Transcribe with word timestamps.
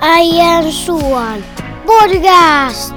Äijän 0.00 0.72
suon 0.72 1.44
podcast. 1.86 2.94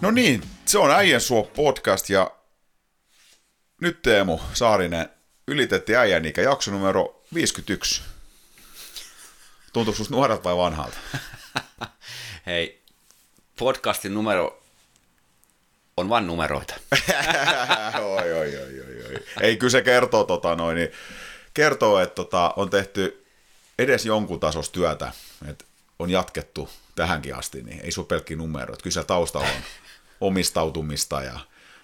No 0.00 0.10
niin, 0.10 0.42
se 0.66 0.78
on 0.78 0.90
Äijän 0.90 1.20
suo 1.20 1.42
podcast 1.42 2.10
ja 2.10 2.30
nyt 3.80 4.02
Teemu 4.02 4.40
Saarinen 4.54 5.10
ylitettiin 5.48 5.98
äijän 5.98 6.24
ikä 6.24 6.42
jakso 6.42 6.70
numero 6.70 7.22
51. 7.34 8.02
Tuntuuko 9.72 9.96
susta 9.96 10.14
nuorelta 10.14 10.44
vai 10.44 10.56
vanhalta? 10.56 10.96
Hei, 12.46 12.82
podcastin 13.58 14.14
numero 14.14 14.62
on 15.96 16.08
vain 16.08 16.26
numeroita. 16.26 16.74
oi, 18.00 18.32
oi, 18.32 18.56
oi, 18.56 18.56
oi, 18.56 18.80
oi. 18.80 18.89
Ei, 19.40 19.56
kyllä 19.56 19.70
se 19.70 19.82
kertoo, 19.82 20.24
tota, 20.24 20.54
noin, 20.54 20.76
niin, 20.76 20.92
kertoo 21.54 22.00
että 22.00 22.14
tota, 22.14 22.54
on 22.56 22.70
tehty 22.70 23.26
edes 23.78 24.06
jonkun 24.06 24.40
tasosta 24.40 24.72
työtä, 24.72 25.12
että 25.48 25.64
on 25.98 26.10
jatkettu 26.10 26.68
tähänkin 26.94 27.34
asti, 27.34 27.62
niin 27.62 27.80
ei 27.80 27.92
se 27.92 28.00
ole 28.00 28.36
numero. 28.36 28.72
Että 28.72 28.82
kyllä 28.82 29.04
taustalla 29.04 29.48
on 29.48 29.62
omistautumista 30.20 31.22
ja 31.22 31.40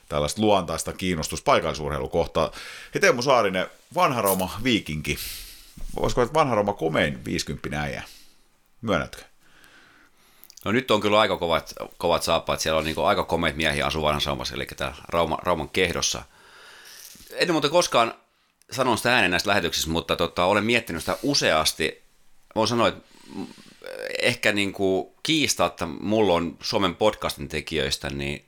tällaista 0.09 0.41
luontaista 0.41 0.93
kiinnostusta 0.93 1.45
paikallisurheilukohtaa. 1.45 2.53
Hei 2.95 3.01
Teemu 3.01 3.23
Saarinen, 3.23 3.67
vanha 3.95 4.23
Rooma 4.23 4.61
viikinki. 4.65 5.19
Voisiko 6.01 6.23
että 6.23 6.35
vanha 6.35 6.55
Rooma 6.55 6.73
komein 6.73 7.25
50 7.25 7.83
äijä? 7.83 8.03
Myönnätkö? 8.83 9.23
No 10.65 10.73
nyt 10.73 10.91
on 10.91 11.01
kyllä 11.01 11.21
aika 11.21 11.37
kovat, 11.37 11.75
kovat 11.99 12.23
saappaat. 12.23 12.61
Siellä 12.61 12.79
on 12.79 12.85
niin 12.85 12.97
aika 12.99 13.25
komeita 13.25 13.57
miehiä 13.57 13.87
asuu 13.87 14.03
vanhassa 14.03 14.31
Raumassa, 14.31 14.55
eli 14.55 14.67
täällä 14.67 14.97
Rauma, 15.09 15.39
Rauman 15.43 15.69
kehdossa. 15.69 16.23
En 17.37 17.53
muuten 17.53 17.71
koskaan 17.71 18.15
sanon 18.71 18.97
sitä 18.97 19.15
ääneen 19.15 19.31
näissä 19.31 19.51
lähetyksissä, 19.51 19.91
mutta 19.91 20.17
tota, 20.17 20.45
olen 20.45 20.65
miettinyt 20.65 21.03
sitä 21.03 21.19
useasti. 21.23 22.03
Voin 22.55 22.69
sanoa, 22.69 22.89
että 22.89 23.03
ehkä 24.23 24.53
niin 24.53 24.73
kuin 24.73 25.09
kiistaa, 25.23 25.67
että 25.67 25.87
mulla 25.87 26.35
on 26.35 26.57
Suomen 26.63 26.95
podcastin 26.95 27.49
tekijöistä, 27.49 28.11
niin 28.11 28.45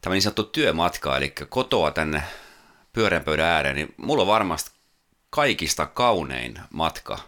tämä 0.00 0.14
niin 0.14 0.22
sanottu 0.22 0.44
työmatka, 0.44 1.16
eli 1.16 1.30
kotoa 1.48 1.90
tänne 1.90 2.22
pyöreän 2.92 3.24
pöydän 3.24 3.46
ääreen, 3.46 3.76
niin 3.76 3.94
mulla 3.96 4.22
on 4.22 4.28
varmasti 4.28 4.70
kaikista 5.30 5.86
kaunein 5.86 6.60
matka 6.70 7.18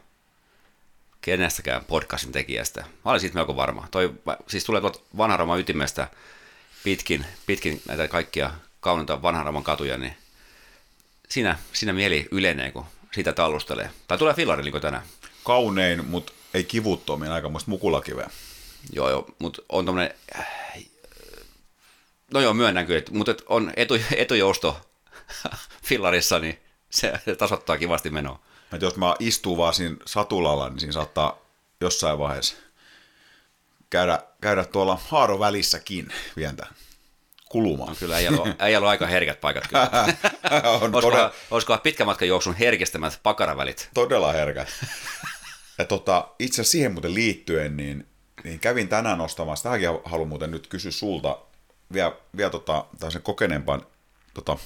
kenestäkään 1.20 1.84
podcastin 1.84 2.32
tekijästä. 2.32 2.80
Mä 2.80 3.10
olin 3.10 3.20
siitä 3.20 3.34
melko 3.34 3.56
varma. 3.56 3.88
Toi, 3.91 4.14
siis 4.46 4.64
tulee 4.64 4.80
tuolta 4.80 5.00
vanhan 5.16 5.60
ytimestä 5.60 6.08
pitkin, 6.84 7.26
pitkin 7.46 7.82
näitä 7.88 8.08
kaikkia 8.08 8.50
kauniita 8.80 9.22
vanhan 9.22 9.64
katuja, 9.64 9.98
niin 9.98 10.16
siinä, 11.30 11.58
siinä 11.72 11.92
mieli 11.92 12.28
ylenee, 12.30 12.70
kun 12.70 12.84
siitä 13.12 13.32
tallustelee. 13.32 13.90
Tai 14.08 14.18
tulee 14.18 14.34
fillari 14.34 14.62
niin 14.62 14.80
tänään. 14.80 15.02
Kaunein, 15.44 16.04
mutta 16.04 16.32
ei 16.54 16.64
kivuttomia, 16.64 17.34
aika 17.34 17.48
muista 17.48 17.70
mukulakiveä. 17.70 18.30
Joo, 18.92 19.10
joo, 19.10 19.26
mutta 19.38 19.62
on 19.68 19.86
tommonen, 19.86 20.14
no 22.34 22.40
joo, 22.40 22.54
myönnän 22.54 22.86
kyllä, 22.86 23.02
mutta 23.10 23.34
on 23.46 23.72
etu, 23.76 23.94
etujousto 24.16 24.80
fillarissa, 25.88 26.38
niin 26.38 26.58
se 26.90 27.12
tasoittaa 27.38 27.78
kivasti 27.78 28.10
menoa. 28.10 28.40
Että 28.72 28.86
jos 28.86 28.96
mä 28.96 29.14
istun 29.18 29.56
vaan 29.56 29.74
siinä 29.74 29.96
satulalla, 30.06 30.68
niin 30.68 30.80
siinä 30.80 30.92
saattaa 30.92 31.38
jossain 31.80 32.18
vaiheessa 32.18 32.56
käydä, 33.90 34.22
käydä 34.40 34.64
tuolla 34.64 34.98
haaro 35.08 35.38
välissäkin 35.38 36.12
vientä 36.36 36.66
kulumaan. 37.50 37.88
No 37.88 37.94
kyllä 37.94 38.18
ei 38.18 38.76
ollut 38.76 38.88
aika 38.88 39.06
herkät 39.06 39.40
paikat 39.40 39.68
kyllä. 39.68 39.90
on 40.52 40.82
olisiko, 40.82 41.00
todella, 41.00 41.32
olisiko 41.50 41.78
pitkä 41.78 42.04
matka 42.04 42.24
juoksun 42.24 42.54
herkistämät 42.54 43.20
pakaravälit? 43.22 43.90
Todella 43.94 44.32
herkät. 44.32 44.68
ja 45.78 45.84
tota, 45.84 46.28
itse 46.38 46.54
asiassa 46.54 46.72
siihen 46.72 46.92
muuten 46.92 47.14
liittyen, 47.14 47.76
niin, 47.76 48.06
niin 48.44 48.60
kävin 48.60 48.88
tänään 48.88 49.19
nostamassa, 49.19 49.62
tähänkin 49.62 49.88
haluan 50.04 50.28
muuten 50.28 50.50
nyt 50.50 50.66
kysyä 50.66 50.91
sulta 50.91 51.38
vielä, 51.92 52.12
vielä 52.36 52.50
tota, 52.50 52.84
sen 53.08 53.22
kokeneempan 53.22 53.86
tota, 54.34 54.56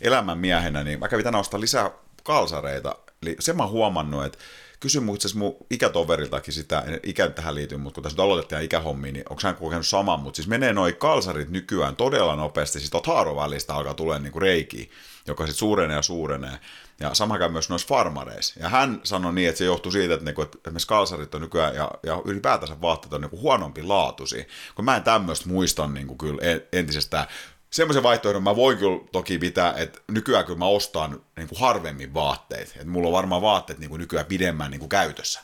elämän 0.00 0.38
miehenä, 0.38 0.84
niin 0.84 0.98
mä 0.98 1.08
kävin 1.08 1.24
tänään 1.24 1.40
ostaa 1.40 1.60
lisää 1.60 1.90
kalsareita. 2.22 2.96
Eli 3.22 3.36
sen 3.40 3.56
mä 3.56 3.62
oon 3.62 3.72
huomannut, 3.72 4.24
että 4.24 4.38
kysyn 4.82 5.14
itse 5.14 5.38
mun 5.38 5.56
ikätoveriltakin 5.70 6.54
sitä, 6.54 6.84
ikä 7.02 7.28
tähän 7.28 7.54
liittyy, 7.54 7.78
mutta 7.78 7.94
kun 7.94 8.02
tässä 8.02 8.16
nyt 8.16 8.24
aloitettiin 8.24 8.62
ikähommiin, 8.62 9.14
niin 9.14 9.24
onko 9.30 9.42
hän 9.44 9.56
kokenut 9.56 9.86
saman, 9.86 10.20
mutta 10.20 10.36
siis 10.36 10.48
menee 10.48 10.72
noi 10.72 10.92
kalsarit 10.92 11.50
nykyään 11.50 11.96
todella 11.96 12.36
nopeasti, 12.36 12.78
siis 12.78 12.90
tuot 12.90 13.06
haarovälistä 13.06 13.74
alkaa 13.74 13.94
tulee 13.94 14.18
niinku 14.18 14.40
reikiä, 14.40 14.86
joka 15.26 15.46
sitten 15.46 15.58
suurenee 15.58 15.96
ja 15.96 16.02
suurenee. 16.02 16.58
Ja 17.00 17.14
sama 17.14 17.38
käy 17.38 17.48
myös 17.48 17.68
noissa 17.68 17.88
farmareissa. 17.88 18.60
Ja 18.60 18.68
hän 18.68 19.00
sanoi 19.04 19.32
niin, 19.32 19.48
että 19.48 19.58
se 19.58 19.64
johtuu 19.64 19.92
siitä, 19.92 20.14
että, 20.14 20.24
niinku, 20.24 20.42
että 20.42 20.58
esimerkiksi 20.66 20.88
kalsarit 20.88 21.34
on 21.34 21.40
nykyään 21.40 21.74
ja, 21.74 21.90
ja 22.02 22.22
ylipäätänsä 22.24 22.80
vaatteet 22.80 23.12
on 23.12 23.20
niinku 23.20 23.40
huonompi 23.40 23.82
laatuisia. 23.82 24.44
Kun 24.74 24.84
mä 24.84 24.96
en 24.96 25.02
tämmöistä 25.02 25.48
muista 25.48 25.86
niinku 25.86 26.16
kyllä 26.16 26.42
entisestään 26.72 27.26
semmoisen 27.72 28.02
vaihtoehdon 28.02 28.42
mä 28.42 28.56
voin 28.56 28.78
kyllä 28.78 29.00
toki 29.12 29.38
pitää, 29.38 29.74
että 29.76 30.00
nykyään 30.10 30.44
kyllä 30.44 30.58
mä 30.58 30.66
ostan 30.66 31.20
niin 31.36 31.48
kuin 31.48 31.60
harvemmin 31.60 32.14
vaatteet. 32.14 32.68
Että 32.68 32.86
mulla 32.86 33.08
on 33.08 33.12
varmaan 33.12 33.42
vaatteet 33.42 33.78
niin 33.78 33.90
kuin 33.90 34.00
nykyään 34.00 34.26
pidemmän 34.26 34.70
niin 34.70 34.78
kuin 34.78 34.88
käytössä. 34.88 35.40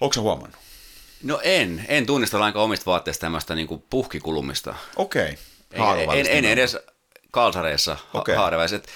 Onko 0.00 0.20
huomannut? 0.20 0.60
No 1.22 1.40
en. 1.42 1.84
En 1.88 2.06
tunnista 2.06 2.40
lainkaan 2.40 2.64
omista 2.64 2.86
vaatteista 2.86 3.20
tämmöistä 3.20 3.54
niin 3.54 3.84
puhkikulumista. 3.90 4.74
Okei. 4.96 5.38
Okay. 5.74 6.02
En, 6.02 6.10
en, 6.10 6.26
en, 6.26 6.44
edes 6.44 6.78
kalsareissa 7.30 7.96
okay. 8.14 8.34
haareväiset. 8.34 8.88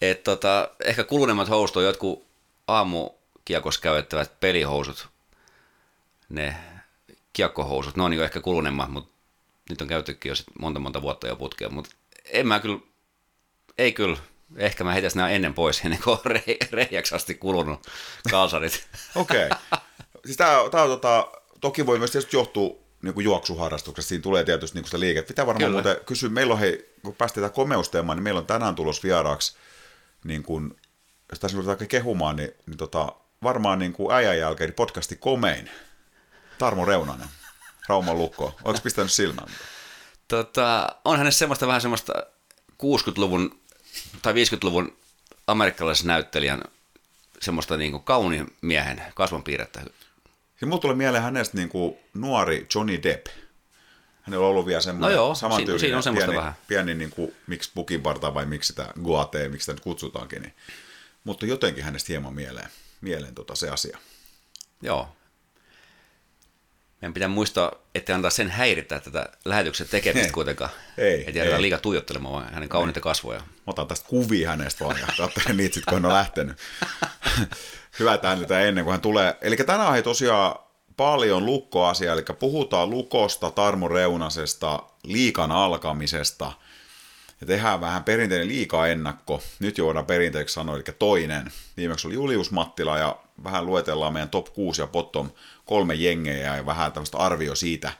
Et, 0.00 0.24
tota, 0.24 0.70
ehkä 0.84 1.04
kuluneemmat 1.04 1.48
housut 1.48 1.76
on 1.76 1.84
jotkut 1.84 2.26
aamukiekossa 2.68 3.80
käytettävät 3.80 4.40
pelihousut. 4.40 5.08
Ne 6.28 6.56
kiekkohousut, 7.32 7.96
ne 7.96 8.02
on 8.02 8.10
niin 8.10 8.22
ehkä 8.22 8.40
kuluneemmat, 8.40 8.90
mutta 8.90 9.13
nyt 9.70 9.80
on 9.80 9.88
käytettykin 9.88 10.30
jo 10.30 10.34
monta 10.58 10.80
monta 10.80 11.02
vuotta 11.02 11.28
jo 11.28 11.36
putkea, 11.36 11.68
mutta 11.68 11.90
en 12.24 12.46
mä 12.46 12.60
kyllä, 12.60 12.78
ei 13.78 13.92
kyllä, 13.92 14.16
ehkä 14.56 14.84
mä 14.84 14.92
heitäisin 14.92 15.18
nämä 15.18 15.30
ennen 15.30 15.54
pois, 15.54 15.84
ennen 15.84 16.02
kuin 16.04 16.18
on 16.24 16.32
reiäksi 16.72 17.14
asti 17.14 17.34
kulunut 17.34 17.86
kalsarit. 18.30 18.86
Okei. 19.14 19.46
Okay. 19.46 19.58
Siis 20.24 20.36
tää, 20.36 20.56
tää 20.70 20.82
on 20.82 20.88
tota, 20.88 21.28
toki 21.60 21.86
voi 21.86 21.98
myös 21.98 22.10
tietysti 22.10 22.36
johtua 22.36 22.84
niin 23.02 23.14
kuin 23.14 23.24
juoksuharrastuksesta, 23.24 24.08
siinä 24.08 24.22
tulee 24.22 24.44
tietysti 24.44 24.78
niin 24.78 24.84
sitä 24.84 25.00
liikettä. 25.00 25.28
Pitää 25.28 25.46
varmaan 25.46 25.70
Kyllä. 25.70 25.82
muuten 25.82 26.04
kysyä, 26.06 26.28
meillä 26.28 26.54
on 26.54 26.60
hei, 26.60 26.94
kun 27.02 27.14
päästiin 27.14 27.50
komeusteemaan, 27.50 28.16
niin 28.16 28.24
meillä 28.24 28.40
on 28.40 28.46
tänään 28.46 28.74
tulos 28.74 29.02
vieraaksi, 29.02 29.56
niin 30.24 30.42
kuin, 30.42 30.76
jos 31.30 31.40
tässä 31.40 31.56
ruvetaan 31.56 31.88
kehumaan, 31.88 32.36
niin, 32.36 32.50
niin 32.66 32.76
tota, 32.76 33.12
varmaan 33.42 33.78
niin 33.78 33.92
kuin 33.92 34.14
äijän 34.14 34.38
jälkeen 34.38 34.68
niin 34.68 34.74
podcasti 34.74 35.16
komein, 35.16 35.70
Tarmo 36.58 36.84
Reunanen. 36.84 37.28
Rauman 37.88 38.18
lukko. 38.18 38.54
Oletko 38.64 38.82
pistänyt 38.82 39.12
silmään? 39.12 39.48
Tota, 40.28 40.96
on 41.04 41.18
hänessä 41.18 41.38
semmoista 41.38 41.66
vähän 41.66 41.80
semmoista 41.80 42.12
60-luvun 42.72 43.60
tai 44.22 44.32
50-luvun 44.32 44.96
amerikkalaisen 45.46 46.06
näyttelijän 46.06 46.62
semmoista 47.40 47.76
niin 47.76 47.90
kuin 47.90 48.02
kauniin 48.02 48.56
miehen 48.60 49.02
kasvonpiirrettä. 49.14 49.80
Ja 50.60 50.66
mulla 50.66 50.80
tulee 50.80 50.96
mieleen 50.96 51.24
hänestä 51.24 51.56
niin 51.56 51.68
kuin 51.68 51.96
nuori 52.14 52.66
Johnny 52.74 53.02
Depp. 53.02 53.26
Hänellä 54.22 54.44
on 54.44 54.50
ollut 54.50 54.66
vielä 54.66 54.80
semmoinen 54.80 55.16
no 55.16 55.22
joo, 55.22 55.34
samantyylinen 55.34 55.80
siinä, 55.80 56.02
siinä 56.02 56.12
on 56.12 56.16
pieni, 56.16 56.36
vähän. 56.36 56.54
pieni 56.68 56.94
niin 56.94 57.10
kuin, 57.10 57.34
miksi 57.46 57.70
pukinparta 57.74 58.34
vai 58.34 58.46
miksi 58.46 58.66
sitä 58.66 58.92
guate, 59.02 59.48
miksi 59.48 59.64
sitä 59.64 59.72
nyt 59.72 59.80
kutsutaankin. 59.80 60.42
Niin. 60.42 60.54
Mutta 61.24 61.46
jotenkin 61.46 61.84
hänestä 61.84 62.06
hieman 62.08 62.34
mieleen, 62.34 62.68
mieleen 63.00 63.34
tota 63.34 63.54
se 63.54 63.70
asia. 63.70 63.98
Joo, 64.82 65.08
meidän 67.04 67.14
pitää 67.14 67.28
muistaa, 67.28 67.72
että 67.94 68.14
antaa 68.14 68.30
sen 68.30 68.50
häiritä 68.50 69.00
tätä 69.00 69.28
lähetyksen 69.44 69.88
tekemistä 69.88 70.32
kuitenkaan. 70.32 70.70
Ei, 70.98 71.24
Että 71.26 71.38
jäädään 71.38 71.62
liikaa 71.62 71.78
tuijottelemaan 71.78 72.34
vaan 72.34 72.54
hänen 72.54 72.68
kauniita 72.68 73.00
kasvoja. 73.00 73.40
Mä 73.40 73.46
otan 73.66 73.86
tästä 73.86 74.08
kuvia 74.08 74.50
hänestä 74.50 74.84
vaan 74.84 75.00
ja 75.00 75.06
katselen 75.16 75.56
niitä 75.56 75.74
sitten, 75.74 75.92
kun 75.94 76.02
hän 76.02 76.10
on 76.10 76.18
lähtenyt. 76.18 76.56
Hyvä, 77.98 78.14
että 78.14 78.28
hän 78.28 78.66
ennen 78.68 78.84
kuin 78.84 78.92
hän 78.92 79.00
tulee. 79.00 79.36
Eli 79.40 79.56
tänään 79.56 79.96
ei 79.96 80.02
tosiaan 80.02 80.56
paljon 80.96 81.46
lukkoasia, 81.46 82.12
eli 82.12 82.22
puhutaan 82.38 82.90
lukosta, 82.90 83.50
Tarmo 83.50 83.88
Reunasesta, 83.88 84.82
liikan 85.02 85.52
alkamisesta– 85.52 86.52
ja 87.44 87.48
tehdään 87.56 87.80
vähän 87.80 88.04
perinteinen 88.04 88.48
liika-ennakko. 88.48 89.42
Nyt 89.58 89.78
jo 89.78 89.86
voidaan 89.86 90.06
perinteeksi 90.06 90.52
sanoa, 90.52 90.76
eli 90.76 90.84
toinen. 90.98 91.52
Viimeksi 91.76 92.06
oli 92.06 92.14
Julius 92.14 92.50
Mattila 92.50 92.98
ja 92.98 93.18
vähän 93.44 93.66
luetellaan 93.66 94.12
meidän 94.12 94.28
top 94.28 94.54
6 94.54 94.80
ja 94.80 94.86
bottom 94.86 95.30
kolme 95.64 95.94
jengejä 95.94 96.56
ja 96.56 96.66
vähän 96.66 96.92
tämmöistä 96.92 97.18
arvio 97.18 97.54
siitä, 97.54 97.92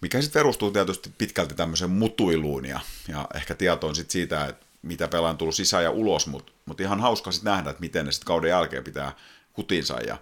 mikä 0.00 0.20
sitten 0.20 0.40
perustuu 0.40 0.70
tietysti 0.70 1.10
pitkälti 1.18 1.54
tämmöiseen 1.54 1.90
mutuiluun 1.90 2.64
ja, 2.64 2.80
ja 3.08 3.28
ehkä 3.34 3.54
tietoon 3.54 3.94
sitten 3.94 4.12
siitä, 4.12 4.46
että 4.46 4.66
mitä 4.82 5.08
pelaa 5.08 5.30
on 5.30 5.38
tullut 5.38 5.54
sisään 5.54 5.84
ja 5.84 5.90
ulos, 5.90 6.26
mutta 6.26 6.52
mut 6.66 6.80
ihan 6.80 7.00
hauska 7.00 7.32
sitten 7.32 7.50
nähdä, 7.50 7.70
että 7.70 7.80
miten 7.80 8.06
ne 8.06 8.12
sitten 8.12 8.26
kauden 8.26 8.50
jälkeen 8.50 8.84
pitää 8.84 9.12
kutinsa. 9.52 10.00
Ja, 10.00 10.18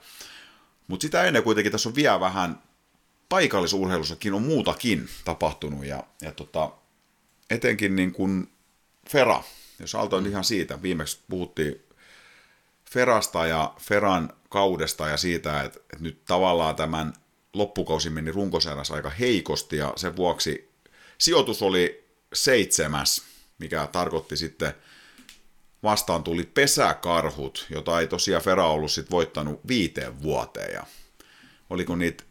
mutta 0.86 1.02
sitä 1.02 1.24
ennen 1.24 1.42
kuitenkin 1.42 1.72
tässä 1.72 1.88
on 1.88 1.94
vielä 1.94 2.20
vähän 2.20 2.62
paikallisurheilussakin 3.28 4.34
on 4.34 4.42
muutakin 4.42 5.08
tapahtunut 5.24 5.84
ja, 5.84 6.04
ja 6.22 6.32
tota, 6.32 6.70
etenkin 7.50 7.96
niin 7.96 8.12
kuin 8.12 8.52
Fera, 9.10 9.42
Jos 9.78 9.94
aloitan 9.94 10.24
mm. 10.24 10.30
ihan 10.30 10.44
siitä, 10.44 10.82
viimeksi 10.82 11.18
puhuttiin 11.28 11.82
Ferasta 12.90 13.46
ja 13.46 13.74
Feran 13.80 14.32
kaudesta 14.48 15.08
ja 15.08 15.16
siitä, 15.16 15.62
että, 15.62 15.78
että 15.78 16.04
nyt 16.04 16.24
tavallaan 16.24 16.76
tämän 16.76 17.12
loppukausi 17.52 18.10
meni 18.10 18.32
runkosarjassa 18.32 18.94
aika 18.94 19.10
heikosti 19.10 19.76
ja 19.76 19.92
sen 19.96 20.16
vuoksi 20.16 20.70
sijoitus 21.18 21.62
oli 21.62 22.04
seitsemäs, 22.32 23.22
mikä 23.58 23.88
tarkoitti 23.92 24.36
sitten 24.36 24.74
vastaan 25.82 26.24
tuli 26.24 26.42
pesäkarhut, 26.42 27.66
jota 27.70 28.00
ei 28.00 28.06
tosiaan 28.06 28.42
Fera 28.42 28.66
ollut 28.66 28.92
sit 28.92 29.10
voittanut 29.10 29.60
viiteen 29.68 30.22
vuoteen. 30.22 30.74
Ja 30.74 30.84
oliko 31.70 31.96
niitä 31.96 32.24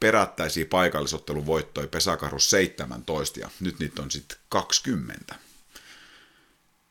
perättäisiä 0.00 0.66
paikallisottelun 0.66 1.46
voittoja 1.46 1.88
pesäkarhus 1.88 2.50
17 2.50 3.40
ja 3.40 3.50
nyt 3.60 3.78
niitä 3.78 4.02
on 4.02 4.10
sitten 4.10 4.38
20. 4.48 5.34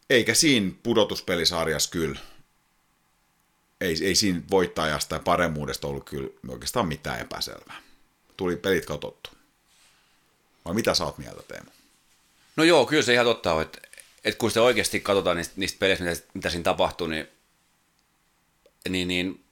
Eikä 0.09 0.33
siinä 0.33 0.71
pudotuspelisarjassa 0.83 1.89
kyllä, 1.89 2.19
ei, 3.81 3.95
ei 4.01 4.15
siinä 4.15 4.41
voittajasta 4.51 5.15
ja 5.15 5.19
paremmuudesta 5.19 5.87
ollut 5.87 6.09
kyllä 6.09 6.29
oikeastaan 6.47 6.87
mitään 6.87 7.19
epäselvää. 7.19 7.81
Tuli 8.37 8.55
pelit 8.55 8.85
katsottu. 8.85 9.29
Vai 10.65 10.73
mitä 10.73 10.93
sä 10.93 11.05
oot 11.05 11.17
mieltä, 11.17 11.43
Teemu? 11.43 11.69
No 12.55 12.63
joo, 12.63 12.85
kyllä 12.85 13.03
se 13.03 13.13
ihan 13.13 13.25
totta 13.25 13.53
on, 13.53 13.61
että, 13.61 13.79
että 14.23 14.37
kun 14.37 14.51
sitä 14.51 14.61
oikeasti 14.61 14.99
katsotaan 14.99 15.37
niistä, 15.37 15.53
niistä 15.57 15.79
peleistä, 15.79 16.05
mitä, 16.05 16.21
mitä 16.33 16.49
siinä 16.49 16.63
tapahtui, 16.63 17.09
niin, 17.09 17.27
niin, 18.89 19.07
niin 19.07 19.43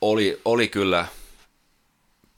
oli, 0.00 0.40
oli 0.44 0.68
kyllä 0.68 1.06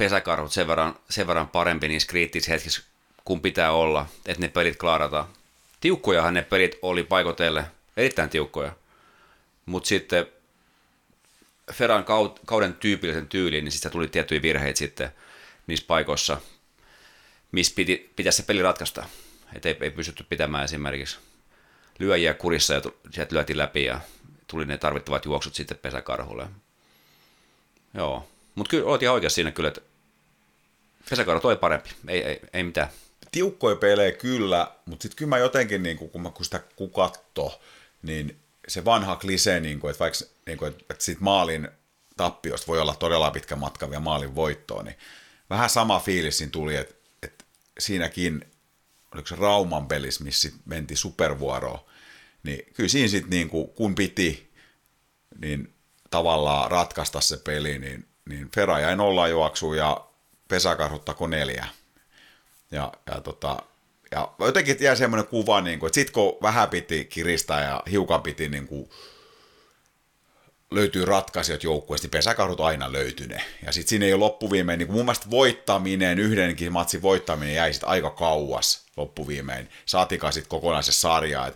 pesäkarhut 0.00 0.52
sen 0.52 0.66
verran, 0.66 0.96
sen 1.10 1.26
verran 1.26 1.48
parempi 1.48 1.88
niissä 1.88 2.08
kriittisissä 2.08 2.52
hetkissä, 2.52 2.82
kun 3.24 3.40
pitää 3.40 3.72
olla, 3.72 4.06
että 4.26 4.40
ne 4.40 4.48
pelit 4.48 4.76
klaarataan. 4.76 5.26
Tiukkojahan 5.80 6.34
ne 6.34 6.42
pelit 6.42 6.78
oli 6.82 7.02
paikotelle, 7.02 7.64
erittäin 7.96 8.30
tiukkoja. 8.30 8.72
Mutta 9.66 9.88
sitten 9.88 10.26
Ferran 11.72 12.04
kauden 12.46 12.74
tyypillisen 12.74 13.28
tyyliin, 13.28 13.64
niin 13.64 13.72
sitten 13.72 13.92
tuli 13.92 14.08
tiettyjä 14.08 14.42
virheitä 14.42 14.78
sitten 14.78 15.10
niissä 15.66 15.86
paikoissa, 15.86 16.40
missä 17.52 17.72
piti, 17.76 18.12
pitäisi 18.16 18.36
se 18.36 18.42
peli 18.42 18.62
ratkaista. 18.62 19.04
Että 19.54 19.68
ei, 19.68 19.76
ei 19.80 19.90
pystytty 19.90 20.24
pitämään 20.28 20.64
esimerkiksi 20.64 21.18
lyöjiä 21.98 22.34
kurissa 22.34 22.74
ja 22.74 22.82
sieltä 23.10 23.34
lyötiin 23.34 23.58
läpi 23.58 23.84
ja 23.84 24.00
tuli 24.46 24.66
ne 24.66 24.78
tarvittavat 24.78 25.24
juoksut 25.24 25.54
sitten 25.54 25.78
pesäkarhulle. 25.78 26.46
Joo, 27.94 28.28
mutta 28.54 28.70
kyllä 28.70 28.86
olet 28.86 29.02
ihan 29.02 29.14
oikeassa 29.14 29.34
siinä 29.34 29.50
kyllä, 29.50 29.68
että 29.68 29.89
pesäkarhu 31.10 31.40
toi 31.40 31.56
parempi, 31.56 31.90
ei, 32.08 32.22
ei, 32.22 32.40
ei 32.52 32.64
mitään. 32.64 32.88
Tiukkoja 33.32 33.76
pelejä 33.76 34.12
kyllä, 34.12 34.72
mutta 34.86 35.02
sitten 35.02 35.16
kyllä 35.16 35.28
mä 35.28 35.38
jotenkin, 35.38 35.82
niin 35.82 35.96
kun, 35.96 36.22
mä, 36.22 36.30
kun 36.30 36.44
sitä 36.44 36.60
kun 36.76 36.90
katto, 36.90 37.60
niin 38.02 38.40
se 38.68 38.84
vanha 38.84 39.16
klisee, 39.16 39.60
niin 39.60 39.80
kuin, 39.80 39.90
että 39.90 40.00
vaikka 40.00 40.18
niin 40.46 40.58
kuin, 40.58 40.68
että 40.90 41.04
siitä 41.04 41.20
maalin 41.20 41.68
tappiosta 42.16 42.66
voi 42.66 42.80
olla 42.80 42.94
todella 42.94 43.30
pitkä 43.30 43.56
matka 43.56 43.90
vielä 43.90 44.00
maalin 44.00 44.34
voittoon, 44.34 44.84
niin 44.84 44.96
vähän 45.50 45.70
sama 45.70 46.00
fiilis 46.00 46.38
siinä 46.38 46.50
tuli, 46.50 46.76
että, 46.76 46.94
että 47.22 47.44
siinäkin, 47.78 48.44
oliko 49.14 49.28
se 49.28 49.36
Rauman 49.36 49.86
pelis, 49.86 50.20
missä 50.20 50.48
menti 50.64 50.96
supervuoroon, 50.96 51.80
niin 52.42 52.66
kyllä 52.74 52.88
siinä 52.88 53.08
sitten 53.08 53.30
niin 53.30 53.48
kuin, 53.48 53.68
kun 53.68 53.94
piti, 53.94 54.52
niin 55.38 55.74
tavallaan 56.10 56.70
ratkaista 56.70 57.20
se 57.20 57.36
peli, 57.36 57.78
niin, 57.78 58.08
niin 58.28 58.50
Fera 58.54 58.80
jäi 58.80 58.96
nolla 58.96 59.28
juoksuun 59.28 59.76
ja 60.50 60.56
pesäkarhuttako 60.56 61.26
neljä. 61.26 61.66
Ja, 62.70 62.92
ja 63.06 63.20
tota, 63.20 63.62
ja 64.10 64.32
jotenkin 64.38 64.76
jäi 64.80 64.96
semmoinen 64.96 65.26
kuva, 65.26 65.60
niin 65.60 65.78
kuin, 65.78 65.88
että 65.88 65.94
sit 65.94 66.10
kun 66.10 66.38
vähän 66.42 66.68
piti 66.68 67.04
kiristää 67.04 67.64
ja 67.64 67.82
hiukan 67.90 68.22
piti 68.22 68.48
niin 68.48 68.66
kuin, 68.66 68.90
löytyy 70.70 71.04
ratkaisijat 71.04 71.64
joukkueesta, 71.64 72.04
niin 72.04 72.10
pesäkahdut 72.10 72.60
aina 72.60 72.92
löytyne. 72.92 73.42
Ja 73.66 73.72
sitten 73.72 73.88
siinä 73.88 74.06
ei 74.06 74.12
ole 74.12 74.20
loppuviimein, 74.20 74.78
niin 74.78 74.86
kuin 74.86 74.96
mun 74.96 75.04
mielestä 75.04 75.30
voittaminen, 75.30 76.18
yhdenkin 76.18 76.72
matsin 76.72 77.02
voittaminen 77.02 77.54
jäi 77.54 77.72
sitten 77.72 77.88
aika 77.88 78.10
kauas 78.10 78.84
loppuviimein. 78.96 79.68
Saatikaan 79.86 80.32
sitten 80.32 80.50
kokonaisen 80.50 80.94
sarjaa. 80.94 81.50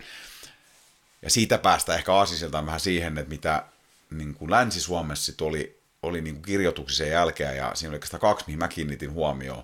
Ja 1.21 1.29
siitä 1.29 1.57
päästä 1.57 1.95
ehkä 1.95 2.13
aasisiltaan 2.13 2.65
vähän 2.65 2.79
siihen, 2.79 3.17
että 3.17 3.29
mitä 3.29 3.63
niin 4.11 4.33
kuin 4.33 4.51
Länsi-Suomessa 4.51 5.25
sit 5.25 5.41
oli, 5.41 5.79
oli 6.07 6.21
niin 6.21 6.35
kuin 6.35 6.43
kirjoituksissa 6.43 7.03
jälkeen, 7.03 7.57
ja 7.57 7.71
siinä 7.73 7.89
oli 7.89 7.95
oikeastaan 7.95 8.21
kaksi, 8.21 8.45
mihin 8.47 8.59
mä 8.59 8.67
kiinnitin 8.67 9.11
huomioon 9.11 9.63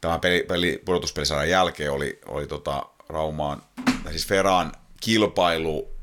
tämän 0.00 0.20
peli, 0.20 0.44
peli, 0.48 0.82
pudotuspelisarjan 0.84 1.48
jälkeen 1.48 1.92
oli, 1.92 2.20
oli 2.26 2.46
tota 2.46 2.86
Raumaan, 3.08 3.62
tai 4.04 4.12
siis 4.12 4.26
Ferran 4.26 4.72
kilpailu, 5.00 5.94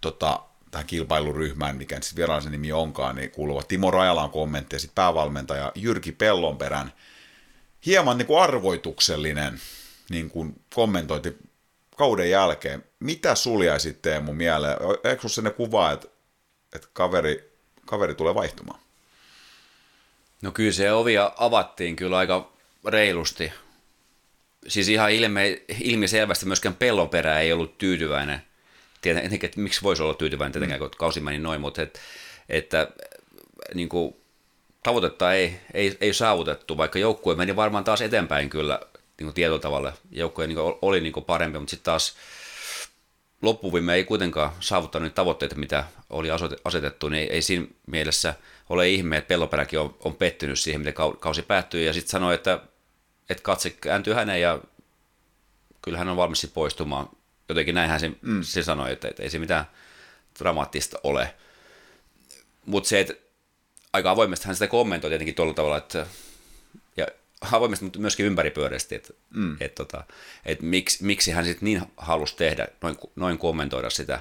tota, 0.00 0.40
tähän 0.70 0.86
kilpailuryhmään, 0.86 1.76
mikä 1.76 2.00
sitten 2.00 2.22
virallisen 2.22 2.52
nimi 2.52 2.72
onkaan, 2.72 3.16
niin 3.16 3.30
kuuluva 3.30 3.62
Timo 3.62 3.90
Rajalan 3.90 4.30
kommentti 4.30 4.76
ja 4.76 4.80
sitten 4.80 4.94
päävalmentaja 4.94 5.72
Jyrki 5.74 6.12
Pellonperän 6.12 6.92
hieman 7.86 8.18
niin 8.18 8.26
kuin 8.26 8.42
arvoituksellinen 8.42 9.60
niin 10.10 10.30
kuin 10.30 10.60
kommentointi 10.74 11.36
kauden 11.96 12.30
jälkeen. 12.30 12.84
Mitä 13.00 13.34
sulja 13.34 13.78
sitten 13.78 14.24
mun 14.24 14.36
mieleen? 14.36 14.76
Eikö 15.04 15.28
ne 15.42 15.50
kuva, 15.50 15.92
että, 15.92 16.08
että 16.72 16.88
kaveri, 16.92 17.47
kaveri 17.88 18.14
tulee 18.14 18.34
vaihtumaan? 18.34 18.80
No 20.42 20.52
kyllä 20.52 20.72
se 20.72 20.92
ovia 20.92 21.32
avattiin 21.36 21.96
kyllä 21.96 22.18
aika 22.18 22.52
reilusti. 22.86 23.52
Siis 24.68 24.88
ihan 24.88 25.10
ilme, 25.10 25.62
ilmiselvästi 25.80 26.46
myöskään 26.46 26.74
pellonperä 26.74 27.40
ei 27.40 27.52
ollut 27.52 27.78
tyytyväinen. 27.78 28.42
Tiedän, 29.00 29.24
että 29.34 29.60
miksi 29.60 29.82
voisi 29.82 30.02
olla 30.02 30.14
tyytyväinen 30.14 30.52
tietenkään, 30.52 30.80
kun 30.80 30.90
kausi 30.98 31.20
meni 31.20 31.38
noin, 31.38 31.60
mutta 31.60 31.82
et, 31.82 32.00
että 32.48 32.88
niin 33.74 33.88
kuin, 33.88 34.16
tavoitetta 34.82 35.32
ei, 35.32 35.60
ei, 35.74 35.96
ei 36.00 36.14
saavutettu, 36.14 36.76
vaikka 36.76 36.98
joukkue 36.98 37.34
meni 37.34 37.56
varmaan 37.56 37.84
taas 37.84 38.00
eteenpäin 38.00 38.50
kyllä 38.50 38.80
niin 39.18 39.26
kuin 39.26 39.34
tietyllä 39.34 39.58
tavalla. 39.58 39.92
Joukkue 40.10 40.46
niin 40.46 40.56
kuin, 40.56 40.74
oli 40.82 41.00
niin 41.00 41.12
kuin 41.12 41.24
parempi, 41.24 41.58
mutta 41.58 41.70
sitten 41.70 41.84
taas 41.84 42.14
loppuvimme 43.42 43.94
ei 43.94 44.04
kuitenkaan 44.04 44.52
saavuttanut 44.60 45.04
niitä 45.04 45.14
tavoitteita, 45.14 45.54
mitä 45.54 45.84
oli 46.10 46.28
asetettu, 46.64 47.08
niin 47.08 47.22
ei, 47.22 47.32
ei 47.32 47.42
siinä 47.42 47.66
mielessä 47.86 48.34
ole 48.68 48.88
ihme, 48.88 49.16
että 49.16 49.28
Pelloperäkin 49.28 49.80
on, 49.80 49.96
on 50.04 50.14
pettynyt 50.14 50.58
siihen, 50.58 50.80
miten 50.80 50.94
kausi 51.20 51.42
päättyy, 51.42 51.84
ja 51.84 51.92
sitten 51.92 52.10
sanoi, 52.10 52.34
että, 52.34 52.60
että 53.30 53.42
katse 53.42 53.70
kääntyy 53.70 54.14
häneen, 54.14 54.40
ja 54.40 54.60
kyllä 55.82 55.98
hän 55.98 56.08
on 56.08 56.16
valmis 56.16 56.50
poistumaan. 56.54 57.08
Jotenkin 57.48 57.74
näinhän 57.74 58.00
se, 58.00 58.12
mm. 58.22 58.42
se 58.42 58.62
sanoi, 58.62 58.92
että, 58.92 59.08
että 59.08 59.22
ei 59.22 59.30
se 59.30 59.38
mitään 59.38 59.64
dramaattista 60.38 60.98
ole. 61.02 61.34
Mutta 62.66 62.88
se, 62.88 63.00
että 63.00 63.14
aika 63.92 64.10
avoimesti 64.10 64.46
hän 64.46 64.56
sitä 64.56 64.66
kommentoi 64.66 65.10
tietenkin 65.10 65.34
tuolla 65.34 65.54
tavalla, 65.54 65.76
että 65.76 66.06
avoimesti, 67.52 67.84
mutta 67.84 67.98
myöskin 67.98 68.26
ympäripyöreästi, 68.26 68.94
että, 68.94 69.12
mm. 69.30 69.56
että, 69.60 69.82
että, 69.82 70.04
että 70.44 70.64
miksi, 70.64 71.04
miksi 71.04 71.30
hän 71.30 71.44
sitten 71.44 71.64
niin 71.64 71.82
halusi 71.96 72.36
tehdä, 72.36 72.68
noin, 72.82 72.96
noin 73.16 73.38
kommentoida 73.38 73.90
sitä 73.90 74.20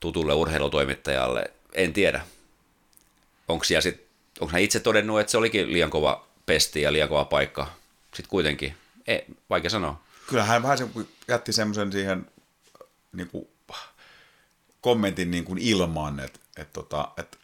tutulle 0.00 0.34
urheilutoimittajalle, 0.34 1.50
en 1.72 1.92
tiedä. 1.92 2.26
Onko 3.48 3.64
sit, 3.64 4.06
onko 4.40 4.52
hän 4.52 4.62
itse 4.62 4.80
todennut, 4.80 5.20
että 5.20 5.30
se 5.30 5.38
olikin 5.38 5.72
liian 5.72 5.90
kova 5.90 6.26
pesti 6.46 6.82
ja 6.82 6.92
liian 6.92 7.08
kova 7.08 7.24
paikka? 7.24 7.72
Sitten 8.14 8.30
kuitenkin, 8.30 8.74
ei, 9.06 9.24
vaikea 9.50 9.70
sanoa. 9.70 10.02
Kyllä 10.28 10.44
hän 10.44 10.62
vähän 10.62 10.78
jätti 11.28 11.52
semmoisen 11.52 11.92
siihen 11.92 12.26
niin 13.12 13.28
kuin, 13.28 13.48
kommentin 14.80 15.30
niin 15.30 15.44
kuin 15.44 15.58
ilman, 15.58 16.20
että, 16.20 16.40
että, 16.56 16.72
tota, 16.72 17.08
että 17.18 17.38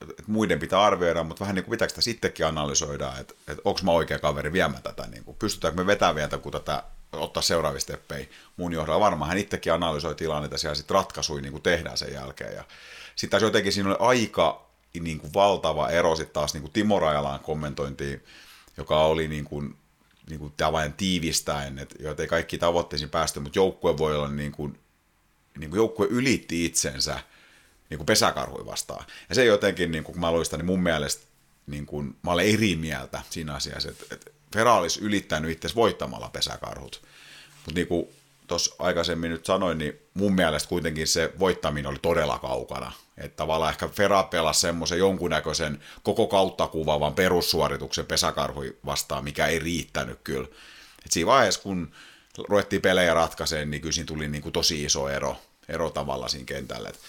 että 0.00 0.22
muiden 0.26 0.58
pitää 0.58 0.82
arvioida, 0.82 1.24
mutta 1.24 1.40
vähän 1.40 1.54
niin 1.54 1.64
kuin 1.64 1.70
pitääkö 1.70 1.90
sitä 1.90 2.00
sittenkin 2.00 2.46
analysoida, 2.46 3.12
että, 3.20 3.34
että 3.48 3.62
onko 3.64 3.80
mä 3.82 3.90
oikea 3.90 4.18
kaveri 4.18 4.52
viemään 4.52 4.82
tätä, 4.82 5.06
niin 5.06 5.24
kuin, 5.24 5.36
pystytäänkö 5.36 5.82
me 5.82 5.86
vetämään 5.86 6.14
vielä 6.14 6.38
kun 6.38 6.52
tätä 6.52 6.82
ottaa 7.12 7.42
seuraavia 7.42 7.80
steppejä 7.80 8.26
mun 8.56 8.72
johdolla. 8.72 9.00
Varmaan 9.00 9.28
hän 9.28 9.38
itsekin 9.38 9.72
analysoi 9.72 10.14
tilannetta 10.14 10.66
ja 10.66 10.74
sitten 10.74 10.94
ratkaisui 10.94 11.42
niin 11.42 11.52
kuin 11.52 11.62
tehdään 11.62 11.98
sen 11.98 12.12
jälkeen. 12.12 12.54
Ja 12.54 12.64
sitten 13.16 13.30
taas 13.30 13.42
jotenkin 13.42 13.72
siinä 13.72 13.88
oli 13.88 13.96
aika 13.98 14.70
niin 15.00 15.18
kuin 15.20 15.34
valtava 15.34 15.88
ero 15.88 16.16
sitten 16.16 16.34
taas 16.34 16.54
niin 16.54 16.62
kuin 16.62 16.72
Timo 16.72 16.98
Rajalan 17.00 17.40
kommentointiin, 17.40 18.24
joka 18.76 19.04
oli 19.04 19.28
niin 19.28 19.44
kuin, 19.44 19.76
niin 20.30 20.38
kuin 20.38 20.52
vain 20.72 20.92
tiivistäen, 20.92 21.78
että 21.78 21.94
joita 21.98 22.22
ei 22.22 22.28
kaikki 22.28 22.58
tavoitteisiin 22.58 23.10
päästy, 23.10 23.40
mutta 23.40 23.58
joukkue 23.58 23.98
voi 23.98 24.16
olla 24.16 24.28
niin 24.28 24.52
kuin, 24.52 24.78
niin 25.58 25.70
kuin 25.70 25.78
joukkue 25.78 26.06
ylitti 26.06 26.64
itsensä– 26.64 27.20
niin 27.90 27.98
kuin 27.98 28.06
pesäkarhui 28.06 28.66
vastaan. 28.66 29.04
Ja 29.28 29.34
se 29.34 29.44
jotenkin, 29.44 29.92
niin 29.92 30.04
kuin, 30.04 30.12
kun 30.12 30.20
mä 30.20 30.32
luistan, 30.32 30.58
niin 30.58 30.66
mun 30.66 30.82
mielestä 30.82 31.26
niin 31.66 31.86
kuin, 31.86 32.16
mä 32.22 32.30
olen 32.30 32.46
eri 32.46 32.76
mieltä 32.76 33.22
siinä 33.30 33.54
asiassa, 33.54 33.88
että, 33.88 34.04
että 34.14 34.30
Fera 34.52 34.74
olisi 34.74 35.00
ylittänyt 35.00 35.50
itse 35.50 35.68
voittamalla 35.74 36.30
pesäkarhut. 36.32 37.02
Mutta 37.54 37.74
niin 37.74 37.86
kuin 37.86 38.08
tuossa 38.46 38.74
aikaisemmin 38.78 39.30
nyt 39.30 39.46
sanoin, 39.46 39.78
niin 39.78 39.98
mun 40.14 40.34
mielestä 40.34 40.68
kuitenkin 40.68 41.06
se 41.06 41.32
voittaminen 41.38 41.90
oli 41.90 41.98
todella 42.02 42.38
kaukana. 42.38 42.92
Että 43.18 43.36
tavallaan 43.36 43.72
ehkä 43.72 43.88
Fera 43.88 44.22
pelasi 44.22 44.60
semmoisen 44.60 44.98
jonkunnäköisen 44.98 45.82
koko 46.02 46.26
kautta 46.26 46.66
kuvaavan 46.66 47.14
perussuorituksen 47.14 48.06
pesäkarhui 48.06 48.76
vastaan, 48.86 49.24
mikä 49.24 49.46
ei 49.46 49.58
riittänyt 49.58 50.18
kyllä. 50.24 50.48
Et 51.06 51.12
siinä 51.12 51.26
vaiheessa, 51.26 51.60
kun 51.60 51.92
ruvettiin 52.48 52.82
pelejä 52.82 53.14
ratkaiseen, 53.14 53.70
niin 53.70 53.80
kyllä 53.80 53.92
siinä 53.92 54.06
tuli 54.06 54.28
niin 54.28 54.42
kuin 54.42 54.52
tosi 54.52 54.84
iso 54.84 55.08
ero, 55.08 55.36
ero 55.68 55.90
tavalla 55.90 56.28
siinä 56.28 56.46
kentällä. 56.46 56.88
Et, 56.88 57.00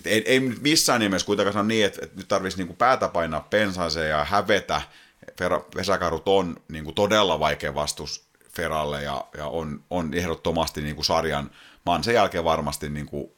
et, 0.00 0.06
ei, 0.06 0.22
ei 0.26 0.40
missään 0.40 1.00
nimessä 1.00 1.26
kuitenkaan 1.26 1.52
sano 1.52 1.68
niin, 1.68 1.86
että, 1.86 2.00
että 2.02 2.16
nyt 2.16 2.28
tarvitsisi 2.28 2.64
niin 2.64 2.76
päätä 2.76 3.08
painaa 3.08 3.40
pensaaseen 3.40 4.10
ja 4.10 4.24
hävetä. 4.24 4.82
Vesakarut 5.76 6.28
on 6.28 6.56
niin 6.68 6.84
kuin 6.84 6.94
todella 6.94 7.40
vaikea 7.40 7.74
vastus 7.74 8.24
Feralle 8.52 9.02
ja, 9.02 9.24
ja 9.36 9.46
on, 9.46 9.84
on 9.90 10.14
ehdottomasti 10.14 10.82
niin 10.82 10.94
kuin 10.94 11.04
sarjan, 11.04 11.50
maan 11.86 12.04
sen 12.04 12.14
jälkeen 12.14 12.44
varmasti 12.44 12.88
niin 12.88 13.06
kuin 13.06 13.30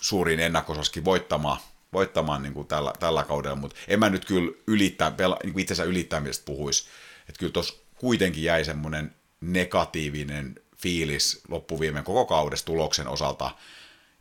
suurin 0.00 0.40
ennakkosaskin 0.40 1.04
voittamaan, 1.04 1.60
voittamaan 1.92 2.42
niin 2.42 2.54
kuin 2.54 2.66
tällä, 2.66 2.92
tällä 3.00 3.22
kaudella, 3.22 3.56
mutta 3.56 3.76
en 3.88 3.98
mä 3.98 4.10
nyt 4.10 4.24
kyllä 4.24 4.52
ylittää, 4.66 5.12
niin 5.42 5.52
kuin 5.52 5.62
itsensä 5.62 5.84
ylittämisestä 5.84 6.44
puhuisi. 6.44 6.88
Että 7.28 7.38
kyllä 7.38 7.52
tuossa 7.52 7.74
kuitenkin 7.94 8.44
jäi 8.44 8.64
semmoinen 8.64 9.14
negatiivinen 9.40 10.54
fiilis 10.76 11.40
loppuviimen 11.48 12.04
koko 12.04 12.24
kaudesta 12.24 12.66
tuloksen 12.66 13.08
osalta. 13.08 13.50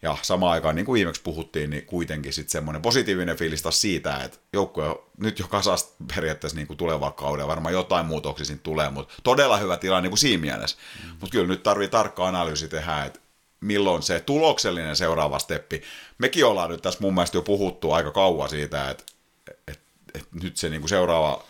Ja 0.05 0.17
samaan 0.21 0.51
aikaan, 0.51 0.75
niin 0.75 0.85
kuin 0.85 0.93
viimeksi 0.93 1.21
puhuttiin, 1.21 1.69
niin 1.69 1.85
kuitenkin 1.85 2.33
sitten 2.33 2.51
semmoinen 2.51 2.81
positiivinen 2.81 3.37
fiilis 3.37 3.61
taas 3.61 3.81
siitä, 3.81 4.23
että 4.23 4.37
joukkue 4.53 4.95
nyt 5.17 5.39
jo 5.39 5.47
kasasta 5.47 6.03
periaatteessa 6.15 6.55
niin 6.55 6.67
kuin 6.67 6.77
tulevalla 6.77 7.11
kaudella, 7.11 7.47
varmaan 7.47 7.73
jotain 7.73 8.05
muutoksia 8.05 8.45
siinä 8.45 8.59
tulee, 8.63 8.89
mutta 8.89 9.13
todella 9.23 9.57
hyvä 9.57 9.77
tilanne 9.77 10.01
niin 10.01 10.11
kuin 10.11 10.17
siinä 10.17 10.41
mielessä. 10.41 10.77
Mm. 11.03 11.09
Mutta 11.09 11.31
kyllä 11.31 11.47
nyt 11.47 11.63
tarvii 11.63 11.87
tarkka 11.87 12.27
analyysi 12.27 12.67
tehdä, 12.67 13.05
että 13.05 13.19
milloin 13.61 14.03
se 14.03 14.19
tuloksellinen 14.19 14.95
seuraava 14.95 15.39
steppi. 15.39 15.81
Mekin 16.17 16.45
ollaan 16.45 16.69
nyt 16.69 16.81
tässä 16.81 16.99
mun 17.01 17.13
mielestä 17.13 17.37
jo 17.37 17.41
puhuttu 17.41 17.91
aika 17.91 18.11
kauan 18.11 18.49
siitä, 18.49 18.89
että, 18.89 19.03
että, 19.67 19.83
että 20.13 20.29
nyt 20.43 20.57
se 20.57 20.69
niin 20.69 20.81
kuin 20.81 20.89
seuraava 20.89 21.45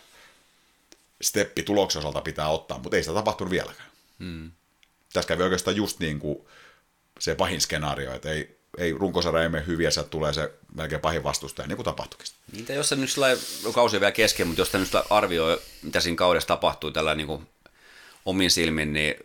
steppi 1.21 1.63
tuloksen 1.63 1.99
osalta 1.99 2.21
pitää 2.21 2.49
ottaa, 2.49 2.79
mutta 2.79 2.97
ei 2.97 3.03
sitä 3.03 3.13
tapahtunut 3.13 3.51
vieläkään. 3.51 3.89
Hmm. 4.19 4.51
Tässä 5.13 5.27
kävi 5.27 5.43
oikeastaan 5.43 5.75
just 5.75 5.99
niin 5.99 6.19
kuin 6.19 6.37
se 7.19 7.35
pahin 7.35 7.61
skenaario, 7.61 8.13
että 8.13 8.31
ei, 8.31 8.57
ei 8.77 8.93
runkosarja 8.93 9.43
ei 9.43 9.49
mene 9.49 9.67
hyviä, 9.67 9.91
sieltä 9.91 10.09
tulee 10.09 10.33
se 10.33 10.53
melkein 10.75 11.01
pahin 11.01 11.23
vastustaja, 11.23 11.67
niin 11.67 11.75
kuin 11.75 11.85
tapahtuikin. 11.85 12.27
Niitä, 12.51 12.73
jos 12.73 12.89
se 12.89 12.95
nyt 12.95 13.09
kausi 13.73 13.99
vielä 13.99 14.11
kesken, 14.11 14.47
mutta 14.47 14.61
jos 14.61 14.69
tämä 14.69 14.83
nyt 14.83 15.05
arvioi, 15.09 15.61
mitä 15.81 15.99
siinä 15.99 16.15
kaudessa 16.15 16.47
tapahtui 16.47 16.91
tällä 16.91 17.15
niin 17.15 17.27
kuin 17.27 17.47
omin 18.25 18.51
silmin, 18.51 18.93
niin 18.93 19.15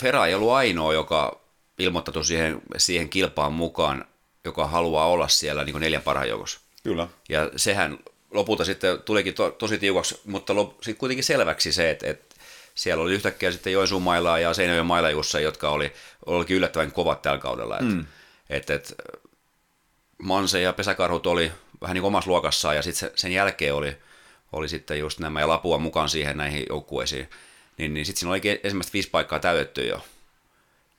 Fera 0.00 0.26
ei 0.26 0.34
ollut 0.34 0.50
ainoa, 0.50 0.92
joka 0.92 1.40
ilmoittautui 1.78 2.24
siihen, 2.24 2.62
siihen 2.76 3.08
kilpaan 3.08 3.52
mukaan, 3.52 4.04
joka 4.44 4.66
haluaa 4.66 5.06
olla 5.06 5.28
siellä 5.28 5.64
niin 5.64 5.72
kuin 5.72 5.80
neljän 5.80 6.02
parhaan 6.02 6.28
joukossa. 6.28 6.60
Kyllä. 6.82 7.08
Ja 7.28 7.50
sehän 7.56 7.98
lopulta 8.30 8.64
sitten 8.64 9.02
tulikin 9.02 9.34
to, 9.34 9.50
tosi 9.50 9.78
tiukaksi, 9.78 10.20
mutta 10.24 10.52
sitten 10.54 10.96
kuitenkin 10.96 11.24
selväksi 11.24 11.72
se, 11.72 11.90
että, 11.90 12.06
että 12.06 12.31
siellä 12.74 13.02
oli 13.02 13.14
yhtäkkiä 13.14 13.52
sitten 13.52 13.72
Joensuun 13.72 14.02
mailaa 14.02 14.38
ja 14.38 14.54
Seinäjoen 14.54 14.86
mailajussa, 14.86 15.40
jotka 15.40 15.70
oli, 15.70 15.92
olikin 16.26 16.56
yllättävän 16.56 16.92
kovat 16.92 17.22
tällä 17.22 17.38
kaudella. 17.38 17.78
Mm. 17.80 18.06
että, 18.50 18.74
että 18.74 18.94
Manse 20.18 20.60
ja 20.60 20.72
Pesäkarhut 20.72 21.26
oli 21.26 21.52
vähän 21.80 21.94
niin 21.94 22.04
omassa 22.04 22.30
luokassaan 22.30 22.76
ja 22.76 22.82
sitten 22.82 23.10
sen 23.14 23.32
jälkeen 23.32 23.74
oli, 23.74 23.96
oli 24.52 24.68
sitten 24.68 24.98
just 24.98 25.18
nämä 25.18 25.40
ja 25.40 25.48
Lapua 25.48 25.78
mukaan 25.78 26.08
siihen 26.08 26.36
näihin 26.36 26.66
joukkueisiin. 26.68 27.30
Niin, 27.78 27.94
niin 27.94 28.06
sitten 28.06 28.20
siinä 28.20 28.30
oli 28.30 28.60
ensimmäistä 28.64 28.92
viisi 28.92 29.10
paikkaa 29.10 29.38
täytetty 29.38 29.86
jo. 29.86 30.04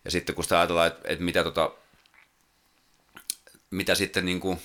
Ja 0.06 0.12
sitten 0.12 0.36
kun 0.36 0.44
sitä 0.44 0.60
ajatellaan, 0.60 0.88
että, 0.88 1.02
että 1.06 1.24
mitä, 1.24 1.44
tota, 1.44 1.72
mitä 3.72 3.96
sitten 3.96 4.26
niin 4.26 4.40
kuin 4.40 4.62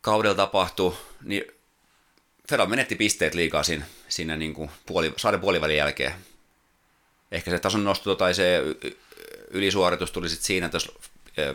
kaudella 0.00 0.34
tapahtui, 0.34 0.96
niin 1.22 1.44
Fedal 2.52 2.66
menetti 2.66 2.96
pisteet 2.96 3.34
liikaa 3.34 3.62
siinä, 3.62 3.84
siinä 4.08 4.36
niin 4.36 4.54
kuin 4.54 4.70
puoli, 4.86 5.12
saaren 5.16 5.40
puolivälin 5.40 5.76
jälkeen. 5.76 6.12
Ehkä 7.30 7.50
se 7.50 7.58
tason 7.58 7.84
nosto 7.84 8.14
tai 8.14 8.34
se 8.34 8.62
ylisuoritus 9.50 10.10
tuli 10.10 10.28
sitten 10.28 10.46
siinä 10.46 10.68
tässä 10.68 10.92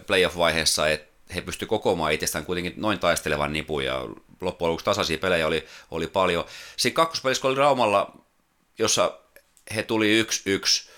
playoff-vaiheessa, 0.08 0.89
että 0.89 1.34
he 1.36 1.42
pystyivät 1.42 1.70
kokoamaan 1.70 2.13
itsestään 2.13 2.46
kuitenkin 2.46 2.74
noin 2.77 3.00
taistelevan 3.00 3.54
nipun 3.54 3.86
ja 3.86 4.01
loppujen 4.42 4.70
lopuksi 4.70 4.86
tasaisia 4.86 5.18
pelejä 5.18 5.48
oli, 5.48 5.68
oli 5.92 6.08
paljon. 6.08 6.46
Siinä 6.77 6.96
kakkospelissä, 6.96 7.48
oli 7.48 7.56
Raumalla, 7.56 8.18
jossa 8.77 9.20
he 9.75 9.84
tuli 9.84 10.20
yksi 10.20 10.42
yksi, 10.46 10.89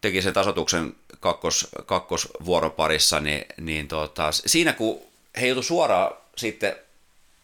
teki 0.00 0.22
sen 0.22 0.34
tasotuksen 0.34 0.96
kakkos, 1.20 1.68
kakkosvuoroparissa, 1.86 3.20
niin, 3.20 3.44
niin 3.56 3.88
tota, 3.88 4.32
siinä 4.32 4.72
kun 4.72 5.02
he 5.40 5.46
joutuivat 5.46 5.66
suoraan 5.66 6.16
sitten 6.36 6.83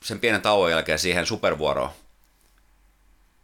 sen 0.04 0.20
pienen 0.20 0.42
tauon 0.42 0.70
jälkeen 0.70 0.98
siihen 0.98 1.26
supervuoroon, 1.26 1.90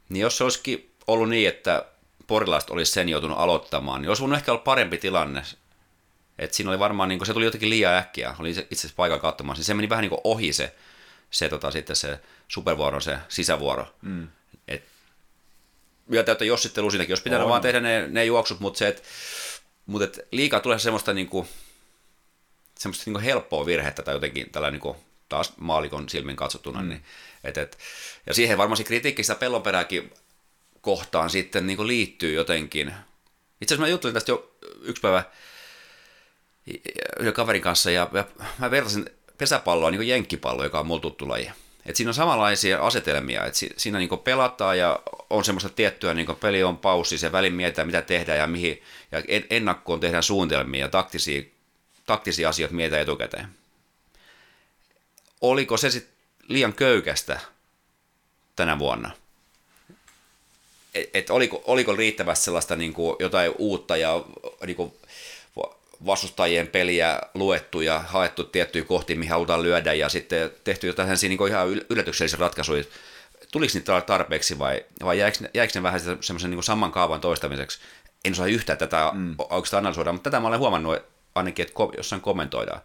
niin 0.09 0.21
jos 0.21 0.39
se 0.39 0.45
olisikin 0.45 0.95
ollut 1.07 1.29
niin, 1.29 1.49
että 1.49 1.85
porilaiset 2.27 2.71
olisi 2.71 2.93
sen 2.93 3.09
joutunut 3.09 3.39
aloittamaan, 3.39 4.03
niin 4.03 4.09
olisi 4.09 4.23
voinut 4.23 4.39
ehkä 4.39 4.53
olla 4.53 4.63
parempi 4.63 4.99
tilanne. 4.99 5.43
Et 6.39 6.55
siinä 6.55 6.71
oli 6.71 6.79
varmaan, 6.79 7.09
niin 7.09 7.27
se 7.27 7.33
tuli 7.33 7.45
jotenkin 7.45 7.71
liian 7.71 7.95
äkkiä, 7.95 8.35
oli 8.39 8.51
itse 8.51 8.67
asiassa 8.73 8.97
paikalla 8.97 9.23
katsomaan, 9.23 9.57
niin 9.57 9.65
se 9.65 9.75
meni 9.75 9.89
vähän 9.89 10.03
niin 10.03 10.21
ohi 10.25 10.53
se, 10.53 10.75
se, 11.31 11.49
tota, 11.49 11.71
sitten 11.71 11.97
se 11.97 12.21
supervuoro, 12.49 13.01
se 13.01 13.19
sisävuoro. 13.29 13.95
Mm. 14.03 14.29
Et, 14.69 14.85
ja 16.11 16.25
täyttä 16.25 16.45
jos 16.45 16.63
sitten 16.63 16.85
lusinakin, 16.85 17.13
jos 17.13 17.21
pitää 17.21 17.45
vaan 17.45 17.63
tehdä 17.63 17.81
ne, 17.81 18.09
ne 18.09 18.25
juoksut, 18.25 18.61
mutta 18.61 18.79
se, 18.79 18.89
että 18.89 19.03
mutta 19.87 20.05
et 20.05 20.29
liikaa 20.33 20.61
tulee 20.61 20.79
semmoista 20.79 21.13
niin 21.13 21.29
kuin, 21.29 21.49
semmoista 22.79 23.11
niin 23.11 23.21
helppoa 23.21 23.67
virhettä 23.67 24.03
tai 24.03 24.15
jotenkin 24.15 24.51
tällä 24.51 24.71
niin 24.71 24.81
kuin, 24.81 24.97
taas 25.29 25.53
maalikon 25.57 26.09
silmin 26.09 26.37
katsottuna. 26.37 26.83
Mm. 26.83 26.89
Niin, 26.89 27.05
et, 27.45 27.59
et, 27.59 27.79
ja 28.27 28.35
siihen 28.35 28.59
varmasti 28.59 28.85
kritiikki 28.85 29.23
sitä 29.23 29.35
pellonperääkin 29.35 30.13
kohtaan 30.81 31.31
sitten 31.31 31.67
niin 31.67 31.77
kuin 31.77 31.87
liittyy 31.87 32.35
jotenkin. 32.35 32.89
Itse 33.61 33.75
asiassa 33.75 33.87
mä 33.87 33.89
juttelin 33.89 34.15
tästä 34.15 34.33
jo 34.33 34.57
yksi 34.83 35.01
päivä 35.01 35.25
yhden 37.21 37.33
kaverin 37.33 37.63
kanssa 37.63 37.91
ja, 37.91 38.09
ja 38.13 38.25
mä 38.59 38.71
vertasin 38.71 39.11
pesäpalloa 39.39 39.91
niin 39.91 39.99
kuin 39.99 40.09
jenkkipalloa, 40.09 40.65
joka 40.65 40.81
on 40.81 40.87
mulla 40.87 41.01
tuttu 41.01 41.29
laji. 41.29 41.51
Et 41.87 41.97
siinä 41.97 42.11
on 42.11 42.15
samanlaisia 42.15 42.81
asetelmia, 42.81 43.45
että 43.45 43.59
si, 43.59 43.71
siinä 43.77 43.99
niin 43.99 44.19
pelataan 44.25 44.79
ja 44.79 45.01
on 45.31 45.45
semmoista 45.45 45.69
tiettyä, 45.69 46.15
niin 46.15 46.37
peli 46.41 46.63
on 46.63 46.77
paussi, 46.77 47.19
se 47.19 47.33
välin 47.33 47.55
mietitään 47.55 47.89
mitä 47.89 48.03
tehdään 48.03 48.39
ja 48.39 48.47
mihin, 48.47 48.83
ja 49.13 49.23
ennakkoon 49.51 50.01
tehdään 50.01 50.23
suunnitelmia 50.23 50.81
ja 50.81 50.89
taktisia 50.89 51.43
taktisia 52.07 52.49
asioita 52.49 52.75
mietitä 52.75 53.01
etukäteen. 53.01 53.49
Oliko 55.47 55.77
se 55.77 55.91
sitten 55.91 56.15
liian 56.49 56.73
köykästä 56.73 57.41
tänä 58.57 58.79
vuonna? 58.79 59.11
Et, 60.95 61.11
et 61.15 61.31
oliko, 61.31 61.63
oliko 61.65 61.97
riittävästi 61.97 62.45
sellaista 62.45 62.77
niin 62.77 62.93
kuin 62.93 63.17
jotain 63.19 63.53
uutta 63.59 63.97
ja 63.97 64.25
niin 64.67 64.77
kuin 64.77 64.93
vastustajien 66.07 66.69
peliä 66.69 67.21
luettu 67.35 67.81
ja 67.81 67.99
haettu 67.99 68.45
tiettyjä 68.45 68.85
kohtia, 68.85 69.17
mihin 69.17 69.33
halutaan 69.33 69.63
lyödä 69.63 69.93
ja 69.93 70.09
sitten 70.09 70.51
tehty 70.65 70.87
jotain 70.87 71.09
niin 71.23 71.49
ihan 71.49 71.69
yllätyksellisiä 71.91 72.39
ratkaisuja. 72.39 72.85
Tuliko 73.53 73.71
niitä 73.75 74.01
tarpeeksi 74.01 74.59
vai, 74.59 74.85
vai 75.05 75.19
jäikö, 75.19 75.39
jäikö 75.55 75.73
ne 75.75 75.83
vähän 75.83 76.01
semmoisen 76.01 76.51
niin 76.51 76.63
saman 76.63 76.93
kaavan 76.93 77.21
toistamiseksi? 77.21 77.79
En 78.25 78.33
osaa 78.33 78.47
yhtään 78.47 78.79
tätä 78.79 79.11
mm. 79.15 79.35
oikeastaan 79.39 79.85
analysoida, 79.85 80.13
mutta 80.13 80.31
tätä 80.31 80.41
mä 80.41 80.49
olen 80.49 80.59
huomannut, 80.59 80.99
ainakin, 81.35 81.67
että 81.67 81.75
jossain 81.97 82.23
kommentoidaan. 82.23 82.81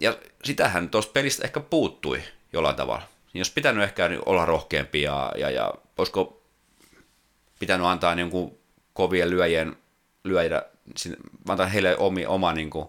Ja 0.00 0.18
sitähän 0.44 0.88
tuosta 0.88 1.12
pelistä 1.12 1.44
ehkä 1.44 1.60
puuttui 1.60 2.22
jollain 2.52 2.76
tavalla. 2.76 3.02
Niin 3.32 3.40
jos 3.40 3.50
pitänyt 3.50 3.84
ehkä 3.84 4.10
olla 4.26 4.44
rohkeampi 4.44 5.02
ja, 5.02 5.32
ja, 5.38 5.50
ja 5.50 5.74
olisiko 5.98 6.42
pitänyt 7.58 7.86
antaa 7.86 8.14
niin 8.14 8.30
kuin 8.30 8.58
kovien 8.92 9.30
lyöjien 9.30 9.76
lyödä, 10.24 10.62
antaa 11.48 11.66
heille 11.66 11.96
omi, 11.96 12.26
oma 12.26 12.52
niin 12.52 12.70
kuin, 12.70 12.88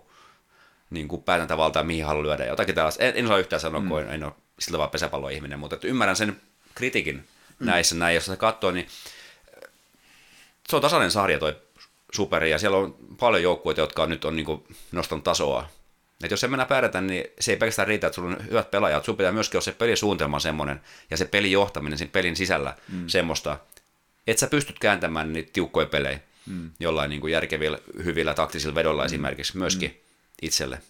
niin 0.89 1.07
kuin 1.07 1.23
päätäntävaltaa, 1.23 1.83
mihin 1.83 2.05
haluaa 2.05 2.23
lyödä. 2.23 2.45
Jotakin 2.45 2.75
tällaista. 2.75 3.03
En, 3.03 3.13
en 3.15 3.25
osaa 3.25 3.37
yhtään 3.37 3.59
sanoa, 3.59 3.81
mm. 3.81 3.87
kun 3.87 4.01
en, 4.01 4.09
en 4.09 4.23
ole 4.23 4.33
sillä 4.59 4.77
vaan 4.77 4.89
pesäpalloihminen, 4.89 5.59
mutta 5.59 5.75
että 5.75 5.87
ymmärrän 5.87 6.15
sen 6.15 6.41
kritiikin 6.75 7.15
mm. 7.15 7.65
näissä 7.65 7.95
näin. 7.95 8.15
Jos 8.15 8.25
sitä 8.25 8.37
katsoo, 8.37 8.71
niin 8.71 8.87
se 10.69 10.75
on 10.75 10.81
tasainen 10.81 11.11
sarja 11.11 11.39
toi 11.39 11.55
superi, 12.13 12.51
ja 12.51 12.59
siellä 12.59 12.77
on 12.77 12.95
paljon 13.19 13.43
joukkueita, 13.43 13.81
jotka 13.81 14.03
on 14.03 14.09
nyt 14.09 14.25
on 14.25 14.35
niin 14.35 14.63
nostanut 14.91 15.23
tasoa. 15.23 15.69
Et 16.23 16.31
jos 16.31 16.39
se 16.39 16.47
mennä 16.47 16.65
pärjätä, 16.65 17.01
niin 17.01 17.25
se 17.39 17.51
ei 17.51 17.57
pelkästään 17.57 17.87
riitä, 17.87 18.07
että 18.07 18.15
sulla 18.15 18.29
on 18.29 18.45
hyvät 18.49 18.71
pelaajat, 18.71 19.05
sun 19.05 19.17
pitää 19.17 19.31
myöskin 19.31 19.57
olla 19.57 19.65
se 19.65 19.71
pelisuunnitelma 19.71 20.39
semmoinen, 20.39 20.81
ja 21.11 21.17
se 21.17 21.25
pelin 21.25 21.51
johtaminen 21.51 21.97
siinä 21.97 22.11
pelin 22.11 22.35
sisällä 22.35 22.75
mm. 22.89 23.07
semmoista, 23.07 23.57
että 24.27 24.39
sä 24.39 24.47
pystyt 24.47 24.79
kääntämään 24.79 25.33
niitä 25.33 25.49
tiukkoja 25.53 25.85
pelejä 25.85 26.19
mm. 26.45 26.71
jollain 26.79 27.09
niin 27.09 27.21
kuin 27.21 27.33
järkevillä, 27.33 27.79
hyvillä 28.03 28.33
taktisilla 28.33 28.75
vedolla 28.75 29.01
mm. 29.01 29.05
esimerkiksi 29.05 29.57
myöskin 29.57 29.89
mm. 29.89 29.97
itselle. 30.41 30.81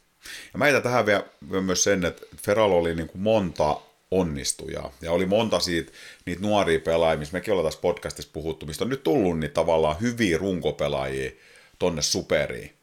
Ja 0.54 0.58
mä 0.58 0.82
tähän 0.82 1.06
vielä 1.06 1.24
myös 1.62 1.84
sen, 1.84 2.06
että 2.06 2.26
Feral 2.38 2.72
oli 2.72 2.96
niin 2.96 3.08
kuin 3.08 3.22
monta 3.22 3.78
onnistuja. 4.12 4.92
Ja 5.02 5.12
oli 5.12 5.26
monta 5.26 5.60
siitä, 5.60 5.92
niitä 6.26 6.42
nuoria 6.42 6.80
pelaajia, 6.80 7.20
missä 7.20 7.34
mekin 7.34 7.52
ollaan 7.54 7.68
tässä 7.68 7.82
podcastissa 7.82 8.32
puhuttu, 8.34 8.66
mistä 8.66 8.84
on 8.84 8.90
nyt 8.90 9.04
tullut 9.04 9.40
niin 9.40 9.52
tavallaan 9.52 10.02
hyviä 10.02 10.38
runkopelaajia 10.38 11.32
tonne 11.80 12.02
superiin. 12.02 12.77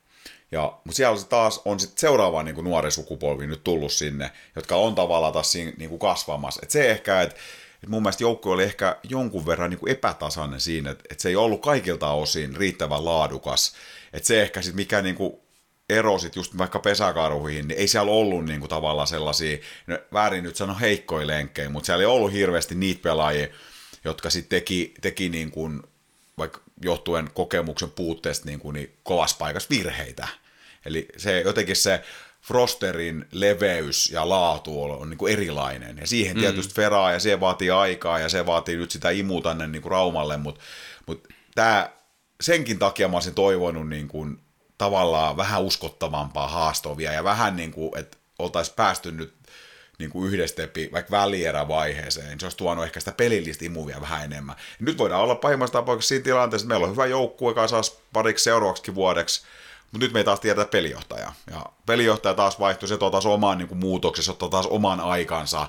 Ja, 0.55 0.79
mutta 0.85 0.97
siellä 0.97 1.23
taas 1.23 1.61
on 1.65 1.81
sitten 1.81 2.01
seuraava 2.01 2.43
niin 2.43 2.55
kuin 2.55 2.65
nuori 2.65 2.91
sukupolvi 2.91 3.47
nyt 3.47 3.65
tullut 3.65 3.93
sinne, 3.93 4.31
jotka 4.57 4.77
on 4.77 4.95
tavallaan 4.95 5.33
taas 5.33 5.53
siinä 5.53 5.73
niin 5.79 5.89
kuin 5.91 5.99
kasvamassa. 5.99 6.61
Et 6.63 6.71
se 6.71 6.91
ehkä, 6.91 7.23
että 7.23 7.37
että 7.75 7.91
mun 7.91 8.03
mielestä 8.03 8.25
joukkue 8.25 8.53
oli 8.53 8.63
ehkä 8.63 8.97
jonkun 9.03 9.47
verran 9.47 9.71
niin 9.71 9.79
kuin 9.81 9.93
epätasainen 9.93 10.61
siinä, 10.61 10.91
että, 10.91 11.05
että 11.11 11.23
se 11.23 11.29
ei 11.29 11.37
ollut 11.37 11.63
kaikilta 11.63 12.11
osin 12.11 12.57
riittävän 12.57 13.05
laadukas. 13.05 13.75
Että 14.13 14.27
se 14.27 14.43
ehkä 14.43 14.63
sitten 14.63 14.77
mikä 14.77 15.03
niin 15.03 15.15
kuin 15.15 15.35
ero 15.89 16.19
sit 16.19 16.37
just 16.37 16.59
vaikka 16.59 16.79
pesäkarhuihin, 16.79 17.69
niin 17.69 17.81
ei 17.81 17.89
siellä 17.89 18.13
ollut 18.13 18.45
niin 18.45 18.61
kuin 18.61 18.71
tavallaan 18.71 19.09
sellaisia, 19.09 19.59
no, 19.87 19.99
väärin 20.13 20.45
nyt 20.45 20.57
sano 20.57 20.77
heikkoja 20.81 21.27
lenkkejä, 21.27 21.69
mutta 21.69 21.87
siellä 21.87 22.03
ei 22.03 22.07
ollut 22.07 22.33
hirveästi 22.33 22.75
niitä 22.75 23.03
pelaajia, 23.03 23.49
jotka 24.05 24.31
sitten 24.31 24.61
teki, 24.61 24.95
teki 25.01 25.29
niin 25.29 25.51
kuin, 25.51 25.83
vaikka 26.39 26.61
johtuen 26.83 27.31
kokemuksen 27.35 27.91
puutteesta 27.91 28.47
niin, 28.47 28.61
kuin, 28.61 28.75
niin 28.75 28.97
kovassa 29.03 29.37
paikassa 29.39 29.71
virheitä. 29.71 30.29
Eli 30.87 31.09
se 31.17 31.41
jotenkin 31.41 31.77
se 31.77 32.03
Frosterin 32.43 33.27
leveys 33.33 34.11
ja 34.11 34.29
laatu 34.29 34.83
on, 34.83 35.11
niin 35.11 35.19
kuin 35.19 35.33
erilainen. 35.33 35.99
Ja 35.99 36.07
siihen 36.07 36.37
mm. 36.37 36.41
tietysti 36.41 36.75
feraa 36.75 37.13
ja 37.13 37.19
se 37.19 37.41
vaatii 37.41 37.71
aikaa 37.71 38.19
ja 38.19 38.29
se 38.29 38.47
vaatii 38.47 38.77
nyt 38.77 38.91
sitä 38.91 39.11
imu 39.11 39.41
tänne 39.41 39.67
niin 39.67 39.83
kuin 39.83 39.93
Raumalle, 39.93 40.37
mutta 40.37 40.61
mut 41.07 41.29
tämä, 41.55 41.91
senkin 42.41 42.79
takia 42.79 43.09
mä 43.09 43.17
olisin 43.17 43.35
toivonut 43.35 43.89
niin 43.89 44.09
kuin, 44.09 44.39
tavallaan 44.79 45.37
vähän 45.37 45.63
uskottavampaa 45.63 46.49
haastovia 46.49 47.13
ja 47.13 47.25
vähän 47.25 47.57
niin 47.57 47.73
kuin, 47.73 47.99
että 47.99 48.17
oltaisiin 48.39 48.77
päästy 48.77 49.13
nyt 49.13 49.35
niin 49.99 50.11
kuin 50.11 50.29
yhdestäpi 50.29 50.91
vaikka 50.93 51.17
välierävaiheeseen, 51.17 52.29
niin 52.29 52.41
se 52.41 52.47
olisi 52.47 52.57
tuonut 52.57 52.85
ehkä 52.85 53.01
sitä 53.01 53.13
pelillistä 53.13 53.65
imuvia 53.65 54.01
vähän 54.01 54.25
enemmän. 54.25 54.57
Ja 54.59 54.85
nyt 54.85 54.99
voidaan 54.99 55.23
olla 55.23 55.35
pahimmassa 55.35 55.73
tapauksessa 55.73 56.09
siinä 56.09 56.25
tilanteessa, 56.25 56.65
että 56.65 56.69
meillä 56.69 56.87
on 56.87 56.93
hyvä 56.93 57.07
joukkue 57.07 57.55
kasas 57.55 57.99
pariksi 58.13 58.45
seuraavaksi 58.45 58.95
vuodeksi, 58.95 59.43
mutta 59.93 60.05
nyt 60.05 60.13
me 60.13 60.21
ei 60.21 60.25
taas 60.25 60.41
tiedä 60.41 60.65
pelijohtaja. 60.65 61.33
Ja 61.51 61.67
pelijohtaja 61.87 62.35
taas 62.35 62.61
vaihtui, 62.61 62.89
se 62.89 62.99
taas 62.99 63.27
oman 63.27 63.59
niin 63.59 63.77
muutoksessa, 63.77 64.33
ottaa 64.33 64.49
taas 64.49 64.67
oman 64.67 65.01
aikansa. 65.01 65.69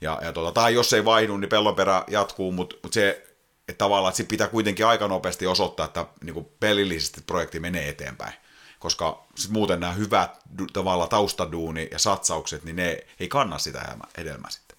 Ja, 0.00 0.18
ja 0.22 0.32
tota, 0.32 0.52
tai 0.52 0.74
jos 0.74 0.92
ei 0.92 1.04
vaihdu, 1.04 1.36
niin 1.36 1.48
pellonperä 1.48 2.04
jatkuu, 2.08 2.52
mutta 2.52 2.76
mut 2.82 2.92
se, 2.92 3.34
että 3.68 3.78
tavallaan 3.78 4.12
että 4.12 4.30
pitää 4.30 4.48
kuitenkin 4.48 4.86
aika 4.86 5.08
nopeasti 5.08 5.46
osoittaa, 5.46 5.86
että 5.86 6.06
niin 6.22 6.34
kuin 6.34 6.46
pelillisesti 6.60 7.20
projekti 7.20 7.60
menee 7.60 7.88
eteenpäin. 7.88 8.32
Koska 8.78 9.24
sit 9.36 9.50
muuten 9.50 9.80
nämä 9.80 9.92
hyvät 9.92 10.38
tavalla 10.72 11.06
taustaduuni 11.06 11.88
ja 11.90 11.98
satsaukset, 11.98 12.64
niin 12.64 12.76
ne 12.76 13.06
ei 13.20 13.28
kanna 13.28 13.58
sitä 13.58 13.96
hedelmää 14.16 14.50
sitten. 14.50 14.78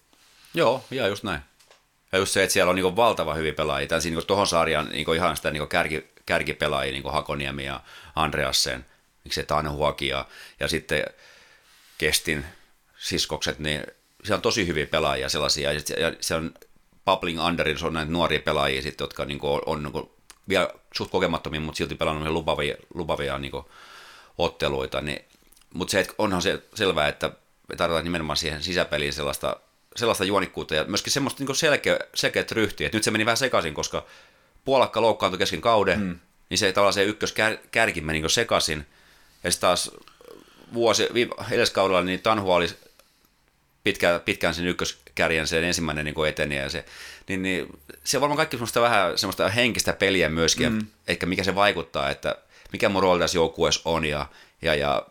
Joo, 0.54 0.84
ja 0.90 1.08
just 1.08 1.24
näin. 1.24 1.40
Ja 2.12 2.18
just 2.18 2.32
se, 2.32 2.42
että 2.42 2.52
siellä 2.52 2.70
on 2.70 2.76
niin 2.76 2.96
valtava 2.96 3.34
hyviä 3.34 3.52
pelaajia. 3.52 3.88
Tämän 3.88 4.02
niin 4.04 4.26
tuohon 4.26 4.46
sarjan 4.46 4.88
niin 4.88 5.14
ihan 5.14 5.36
sitä 5.36 5.50
niin 5.50 5.68
kärki, 5.68 6.08
kärkipelaajia, 6.26 6.92
niin 6.92 7.12
Hakoniemi 7.12 7.64
ja 7.64 7.80
Andreasen, 8.16 8.86
miksei 9.24 9.44
Tanhuaki 9.44 10.08
ja, 10.08 10.26
ja 10.60 10.68
sitten 10.68 11.04
Kestin 11.98 12.44
siskokset, 12.98 13.58
niin 13.58 13.86
se 14.24 14.34
on 14.34 14.42
tosi 14.42 14.66
hyviä 14.66 14.86
pelaajia 14.86 15.28
sellaisia, 15.28 15.72
ja, 15.72 15.80
se 16.20 16.34
on 16.34 16.54
Bubbling 17.04 17.44
Underin, 17.44 17.78
se 17.78 17.86
on 17.86 17.94
näitä 17.94 18.12
nuoria 18.12 18.40
pelaajia 18.40 18.82
sitten, 18.82 19.04
jotka 19.04 19.24
niin 19.24 19.38
kuin, 19.38 19.62
on 19.66 19.82
niin 19.82 19.92
kuin, 19.92 20.10
vielä 20.48 20.70
suht 20.94 21.10
kokemattomia, 21.10 21.60
mutta 21.60 21.78
silti 21.78 21.94
pelannut 21.94 22.32
lupavia, 22.32 22.76
lupavia 22.94 23.38
niin 23.38 23.50
kuin, 23.50 23.64
otteluita, 24.38 25.00
niin, 25.00 25.24
mutta 25.74 25.92
se, 25.92 26.06
onhan 26.18 26.42
se 26.42 26.62
selvää, 26.74 27.08
että 27.08 27.32
me 27.68 27.76
tarvitaan 27.76 28.04
nimenomaan 28.04 28.36
siihen 28.36 28.62
sisäpeliin 28.62 29.12
sellaista, 29.12 29.56
sellaista 29.96 30.24
juonikkuutta 30.24 30.74
ja 30.74 30.84
myöskin 30.84 31.12
semmoista 31.12 31.44
niin 31.44 31.56
selkeä, 31.56 31.98
selkeät 32.14 32.52
ryhtiä. 32.52 32.90
Nyt 32.92 33.04
se 33.04 33.10
meni 33.10 33.26
vähän 33.26 33.36
sekaisin, 33.36 33.74
koska 33.74 34.06
Puolakka 34.64 35.00
loukkaantui 35.00 35.38
kesken 35.38 35.60
kauden, 35.60 36.00
mm. 36.00 36.18
Niin 36.50 36.58
se 36.58 36.72
tavallaan 36.72 36.92
se 36.92 37.04
ykköskärki 37.04 38.00
meni 38.00 38.20
niin 38.20 38.30
sekaisin. 38.30 38.86
Ja 39.44 39.50
sitten 39.50 39.68
taas 39.68 39.90
vuosi, 40.74 41.08
edeskaudella 41.50 42.02
niin 42.02 42.22
Tanhua 42.22 42.54
oli 42.54 42.68
pitkään, 43.84 44.20
pitkään 44.20 44.54
sen 44.54 44.66
ykköskärjen 44.66 45.46
sen 45.46 45.64
ensimmäinen 45.64 46.04
niin 46.04 46.14
kuin 46.14 46.28
eteni 46.28 46.56
ja 46.56 46.70
se, 46.70 46.84
niin, 47.28 47.42
niin, 47.42 47.66
se 48.04 48.16
on 48.16 48.20
varmaan 48.20 48.36
kaikki 48.36 48.56
semmoista 48.56 48.80
vähän 48.80 49.18
semmoista 49.18 49.48
henkistä 49.48 49.92
peliä 49.92 50.28
myöskin, 50.28 50.72
mm. 50.72 50.86
ehkä 51.08 51.26
mikä 51.26 51.44
se 51.44 51.54
vaikuttaa, 51.54 52.10
että 52.10 52.36
mikä 52.72 52.88
mun 52.88 53.02
rooli 53.02 53.20
tässä 53.20 53.38
joukkueessa 53.38 53.80
on 53.84 54.04
ja, 54.04 54.26
ja, 54.62 54.74
ja 54.74 55.06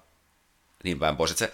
niin 0.83 0.99
päin 0.99 1.17
pois. 1.17 1.31
Että, 1.31 1.45
se, 1.45 1.51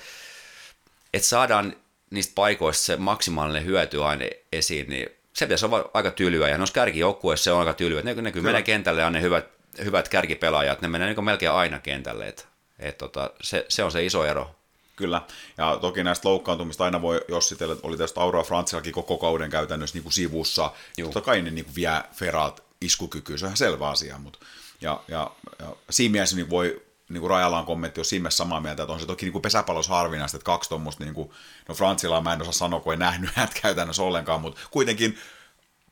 että 1.13 1.27
saadaan 1.27 1.75
niistä 2.09 2.31
paikoista 2.35 2.83
se 2.83 2.97
maksimaalinen 2.97 3.65
hyöty 3.65 4.03
aina 4.03 4.25
esiin, 4.51 4.89
niin 4.89 5.09
se 5.33 5.45
pitäisi 5.45 5.65
olla 5.65 5.91
aika 5.93 6.11
tylyä. 6.11 6.49
Ja 6.49 6.57
noissa 6.57 6.73
kärkijoukkueissa 6.73 7.43
se 7.43 7.51
on 7.51 7.59
aika 7.59 7.73
tylyä. 7.73 8.01
Ne, 8.01 8.13
ne 8.13 8.31
kyllä 8.31 8.45
menee 8.45 8.61
kentälle 8.61 9.01
ja 9.01 9.09
ne 9.09 9.21
hyvät, 9.21 9.45
hyvät 9.83 10.09
kärkipelaajat, 10.09 10.81
ne 10.81 10.87
menee 10.87 11.13
niin 11.13 11.25
melkein 11.25 11.51
aina 11.51 11.79
kentälle. 11.79 12.27
Et, 12.27 12.47
et 12.79 12.97
tota, 12.97 13.31
se, 13.41 13.65
se, 13.69 13.83
on 13.83 13.91
se 13.91 14.05
iso 14.05 14.25
ero. 14.25 14.55
Kyllä, 14.95 15.21
ja 15.57 15.77
toki 15.81 16.03
näistä 16.03 16.29
loukkaantumista 16.29 16.83
aina 16.83 17.01
voi 17.01 17.21
jossitella, 17.27 17.75
oli 17.83 17.97
tästä 17.97 18.21
Aurora 18.21 18.43
Frantsillakin 18.43 18.93
koko 18.93 19.17
kauden 19.17 19.49
käytännössä 19.49 19.95
niin 19.95 20.03
kuin 20.03 20.13
sivussa. 20.13 20.71
Juu. 20.97 21.11
Totta 21.11 21.25
kai 21.25 21.41
ne 21.41 21.51
niin 21.51 21.65
kuin 21.65 21.75
vie 21.75 22.03
Ferat 22.13 22.63
iskukykyä, 22.81 23.37
se 23.37 23.45
on 23.45 23.47
ihan 23.47 23.57
selvä 23.57 23.89
asia, 23.89 24.17
mutta 24.17 24.39
ja, 24.81 25.01
ja, 25.07 25.31
ja 25.59 25.75
siinä 25.89 26.11
mielessä 26.11 26.35
niin 26.35 26.49
voi 26.49 26.81
niin 27.09 27.21
kuin 27.21 27.29
Rajalan 27.29 27.65
kommentti 27.65 28.01
on 28.01 28.05
siinä 28.05 28.29
samaa 28.29 28.61
mieltä, 28.61 28.83
että 28.83 28.93
on 28.93 28.99
se 28.99 29.05
toki 29.05 29.25
niin 29.25 29.31
kuin 29.31 29.41
pesäpallossa 29.41 29.93
harvinaista, 29.93 30.37
että 30.37 30.45
kaksi 30.45 30.69
tuommoista, 30.69 31.03
niin 31.03 31.13
kuin, 31.13 31.31
no 31.67 31.75
Frantsilla 31.75 32.21
mä 32.21 32.33
en 32.33 32.41
osaa 32.41 32.53
sanoa, 32.53 32.79
kun 32.79 32.93
en 32.93 32.99
nähnyt 32.99 33.29
häntä 33.33 33.53
käytännössä 33.61 34.03
ollenkaan, 34.03 34.41
mutta 34.41 34.61
kuitenkin 34.71 35.17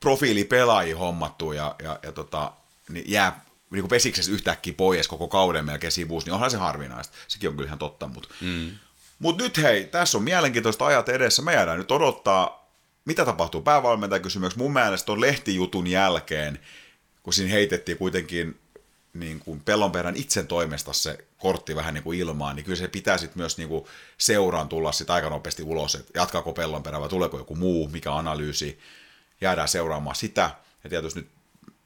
profiilipelaajia 0.00 0.98
hommattu 0.98 1.52
ja, 1.52 1.74
ja, 1.82 1.98
ja 2.02 2.12
tota, 2.12 2.52
niin 2.88 3.04
jää 3.08 3.44
niin 3.70 3.82
kuin 3.82 3.90
pesiksessä 3.90 4.32
yhtäkkiä 4.32 4.74
pois 4.76 5.08
koko 5.08 5.28
kauden 5.28 5.64
melkein 5.64 5.92
sivuus, 5.92 6.24
niin 6.24 6.34
onhan 6.34 6.50
se 6.50 6.56
harvinaista. 6.56 7.16
Sekin 7.28 7.48
on 7.48 7.56
kyllä 7.56 7.66
ihan 7.66 7.78
totta, 7.78 8.08
mutta 8.08 8.28
mm. 8.40 8.70
Mut 9.20 9.38
nyt 9.38 9.56
hei, 9.56 9.84
tässä 9.84 10.18
on 10.18 10.24
mielenkiintoista 10.24 10.86
ajat 10.86 11.08
edessä. 11.08 11.42
Me 11.42 11.52
jäädään 11.52 11.78
nyt 11.78 11.90
odottaa, 11.90 12.70
mitä 13.04 13.24
tapahtuu 13.24 13.62
päävalmentajakysymyksessä. 13.62 14.62
Mun 14.62 14.72
mielestä 14.72 15.06
tuon 15.06 15.20
lehtijutun 15.20 15.86
jälkeen, 15.86 16.58
kun 17.22 17.32
siinä 17.32 17.50
heitettiin 17.50 17.98
kuitenkin 17.98 18.60
niin 19.14 19.40
kuin 19.40 19.60
pellonperän 19.60 20.16
itsen 20.16 20.46
toimesta 20.46 20.92
se 20.92 21.18
kortti 21.38 21.76
vähän 21.76 21.94
niin 21.94 22.04
kuin 22.04 22.18
ilmaan, 22.18 22.56
niin 22.56 22.64
kyllä 22.64 22.78
se 22.78 22.88
pitää 22.88 23.18
sitten 23.18 23.38
myös 23.38 23.58
niin 23.58 23.68
kuin 23.68 23.84
seuraan 24.18 24.68
tulla 24.68 24.92
sit 24.92 25.10
aika 25.10 25.30
nopeasti 25.30 25.62
ulos, 25.62 25.94
että 25.94 26.18
jatkaako 26.18 26.52
pellonperä 26.52 27.00
vai 27.00 27.08
tuleeko 27.08 27.38
joku 27.38 27.56
muu, 27.56 27.88
mikä 27.88 28.14
analyysi, 28.14 28.78
jäädään 29.40 29.68
seuraamaan 29.68 30.16
sitä. 30.16 30.50
Ja 30.84 30.90
tietysti 30.90 31.20
nyt 31.20 31.28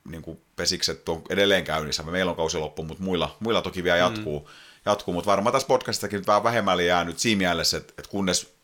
niin 0.08 0.22
kuin 0.22 0.40
pesikset 0.56 1.08
on 1.08 1.22
edelleen 1.30 1.64
käynnissä, 1.64 2.02
meillä 2.02 2.30
on 2.30 2.36
kausi 2.36 2.58
loppu, 2.58 2.82
mutta 2.82 3.02
muilla, 3.02 3.36
muilla 3.40 3.62
toki 3.62 3.84
vielä 3.84 3.96
jatkuu, 3.96 4.40
mm. 4.40 4.46
jatkuu 4.86 5.14
mutta 5.14 5.30
varmaan 5.30 5.52
tässä 5.52 5.68
podcastistakin 5.68 6.16
nyt 6.16 6.26
vähän 6.26 6.44
vähemmälle 6.44 6.84
jää 6.84 7.04
nyt 7.04 7.18
siinä 7.18 7.38
mielessä, 7.38 7.76
että, 7.76 7.94
että 7.98 8.10
kunnes 8.10 8.54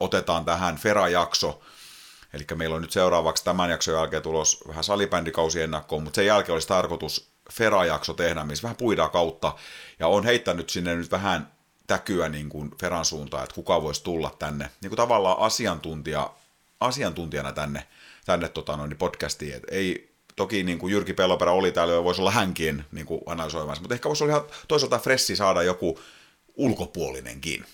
otetaan 0.00 0.44
tähän 0.44 0.76
Fera-jakso, 0.76 1.60
eli 2.32 2.44
meillä 2.54 2.76
on 2.76 2.82
nyt 2.82 2.90
seuraavaksi 2.90 3.44
tämän 3.44 3.70
jakson 3.70 3.94
jälkeen 3.94 4.22
tulos 4.22 4.64
vähän 4.68 4.84
salibändikausi 4.84 5.62
ennakkoon, 5.62 6.02
mutta 6.02 6.16
sen 6.16 6.26
jälkeen 6.26 6.54
olisi 6.54 6.68
tarkoitus 6.68 7.30
Fera-jakso 7.52 8.14
tehdä, 8.14 8.44
missä 8.44 8.62
vähän 8.62 8.76
puidaan 8.76 9.10
kautta, 9.10 9.54
ja 9.98 10.08
on 10.08 10.24
heittänyt 10.24 10.70
sinne 10.70 10.96
nyt 10.96 11.10
vähän 11.10 11.52
täkyä 11.86 12.28
niin 12.28 12.48
kuin 12.48 12.70
Feran 12.80 13.04
suuntaan, 13.04 13.44
että 13.44 13.54
kuka 13.54 13.82
voisi 13.82 14.04
tulla 14.04 14.36
tänne, 14.38 14.70
niin 14.80 14.90
kuin 14.90 14.96
tavallaan 14.96 15.38
asiantuntija, 15.38 16.30
asiantuntijana 16.80 17.52
tänne, 17.52 17.86
tänne 18.26 18.48
tota 18.48 18.76
noin, 18.76 18.88
niin 18.88 18.98
podcastiin, 18.98 19.54
että 19.54 19.68
ei, 19.70 20.07
toki 20.38 20.62
niin 20.62 20.78
kuin 20.78 20.92
Jyrki 20.92 21.14
Pelloperä 21.14 21.52
oli 21.52 21.72
täällä 21.72 21.94
ja 21.94 22.04
voisi 22.04 22.20
olla 22.20 22.30
hänkin 22.30 22.84
niin 22.92 23.06
kuin 23.06 23.20
analysoimassa, 23.26 23.82
mutta 23.82 23.94
ehkä 23.94 24.08
voisi 24.08 24.24
olla 24.24 24.36
ihan 24.36 24.46
toisaalta 24.68 24.98
fressi 24.98 25.36
saada 25.36 25.62
joku 25.62 26.00
ulkopuolinenkin 26.54 27.64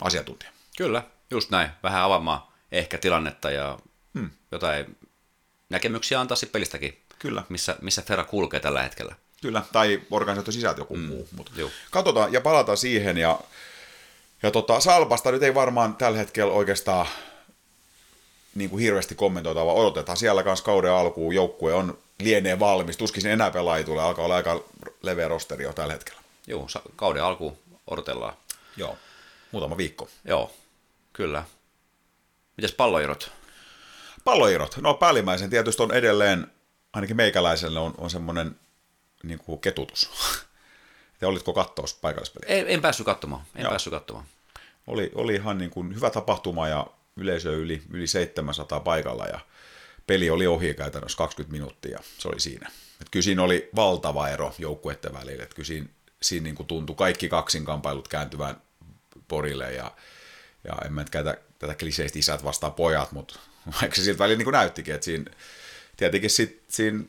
asiantuntija. 0.00 0.50
Kyllä, 0.76 1.02
just 1.30 1.50
näin. 1.50 1.70
Vähän 1.82 2.02
avaamaan 2.02 2.42
ehkä 2.72 2.98
tilannetta 2.98 3.50
ja 3.50 3.78
hmm. 4.18 4.30
jotain 4.52 4.96
näkemyksiä 5.70 6.20
antaa 6.20 6.36
sitten 6.36 6.52
pelistäkin 6.52 7.02
Kyllä. 7.20 7.42
Missä, 7.48 7.76
missä 7.80 8.02
Ferra 8.02 8.24
kulkee 8.24 8.60
tällä 8.60 8.82
hetkellä. 8.82 9.14
Kyllä, 9.42 9.62
tai 9.72 10.02
organisaatio 10.10 10.52
sisältö 10.52 10.80
joku 10.80 10.96
mm, 10.96 11.02
muu. 11.02 11.28
Mutta 11.36 11.52
katsotaan 11.90 12.32
ja 12.32 12.40
palataan 12.40 12.78
siihen. 12.78 13.18
Ja, 13.18 13.40
ja 14.42 14.50
tota, 14.50 14.80
Salpasta 14.80 15.32
nyt 15.32 15.42
ei 15.42 15.54
varmaan 15.54 15.96
tällä 15.96 16.18
hetkellä 16.18 16.52
oikeastaan 16.52 17.06
niin 18.54 18.70
kuin 18.70 18.82
hirveästi 18.82 19.14
kommentoitavaa. 19.14 19.74
Odotetaan 19.74 20.18
siellä 20.18 20.42
kanssa 20.42 20.64
kauden 20.64 20.92
alkuun. 20.92 21.34
Joukkue 21.34 21.74
on 21.74 21.98
lienee 22.20 22.58
valmis. 22.58 22.96
Tuskin 22.96 23.26
enää 23.26 23.50
pelaajia 23.50 23.86
tulee. 23.86 24.04
Alkaa 24.04 24.24
olla 24.24 24.36
aika 24.36 24.64
leveä 25.02 25.28
rosteri 25.28 25.64
jo 25.64 25.72
tällä 25.72 25.92
hetkellä. 25.92 26.20
Joo, 26.46 26.66
kauden 26.96 27.24
alkuun 27.24 27.58
odotellaan. 27.86 28.34
Joo, 28.76 28.98
muutama 29.52 29.76
viikko. 29.76 30.08
Joo, 30.24 30.52
kyllä. 31.12 31.44
Mites 32.56 32.72
palloirot? 32.72 33.30
Palloirot. 34.24 34.76
No 34.76 34.94
päällimmäisen 34.94 35.50
tietysti 35.50 35.82
on 35.82 35.94
edelleen 35.94 36.46
ainakin 36.92 37.16
meikäläiselle 37.16 37.80
on, 37.80 37.94
on 37.98 38.10
semmoinen 38.10 38.56
niin 39.22 39.38
kuin 39.38 39.60
ketutus. 39.60 40.10
Ja 41.22 41.28
olitko 41.28 41.52
kattoos 41.52 41.94
paikallispeliä? 41.94 42.56
En, 42.56 42.68
en 42.68 42.82
päässyt 42.82 43.06
katsomaan, 43.06 43.42
en 43.54 43.62
Joo. 43.62 43.70
päässyt 43.70 43.90
katsomaan. 43.90 44.26
Oli, 44.86 45.12
oli 45.14 45.34
ihan 45.34 45.58
niin 45.58 45.70
kuin 45.70 45.94
hyvä 45.94 46.10
tapahtuma 46.10 46.68
ja 46.68 46.86
yleisö 47.20 47.56
yli, 47.56 47.82
yli 47.90 48.06
700 48.06 48.80
paikalla 48.80 49.26
ja 49.26 49.40
peli 50.06 50.30
oli 50.30 50.46
ohi 50.46 50.74
käytännössä 50.74 51.18
20 51.18 51.52
minuuttia 51.52 51.98
se 52.18 52.28
oli 52.28 52.40
siinä. 52.40 52.70
Et 53.00 53.06
kyllä 53.10 53.24
siinä 53.24 53.42
oli 53.42 53.68
valtava 53.76 54.28
ero 54.28 54.54
joukkueiden 54.58 55.14
välillä. 55.14 55.42
Et 55.42 55.54
kyllä 55.54 55.66
siinä, 55.66 55.86
siinä 56.22 56.44
niin 56.44 56.54
kuin 56.54 56.66
tuntui 56.66 56.96
kaikki 56.96 57.28
kaksinkampailut 57.28 58.08
kääntyvän 58.08 58.62
porille 59.28 59.72
ja, 59.72 59.92
ja 60.64 60.72
en 60.84 60.92
mä 60.92 61.04
käytä 61.10 61.38
tätä 61.58 61.74
kliseistä 61.74 62.18
isät 62.18 62.44
vastaan 62.44 62.72
pojat, 62.72 63.12
mutta 63.12 63.38
vaikka 63.80 63.96
se 63.96 64.02
siltä 64.02 64.18
välillä 64.18 64.38
niin 64.38 64.44
kuin 64.44 64.52
näyttikin, 64.52 64.94
että 64.94 65.04
siinä, 65.04 65.24
tietenkin 65.96 66.30
sit, 66.30 66.62
siinä 66.68 67.04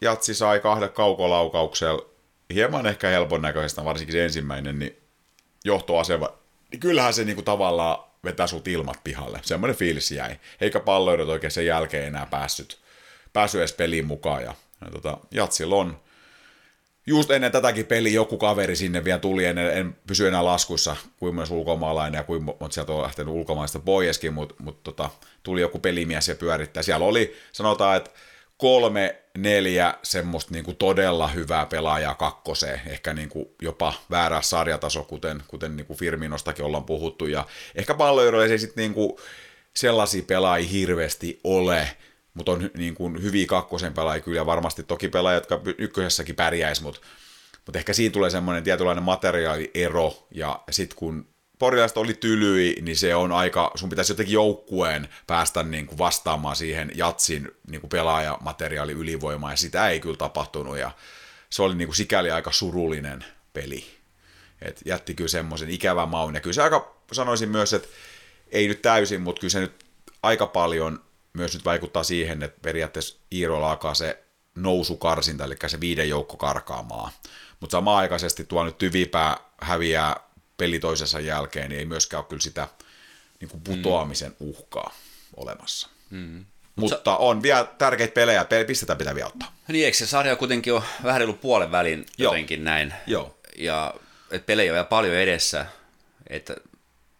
Jatsi 0.00 0.34
sai 0.34 0.60
kahden 0.60 0.90
kaukolaukauksella 0.90 2.06
hieman 2.54 2.86
ehkä 2.86 3.08
helpon 3.08 3.42
näköisestä, 3.42 3.84
varsinkin 3.84 4.12
se 4.12 4.24
ensimmäinen, 4.24 4.78
niin 4.78 4.96
johtoasema, 5.64 6.28
niin 6.72 6.80
kyllähän 6.80 7.14
se 7.14 7.24
niin 7.24 7.36
kuin 7.36 7.44
tavallaan 7.44 7.98
vetää 8.26 8.46
sut 8.46 8.68
ilmat 8.68 9.00
pihalle. 9.04 9.40
Semmoinen 9.42 9.76
fiilis 9.76 10.10
jäi. 10.10 10.36
Eikä 10.60 10.80
palloidot 10.80 11.28
oikein 11.28 11.50
sen 11.50 11.66
jälkeen 11.66 12.06
enää 12.06 12.26
päässyt, 12.26 12.78
päässyt 13.32 13.58
edes 13.58 13.72
peliin 13.72 14.06
mukaan. 14.06 14.42
Ja, 14.42 14.54
ja 14.80 14.90
tota, 14.90 15.18
Jatsilla 15.30 15.76
on 15.76 16.00
just 17.06 17.30
ennen 17.30 17.52
tätäkin 17.52 17.86
peliä 17.86 18.12
joku 18.12 18.38
kaveri 18.38 18.76
sinne 18.76 19.04
vielä 19.04 19.18
tuli, 19.18 19.44
en, 19.44 19.58
en 19.58 19.96
pysy 20.06 20.28
enää 20.28 20.44
laskussa, 20.44 20.96
kuin 21.18 21.34
myös 21.34 21.50
ulkomaalainen 21.50 22.18
ja 22.18 22.24
kuin 22.24 22.42
monta 22.42 22.70
sieltä 22.70 22.92
on 22.92 23.02
lähtenyt 23.02 23.34
ulkomaista 23.34 23.78
poiskin, 23.78 24.32
mutta 24.32 24.54
mut 24.58 24.82
tota, 24.82 25.10
tuli 25.42 25.60
joku 25.60 25.78
pelimies 25.78 26.28
ja 26.28 26.34
pyörittää. 26.34 26.82
Siellä 26.82 27.06
oli, 27.06 27.36
sanotaan, 27.52 27.96
että 27.96 28.10
kolme, 28.56 29.22
neljä 29.36 29.94
semmoista 30.02 30.52
niinku 30.52 30.72
todella 30.72 31.28
hyvää 31.28 31.66
pelaajaa 31.66 32.14
kakkoseen, 32.14 32.80
ehkä 32.86 33.14
niinku 33.14 33.54
jopa 33.62 33.94
väärä 34.10 34.42
sarjataso, 34.42 35.02
kuten, 35.02 35.42
kuten 35.48 35.76
niinku 35.76 35.94
Firminostakin 35.94 36.64
ollaan 36.64 36.84
puhuttu, 36.84 37.26
ja 37.26 37.46
ehkä 37.74 37.94
palloiroilla 37.94 38.52
ei 38.52 38.58
sitten 38.58 38.82
niinku 38.82 39.20
sellaisia 39.74 40.22
pelaajia 40.22 40.68
hirveästi 40.68 41.40
ole, 41.44 41.88
mutta 42.34 42.52
on 42.52 42.70
niin 42.76 42.94
kuin 42.94 43.22
hyviä 43.22 43.46
kakkosen 43.46 43.94
pelaajia 43.94 44.22
kyllä, 44.22 44.46
varmasti 44.46 44.82
toki 44.82 45.08
pelaajia, 45.08 45.36
jotka 45.36 45.60
ykkösessäkin 45.78 46.34
pärjäisi, 46.36 46.82
mutta, 46.82 47.00
mutta 47.66 47.78
ehkä 47.78 47.92
siinä 47.92 48.12
tulee 48.12 48.30
semmoinen 48.30 48.64
tietynlainen 48.64 49.04
materiaaliero, 49.04 50.26
ja 50.30 50.60
sitten 50.70 50.98
kun 50.98 51.35
Porilaista 51.58 52.00
oli 52.00 52.14
tylyi, 52.14 52.76
niin 52.82 52.96
se 52.96 53.14
on 53.14 53.32
aika, 53.32 53.70
sun 53.74 53.88
pitäisi 53.88 54.12
jotenkin 54.12 54.34
joukkueen 54.34 55.08
päästä 55.26 55.62
niin 55.62 55.86
kuin 55.86 55.98
vastaamaan 55.98 56.56
siihen 56.56 56.92
jatsin 56.94 57.50
niin 57.70 57.80
kuin 57.80 57.90
pelaajamateriaali 57.90 58.92
ylivoimaan, 58.92 59.52
ja 59.52 59.56
sitä 59.56 59.88
ei 59.88 60.00
kyllä 60.00 60.16
tapahtunut, 60.16 60.78
ja 60.78 60.90
se 61.50 61.62
oli 61.62 61.74
niin 61.74 61.88
kuin 61.88 61.96
sikäli 61.96 62.30
aika 62.30 62.52
surullinen 62.52 63.24
peli. 63.52 63.86
Et 64.62 64.80
jätti 64.84 65.14
kyllä 65.14 65.28
semmoisen 65.28 65.70
ikävän 65.70 66.08
maun, 66.08 66.34
ja 66.34 66.40
kyllä 66.40 66.54
se 66.54 66.62
aika, 66.62 66.96
sanoisin 67.12 67.48
myös, 67.48 67.72
että 67.72 67.88
ei 68.48 68.68
nyt 68.68 68.82
täysin, 68.82 69.20
mutta 69.20 69.40
kyllä 69.40 69.52
se 69.52 69.60
nyt 69.60 69.84
aika 70.22 70.46
paljon 70.46 71.04
myös 71.32 71.54
nyt 71.54 71.64
vaikuttaa 71.64 72.04
siihen, 72.04 72.42
että 72.42 72.60
periaatteessa 72.62 73.18
Iirolla 73.32 73.70
alkaa 73.70 73.94
se 73.94 74.22
nousukarsinta, 74.54 75.44
eli 75.44 75.56
se 75.66 75.80
viiden 75.80 76.08
joukko 76.08 76.36
karkaamaan. 76.36 77.12
Mutta 77.60 77.72
samaan 77.76 77.98
aikaisesti 77.98 78.44
tuo 78.44 78.64
nyt 78.64 78.78
tyvipää 78.78 79.36
häviää 79.60 80.25
peli 80.56 80.78
toisensa 80.78 81.20
jälkeen, 81.20 81.70
niin 81.70 81.78
ei 81.78 81.84
myöskään 81.84 82.18
ole 82.18 82.28
kyllä 82.28 82.42
sitä 82.42 82.68
niin 83.40 83.48
kuin 83.48 83.60
putoamisen 83.60 84.36
mm. 84.40 84.48
uhkaa 84.48 84.94
olemassa. 85.36 85.88
Mm. 86.10 86.44
Mutta 86.76 87.16
on 87.16 87.42
vielä 87.42 87.64
tärkeitä 87.78 88.14
pelejä, 88.14 88.46
pistetään 88.66 88.98
pitää 88.98 89.14
vielä 89.14 89.28
ottaa. 89.28 89.52
Niin, 89.68 89.84
eikö 89.84 89.98
se 89.98 90.06
sarja 90.06 90.36
kuitenkin 90.36 90.72
ole 90.72 90.82
vähän 91.04 91.22
ollut 91.22 91.40
puolen 91.40 91.72
välin 91.72 92.06
jotenkin 92.18 92.58
Joo. 92.58 92.64
näin? 92.64 92.94
Joo. 93.06 93.38
Ja 93.58 93.94
et 94.30 94.46
pelejä 94.46 94.72
on 94.72 94.74
vielä 94.74 94.84
paljon 94.84 95.14
edessä, 95.14 95.66
että 96.26 96.56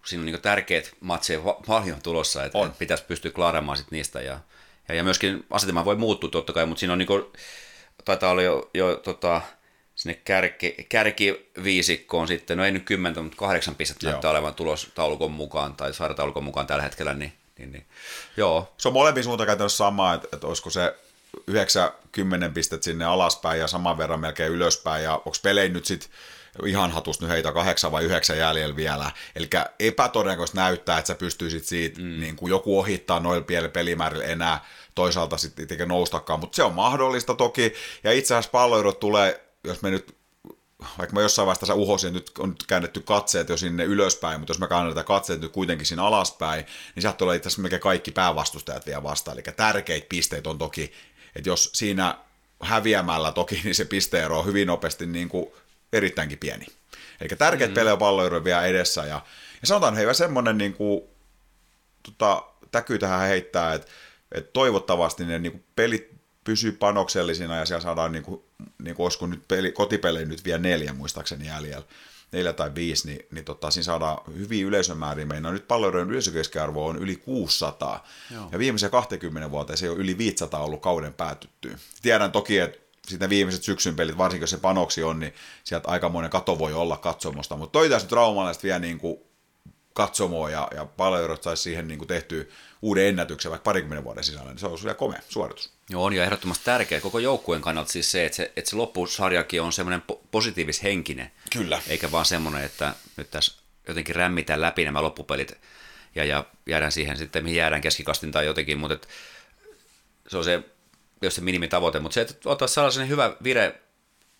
siinä 0.04 0.20
on 0.20 0.26
niin 0.26 0.40
tärkeät 0.40 0.92
matseja 1.00 1.40
paljon 1.66 2.02
tulossa, 2.02 2.44
että 2.44 2.58
on. 2.58 2.72
pitäisi 2.78 3.04
pystyä 3.04 3.30
klaaraamaan 3.30 3.78
sit 3.78 3.90
niistä. 3.90 4.20
Ja, 4.20 4.40
ja, 4.88 4.94
ja 4.94 5.04
myöskin 5.04 5.46
asetelma 5.50 5.84
voi 5.84 5.96
muuttua 5.96 6.30
totta 6.30 6.52
kai, 6.52 6.66
mutta 6.66 6.80
siinä 6.80 6.92
on 6.92 6.98
niin 6.98 7.06
kuin, 7.06 7.24
taitaa 8.04 8.30
olla 8.30 8.42
jo, 8.42 8.70
jo 8.74 8.96
tota, 8.96 9.42
sinne 10.06 10.20
kärki, 10.24 10.86
kärkiviisikkoon 10.88 12.28
sitten, 12.28 12.58
no 12.58 12.64
ei 12.64 12.72
nyt 12.72 12.84
kymmentä, 12.84 13.22
mutta 13.22 13.36
kahdeksan 13.36 13.74
pistettä 13.74 14.06
näyttää 14.06 14.30
olevan 14.30 14.54
tulostaulukon 14.54 15.30
mukaan 15.30 15.74
tai 15.74 15.94
sairataulukon 15.94 16.44
mukaan 16.44 16.66
tällä 16.66 16.82
hetkellä, 16.82 17.14
niin, 17.14 17.32
niin, 17.58 17.72
niin 17.72 17.86
joo. 18.36 18.74
Se 18.78 18.88
on 18.88 18.94
molemmin 18.94 19.24
suunta 19.24 19.46
käytännössä 19.46 19.76
sama, 19.76 20.14
että, 20.14 20.28
että 20.32 20.46
olisiko 20.46 20.70
se 20.70 20.94
9-10 21.50 21.52
pistet 22.54 22.82
sinne 22.82 23.04
alaspäin 23.04 23.60
ja 23.60 23.66
saman 23.66 23.98
verran 23.98 24.20
melkein 24.20 24.52
ylöspäin, 24.52 25.04
ja 25.04 25.16
onko 25.16 25.36
pelejä 25.42 25.68
nyt 25.68 25.84
sitten 25.84 26.10
ihan 26.66 26.90
hatusta 26.90 27.24
nyt 27.24 27.32
heitä 27.32 27.52
kahdeksan 27.52 27.92
vai 27.92 28.04
yhdeksän 28.04 28.38
jäljellä 28.38 28.76
vielä. 28.76 29.10
Eli 29.36 29.48
epätodennäköistä 29.80 30.56
näyttää, 30.56 30.98
että 30.98 31.06
sä 31.06 31.14
pystyisit 31.14 31.64
siitä 31.64 32.00
mm. 32.00 32.20
niin 32.20 32.36
kuin 32.36 32.50
joku 32.50 32.78
ohittaa 32.78 33.20
noilla 33.20 33.44
pienillä 33.44 33.68
pelimäärillä 33.68 34.24
enää 34.24 34.64
toisaalta 34.94 35.36
sitten 35.36 35.88
noustakaan, 35.88 36.40
mutta 36.40 36.56
se 36.56 36.62
on 36.62 36.74
mahdollista 36.74 37.34
toki, 37.34 37.74
ja 38.04 38.12
itse 38.12 38.34
asiassa 38.34 38.50
palloidot 38.50 39.00
tulee, 39.00 39.45
jos 39.66 39.82
me 39.82 39.90
nyt 39.90 40.16
vaikka 40.98 41.14
mä 41.14 41.20
jossain 41.20 41.46
vaiheessa 41.46 41.74
uhosin, 41.74 42.12
nyt 42.12 42.30
on 42.38 42.48
nyt 42.48 42.66
käännetty 42.66 43.00
katseet 43.00 43.48
jo 43.48 43.56
sinne 43.56 43.84
ylöspäin, 43.84 44.40
mutta 44.40 44.50
jos 44.50 44.58
mä 44.58 44.68
käännetään 44.68 45.06
katseet 45.06 45.40
nyt 45.40 45.52
kuitenkin 45.52 45.86
sinne 45.86 46.02
alaspäin, 46.02 46.66
niin 46.94 47.00
sieltä 47.02 47.18
tulee 47.18 47.36
itse 47.36 47.48
asiassa 47.48 47.78
kaikki 47.78 48.10
päävastustajat 48.10 48.86
vielä 48.86 49.02
vastaan. 49.02 49.36
Eli 49.36 49.54
tärkeitä 49.56 50.06
pisteitä 50.08 50.50
on 50.50 50.58
toki, 50.58 50.92
että 51.36 51.48
jos 51.48 51.70
siinä 51.72 52.18
häviämällä 52.62 53.32
toki, 53.32 53.60
niin 53.64 53.74
se 53.74 53.84
pisteero 53.84 54.38
on 54.38 54.46
hyvin 54.46 54.66
nopeasti 54.66 55.06
niin 55.06 55.28
kuin 55.28 55.46
erittäinkin 55.92 56.38
pieni. 56.38 56.66
Eli 57.20 57.28
tärkeät 57.28 57.70
mm. 57.70 57.74
pelejä 57.74 57.96
palloiluja 57.96 58.44
vielä 58.44 58.66
edessä. 58.66 59.00
Ja, 59.00 59.22
ja 59.60 59.66
sanotaan 59.66 59.96
heivä 59.96 60.14
semmoinen 60.14 60.58
niin 60.58 60.74
kuin, 60.74 61.02
tota, 62.02 62.42
täkyy 62.70 62.98
tähän 62.98 63.28
heittää, 63.28 63.74
että, 63.74 63.92
että 64.32 64.50
toivottavasti 64.52 65.24
ne 65.24 65.38
niin 65.38 65.52
kuin 65.52 65.64
pelit 65.76 66.15
pysyy 66.46 66.72
panoksellisina 66.72 67.56
ja 67.56 67.66
siellä 67.66 67.82
saadaan, 67.82 68.12
niin 68.12 68.22
kuin, 68.22 68.42
niin 68.82 68.96
kuin 68.96 69.04
olisiko 69.04 69.26
nyt 69.26 69.48
peli, 69.48 69.72
kotipelejä 69.72 70.26
nyt 70.26 70.44
vielä 70.44 70.58
neljä 70.58 70.92
muistaakseni 70.92 71.46
jäljellä, 71.46 71.86
neljä 72.32 72.52
tai 72.52 72.74
viisi, 72.74 73.08
niin, 73.08 73.26
niin 73.30 73.44
tota, 73.44 73.70
siinä 73.70 73.84
saadaan 73.84 74.18
hyviä 74.38 74.66
yleisömääriä. 74.66 75.26
Meillä 75.26 75.50
nyt 75.50 75.68
palloiden 75.68 76.10
yleisökeskiarvo 76.10 76.86
on 76.86 76.96
yli 76.96 77.16
600, 77.16 78.06
Joo. 78.34 78.48
ja 78.52 78.58
viimeisen 78.58 78.90
20 78.90 79.50
vuoteen 79.50 79.76
se 79.76 79.90
on 79.90 79.96
yli 79.96 80.18
500 80.18 80.64
ollut 80.64 80.82
kauden 80.82 81.14
päätyttyä. 81.14 81.78
Tiedän 82.02 82.32
toki, 82.32 82.58
että 82.58 82.78
sitten 83.08 83.30
viimeiset 83.30 83.62
syksyn 83.62 83.96
pelit, 83.96 84.18
varsinkin 84.18 84.42
jos 84.42 84.50
se 84.50 84.56
panoksi 84.56 85.02
on, 85.02 85.20
niin 85.20 85.34
sieltä 85.64 85.88
aikamoinen 85.88 86.30
kato 86.30 86.58
voi 86.58 86.72
olla 86.72 86.96
katsomosta. 86.96 87.56
Mutta 87.56 87.72
toi 87.72 87.88
tässä 87.88 88.06
nyt 88.06 88.12
raumalaista 88.12 88.62
vielä 88.62 88.78
niin 88.78 88.98
kuin 88.98 89.18
katsomoa 89.96 90.50
ja, 90.50 90.68
ja 90.74 90.84
paljon 90.84 91.38
saisi 91.40 91.62
siihen 91.62 91.88
niin 91.88 91.98
kuin 91.98 92.08
tehtyä 92.08 92.44
uuden 92.86 93.06
ennätyksen 93.06 93.50
vaikka 93.50 93.64
parikymmenen 93.64 94.04
vuoden 94.04 94.24
sisällä, 94.24 94.50
niin 94.50 94.58
se 94.58 94.66
olisi 94.66 94.84
vielä 94.84 94.94
komea 94.94 95.20
suoritus. 95.28 95.70
Joo, 95.90 96.04
on 96.04 96.12
ja 96.12 96.24
ehdottomasti 96.24 96.64
tärkeä 96.64 97.00
koko 97.00 97.18
joukkueen 97.18 97.62
kannalta 97.62 97.92
siis 97.92 98.10
se, 98.10 98.26
että 98.26 98.36
se, 98.36 98.52
että 98.56 98.70
se 98.70 98.76
loppusarjakin 98.76 99.62
on 99.62 99.72
semmoinen 99.72 100.02
po- 100.12 100.18
positiivishenkinen. 100.30 101.32
Kyllä. 101.52 101.82
Eikä 101.88 102.12
vaan 102.12 102.24
semmoinen, 102.24 102.64
että 102.64 102.94
nyt 103.16 103.30
tässä 103.30 103.62
jotenkin 103.88 104.16
rämmitään 104.16 104.60
läpi 104.60 104.84
nämä 104.84 105.02
loppupelit 105.02 105.58
ja, 106.14 106.24
ja 106.24 106.44
jäädään 106.66 106.92
siihen 106.92 107.16
sitten, 107.16 107.44
mihin 107.44 107.58
jäädään 107.58 107.82
keskikastin 107.82 108.32
tai 108.32 108.46
jotenkin, 108.46 108.78
mutta 108.78 109.08
se 110.28 110.36
on 110.36 110.44
se 110.44 110.62
jos 111.22 111.34
se 111.34 111.40
minimitavoite, 111.40 112.00
mutta 112.00 112.14
se, 112.14 112.20
että 112.20 112.34
ottaa 112.44 112.68
sellaisen 112.68 113.08
hyvä 113.08 113.36
vire, 113.44 113.80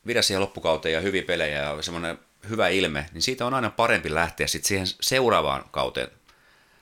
vire 0.06 0.22
siihen 0.22 0.40
loppukauteen 0.40 0.92
ja 0.92 1.00
hyviä 1.00 1.22
pelejä 1.22 1.62
ja 1.62 1.82
semmoinen 1.82 2.18
hyvä 2.48 2.68
ilme, 2.68 3.06
niin 3.12 3.22
siitä 3.22 3.46
on 3.46 3.54
aina 3.54 3.70
parempi 3.70 4.14
lähteä 4.14 4.46
sitten 4.46 4.68
siihen 4.68 4.87
seuraavaan 5.00 5.64
kauteen. 5.70 6.09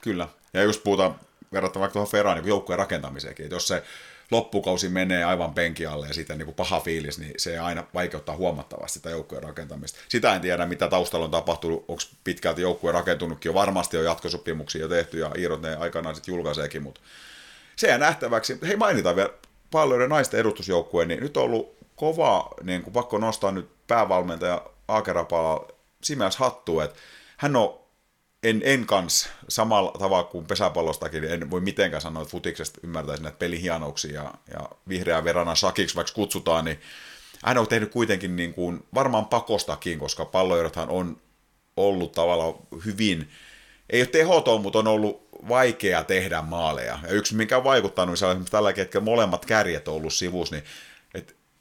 Kyllä, 0.01 0.29
ja 0.53 0.63
just 0.63 0.83
puhutaan 0.83 1.21
verrattuna 1.55 1.81
vaikka 1.81 1.93
tuohon 1.93 2.11
Ferraan 2.11 2.37
niin 2.37 2.49
joukkueen 2.49 2.79
rakentamiseenkin, 2.79 3.45
että 3.45 3.57
jos 3.57 3.69
se 3.69 3.83
loppukausi 4.31 4.89
menee 4.89 5.25
aivan 5.25 5.55
penki 5.55 5.87
alle 5.87 6.07
ja 6.07 6.15
sitten 6.15 6.39
niin 6.39 6.55
paha 6.55 6.81
fiilis, 6.81 7.19
niin 7.19 7.35
se 7.37 7.59
aina 7.59 7.85
vaikeuttaa 7.95 8.37
huomattavasti 8.37 8.99
sitä 8.99 9.11
joukkueen 9.11 9.43
rakentamista. 9.43 9.99
Sitä 10.09 10.35
en 10.35 10.41
tiedä, 10.41 10.67
mitä 10.67 10.89
taustalla 10.89 11.25
on 11.25 11.31
tapahtunut, 11.31 11.85
onko 11.89 12.03
pitkälti 12.25 12.63
joukkue 12.63 12.93
rakentunutkin 12.93 13.51
jo, 13.51 13.55
varmasti 13.55 13.97
on 13.97 14.05
jatkosopimuksia 14.05 14.81
jo 14.81 14.89
tehty 14.89 15.19
ja 15.19 15.31
Iirot 15.39 15.63
ne 15.63 15.77
aikanaan 15.77 16.15
sitten 16.15 16.33
julkaiseekin, 16.33 16.83
mutta 16.83 17.01
se 17.77 17.89
jää 17.89 17.99
nähtäväksi. 17.99 18.59
Hei, 18.67 18.77
mainitaan 18.77 19.17
vielä 19.17 19.31
palloiden 19.71 20.11
naisten 20.11 20.41
edustusjoukkueen, 20.41 21.09
niin 21.09 21.21
nyt 21.21 21.37
on 21.37 21.43
ollut 21.43 21.77
kova, 21.97 22.51
niin 22.63 22.83
kuin 22.83 22.93
pakko 22.93 23.19
nostaa 23.19 23.53
nyt 23.53 23.69
päävalmentaja 23.87 24.63
Aakerapala 24.89 25.69
Simeäs 26.03 26.37
hattu, 26.37 26.81
että 26.81 26.99
hän 27.37 27.57
on 27.57 27.84
en, 28.45 28.63
en 28.65 28.87
kans 28.87 29.29
samalla 29.49 29.93
tavalla 29.99 30.25
kuin 30.25 30.47
pesäpallostakin, 30.47 31.23
niin 31.23 31.33
en 31.33 31.51
voi 31.51 31.61
mitenkään 31.61 32.03
sanoa, 32.03 32.23
että 32.23 32.33
futiksesta 32.33 32.81
ymmärtäisi 32.83 33.23
näitä 33.23 33.39
pelihienouksia 33.39 34.23
ja, 34.23 34.35
ja 34.51 34.69
vihreää 34.89 35.25
verana 35.25 35.55
sakiksi 35.55 35.97
vaikka 35.97 36.13
kutsutaan, 36.15 36.65
niin 36.65 36.81
hän 37.45 37.59
on 37.59 37.69
tehnyt 37.69 37.91
kuitenkin 37.91 38.37
niin 38.37 38.55
kuin, 38.55 38.85
varmaan 38.95 39.27
pakostakin, 39.27 39.99
koska 39.99 40.25
palloidothan 40.25 40.91
on 40.91 41.17
ollut 41.77 42.13
tavallaan 42.13 42.55
hyvin, 42.85 43.31
ei 43.91 44.01
ole 44.01 44.07
tehoton, 44.07 44.61
mutta 44.63 44.79
on 44.79 44.89
ollut 44.89 45.29
vaikea 45.49 46.05
tehdä 46.05 46.43
maaleja. 46.43 46.99
Ja 47.03 47.09
yksi, 47.09 47.35
mikä 47.35 47.57
on 47.57 47.65
vaikuttanut, 47.65 48.19
niin 48.35 48.45
tällä 48.51 48.73
hetkellä 48.77 49.05
molemmat 49.05 49.47
kärjet 49.47 49.89
on 49.89 49.95
ollut 49.95 50.15
sivus, 50.15 50.51
niin 50.51 50.65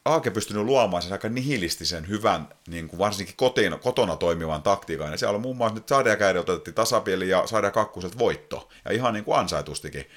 Aake 0.05 0.31
pystynyt 0.31 0.63
luomaan 0.63 1.03
sen 1.03 1.11
aika 1.11 1.29
nihilistisen 1.29 2.07
hyvän, 2.07 2.47
niin 2.67 2.87
kuin 2.87 2.99
varsinkin 2.99 3.35
kotina, 3.37 3.77
kotona 3.77 4.15
toimivan 4.15 4.63
taktiikan. 4.63 5.11
Ja 5.11 5.17
siellä 5.17 5.35
on 5.35 5.41
muun 5.41 5.57
muassa 5.57 5.75
nyt 5.75 5.87
sarjakääri 5.87 6.39
otettiin 6.39 6.73
tasapeli 6.73 7.29
ja 7.29 7.47
sarja 7.47 7.71
kakkuset 7.71 8.17
voitto. 8.17 8.69
Ja 8.85 8.91
ihan 8.91 9.13
niin 9.13 9.23
kuin 9.23 9.39
ansaitustikin. 9.39 10.09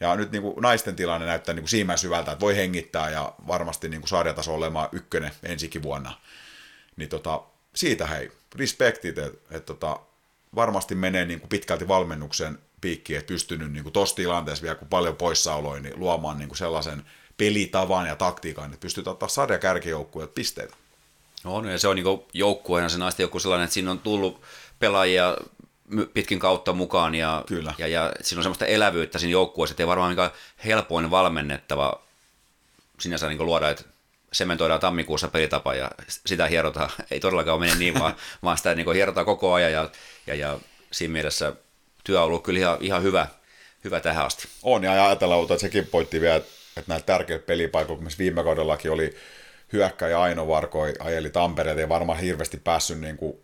Ja 0.00 0.16
nyt 0.16 0.32
niin 0.32 0.42
kuin 0.42 0.54
naisten 0.62 0.96
tilanne 0.96 1.26
näyttää 1.26 1.54
niin 1.54 1.62
kuin 1.62 1.70
siimään 1.70 1.98
syvältä, 1.98 2.32
että 2.32 2.40
voi 2.40 2.56
hengittää 2.56 3.10
ja 3.10 3.32
varmasti 3.46 3.88
niin 3.88 4.00
kuin 4.00 4.08
sarjataso 4.08 4.54
olemaan 4.54 4.88
ykkönen 4.92 5.32
ensikin 5.42 5.82
vuonna. 5.82 6.12
Niin 6.96 7.08
tota, 7.08 7.42
siitä 7.74 8.06
hei, 8.06 8.32
respektit, 8.56 9.18
että 9.18 9.56
et 9.56 9.66
tota, 9.66 10.00
varmasti 10.54 10.94
menee 10.94 11.24
niin 11.24 11.40
kuin 11.40 11.48
pitkälti 11.48 11.88
valmennuksen 11.88 12.58
piikki, 12.80 13.16
että 13.16 13.28
pystynyt 13.28 13.72
niin 13.72 13.92
tuossa 13.92 14.16
tilanteessa 14.16 14.62
vielä 14.62 14.74
kun 14.74 14.88
paljon 14.88 15.16
poissaoloja, 15.16 15.82
niin 15.82 16.00
luomaan 16.00 16.38
niin 16.38 16.48
kuin 16.48 16.58
sellaisen 16.58 17.04
pelitavan 17.40 18.06
ja 18.06 18.16
taktiikan, 18.16 18.64
että 18.64 18.80
pystyt 18.80 19.08
ottaa 19.08 19.28
sarja 19.28 19.58
kärkijoukkueet 19.58 20.34
pisteitä. 20.34 20.76
On, 21.44 21.68
ja 21.68 21.78
se 21.78 21.88
on 21.88 21.96
niin 21.96 22.20
joukkueena 22.32 22.88
se 22.88 22.98
naisten 22.98 23.24
joku 23.24 23.38
sellainen, 23.38 23.64
että 23.64 23.74
siinä 23.74 23.90
on 23.90 23.98
tullut 23.98 24.42
pelaajia 24.78 25.36
pitkin 26.14 26.38
kautta 26.38 26.72
mukaan 26.72 27.14
ja, 27.14 27.44
Kyllä. 27.46 27.74
ja, 27.78 27.86
ja 27.86 28.12
siinä 28.20 28.38
on 28.38 28.42
semmoista 28.42 28.66
elävyyttä 28.66 29.18
siinä 29.18 29.32
joukkueessa, 29.32 29.72
että 29.72 29.82
ei 29.82 29.86
varmaan 29.86 30.10
mikä 30.10 30.30
helpoin 30.64 31.10
valmennettava 31.10 32.02
sinänsä 32.98 33.28
niin 33.28 33.46
luoda, 33.46 33.70
että 33.70 33.84
sementoidaan 34.32 34.80
tammikuussa 34.80 35.28
pelitapa 35.28 35.74
ja 35.74 35.90
sitä 36.26 36.46
hierotaan. 36.46 36.90
Ei 37.10 37.20
todellakaan 37.20 37.60
mene 37.60 37.74
niin, 37.74 38.00
vaan, 38.00 38.14
vaan 38.44 38.56
sitä 38.56 38.74
niin 38.74 38.94
hierotaan 38.94 39.26
koko 39.26 39.52
ajan 39.52 39.72
ja, 39.72 39.90
ja, 40.26 40.34
ja 40.34 40.58
siinä 40.92 41.12
mielessä 41.12 41.52
työ 42.04 42.20
on 42.20 42.26
ollut 42.26 42.42
kyllä 42.42 42.60
ihan, 42.60 42.76
ihan 42.80 43.02
hyvä, 43.02 43.26
hyvä 43.84 44.00
tähän 44.00 44.26
asti. 44.26 44.48
On, 44.62 44.84
ja 44.84 45.06
ajatellaan, 45.06 45.42
että 45.42 45.58
sekin 45.58 45.86
pointti 45.86 46.20
vielä, 46.20 46.36
että 46.36 46.59
näillä 46.88 47.06
tärkeillä 47.06 47.46
pelipaikoilla, 47.46 48.02
kun 48.02 48.12
viime 48.18 48.42
kaudellakin 48.42 48.90
oli 48.90 49.16
hyökkäjä 49.72 50.20
Aino 50.20 50.48
Varkoi 50.48 50.94
ajeli 50.98 51.30
Tampereet, 51.30 51.78
ei 51.78 51.88
varmaan 51.88 52.18
hirveästi 52.18 52.56
päässyt 52.56 53.00
niin 53.00 53.16
kuin, 53.16 53.36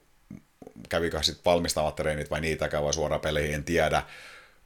kävikö 0.88 1.22
sitten 1.22 1.44
valmistavat 1.44 1.96
treenit 1.96 2.30
vai 2.30 2.40
niitäkään 2.40 2.84
vai 2.84 2.94
suoraan 2.94 3.20
peleihin, 3.20 3.54
en 3.54 3.64
tiedä. 3.64 4.02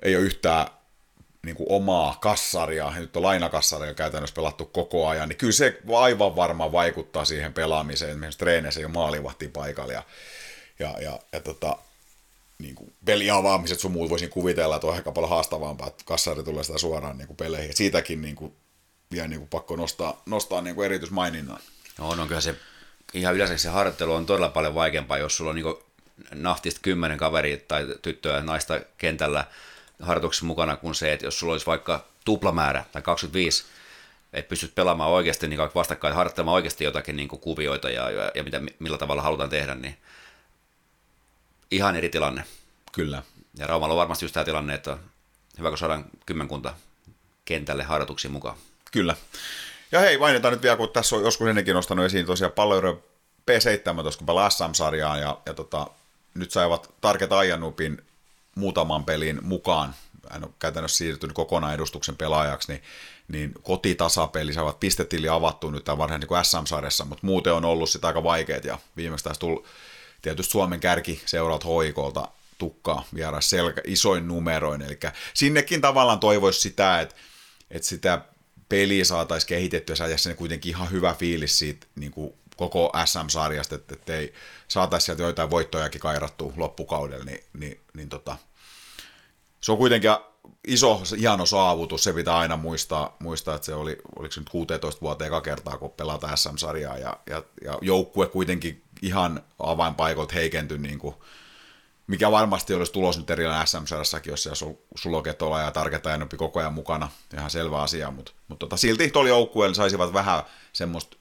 Ei 0.02 0.16
ole 0.16 0.24
yhtään 0.24 0.66
niin 1.46 1.56
kuin 1.56 1.66
omaa 1.70 2.18
kassaria, 2.20 2.92
nyt 2.96 3.16
on 3.16 3.22
lainakassaria 3.22 3.94
käytännössä 3.94 4.34
pelattu 4.34 4.64
koko 4.64 5.08
ajan, 5.08 5.28
niin 5.28 5.36
kyllä 5.36 5.52
se 5.52 5.78
aivan 5.96 6.36
varmaan 6.36 6.72
vaikuttaa 6.72 7.24
siihen 7.24 7.52
pelaamiseen. 7.52 8.10
Esimerkiksi 8.10 8.38
treeneissä 8.38 8.80
ei 8.80 8.84
ole 8.84 8.92
maalivahti 8.92 9.48
paikalla 9.48 9.92
ja, 9.92 10.02
ja, 10.78 10.94
ja, 11.00 11.18
ja 11.32 11.40
tota, 11.40 11.76
niin 12.58 12.74
kuin 12.74 12.92
peliavaamiset 13.04 13.80
sun 13.80 13.92
muut 13.92 14.10
voisin 14.10 14.30
kuvitella, 14.30 14.76
että 14.76 14.86
on 14.86 14.94
aika 14.94 15.12
paljon 15.12 15.30
haastavampaa, 15.30 15.88
että 15.88 16.04
kassari 16.06 16.42
tulee 16.42 16.64
sitä 16.64 16.78
suoraan 16.78 17.18
niin 17.18 17.26
kuin 17.26 17.36
peleihin. 17.36 17.76
Siitäkin 17.76 18.22
niin 18.22 18.36
kuin, 18.36 18.56
vielä 19.12 19.28
niin 19.28 19.38
kuin 19.38 19.48
pakko 19.48 19.76
nostaa, 19.76 20.22
nostaa 20.26 20.60
niin 20.60 20.74
kuin 20.74 20.86
erityismaininnan. 20.86 21.58
No 21.98 22.08
on, 22.08 22.20
on 22.20 22.28
kyllä 22.28 22.40
se 22.40 22.54
ihan 23.14 23.34
yleensä 23.34 23.58
se 23.58 23.68
harjoittelu 23.68 24.12
on 24.12 24.26
todella 24.26 24.48
paljon 24.48 24.74
vaikeampaa, 24.74 25.18
jos 25.18 25.36
sulla 25.36 25.50
on 25.50 25.56
niin 25.56 25.74
nahtista 26.34 26.80
kymmenen 26.82 27.18
kaveria 27.18 27.56
tai 27.68 27.86
tyttöä 28.02 28.36
ja 28.36 28.42
naista 28.42 28.80
kentällä 28.98 29.44
harjoituksessa 30.02 30.46
mukana 30.46 30.76
kuin 30.76 30.94
se, 30.94 31.12
että 31.12 31.26
jos 31.26 31.38
sulla 31.38 31.52
olisi 31.52 31.66
vaikka 31.66 32.06
tuplamäärä 32.24 32.84
tai 32.92 33.02
25, 33.02 33.64
että 34.32 34.48
pystyt 34.48 34.74
pelaamaan 34.74 35.10
oikeasti 35.10 35.48
niin 35.48 35.60
vastakkain, 35.74 36.14
harjoittamaan 36.14 36.54
oikeasti 36.54 36.84
jotakin 36.84 37.16
niin 37.16 37.28
kuin 37.28 37.40
kuvioita 37.40 37.90
ja, 37.90 38.10
ja, 38.10 38.30
ja 38.34 38.44
mitä, 38.44 38.60
millä 38.78 38.98
tavalla 38.98 39.22
halutaan 39.22 39.50
tehdä, 39.50 39.74
niin 39.74 39.96
ihan 41.70 41.96
eri 41.96 42.08
tilanne. 42.08 42.44
Kyllä. 42.92 43.22
Ja 43.56 43.66
Raumalla 43.66 43.94
on 43.94 43.98
varmasti 43.98 44.24
just 44.24 44.32
tämä 44.32 44.44
tilanne, 44.44 44.74
että 44.74 44.98
hyvä 45.58 45.68
kun 45.68 45.78
saadaan 45.78 46.04
kymmenkunta 46.26 46.74
kentälle 47.44 47.82
harjoituksiin 47.82 48.32
mukaan. 48.32 48.56
Kyllä. 48.90 49.16
Ja 49.92 50.00
hei, 50.00 50.18
mainitaan 50.18 50.52
nyt 50.52 50.62
vielä, 50.62 50.76
kun 50.76 50.88
tässä 50.92 51.16
on 51.16 51.22
joskus 51.22 51.48
ennenkin 51.48 51.74
nostanut 51.74 52.04
esiin 52.04 52.26
tosiaan 52.26 52.52
palloirojen 52.52 53.02
P17, 53.50 54.16
kun 54.18 54.26
pelaa 54.26 54.50
SM-sarjaa, 54.50 55.18
ja, 55.18 55.38
ja 55.46 55.54
tota, 55.54 55.86
nyt 56.34 56.50
saivat 56.50 56.94
Target 57.00 57.32
Ajanupin 57.32 58.02
muutaman 58.54 59.04
pelin 59.04 59.38
mukaan, 59.42 59.94
hän 60.30 60.44
on 60.44 60.54
käytännössä 60.58 60.96
siirtynyt 60.96 61.34
kokonaan 61.34 61.74
edustuksen 61.74 62.16
pelaajaksi, 62.16 62.72
niin, 62.72 62.82
niin 63.28 63.52
kotitasapeli, 63.62 64.52
saavat 64.52 64.80
pistetili 64.80 65.28
avattu 65.28 65.70
nyt 65.70 65.84
tämän 65.84 65.98
varhain 65.98 66.20
niin 66.20 66.44
SM-sarjassa, 66.44 67.04
mutta 67.04 67.26
muuten 67.26 67.52
on 67.52 67.64
ollut 67.64 67.90
sitä 67.90 68.06
aika 68.06 68.22
vaikeet, 68.22 68.64
ja 68.64 68.78
viimeksi 68.96 69.24
taas 69.24 69.38
tullut 69.38 69.66
tietysti 70.22 70.50
Suomen 70.50 70.80
kärki 70.80 71.22
seuraat 71.26 71.64
hoikolta 71.64 72.28
tukkaa 72.58 73.04
vieras 73.14 73.50
selkä, 73.50 73.80
isoin 73.84 74.28
numeroin, 74.28 74.82
eli 74.82 74.98
sinnekin 75.34 75.80
tavallaan 75.80 76.20
toivoisi 76.20 76.60
sitä, 76.60 77.00
että, 77.00 77.14
että 77.70 77.88
sitä 77.88 78.20
peliä 78.70 79.04
saataisiin 79.04 79.48
kehitettyä, 79.48 79.96
saataisiin 79.96 80.36
kuitenkin 80.36 80.70
ihan 80.70 80.90
hyvä 80.90 81.14
fiilis 81.14 81.58
siitä 81.58 81.86
niin 81.96 82.12
kuin 82.12 82.32
koko 82.56 82.92
SM-sarjasta, 83.04 83.74
että, 83.74 83.94
että 83.94 84.16
ei 84.16 84.32
saataisiin 84.68 85.06
sieltä 85.06 85.22
joitain 85.22 85.50
voittojakin 85.50 86.00
kairattua 86.00 86.52
loppukaudella, 86.56 87.24
niin, 87.24 87.44
niin, 87.58 87.80
niin 87.94 88.08
tota, 88.08 88.36
se 89.60 89.72
on 89.72 89.78
kuitenkin 89.78 90.10
iso, 90.66 91.02
hieno 91.18 91.46
saavutus, 91.46 92.04
se 92.04 92.12
pitää 92.12 92.38
aina 92.38 92.56
muistaa, 92.56 93.16
muistaa 93.18 93.54
että 93.54 93.66
se 93.66 93.74
oli, 93.74 93.96
oliko 94.16 94.32
se 94.32 94.40
nyt 94.40 94.48
16 94.48 95.00
vuotta 95.00 95.26
eka 95.26 95.40
kertaa, 95.40 95.78
kun 95.78 95.90
pelata 95.90 96.36
SM-sarjaa, 96.36 96.98
ja, 96.98 97.16
ja, 97.26 97.42
ja 97.64 97.78
joukkue 97.82 98.26
kuitenkin 98.26 98.82
ihan 99.02 99.42
avainpaikoilta 99.58 100.34
heikentyi, 100.34 100.78
niin 100.78 100.98
kuin, 100.98 101.14
mikä 102.10 102.30
varmasti 102.30 102.74
olisi 102.74 102.92
tulos 102.92 103.18
nyt 103.18 103.30
erilainen 103.30 103.66
SM-sarjassakin, 103.66 104.30
jos 104.30 104.42
siellä 104.42 105.22
ketola 105.22 105.60
ja 105.60 105.70
tarketa 105.70 106.14
enempi 106.14 106.36
koko 106.36 106.60
ajan 106.60 106.74
mukana, 106.74 107.08
ihan 107.34 107.50
selvä 107.50 107.82
asia, 107.82 108.10
mutta, 108.10 108.32
mutta 108.48 108.66
tota, 108.66 108.76
silti 108.76 109.10
tuolla 109.10 109.28
joukkueella 109.28 109.74
saisivat 109.74 110.12
vähän 110.12 110.42
semmoista 110.72 111.16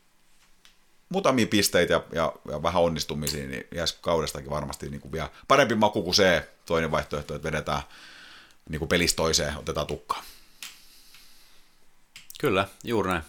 muutamia 1.10 1.47
pisteitä 1.47 1.93
ja, 1.93 2.04
ja, 2.13 2.34
ja 2.52 2.63
vähän 2.63 2.84
onnistumisia, 2.84 3.47
niin 3.47 3.67
jäisi 3.75 3.97
kaudestakin 4.02 4.49
varmasti 4.49 4.89
niin 4.89 5.02
kuin 5.02 5.12
vielä 5.12 5.30
parempi 5.47 5.75
maku 5.75 6.04
kuin 6.04 6.15
se 6.15 6.49
toinen 6.65 6.91
vaihtoehto, 6.91 7.36
että 7.36 7.47
vedetään 7.47 7.82
niin 8.69 8.80
kuin 8.80 8.89
pelistä 8.89 9.17
toiseen, 9.17 9.58
otetaan 9.58 9.88
tukkaa. 9.88 10.23
Kyllä, 12.39 12.67
juuri 12.84 13.10
näin. 13.10 13.23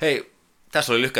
Hei, 0.00 0.32
tässä 0.72 0.92
oli 0.92 1.12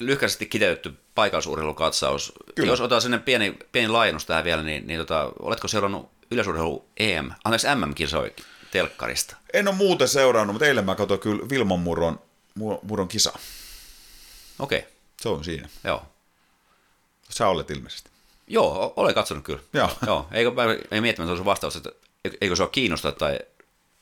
lyhkäisesti 0.00 0.46
kiteytetty 0.46 1.01
paikallisurheilukatsaus. 1.14 2.32
Kyllä. 2.54 2.72
Jos 2.72 2.80
otetaan 2.80 3.02
sinne 3.02 3.18
pieni, 3.18 3.56
pieni 3.72 3.88
laajennus 3.88 4.26
tähän 4.26 4.44
vielä, 4.44 4.62
niin, 4.62 4.86
niin 4.86 5.00
tota, 5.00 5.32
oletko 5.38 5.68
seurannut 5.68 6.10
yleisurheilu 6.30 6.84
EM, 6.96 7.30
anteeksi 7.44 7.66
MM-kisoi 7.74 8.34
telkkarista? 8.70 9.36
En 9.52 9.68
ole 9.68 9.76
muuten 9.76 10.08
seurannut, 10.08 10.54
mutta 10.54 10.66
eilen 10.66 10.84
mä 10.84 10.94
katsoin 10.94 11.20
kyllä 11.20 11.48
Vilman 11.48 11.80
Murron, 11.80 12.20
Murron 12.82 13.08
kisa. 13.08 13.32
Okei. 14.58 14.78
Okay. 14.78 14.90
Se 15.20 15.28
on 15.28 15.44
siinä. 15.44 15.68
Joo. 15.84 16.02
Sä 17.28 17.48
olet 17.48 17.70
ilmeisesti. 17.70 18.10
Joo, 18.46 18.92
olen 18.96 19.14
katsonut 19.14 19.44
kyllä. 19.44 19.60
Joo. 19.72 19.90
Joo. 20.06 20.28
Eikö 20.32 20.50
mä 20.90 21.00
miettimään 21.00 21.28
tuossa 21.28 21.44
vastaus, 21.44 21.76
että 21.76 21.90
eikö 22.40 22.56
se 22.56 22.62
ole 22.62 22.70
kiinnostaa 22.70 23.12
tai 23.12 23.38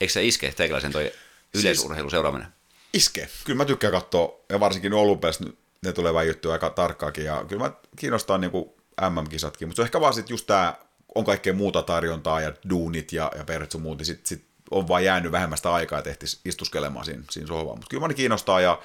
eikö 0.01 0.13
se 0.13 0.25
iske 0.25 0.51
teikäläisen 0.51 0.91
toi 0.91 1.11
yleisurheilu 1.53 2.09
seuraaminen? 2.09 2.47
Siis 2.47 3.05
iske. 3.05 3.29
Kyllä 3.43 3.57
mä 3.57 3.65
tykkään 3.65 3.93
katsoa, 3.93 4.39
ja 4.49 4.59
varsinkin 4.59 4.93
olympiassa 4.93 5.43
ne 5.85 5.93
tulee 5.93 6.13
väijyttyä 6.13 6.53
aika 6.53 6.69
tarkkaakin, 6.69 7.25
ja 7.25 7.45
kyllä 7.47 7.63
mä 7.63 7.71
kiinnostaa 7.95 8.37
niin 8.37 8.51
kuin 8.51 8.69
MM-kisatkin, 9.09 9.67
mutta 9.67 9.75
se 9.75 9.81
on 9.81 9.85
ehkä 9.85 10.01
vaan 10.01 10.13
sitten 10.13 10.33
just 10.33 10.47
tämä, 10.47 10.75
on 11.15 11.25
kaikkea 11.25 11.53
muuta 11.53 11.81
tarjontaa 11.81 12.41
ja 12.41 12.53
duunit 12.69 13.13
ja, 13.13 13.31
ja 13.37 13.43
perhet 13.43 13.71
sun 13.71 13.81
muut, 13.81 13.97
niin 13.97 14.05
sit, 14.05 14.25
sit 14.25 14.45
on 14.71 14.87
vaan 14.87 15.03
jäänyt 15.03 15.31
vähemmästä 15.31 15.73
aikaa, 15.73 15.99
että 15.99 16.09
ehtisi 16.09 16.39
istuskelemaan 16.45 17.05
siinä, 17.05 17.23
siinä 17.31 17.47
sohvaan. 17.47 17.77
Mutta 17.77 17.89
kyllä 17.89 18.07
mä 18.07 18.13
kiinnostaa 18.13 18.61
ja 18.61 18.79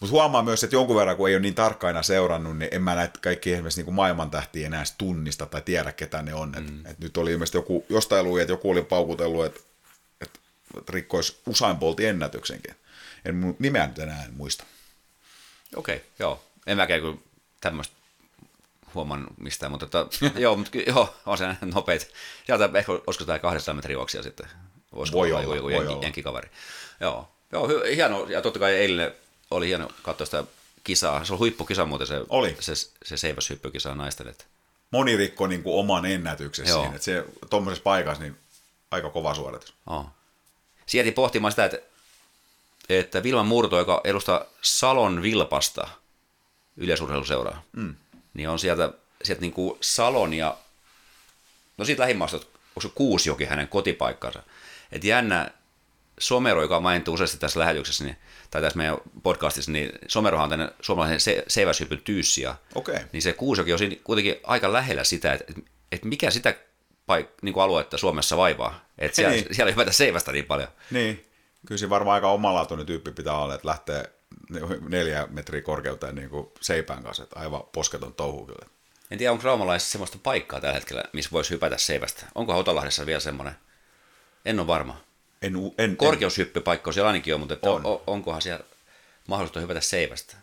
mutta 0.00 0.12
huomaa 0.12 0.42
myös, 0.42 0.64
että 0.64 0.76
jonkun 0.76 0.96
verran, 0.96 1.16
kun 1.16 1.28
ei 1.28 1.34
ole 1.34 1.42
niin 1.42 1.54
tarkkaina 1.54 2.02
seurannut, 2.02 2.58
niin 2.58 2.68
en 2.72 2.82
mä 2.82 2.94
näitä 2.94 3.18
kaikki 3.22 3.52
esimerkiksi 3.52 3.82
niin 3.82 3.94
maailman 3.94 4.30
tähtiä 4.30 4.66
enää 4.66 4.84
tunnista 4.98 5.46
tai 5.46 5.62
tiedä, 5.62 5.92
ketä 5.92 6.22
ne 6.22 6.34
on. 6.34 6.50
Mm. 6.50 6.80
Et, 6.80 6.90
et 6.90 6.98
nyt 6.98 7.16
oli 7.16 7.32
ilmeisesti 7.32 7.58
joku, 7.58 7.86
jostain 7.88 8.24
luin, 8.24 8.42
että 8.42 8.52
joku 8.52 8.70
oli 8.70 8.82
paukutellut, 8.82 9.44
että, 9.44 9.60
että 10.20 10.40
rikkoisi 10.88 11.40
Usain 11.46 11.76
Boltin 11.76 12.08
ennätyksenkin. 12.08 12.74
En 13.24 13.56
nimeä 13.58 13.86
nyt 13.86 13.98
enää 13.98 14.24
en 14.24 14.34
muista. 14.34 14.64
Okei, 15.76 15.96
okay, 15.96 16.08
joo. 16.18 16.44
En 16.66 16.76
mäkään 16.76 17.00
kyllä 17.00 17.16
tämmöistä 17.60 17.94
huomaan 18.94 19.26
mistään, 19.40 19.72
mutta 19.72 19.86
tota, 19.86 20.16
joo, 20.40 20.56
mutta 20.56 20.78
joo, 20.86 21.14
on 21.26 21.38
se 21.38 21.44
nopeet. 21.74 22.12
Sieltä 22.46 22.70
ehkä 22.74 22.92
olisiko 22.92 23.24
tämä 23.24 23.38
200 23.38 23.74
metrin 23.74 23.94
juoksia 23.94 24.22
sitten. 24.22 24.46
Voisiko 24.94 25.18
voi 25.18 25.32
olla, 25.32 25.54
joku 25.54 25.62
voi 25.62 25.72
jenki, 25.72 25.92
olla. 25.92 26.02
jenkikaveri. 26.02 26.50
Joo, 27.00 27.28
joo 27.52 27.68
hieno, 27.94 28.26
ja 28.28 28.42
totta 28.42 28.58
kai 28.58 28.74
eilen 28.74 29.14
oli 29.50 29.66
hieno 29.66 29.88
katsoa 30.02 30.24
sitä 30.24 30.44
kisaa. 30.84 31.24
Se 31.24 31.32
oli 31.32 31.38
huippukisa 31.38 31.84
muuten 31.84 32.06
se, 32.06 32.20
oli. 32.28 32.56
se, 32.60 32.72
se 33.04 33.16
seiväshyppykisa 33.16 33.94
naisten. 33.94 34.28
Että... 34.28 34.44
Moni 34.90 35.16
rikko 35.16 35.46
niin 35.46 35.62
kuin 35.62 35.78
oman 35.78 36.06
ennätyksessä 36.06 36.74
siinä. 36.74 36.88
Että 36.88 37.04
se 37.04 37.24
tuommoisessa 37.50 37.82
paikassa 37.82 38.22
niin 38.22 38.36
aika 38.90 39.10
kova 39.10 39.34
suoritus. 39.34 39.74
Oh. 39.86 40.06
Sieltä 40.86 41.12
pohtimaan 41.12 41.52
sitä, 41.52 41.64
että, 41.64 41.78
että 42.98 43.22
Vilman 43.22 43.46
Murto, 43.46 43.78
joka 43.78 44.00
edustaa 44.04 44.44
Salon 44.62 45.22
Vilpasta 45.22 45.88
yleisurheiluseuraa, 46.76 47.62
mm. 47.72 47.94
niin 48.34 48.48
on 48.48 48.58
sieltä, 48.58 48.92
sieltä 49.22 49.40
niin 49.40 49.52
kuin 49.52 49.78
Salon 49.80 50.34
ja 50.34 50.56
no 51.78 51.84
siitä 51.84 52.02
lähimmästä, 52.02 52.36
onko 52.36 52.80
se 52.80 52.88
Kuusjoki 52.94 53.44
hänen 53.44 53.68
kotipaikkansa. 53.68 54.42
Että 54.92 55.06
jännä, 55.06 55.50
Somero, 56.20 56.62
joka 56.62 56.76
on 56.76 56.82
mainittu 56.82 57.12
useasti 57.12 57.38
tässä 57.38 57.60
lähetyksessä, 57.60 58.04
niin 58.04 58.16
tai 58.50 58.62
tässä 58.62 58.76
meidän 58.76 58.96
podcastissa, 59.22 59.72
niin 59.72 59.92
Somerohan 60.08 60.44
on 60.44 60.50
tänne 60.50 60.68
suomalaisen 60.80 61.20
se, 61.20 61.44
seiväshypyn 61.48 62.00
tyyssiä. 62.04 62.54
Okay. 62.74 62.98
Niin 63.12 63.22
se 63.22 63.32
Kuusokin 63.32 63.74
on 63.74 63.78
siinä 63.78 63.96
kuitenkin 64.04 64.36
aika 64.44 64.72
lähellä 64.72 65.04
sitä, 65.04 65.32
että, 65.32 65.52
että 65.92 66.06
mikä 66.06 66.30
sitä 66.30 66.54
paik, 67.06 67.26
niin 67.42 67.52
kuin 67.52 67.64
aluetta 67.64 67.98
Suomessa 67.98 68.36
vaivaa. 68.36 68.84
Että 68.98 69.16
siellä, 69.16 69.34
niin. 69.34 69.46
siellä 69.50 69.68
ei 69.68 69.74
hypätä 69.74 69.92
seivästä 69.92 70.32
niin 70.32 70.44
paljon. 70.44 70.68
Niin, 70.90 71.24
kyllä 71.66 71.78
siinä 71.78 71.90
varmaan 71.90 72.14
aika 72.14 72.30
omalaatuinen 72.30 72.86
tyyppi 72.86 73.10
pitää 73.10 73.38
olla, 73.38 73.54
että 73.54 73.68
lähtee 73.68 74.12
neljä 74.88 75.26
metriä 75.30 75.62
korkeuteen 75.62 76.14
niin 76.14 76.30
kuin 76.30 76.48
seipään 76.60 77.02
kanssa, 77.02 77.22
että 77.22 77.40
aivan 77.40 77.62
posketon 77.72 78.14
touhu 78.14 78.46
kyllä. 78.46 78.66
En 79.10 79.18
tiedä, 79.18 79.32
onko 79.32 79.44
raumalaisessa 79.44 79.92
sellaista 79.92 80.18
paikkaa 80.22 80.60
tällä 80.60 80.74
hetkellä, 80.74 81.04
missä 81.12 81.30
voisi 81.32 81.50
hypätä 81.50 81.78
seivästä. 81.78 82.26
Onko 82.34 82.52
Hautalahdessa 82.52 83.06
vielä 83.06 83.20
semmoinen? 83.20 83.54
En 84.44 84.60
ole 84.60 84.66
varma. 84.66 85.00
En, 85.42 85.54
en, 85.78 85.96
Korkeushyppypaikka 85.96 86.92
siellä 86.92 87.08
ainakin 87.08 87.34
on, 87.34 87.40
mutta 87.40 87.54
että 87.54 87.70
On. 87.70 87.86
on. 87.86 88.00
onkohan 88.06 88.42
siellä 88.42 88.64
mahdollista 89.26 89.60
hypätä 89.60 89.80
seivästä? 89.80 90.36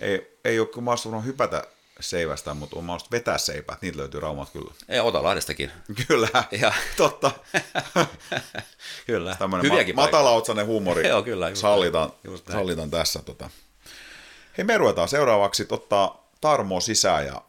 ei, 0.00 0.38
ei 0.44 0.60
ole 0.60 0.68
kyllä 0.68 0.84
mahdollisuus 0.84 1.24
hypätä 1.24 1.64
seivästä, 2.00 2.54
mutta 2.54 2.76
on 2.78 2.84
mahdollista 2.84 3.10
vetää 3.16 3.38
seipää. 3.38 3.76
Niitä 3.80 3.98
löytyy 3.98 4.20
Raumalta 4.20 4.52
kyllä. 4.52 4.72
Ei, 4.88 5.00
ota 5.00 5.22
Lahdestakin. 5.22 5.70
Kyllä, 6.08 6.28
Ja- 6.60 6.72
totta. 6.96 7.30
Kyllä. 9.06 9.36
Tämmöinen 9.38 9.70
Hyviäkin 9.70 9.96
ma- 9.96 10.02
matalaotsainen 10.04 10.66
huumori 10.66 11.08
Joo, 11.08 11.22
kyllä, 11.22 11.48
just 11.48 11.60
sallitaan. 11.60 12.12
Just 12.24 12.46
sallitaan 12.52 12.90
tässä. 12.90 13.22
Tota. 13.22 13.50
Hei, 14.58 14.64
me 14.64 14.78
ruvetaan 14.78 15.08
seuraavaksi 15.08 15.66
ottaa 15.70 16.28
Tarmo 16.40 16.80
sisään 16.80 17.26
ja 17.26 17.42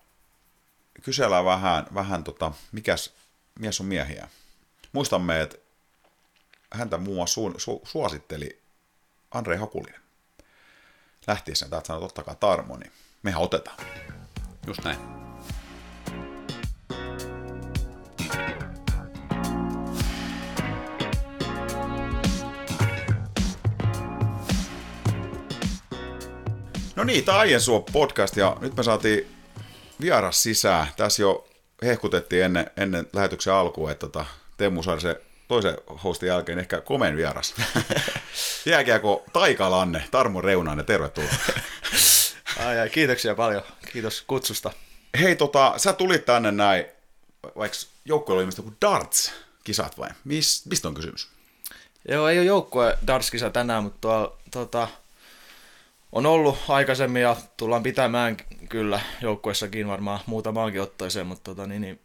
kysellään 1.03 1.45
vähän, 1.45 1.87
vähän 1.93 2.23
tota, 2.23 2.51
mikäs 2.71 3.13
mies 3.59 3.79
on 3.79 3.85
miehiä. 3.85 4.27
Muistamme, 4.91 5.41
että 5.41 5.57
häntä 6.71 6.97
muun 6.97 7.15
muassa 7.15 7.33
su, 7.33 7.53
su, 7.57 7.81
suositteli 7.85 8.61
Andre 9.31 9.57
Hakulinen. 9.57 10.01
Lähtiessään 11.27 11.69
täältä 11.71 11.87
sanoi, 11.87 11.97
että 11.99 12.05
ottakaa 12.05 12.35
Tarmo, 12.35 12.77
niin 12.77 12.91
mehän 13.23 13.41
otetaan. 13.41 13.77
Just 14.69 14.83
näin. 14.83 14.97
No 26.95 27.03
niin, 27.03 27.25
tämä 27.25 27.37
Aiensuo 27.37 27.79
podcast 27.79 28.37
ja 28.37 28.57
nyt 28.61 28.75
me 28.75 28.83
saatiin 28.83 29.27
vieras 30.01 30.43
sisään. 30.43 30.87
Tässä 30.97 31.21
jo 31.21 31.47
hehkutettiin 31.83 32.43
ennen, 32.43 32.71
ennen 32.77 33.07
lähetyksen 33.13 33.53
alkua, 33.53 33.91
että 33.91 34.07
tota, 34.07 34.25
Teemu 34.57 34.83
sai 34.83 35.01
se 35.01 35.21
toisen 35.47 35.77
hostin 36.03 36.27
jälkeen 36.27 36.59
ehkä 36.59 36.81
komen 36.81 37.17
vieras. 37.17 37.55
Jääkiekko 38.65 39.23
Taikalanne, 39.33 40.03
Tarmo 40.11 40.41
Reunainen, 40.41 40.85
tervetuloa. 40.85 41.31
Ai, 42.59 42.79
ai, 42.79 42.89
kiitoksia 42.89 43.35
paljon. 43.35 43.63
Kiitos 43.91 44.23
kutsusta. 44.27 44.71
Hei, 45.19 45.35
tota, 45.35 45.73
sä 45.77 45.93
tulit 45.93 46.25
tänne 46.25 46.51
näin, 46.51 46.85
vaikka 47.55 47.77
joukko 48.05 48.33
oli 48.33 48.41
ilmeisesti 48.41 48.61
kuin 48.61 48.77
darts-kisat 48.85 49.97
vai? 49.97 50.09
Mis, 50.23 50.65
mistä 50.65 50.87
on 50.87 50.93
kysymys? 50.93 51.27
Joo, 52.07 52.27
ei 52.27 52.39
ole 52.39 52.45
joukkue 52.45 52.97
Darskisa 53.07 53.49
tänään, 53.49 53.83
mutta 53.83 54.01
tuolla, 54.01 54.37
tota, 54.51 54.87
on 56.11 56.25
ollut 56.25 56.57
aikaisemmin 56.67 57.21
ja 57.21 57.35
tullaan 57.57 57.83
pitämään 57.83 58.37
kyllä 58.69 58.99
joukkuessakin 59.21 59.87
varmaan 59.87 60.19
muutamaankin 60.25 60.81
otteeseen, 60.81 61.27
mutta 61.27 61.43
tota, 61.43 61.67
niin, 61.67 61.81
niin, 61.81 61.99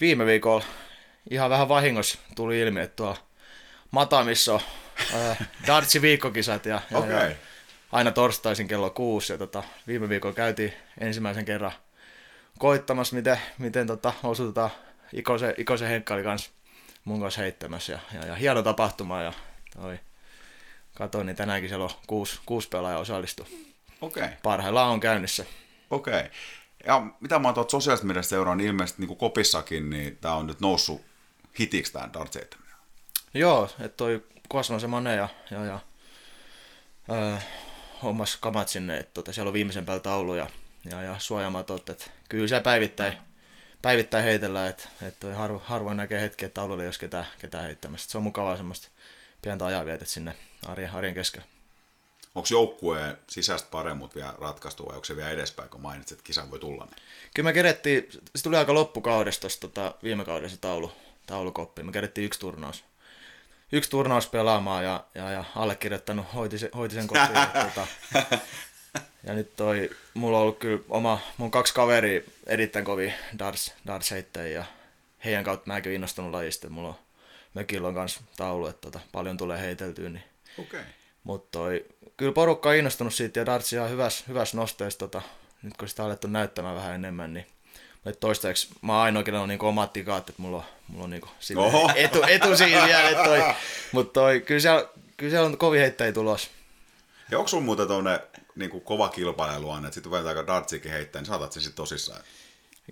viime 0.00 0.26
viikolla 0.26 0.64
ihan 1.30 1.50
vähän 1.50 1.68
vahingossa 1.68 2.18
tuli 2.36 2.60
ilmi, 2.60 2.80
että 2.80 2.96
tuolla 2.96 3.16
Matamissa 3.90 4.54
on 4.54 4.60
äh, 5.14 5.38
Dartsi 5.66 6.02
viikkokisat 6.02 6.66
ja, 6.66 6.80
ja, 6.90 6.98
Okei. 6.98 7.10
ja 7.12 7.36
aina 7.92 8.10
torstaisin 8.10 8.68
kello 8.68 8.90
kuusi 8.90 9.32
ja 9.32 9.38
tota, 9.38 9.62
viime 9.86 10.08
viikolla 10.08 10.34
käytiin 10.34 10.72
ensimmäisen 11.00 11.44
kerran 11.44 11.72
koittamassa, 12.58 13.16
miten, 13.16 13.40
miten 13.58 13.86
tota, 13.86 14.12
osutetaan 14.22 14.70
Ikosen, 15.12 15.54
Ikosen 15.56 15.88
Henkka 15.88 16.14
oli 16.14 16.22
kans 16.22 16.50
mun 17.04 17.20
kanssa 17.20 17.40
heittämässä 17.40 17.92
ja, 17.92 17.98
ja, 18.12 18.26
ja 18.26 18.34
hieno 18.34 18.62
tapahtuma 18.62 19.22
ja 19.22 19.32
toi, 19.76 19.98
katoin, 20.94 21.26
niin 21.26 21.36
tänäänkin 21.36 21.68
siellä 21.68 21.84
on 21.84 21.90
kuusi, 22.06 22.40
kuusi 22.46 22.68
pelaajaa 22.68 23.00
osallistu. 23.00 23.46
Okei, 24.00 24.22
okay, 24.22 24.36
Parhaillaan 24.42 24.90
on 24.90 25.00
käynnissä. 25.00 25.44
okei. 25.90 26.20
Okay. 26.20 26.30
Ja 26.86 27.06
mitä 27.20 27.38
mä 27.38 27.48
oon 27.48 27.54
tuolta 27.54 27.70
sosiaalista 27.70 28.06
mediasta 28.06 28.30
seuraan, 28.30 28.58
niin 28.58 28.68
ilmeisesti 28.68 29.02
niin 29.02 29.08
kuin 29.08 29.18
kopissakin, 29.18 29.90
niin 29.90 30.18
tää 30.20 30.34
on 30.34 30.46
nyt 30.46 30.60
noussut 30.60 31.00
hitiksi 31.60 31.92
tää 31.92 32.10
darts. 32.12 32.38
Joo, 33.34 33.70
että 33.80 33.96
toi 33.96 34.24
Kosman 34.48 34.80
se 34.80 34.86
Mane 34.86 35.16
ja, 35.16 35.28
ja, 35.50 35.64
ja 35.64 35.78
öö, 37.10 37.36
hommas 38.02 38.36
kamat 38.36 38.68
sinne, 38.68 38.98
että 38.98 39.14
tota, 39.14 39.32
siellä 39.32 39.48
on 39.48 39.54
viimeisen 39.54 39.86
päällä 39.86 40.02
taulu 40.02 40.34
ja, 40.34 40.46
ja, 40.90 41.02
ja 41.02 41.16
suojamatot, 41.18 41.88
että 41.88 42.04
kyllä 42.28 42.48
siellä 42.48 42.62
päivittäin, 42.62 43.18
päivittäin 43.82 44.24
heitellään, 44.24 44.70
että, 44.70 44.88
että 45.02 45.34
harvo, 45.34 45.62
harvoin 45.64 45.96
näkee 45.96 46.20
hetki, 46.20 46.44
että 46.44 46.54
taululla 46.54 46.82
ei 46.82 46.86
olisi 46.86 47.00
ketään, 47.00 47.26
ketään 47.38 47.64
heittämässä. 47.64 48.10
Se 48.10 48.18
on 48.18 48.24
mukavaa 48.24 48.56
semmoista 48.56 48.88
pientä 49.42 49.66
ajanvietet 49.66 50.08
sinne 50.08 50.34
arjen, 50.66 50.90
arjen 50.92 51.14
keskellä. 51.14 51.46
Onko 52.34 52.48
joukkueen 52.50 53.18
sisäistä 53.26 53.68
paremmuutta 53.70 54.14
vielä 54.14 54.34
ratkaistu 54.38 54.86
vai 54.86 54.94
onko 54.94 55.04
se 55.04 55.16
vielä 55.16 55.30
edespäin, 55.30 55.68
kun 55.68 55.80
mainitsit, 55.80 56.18
että 56.18 56.26
kisa 56.26 56.50
voi 56.50 56.58
tulla? 56.58 56.84
Niin? 56.84 56.96
Kyllä 57.34 57.48
me 57.48 57.52
kerettiin, 57.52 58.08
se 58.36 58.42
tuli 58.42 58.56
aika 58.56 58.74
loppukaudesta 58.74 59.48
tota, 59.60 59.94
viime 60.02 60.24
kaudessa 60.24 60.60
taulu, 60.60 60.92
taulukoppi. 61.26 61.82
Me 61.82 61.92
kerettiin 61.92 62.24
yksi 62.24 62.40
turnaus. 62.40 62.84
Yksi 63.72 63.90
turnaus 63.90 64.28
pelaamaan 64.28 64.84
ja, 64.84 65.04
ja, 65.14 65.30
ja 65.30 65.44
allekirjoittanut 65.56 66.34
hoiti, 66.34 66.58
se, 66.58 66.70
hoiti 66.76 66.94
sen 66.94 67.06
kotiin. 67.06 67.34
ja, 67.34 67.50
tota, 67.64 67.86
ja 69.24 69.34
nyt 69.34 69.56
toi, 69.56 69.90
mulla 70.14 70.36
on 70.36 70.42
ollut 70.42 70.58
kyllä 70.58 70.82
oma, 70.88 71.20
mun 71.36 71.50
kaksi 71.50 71.74
kaveria 71.74 72.20
erittäin 72.46 72.84
kovin 72.84 73.14
darts, 73.38 73.74
darts 73.86 74.10
ja 74.52 74.64
heidän 75.24 75.44
kautta 75.44 75.66
mäkin 75.66 75.92
innostunut 75.92 76.32
lajista. 76.32 76.70
Mulla 76.70 76.88
on 76.88 76.98
mökillä 77.54 77.88
on 77.88 77.94
kans 77.94 78.20
taulu, 78.36 78.66
että 78.66 78.80
tota, 78.80 79.00
paljon 79.12 79.36
tulee 79.36 79.60
heiteltyä, 79.60 80.08
niin. 80.08 80.24
Okay. 80.58 80.80
mutta 81.24 81.58
toi, 81.58 81.86
kyllä 82.16 82.32
porukka 82.32 82.68
on 82.68 82.76
innostunut 82.76 83.14
siitä 83.14 83.40
ja 83.40 83.46
Dartsi 83.46 83.76
ihan 83.76 83.90
hyvässä, 83.90 84.24
hyvässä 84.28 84.56
nosteessa. 84.56 84.98
Tota, 84.98 85.22
nyt 85.62 85.76
kun 85.76 85.88
sitä 85.88 86.02
on 86.02 86.06
alettu 86.06 86.28
näyttämään 86.28 86.76
vähän 86.76 86.94
enemmän, 86.94 87.34
niin 87.34 87.46
et 88.08 88.20
toistaiseksi 88.20 88.68
mä 88.82 88.92
oon 88.92 89.02
ainoa, 89.02 89.22
kenellä 89.22 89.42
on 89.42 89.48
niinku 89.48 89.66
omat 89.66 89.92
tikaat, 89.92 90.30
että 90.30 90.42
mulla 90.42 90.56
on, 90.56 90.64
mulla 90.88 91.04
on 91.04 91.10
niinku 91.10 91.28
silleen 91.40 91.74
Oho. 91.74 91.92
etu, 91.94 92.22
etu 92.22 92.56
siinä 92.56 92.86
vielä, 92.86 93.08
että 93.08 93.24
toi, 93.24 93.42
mutta 93.92 94.20
toi, 94.20 94.40
kyllä 94.40 94.60
siellä, 94.60 94.88
kyllä 95.16 95.30
siellä 95.30 95.46
on 95.46 95.58
kovin 95.58 95.80
heittäjiä 95.80 96.12
tulos. 96.12 96.50
Ja 97.30 97.38
onko 97.38 97.48
sun 97.48 97.62
muuten 97.62 97.86
tuonne 97.86 98.20
niin 98.56 98.80
kova 98.80 99.08
kilpailu 99.08 99.70
aina, 99.70 99.88
että 99.88 99.94
sitten 99.94 100.10
kun 100.10 100.28
aika 100.28 100.46
dartsikin 100.46 100.92
heittää, 100.92 101.22
niin 101.22 101.26
saatat 101.26 101.52
sen 101.52 101.62
sitten 101.62 101.76
tosissaan? 101.76 102.20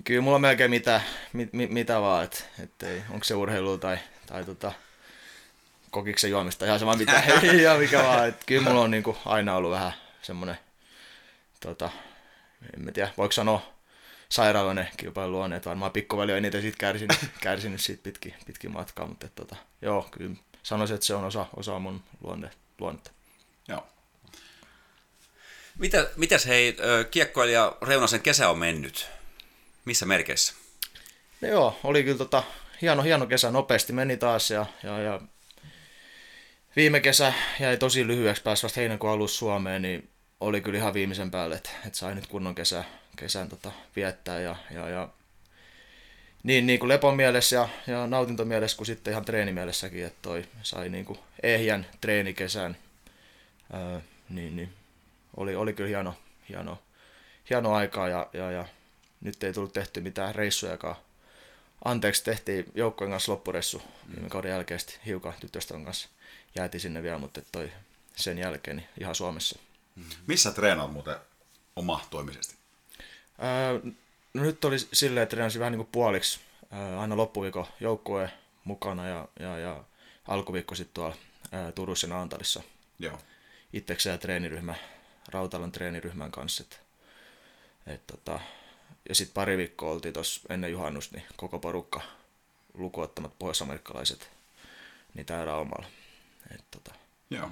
Kyllä 0.04 0.20
mulla 0.20 0.34
on 0.34 0.40
melkein 0.40 0.70
mitä, 0.70 1.00
mit, 1.32 1.52
mit, 1.52 1.70
mitä 1.70 2.00
vaan, 2.00 2.24
että 2.24 2.44
et 2.62 2.82
ei, 2.82 3.02
onko 3.10 3.24
se 3.24 3.34
urheilu 3.34 3.78
tai, 3.78 3.98
tai 4.26 4.44
tota, 4.44 4.72
kokiksen 5.90 6.30
juomista, 6.30 6.66
ihan 6.66 6.78
sama 6.78 6.96
mitä, 6.96 7.22
ihan 7.60 7.78
mikä 7.78 8.02
vaan. 8.02 8.28
Et 8.28 8.44
kyllä 8.46 8.62
mulla 8.62 8.80
on 8.80 8.90
niinku 8.90 9.16
aina 9.24 9.56
ollut 9.56 9.70
vähän 9.70 9.92
semmoinen, 10.22 10.58
tota, 11.60 11.90
en 12.74 12.84
mä 12.84 12.92
tiedä, 12.92 13.10
voiko 13.16 13.32
sanoa 13.32 13.75
sairaaloinen 14.36 14.88
kilpailun 14.96 15.32
luonne, 15.32 15.56
että 15.56 15.68
varmaan 15.68 15.92
pikkuveli 15.92 16.32
on 16.32 16.38
eniten 16.38 16.62
siitä 16.62 16.78
kärsinyt, 16.78 17.18
kärsinyt 17.40 17.80
siitä 17.80 18.02
pitkin, 18.02 18.34
pitkin 18.46 18.72
matkaa, 18.72 19.06
mutta 19.06 19.26
et, 19.26 19.34
tota, 19.34 19.56
joo, 19.82 20.08
kyllä 20.10 20.36
sanoisin, 20.62 20.94
että 20.94 21.06
se 21.06 21.14
on 21.14 21.24
osa, 21.24 21.46
osa 21.56 21.78
mun 21.78 22.02
luonne, 22.22 22.50
luonnetta. 22.80 23.10
Joo. 23.68 23.86
Mitä, 25.78 26.10
mitäs 26.16 26.46
hei, 26.46 26.76
kiekkoilija 27.10 27.76
Reunasen 27.82 28.20
kesä 28.20 28.48
on 28.48 28.58
mennyt? 28.58 29.08
Missä 29.84 30.06
merkeissä? 30.06 30.54
No 31.40 31.48
joo, 31.48 31.80
oli 31.84 32.04
kyllä 32.04 32.18
tota, 32.18 32.42
hieno, 32.82 33.02
hieno 33.02 33.26
kesä, 33.26 33.50
nopeasti 33.50 33.92
meni 33.92 34.16
taas 34.16 34.50
ja, 34.50 34.66
ja, 34.82 34.98
ja 34.98 35.20
viime 36.76 37.00
kesä 37.00 37.32
jäi 37.60 37.76
tosi 37.76 38.06
lyhyeksi, 38.06 38.42
pääsi 38.42 38.62
vasta 38.62 38.80
heinäkuun 38.80 39.12
alussa 39.12 39.38
Suomeen, 39.38 39.82
niin 39.82 40.10
oli 40.40 40.60
kyllä 40.60 40.78
ihan 40.78 40.94
viimeisen 40.94 41.30
päälle, 41.30 41.54
että, 41.54 41.70
että 41.86 41.98
sai 41.98 42.14
nyt 42.14 42.26
kunnon 42.26 42.54
kesä, 42.54 42.84
kesän 43.16 43.48
tota, 43.48 43.72
viettää 43.96 44.40
ja, 44.40 44.56
ja, 44.70 44.88
ja 44.88 45.08
niin, 46.42 46.66
niin 46.66 46.78
kuin 46.78 46.88
lepon 46.88 47.16
mielessä 47.16 47.56
ja, 47.56 47.68
ja 47.86 48.06
nautintomielessä 48.06 48.76
kuin 48.76 48.86
sitten 48.86 49.10
ihan 49.10 49.24
treenimielessäkin, 49.24 50.06
että 50.06 50.18
toi 50.22 50.44
sai 50.62 50.88
niin 50.88 51.04
kuin 51.04 51.18
ehjän 51.42 51.86
treenikesän, 52.00 52.76
ää, 53.72 54.00
niin, 54.28 54.56
niin 54.56 54.72
oli, 55.36 55.56
oli 55.56 55.72
kyllä 55.72 55.88
hieno, 55.88 56.14
hieno, 56.48 56.82
hieno 57.50 57.74
aikaa 57.74 58.08
ja, 58.08 58.26
ja, 58.32 58.50
ja 58.50 58.68
nyt 59.20 59.42
ei 59.42 59.52
tullut 59.52 59.72
tehty 59.72 60.00
mitään 60.00 60.34
reissujakaan. 60.34 60.96
Anteeksi, 61.84 62.24
tehtiin 62.24 62.72
joukkojen 62.74 63.10
kanssa 63.10 63.32
loppuressu 63.32 63.82
viime 64.14 64.28
kauden 64.28 64.50
jälkeen 64.50 64.80
hiukan 65.06 65.34
tyttöstön 65.40 65.84
kanssa. 65.84 66.08
Jäätiin 66.54 66.80
sinne 66.80 67.02
vielä, 67.02 67.18
mutta 67.18 67.40
toi 67.52 67.72
sen 68.16 68.38
jälkeen 68.38 68.76
niin 68.76 68.88
ihan 69.00 69.14
Suomessa. 69.14 69.58
Missä 70.26 70.52
treenaat 70.52 70.92
muuten 70.92 71.16
oma 71.76 72.06
no 74.34 74.42
nyt 74.42 74.64
oli 74.64 74.78
silleen, 74.78 75.22
että 75.22 75.36
treenasin 75.36 75.60
vähän 75.60 75.72
niin 75.72 75.78
kuin 75.78 75.92
puoliksi. 75.92 76.40
Aina 76.98 77.16
loppuviikon 77.16 77.66
joukkueen 77.80 78.30
mukana 78.64 79.08
ja, 79.08 79.28
ja, 79.40 79.58
ja 79.58 79.84
alkuviikko 80.28 80.74
sitten 80.74 80.94
tuolla 80.94 81.16
Turussa 81.74 82.06
ja 82.06 82.14
Naantalissa 82.14 82.62
Joo. 82.98 83.18
itsekseen 83.72 84.14
ja 84.14 84.18
treeniryhmä, 84.18 84.74
Rautalan 85.28 85.72
treeniryhmän 85.72 86.30
kanssa. 86.30 86.64
Et, 86.64 86.80
et 87.86 88.06
tota, 88.06 88.40
ja 89.08 89.14
sitten 89.14 89.34
pari 89.34 89.56
viikkoa 89.56 89.90
oltiin 89.90 90.14
tuossa 90.14 90.40
ennen 90.48 90.72
juhannusta, 90.72 91.16
niin 91.16 91.26
koko 91.36 91.58
porukka 91.58 92.00
lukuottamat 92.74 93.38
pohjois-amerikkalaiset, 93.38 94.30
niin 95.14 95.26
täällä 95.26 95.44
Raumalla. 95.44 95.86
Et 96.54 96.64
tota, 96.70 96.94
Joo. 97.30 97.50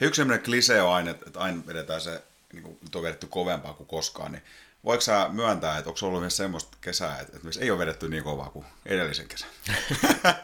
Yksi 0.00 0.16
sellainen 0.16 0.44
klisee 0.44 0.82
on 0.82 0.94
aina, 0.94 1.10
että 1.10 1.24
että 1.26 1.40
aina 1.40 1.66
vedetään 1.66 2.00
se, 2.00 2.22
niin 2.52 2.62
kuin 2.62 2.78
nyt 2.82 2.96
on 2.96 3.02
vedetty 3.02 3.26
kovempaa 3.26 3.74
kuin 3.74 3.86
koskaan, 3.86 4.32
niin 4.32 4.42
voiko 4.84 5.00
sä 5.00 5.28
myöntää, 5.32 5.78
että 5.78 5.90
onko 5.90 6.06
ollut 6.06 6.20
myös 6.20 6.36
semmoista 6.36 6.76
kesää, 6.80 7.18
että, 7.20 7.36
että 7.36 7.60
ei 7.60 7.70
ole 7.70 7.78
vedetty 7.78 8.08
niin 8.08 8.22
kovaa 8.24 8.50
kuin 8.50 8.66
edellisen 8.86 9.28
kesän? 9.28 9.48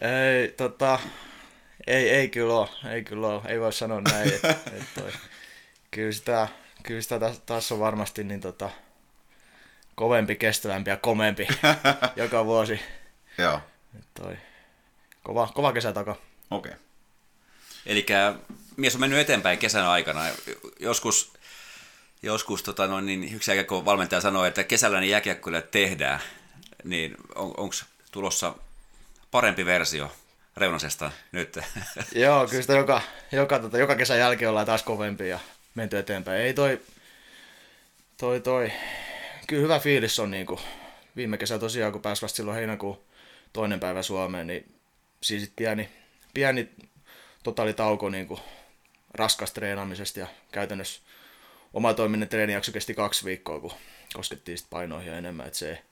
Ei, 0.00 0.48
tota, 0.48 0.98
ei, 1.86 2.10
ei 2.10 2.28
kyllä 2.28 2.54
ole, 2.54 2.68
ei 2.90 3.04
kyllä 3.04 3.28
ole, 3.28 3.42
ei 3.48 3.60
voi 3.60 3.72
sanoa 3.72 4.00
näin, 4.00 4.34
että, 4.34 4.50
että 4.50 5.00
toi, 5.00 5.12
kyllä 5.90 6.12
sitä, 6.12 6.48
kyllä 6.82 7.00
sitä 7.00 7.20
taas, 7.20 7.40
taas 7.46 7.72
on 7.72 7.80
varmasti 7.80 8.24
niin 8.24 8.40
tota, 8.40 8.70
kovempi, 9.94 10.36
kestävämpi 10.36 10.90
ja 10.90 10.96
komempi 10.96 11.48
joka 12.16 12.44
vuosi. 12.44 12.80
Joo, 13.38 13.60
Että 13.98 14.22
toi, 14.22 14.36
kova, 15.22 15.50
kova 15.54 15.72
kesä 15.72 15.92
takaa. 15.92 16.16
okei. 16.50 16.72
Okay. 16.72 16.84
Eli 17.86 18.06
mies 18.76 18.94
on 18.94 19.00
mennyt 19.00 19.18
eteenpäin 19.18 19.58
kesän 19.58 19.86
aikana. 19.86 20.20
Joskus, 20.80 21.32
joskus 22.22 22.62
tota 22.62 22.86
noin, 22.86 23.06
niin 23.06 23.34
yksi 23.34 23.50
jääkiekko 23.50 23.84
valmentaja 23.84 24.20
sanoi, 24.20 24.48
että 24.48 24.64
kesällä 24.64 25.00
niin 25.00 25.10
jääkiekkoille 25.10 25.62
tehdään, 25.62 26.20
niin 26.84 27.16
on, 27.34 27.54
onko 27.56 27.74
tulossa 28.10 28.54
parempi 29.30 29.66
versio 29.66 30.12
Reunasesta 30.56 31.10
nyt? 31.32 31.58
Joo, 32.14 32.46
kyllä 32.46 32.62
sitä 32.62 32.72
joka, 32.72 33.02
joka, 33.32 33.58
tota, 33.58 33.78
joka 33.78 33.96
kesän 33.96 34.18
jälkeen 34.18 34.48
ollaan 34.48 34.66
taas 34.66 34.82
kovempi 34.82 35.28
ja 35.28 35.38
menty 35.74 35.98
eteenpäin. 35.98 36.40
Ei 36.42 36.54
toi, 36.54 36.80
toi, 38.16 38.40
toi, 38.40 38.72
kyllä 39.46 39.62
hyvä 39.62 39.78
fiilis 39.78 40.18
on 40.18 40.30
niinku, 40.30 40.60
viime 41.16 41.38
kesä 41.38 41.58
tosiaan, 41.58 41.92
kun 41.92 42.02
pääsi 42.02 42.22
vasta 42.22 42.36
silloin 42.36 42.56
heinäkuun 42.56 43.00
toinen 43.52 43.80
päivä 43.80 44.02
Suomeen, 44.02 44.46
niin 44.46 44.74
siis 45.20 45.52
pieni, 45.56 45.88
pieni 46.34 46.68
totaalitauko 47.42 48.08
niinku 48.08 48.40
raskas 49.16 49.52
treenaamisesta 49.52 50.20
ja 50.20 50.26
käytännössä 50.52 51.00
oma 51.72 51.94
toiminnan 51.94 52.28
treenijakso 52.28 52.72
kesti 52.72 52.94
kaksi 52.94 53.24
viikkoa, 53.24 53.60
kun 53.60 53.72
koskettiin 54.14 54.58
sit 54.58 54.70
painoihin 54.70 55.10
ja 55.10 55.18
enemmän, 55.18 55.46
että 55.46 55.58
se 55.58 55.82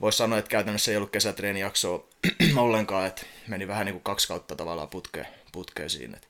voisi 0.00 0.18
sanoa, 0.18 0.38
että 0.38 0.48
käytännössä 0.48 0.90
ei 0.90 0.96
ollut 0.96 1.10
kesätreenijaksoa 1.10 2.08
ollenkaan, 2.56 3.06
että 3.06 3.22
meni 3.46 3.68
vähän 3.68 3.86
niin 3.86 3.94
kuin 3.94 4.02
kaksi 4.02 4.28
kautta 4.28 4.56
tavallaan 4.56 4.88
putkeen, 4.88 5.26
putkeen 5.52 5.90
siinä. 5.90 6.16
Et 6.16 6.28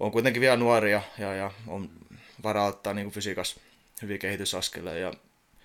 on 0.00 0.12
kuitenkin 0.12 0.40
vielä 0.40 0.56
nuoria 0.56 1.02
ja, 1.18 1.34
ja 1.34 1.50
on 1.66 1.90
varaa 2.42 2.66
ottaa 2.66 2.94
niin 2.94 3.04
kuin 3.04 3.14
fysiikas 3.14 3.60
hyviä 4.02 4.18
kehitysaskeleja 4.18 4.98
ja 4.98 5.12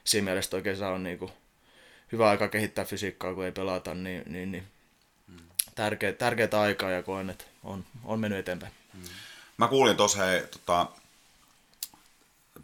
siinä 0.03 0.25
mielessä 0.25 0.51
toi 0.51 0.61
kesä 0.61 0.87
on 0.87 1.03
niin 1.03 1.19
kuin 1.19 1.31
hyvä 2.11 2.29
aika 2.29 2.47
kehittää 2.47 2.85
fysiikkaa, 2.85 3.33
kun 3.33 3.45
ei 3.45 3.51
pelata, 3.51 3.93
niin, 3.93 4.23
niin, 4.25 4.51
niin 4.51 4.63
tärkeä, 5.75 6.13
tärkeää 6.13 6.61
aikaa 6.61 6.91
ja 6.91 7.03
koen, 7.03 7.29
että 7.29 7.45
on, 7.63 7.85
on 8.03 8.19
mennyt 8.19 8.39
eteenpäin. 8.39 8.73
Mä 9.59 9.67
kuulin 9.67 9.97
tuossa, 9.97 10.23
hei, 10.23 10.41
tota, 10.41 10.87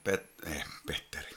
Pet, 0.03 0.25
eh, 0.45 0.65
Petteri, 0.87 1.35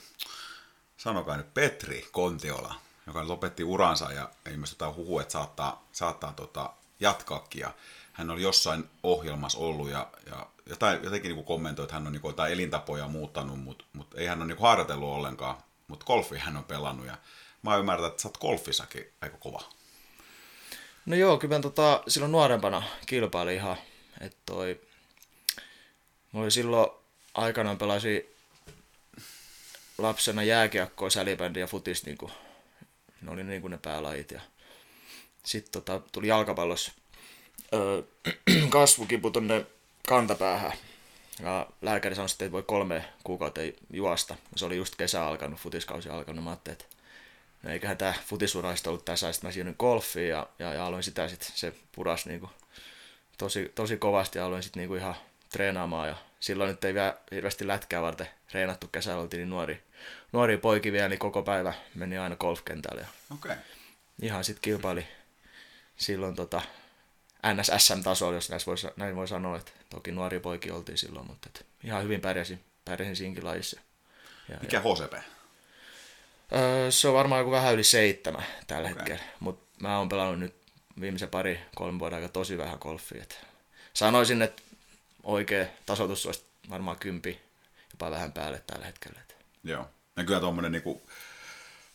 sanokaa 0.97 1.37
nyt 1.37 1.53
Petri 1.53 2.07
Kontiola, 2.11 2.75
joka 3.07 3.27
lopetti 3.27 3.63
uransa 3.63 4.11
ja 4.11 4.29
ilmeisesti 4.51 4.75
jotain 4.75 4.95
huhua, 4.95 5.21
että 5.21 5.31
saattaa, 5.31 5.87
saattaa 5.91 6.33
tota, 6.33 6.73
jatkaakin. 6.99 7.61
Ja 7.61 7.71
hän 8.13 8.29
oli 8.29 8.41
jossain 8.41 8.89
ohjelmassa 9.03 9.59
ollut 9.59 9.89
ja, 9.89 10.07
ja 10.25 10.47
jotain, 10.65 11.03
jotenkin 11.03 11.35
niin 11.35 11.45
kommentoi, 11.45 11.83
että 11.83 11.93
hän 11.93 12.07
on 12.07 12.13
niin 12.13 12.21
jotain 12.23 12.53
elintapoja 12.53 13.07
muuttanut, 13.07 13.59
mutta 13.59 13.85
mut 13.93 14.07
ei 14.15 14.27
hän 14.27 14.41
ole 14.41 14.47
niin 14.47 14.61
harjoitellut 14.61 15.09
ollenkaan. 15.09 15.57
Mutta 15.87 16.05
golfi 16.05 16.37
hän 16.37 16.57
on 16.57 16.63
pelannut 16.63 17.05
ja 17.05 17.17
mä 17.61 17.77
ymmärrän, 17.77 18.07
että 18.07 18.21
sä 18.21 18.27
oot 18.27 18.37
golfissakin 18.37 19.11
aika 19.21 19.37
kova. 19.37 19.61
No 21.05 21.15
joo, 21.15 21.37
kyllä 21.37 21.59
tota, 21.59 22.03
silloin 22.07 22.31
nuorempana 22.31 22.83
kilpailin 23.05 23.55
ihan, 23.55 23.77
että 24.21 24.37
toi, 24.45 24.81
mä 26.33 26.39
olin 26.39 26.51
silloin 26.51 26.91
aikanaan 27.33 27.77
pelasin 27.77 28.23
lapsena 29.97 30.43
jääkiekkoa, 30.43 31.09
sälibändiä 31.09 31.63
ja 31.63 31.67
futista, 31.67 32.05
niin 32.07 32.17
kuin, 32.17 32.31
ne 33.21 33.31
oli 33.31 33.43
niin 33.43 33.61
kuin 33.61 33.71
ne 33.71 33.79
päälajit. 33.81 34.31
Ja 34.31 34.41
sitten 35.43 35.71
tota, 35.71 36.01
tuli 36.11 36.27
jalkapallossa 36.27 36.91
öö, 37.73 38.01
kasvukipu 38.69 39.31
tonne 39.31 39.65
kantapäähän. 40.07 40.73
Ja 41.43 41.67
lääkäri 41.81 42.15
sanoi, 42.15 42.27
että 42.31 42.45
ei 42.45 42.51
voi 42.51 42.63
kolme 42.63 43.05
kuukautta 43.23 43.61
juosta. 43.93 44.35
Se 44.55 44.65
oli 44.65 44.77
just 44.77 44.95
kesä 44.95 45.25
alkanut, 45.25 45.59
futiskausi 45.59 46.09
alkanut. 46.09 46.43
Mä 46.43 46.49
ajattelin, 46.49 46.73
että 46.81 46.95
no 47.63 47.69
eiköhän 47.69 47.97
tämä 47.97 48.13
futisuraista 48.25 48.89
ollut 48.89 49.05
tässä. 49.05 49.33
Sitten 49.33 49.47
mä 49.47 49.51
siirryin 49.51 49.75
golfiin 49.79 50.29
ja, 50.29 50.47
ja, 50.59 50.73
ja 50.73 50.85
aloin 50.85 51.03
sitä 51.03 51.27
sitten, 51.27 51.49
se 51.55 51.73
puras 51.91 52.25
niinku 52.25 52.49
tosi, 53.37 53.71
tosi 53.75 53.97
kovasti 53.97 54.37
ja 54.37 54.45
aloin 54.45 54.63
sitten 54.63 54.81
niinku 54.81 54.95
ihan 54.95 55.15
treenaamaan. 55.49 56.07
Ja 56.07 56.15
silloin 56.39 56.67
nyt 56.67 56.83
ei 56.83 56.93
vielä 56.93 57.17
hirveästi 57.31 57.67
lätkää 57.67 58.01
varten 58.01 58.27
treenattu 58.51 58.87
kesällä, 58.87 59.21
oltiin 59.21 59.39
niin 59.39 59.49
nuori, 59.49 59.83
nuori 60.31 60.57
poiki 60.57 60.91
vielä, 60.91 61.09
niin 61.09 61.19
koko 61.19 61.43
päivä 61.43 61.73
meni 61.95 62.17
aina 62.17 62.35
golfkentälle. 62.35 63.01
Ja. 63.01 63.07
Okay. 63.33 63.55
ihan 64.21 64.43
sitten 64.43 64.61
kilpaili 64.61 65.07
silloin 65.97 66.35
tota, 66.35 66.61
NSSM-tasolla, 67.53 68.35
jos 68.35 68.49
näin 68.49 68.61
voi, 68.65 68.75
näin 68.95 69.15
voi 69.15 69.27
sanoa, 69.27 69.57
että 69.57 69.71
toki 69.89 70.11
nuori 70.11 70.39
poiki 70.39 70.71
oltiin 70.71 70.97
silloin, 70.97 71.27
mutta 71.27 71.49
et 71.49 71.65
ihan 71.83 72.03
hyvin 72.03 72.21
pärjäsin, 72.21 72.63
pärjäsin 72.85 73.15
siinkin 73.15 73.45
lajissa. 73.45 73.79
Ja, 74.49 74.57
Mikä 74.61 74.79
HCP? 74.79 75.13
Öö, 76.51 76.91
se 76.91 77.07
on 77.07 77.13
varmaan 77.13 77.39
joku 77.39 77.51
vähän 77.51 77.73
yli 77.73 77.83
seitsemän 77.83 78.43
tällä 78.67 78.89
okay. 78.89 78.99
hetkellä, 78.99 79.23
mutta 79.39 79.65
mä 79.81 79.97
oon 79.97 80.09
pelannut 80.09 80.39
nyt 80.39 80.55
viimeisen 81.01 81.29
pari, 81.29 81.59
kolme 81.75 81.99
vuoden 81.99 82.17
aika 82.17 82.29
tosi 82.29 82.57
vähän 82.57 82.77
golfia. 82.81 83.23
Et 83.23 83.45
sanoisin, 83.93 84.41
että 84.41 84.61
oikea 85.23 85.65
tasoitus 85.85 86.25
olisi 86.25 86.45
varmaan 86.69 86.97
kympi, 86.97 87.41
jopa 87.93 88.11
vähän 88.11 88.31
päälle 88.31 88.63
tällä 88.67 88.85
hetkellä. 88.85 89.19
Et 89.21 89.35
Joo. 89.63 89.89
Ja 90.17 90.23
kyllä 90.23 90.39
tuommoinen, 90.39 90.71
niinku, 90.71 91.01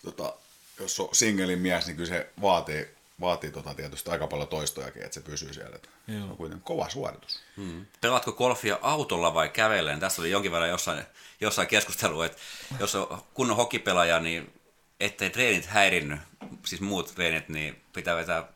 tota, 0.04 0.34
jos 0.80 1.00
on 1.00 1.08
singelin 1.12 1.58
mies, 1.58 1.86
niin 1.86 1.96
kyllä 1.96 2.08
se 2.08 2.30
vaatii, 2.42 2.88
vaatii 3.20 3.50
tota 3.50 3.74
tietysti 3.74 4.10
aika 4.10 4.26
paljon 4.26 4.48
toistojakin, 4.48 5.02
että 5.02 5.14
se 5.14 5.20
pysyy 5.20 5.54
siellä. 5.54 5.76
Että 5.76 5.88
Se 6.06 6.22
on 6.22 6.36
kuitenkin 6.36 6.64
kova 6.64 6.88
suoritus. 6.88 7.40
Hmm. 7.56 7.86
Pelaatko 8.00 8.32
golfia 8.32 8.78
autolla 8.82 9.34
vai 9.34 9.48
kävellen? 9.48 10.00
Tässä 10.00 10.22
oli 10.22 10.30
jonkin 10.30 10.52
verran 10.52 10.70
jossain, 10.70 11.04
jossain 11.40 11.68
keskustelua, 11.68 12.26
että 12.26 12.38
jos 12.80 12.94
on 12.94 13.22
kunnon 13.34 13.56
hokipelaaja, 13.56 14.20
niin 14.20 14.52
ettei 15.00 15.30
treenit 15.30 15.66
häirinny, 15.66 16.18
siis 16.66 16.80
muut 16.80 17.14
treenit, 17.14 17.48
niin 17.48 17.82
pitää 17.92 18.16
vetää 18.16 18.48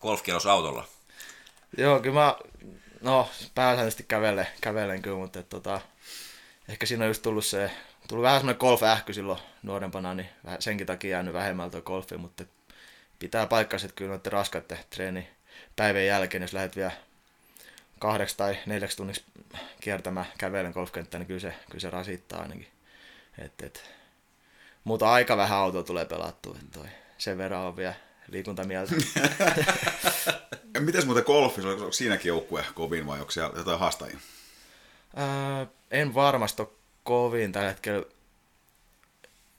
golfkierros 0.00 0.46
autolla. 0.46 0.88
Joo, 1.78 2.00
kyllä 2.00 2.20
mä, 2.20 2.36
no 3.00 3.30
pääsääntöisesti 3.54 4.04
kävelen, 4.08 4.46
kävelen 4.60 5.02
kyllä, 5.02 5.18
mutta 5.18 5.38
et, 5.38 5.48
tota, 5.48 5.80
ehkä 6.68 6.86
siinä 6.86 7.04
on 7.04 7.10
just 7.10 7.22
tullut 7.22 7.46
se, 7.46 7.70
tullut 8.08 8.22
vähän 8.22 8.40
semmoinen 8.40 8.60
golf-ähky 8.60 9.12
silloin 9.12 9.38
nuorempana, 9.62 10.14
niin 10.14 10.28
vähän 10.44 10.62
senkin 10.62 10.86
takia 10.86 11.10
jäänyt 11.10 11.34
vähemmältä 11.34 11.72
tuo 11.72 11.82
golfi, 11.82 12.16
mutta 12.16 12.44
pitää 13.18 13.46
paikkansa, 13.46 13.86
että 13.86 13.96
kyllä 13.96 14.10
noiden 14.10 14.32
raskaiden 14.32 14.78
treeni 14.90 15.28
päivän 15.76 16.06
jälkeen, 16.06 16.42
jos 16.42 16.52
lähdet 16.52 16.76
vielä 16.76 16.92
kahdeksi 17.98 18.36
tai 18.36 18.58
neljäksi 18.66 18.96
tunniksi 18.96 19.24
kiertämään 19.80 20.26
kävelen 20.38 20.72
golfkenttään, 20.72 21.20
niin 21.20 21.26
kyllä 21.26 21.40
se, 21.40 21.54
kyllä 21.66 21.80
se 21.80 21.90
rasittaa 21.90 22.42
ainakin. 22.42 22.68
Et, 23.38 23.62
et. 23.62 23.90
Mutta 24.84 25.12
aika 25.12 25.36
vähän 25.36 25.58
autoa 25.58 25.82
tulee 25.82 26.04
pelattua, 26.04 26.56
että 26.62 26.78
toi, 26.78 26.88
sen 27.18 27.38
verran 27.38 27.60
on 27.60 27.76
vielä 27.76 27.94
liikuntamieltä. 28.28 28.94
Ja 30.74 30.80
mites 30.80 31.06
muuten 31.06 31.24
golfissa, 31.26 31.70
onko 31.70 31.92
siinäkin 31.92 32.28
joukkue 32.28 32.64
kovin 32.74 33.06
vai 33.06 33.20
onko 33.20 33.30
siellä 33.30 33.58
jotain 33.58 33.78
haastajia? 33.78 34.18
Ää, 35.16 35.66
en 35.90 36.14
varmasti 36.14 36.62
ole 36.62 36.68
kovin 37.04 37.52
tällä 37.52 37.68
hetkellä. 37.68 38.04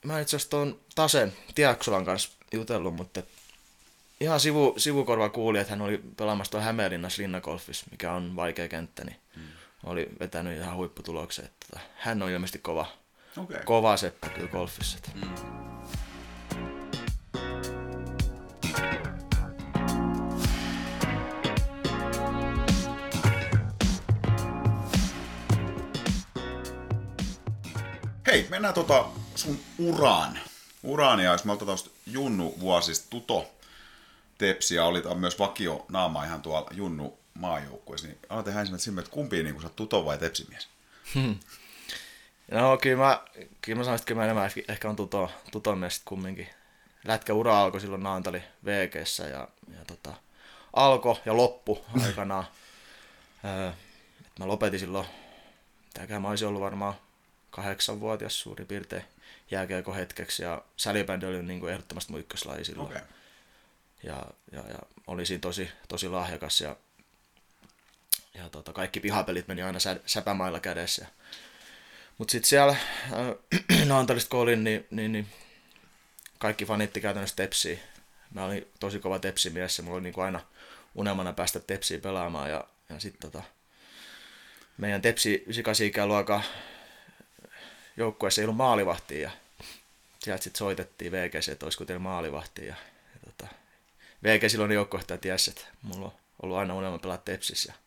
Mä 0.04 0.20
itse 0.20 0.36
asiassa 0.36 0.50
tuon 0.50 0.80
Tasen 0.94 1.32
Tiaksolan 1.54 2.04
kanssa 2.04 2.30
jutellut, 2.52 2.94
mutta 2.94 3.22
ihan 4.20 4.40
sivu, 4.40 4.74
sivukorva 4.76 5.28
kuuli, 5.28 5.58
että 5.58 5.70
hän 5.70 5.82
oli 5.82 6.02
pelaamassa 6.16 6.50
tuon 6.50 6.64
Hämeenlinnassa 6.64 7.22
linnagolfissa, 7.22 7.86
mikä 7.90 8.12
on 8.12 8.36
vaikea 8.36 8.68
kenttä, 8.68 9.04
niin 9.04 9.16
hmm. 9.34 9.44
oli 9.84 10.08
vetänyt 10.20 10.58
ihan 10.58 10.76
huipputuloksen. 10.76 11.44
Että, 11.44 11.66
tota, 11.70 11.80
hän 11.96 12.22
on 12.22 12.30
ilmeisesti 12.30 12.58
kova. 12.58 12.86
Okay. 13.36 13.62
kova 13.64 13.96
seppä 13.96 14.28
kyllä 14.28 14.48
golfissa. 14.48 14.98
Että. 14.98 15.10
Hei, 28.38 28.46
mennään 28.50 28.74
tota 28.74 29.04
sun 29.34 29.60
uraan. 29.78 30.38
Uraan, 30.82 31.20
ja 31.20 31.32
jos 31.32 31.44
me 31.44 31.56
tosta 31.56 31.90
Junnu 32.06 32.54
vuosista 32.60 33.06
Tuto 33.10 33.50
Tepsiä, 34.38 34.84
oli 34.84 35.02
myös 35.14 35.38
vakio 35.38 35.86
naama 35.88 36.24
ihan 36.24 36.42
tuolla 36.42 36.70
Junnu 36.72 37.18
maajoukkueessa, 37.34 38.06
niin 38.06 38.18
aloitetaan 38.28 38.52
ihan 38.52 38.60
ensimmäisenä 38.60 39.00
että 39.00 39.10
kumpi 39.10 39.42
niin 39.42 39.60
sä 39.60 39.66
oot 39.66 39.76
Tuto 39.76 40.04
vai 40.04 40.18
Tepsimies? 40.18 40.68
No 42.50 42.76
kyllä 42.82 43.04
mä, 43.04 43.22
kyllä 43.62 43.78
mä 43.78 43.84
sanoisin, 43.84 43.94
että 43.94 44.06
kyllä 44.06 44.18
mä 44.18 44.24
enemmän 44.24 44.50
ehkä 44.68 44.88
on 44.88 44.96
tuto, 44.96 45.30
tuton 45.52 45.78
mies 45.78 46.02
kumminkin. 46.04 46.48
Lätkäura 47.04 47.60
alkoi 47.60 47.80
silloin 47.80 48.02
Naantali 48.02 48.42
VGssä 48.64 49.24
ja, 49.24 49.48
ja 49.78 49.84
tota, 49.86 50.14
alkoi 50.72 51.16
ja 51.26 51.36
loppu 51.36 51.84
aikanaan. 52.06 52.44
Öö, 53.44 53.72
mä 54.38 54.48
lopetin 54.48 54.80
silloin, 54.80 55.06
mitäkään 55.84 56.22
mä 56.22 56.28
olisin 56.28 56.48
ollut 56.48 56.62
varmaan 56.62 56.94
kahdeksanvuotias 57.50 58.40
suurin 58.40 58.66
piirtein 58.66 59.04
jääkiekko 59.50 59.94
hetkeksi 59.94 60.42
ja 60.42 60.64
sälibändi 60.76 61.26
oli 61.26 61.42
niin 61.42 61.60
kuin 61.60 61.72
ehdottomasti 61.72 62.12
mun 62.12 62.20
ykköslaji 62.20 62.64
silloin. 62.64 62.88
Okei. 62.88 63.02
Ja, 64.02 64.26
ja, 64.52 64.60
ja 64.68 64.78
oli 65.06 65.26
siinä 65.26 65.40
tosi, 65.40 65.70
tosi 65.88 66.08
lahjakas 66.08 66.60
ja, 66.60 66.76
ja 68.34 68.48
tota, 68.48 68.72
kaikki 68.72 69.00
pihapelit 69.00 69.48
meni 69.48 69.62
aina 69.62 69.78
sä, 69.78 70.00
säpämailla 70.06 70.60
kädessä. 70.60 71.06
Mutta 72.18 72.32
sitten 72.32 72.48
siellä 72.48 72.72
äh, 72.72 73.86
Naantalista 73.88 74.30
kun 74.30 74.40
olin, 74.40 74.64
niin, 74.64 74.86
niin, 74.90 75.12
niin 75.12 75.26
kaikki 76.38 76.64
fanitti 76.64 77.00
käytännössä 77.00 77.36
tepsiä. 77.36 77.78
Mä 78.34 78.44
olin 78.44 78.68
tosi 78.80 78.98
kova 78.98 79.18
tepsimies 79.18 79.78
ja 79.78 79.84
mulla 79.84 79.96
oli 79.96 80.02
niin 80.02 80.14
kuin 80.14 80.24
aina 80.24 80.40
unelmana 80.94 81.32
päästä 81.32 81.60
tepsiin 81.60 82.00
pelaamaan 82.00 82.50
ja, 82.50 82.64
ja 82.88 83.00
sitten 83.00 83.30
tota, 83.30 83.44
meidän 84.78 85.02
tepsi 85.02 85.34
98 85.34 85.86
ikäluokan 85.86 86.42
joukkueessa 87.98 88.40
ei 88.40 88.44
ollut 88.44 88.56
maalivahtia 88.56 89.20
ja 89.22 89.30
sieltä 90.18 90.42
sitten 90.42 90.58
soitettiin 90.58 91.12
VGC, 91.12 91.48
että 91.48 91.66
olisiko 91.66 91.84
teillä 91.84 92.02
maalivahtia 92.02 92.64
ja, 92.64 92.74
ja 93.14 93.20
tota, 93.32 93.54
VG 94.22 94.50
silloin 94.50 94.72
joukkuehtaja 94.72 95.18
tiesi, 95.18 95.50
että 95.50 95.64
mulla 95.82 96.06
on 96.06 96.12
ollut 96.42 96.56
aina 96.56 96.74
unelma 96.74 96.98
pelaa 96.98 97.18
tepsissä 97.18 97.72
ja, 97.72 97.78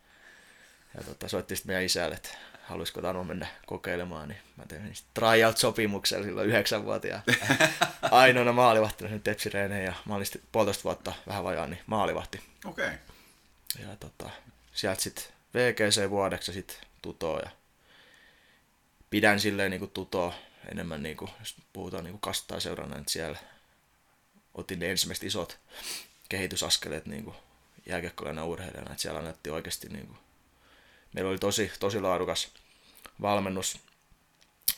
ja 0.98 1.04
tota, 1.04 1.28
soitti 1.28 1.56
sitten 1.56 1.70
meidän 1.70 1.86
isälle, 1.86 2.16
että 2.16 2.30
haluaisiko 2.64 3.02
Tano 3.02 3.24
mennä 3.24 3.48
kokeilemaan, 3.66 4.28
niin 4.30 4.40
mä 4.58 4.66
tein 4.66 4.94
tryout-sopimuksella 5.14 6.24
silloin 6.24 6.50
yhdeksänvuotiaan 6.50 7.24
ainoana 8.12 8.54
maalivahtina 8.54 9.10
sen 9.10 9.22
tepsireeneen 9.22 9.86
ja 9.86 9.94
mä 10.06 10.16
olin 10.16 10.26
sitten 10.26 10.42
puolitoista 10.52 10.84
vuotta 10.84 11.14
vähän 11.28 11.44
vajaa, 11.44 11.68
niin 11.68 11.82
maalivahti. 11.86 12.42
Okei. 12.66 12.92
Ja 13.80 13.96
tota, 14.00 14.30
sieltä 14.74 15.02
sitten 15.02 15.26
VGC 15.54 16.10
vuodeksi 16.10 16.54
sitten 16.54 16.78
tutoa 17.02 17.40
ja 17.40 17.50
pidän 19.12 19.40
silleen 19.40 19.72
niinku 19.72 19.88
tutoa 19.88 20.34
enemmän 20.72 21.04
niinku, 21.04 21.30
jos 21.40 21.56
puhutaan 21.74 22.04
niinku 22.04 22.20
kastaa 22.20 22.60
seurana, 22.60 22.98
että 22.98 23.12
siellä 23.12 23.40
otin 24.54 24.80
ne 24.80 24.92
ensimmäiset 24.92 25.24
isot 25.24 25.60
kehitysaskeleet 26.30 27.06
niinku 27.06 27.36
jääkiekkoilena 27.86 28.46
urheilijana, 28.46 28.92
että 28.92 29.02
siellä 29.02 29.20
annettiin 29.20 29.54
oikeasti 29.54 29.90
niinku, 29.90 30.16
meillä 31.14 31.30
oli 31.30 31.38
tosi, 31.38 31.72
tosi 31.80 32.00
laadukas 32.00 32.52
valmennus 33.22 33.80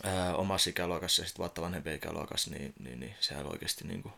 ää, 0.03 0.35
omassa 0.35 0.69
ikäluokassa 0.69 1.21
ja 1.21 1.25
sitten 1.25 1.39
vuotta 1.39 1.61
vanhempi 1.61 1.93
ikäluokassa, 1.93 2.51
niin, 2.51 2.73
niin, 2.79 2.99
niin 2.99 3.15
siellä 3.19 3.49
oikeasti 3.49 3.87
niinku, 3.87 4.13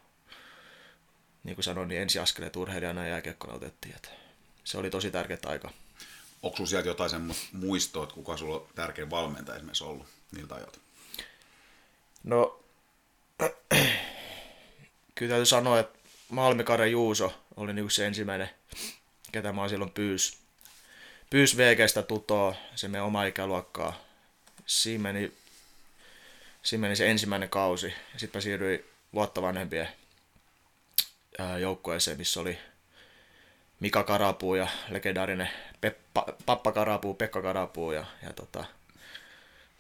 niin 1.44 1.56
kuin 1.56 1.64
sanoin, 1.64 1.88
niin 1.88 2.02
ensiaskeleet 2.02 2.56
urheilijana 2.56 3.02
ja 3.04 3.10
jääkiekkona 3.10 3.54
otettiin. 3.54 3.96
Että 3.96 4.10
se 4.64 4.78
oli 4.78 4.90
tosi 4.90 5.12
tärkeä 5.12 5.38
aika. 5.46 5.72
Onko 6.44 6.58
sulla 6.58 6.70
sieltä 6.70 6.88
jotain 6.88 7.10
semmoista 7.10 7.46
muistoa, 7.52 8.04
että 8.04 8.16
kuka 8.16 8.38
sulla 8.38 8.56
on 8.56 8.68
tärkein 8.76 9.10
valmentaja 9.10 9.56
esimerkiksi 9.56 9.84
ollut 9.84 10.08
niiltä 10.32 10.56
ajoilta? 10.56 10.80
No, 12.24 12.60
kyllä 15.16 15.30
täytyy 15.30 15.46
sanoa, 15.46 15.80
että 15.80 16.00
Malmikare 16.30 16.88
Juuso 16.88 17.34
oli 17.56 17.74
niinku 17.74 17.90
se 17.90 18.06
ensimmäinen, 18.06 18.50
ketä 19.32 19.54
mä 19.54 19.70
silloin 19.70 19.92
pyys. 19.92 20.38
Pyys 21.30 21.58
VGstä 21.58 22.04
tutoa, 22.04 22.56
se 22.76 22.88
meidän 22.88 23.06
oma 23.08 23.26
ikäluokkaa. 23.26 24.00
Siinä 24.66 25.02
meni, 25.02 25.32
siinä 26.64 26.82
meni 26.82 26.96
se 26.96 27.12
ensimmäinen 27.12 27.50
kausi. 27.50 27.94
Sitten 28.18 28.38
mä 28.38 28.42
siirryin 28.42 28.86
vuotta 29.14 29.42
vanhempien 29.42 29.88
joukkueeseen, 31.60 32.18
missä 32.18 32.40
oli 32.40 32.58
Mika 33.80 34.04
Karapuu 34.04 34.56
ja 34.56 34.68
legendaarinen 34.90 35.50
Peppa, 35.86 36.26
Pappa 36.46 36.72
Karapuu, 36.72 37.14
Pekka 37.14 37.42
Karapuu 37.42 37.92
ja, 37.92 38.06
ja 38.24 38.34
tota, 38.34 38.66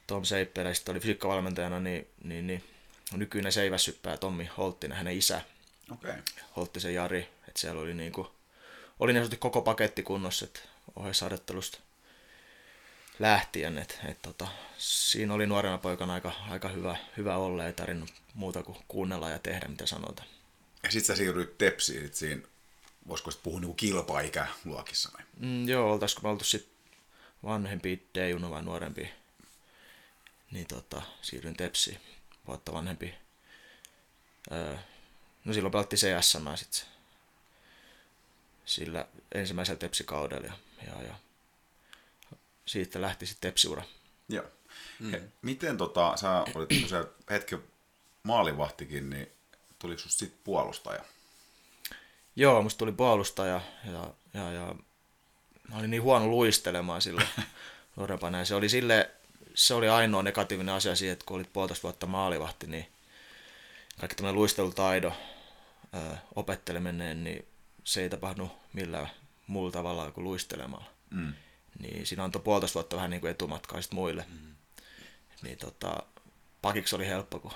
Tom 0.08 0.26
Seippelä, 0.26 0.74
sitten 0.74 0.94
oli 0.94 1.00
fysiikkavalmentajana, 1.00 1.80
niin, 1.80 2.08
niin, 2.24 2.48
niin 2.48 2.64
nykyinen 3.14 3.52
seivässyppää 3.52 4.18
Tommi 4.18 4.50
Holttinen, 4.58 4.98
hänen 4.98 5.18
isä, 5.18 5.42
Okei. 5.92 6.12
Okay. 6.12 6.22
Holttisen 6.56 6.94
Jari, 6.94 7.20
että 7.48 7.60
siellä 7.60 7.82
oli 7.82 7.94
niinku, 7.94 8.32
oli 9.00 9.14
niin 9.14 9.20
sanotusti 9.20 9.38
koko 9.38 9.62
paketti 9.62 10.04
kunnossa, 10.04 10.46
että 10.46 10.60
ohjeisharjoittelusta 10.96 11.80
lähtien, 13.20 13.78
että 13.78 13.96
et 14.08 14.22
tota, 14.22 14.48
siinä 14.78 15.34
oli 15.34 15.48
nuorena 15.48 15.78
poikana 15.78 16.14
aika, 16.14 16.32
aika 16.50 16.70
hyvä, 16.70 16.96
hyvä 17.18 17.38
olla, 17.38 17.66
ei 17.66 17.74
tarvinnut 17.74 18.14
muuta 18.34 18.64
kuin 18.64 18.78
kuunnella 18.88 19.30
ja 19.30 19.40
tehdä 19.40 19.68
mitä 19.68 19.86
sanotaan. 19.86 20.28
Ja 20.84 20.92
sit 20.92 21.06
sä 21.06 21.16
siirryit 21.16 21.58
Tepsiin 21.58 22.02
sit 22.02 22.16
siinä, 22.16 22.42
voisiko 23.08 23.32
sit 23.32 23.44
puhua 23.44 23.60
niinku 23.60 23.74
kilpaikäluokissa 23.74 25.10
vai? 25.14 25.26
Mm, 25.40 25.68
joo, 25.68 25.92
oltaisiko 25.94 26.22
me 26.22 26.30
oltu 26.30 26.44
sitten 26.44 26.72
vanhempi 27.44 28.08
D-juna 28.16 28.50
vai 28.50 28.64
nuorempi, 28.64 29.10
niin 30.52 30.68
tota, 30.68 31.02
siirryin 31.22 31.58
Tepsiin 31.58 32.02
vuotta 32.48 32.74
vanhempi. 32.74 33.14
Öö, 34.52 34.78
no 35.46 35.54
silloin 35.54 35.72
pelattiin 35.72 36.00
CSM 36.00 36.48
sitten 36.56 36.90
sillä 38.66 39.08
ensimmäisellä 39.36 39.80
Tepsikaudella 39.80 40.48
ja, 40.48 40.54
ja, 40.88 41.04
ja 41.04 41.16
siitä 42.66 43.02
lähti 43.02 43.26
sitten 43.26 43.52
Tepsiura. 43.52 43.84
Joo. 44.30 44.46
Mm. 45.00 45.12
He, 45.12 45.22
miten 45.42 45.78
tota, 45.78 46.18
sä 46.18 46.46
olit 46.56 46.82
tosiaan 46.82 47.08
hetken 47.30 47.64
maalivahtikin, 48.24 49.10
niin 49.10 49.32
tuliko 49.80 50.02
susta 50.02 50.20
sit 50.20 50.44
puolustaja? 50.44 51.04
Joo, 52.36 52.62
musta 52.62 52.78
tuli 52.78 52.92
puolustaja 52.92 53.62
ja, 53.86 54.14
ja, 54.34 54.52
ja 54.52 54.76
mä 55.70 55.78
olin 55.78 55.92
niin 55.92 56.02
huono 56.02 56.28
luistelemaan 56.28 57.02
silloin 57.02 57.28
nuorempana. 57.96 58.40
Ja 58.40 58.46
se 58.46 58.56
oli 58.56 58.70
sille, 58.70 59.12
se 59.56 59.74
oli 59.74 59.90
ainoa 59.90 60.24
negatiivinen 60.24 60.76
asia 60.76 60.96
siihen, 60.96 61.14
että 61.14 61.26
kun 61.26 61.36
olit 61.36 61.54
puolitoista 61.54 61.84
vuotta 61.84 62.08
maalivahti, 62.08 62.68
niin 62.68 62.88
kaikki 64.00 64.16
tämmöinen 64.16 64.36
luistelutaito, 64.36 65.14
ää, 65.94 66.22
opetteleminen, 66.36 67.24
niin 67.24 67.46
se 67.84 68.02
ei 68.02 68.10
tapahdu 68.10 68.52
millään 68.74 69.10
muulla 69.48 69.72
tavalla 69.72 70.12
kuin 70.12 70.24
luistelemalla. 70.24 70.86
Mm. 71.10 71.34
Niin 71.80 72.08
siinä 72.08 72.24
antoi 72.24 72.42
puolitoista 72.42 72.74
vuotta 72.74 72.96
vähän 72.96 73.10
niin 73.10 73.22
kuin 73.22 73.32
etumatkaa 73.32 73.82
sit 73.82 73.92
muille. 73.92 74.26
Mm. 74.30 74.56
Niin 75.42 75.58
tota, 75.58 76.04
pakiksi 76.62 76.96
oli 76.96 77.08
helppo, 77.08 77.40
kun 77.40 77.52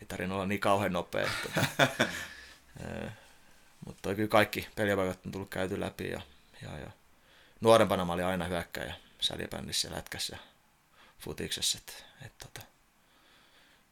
ei 0.00 0.06
tarvinnut 0.08 0.36
olla 0.36 0.46
niin 0.46 0.60
kauhean 0.60 0.92
nopea. 0.92 1.30
Ää, 1.78 3.16
mutta 3.86 4.14
kyllä 4.14 4.28
kaikki 4.28 4.68
peliapaikat 4.74 5.26
on 5.26 5.32
tullut 5.32 5.50
käyty 5.50 5.80
läpi 5.80 6.08
ja, 6.08 6.20
ja, 6.62 6.78
ja 6.78 6.90
nuorempana 7.60 8.04
mä 8.04 8.12
olin 8.12 8.24
aina 8.24 8.44
hyökkäjä 8.44 8.94
sälipännissä 9.20 9.88
ja 9.88 9.94
lätkässä 9.96 10.36
ja 10.36 10.42
futiksessa. 11.18 11.78
Et, 11.78 12.04
et, 12.26 12.38
tota. 12.38 12.60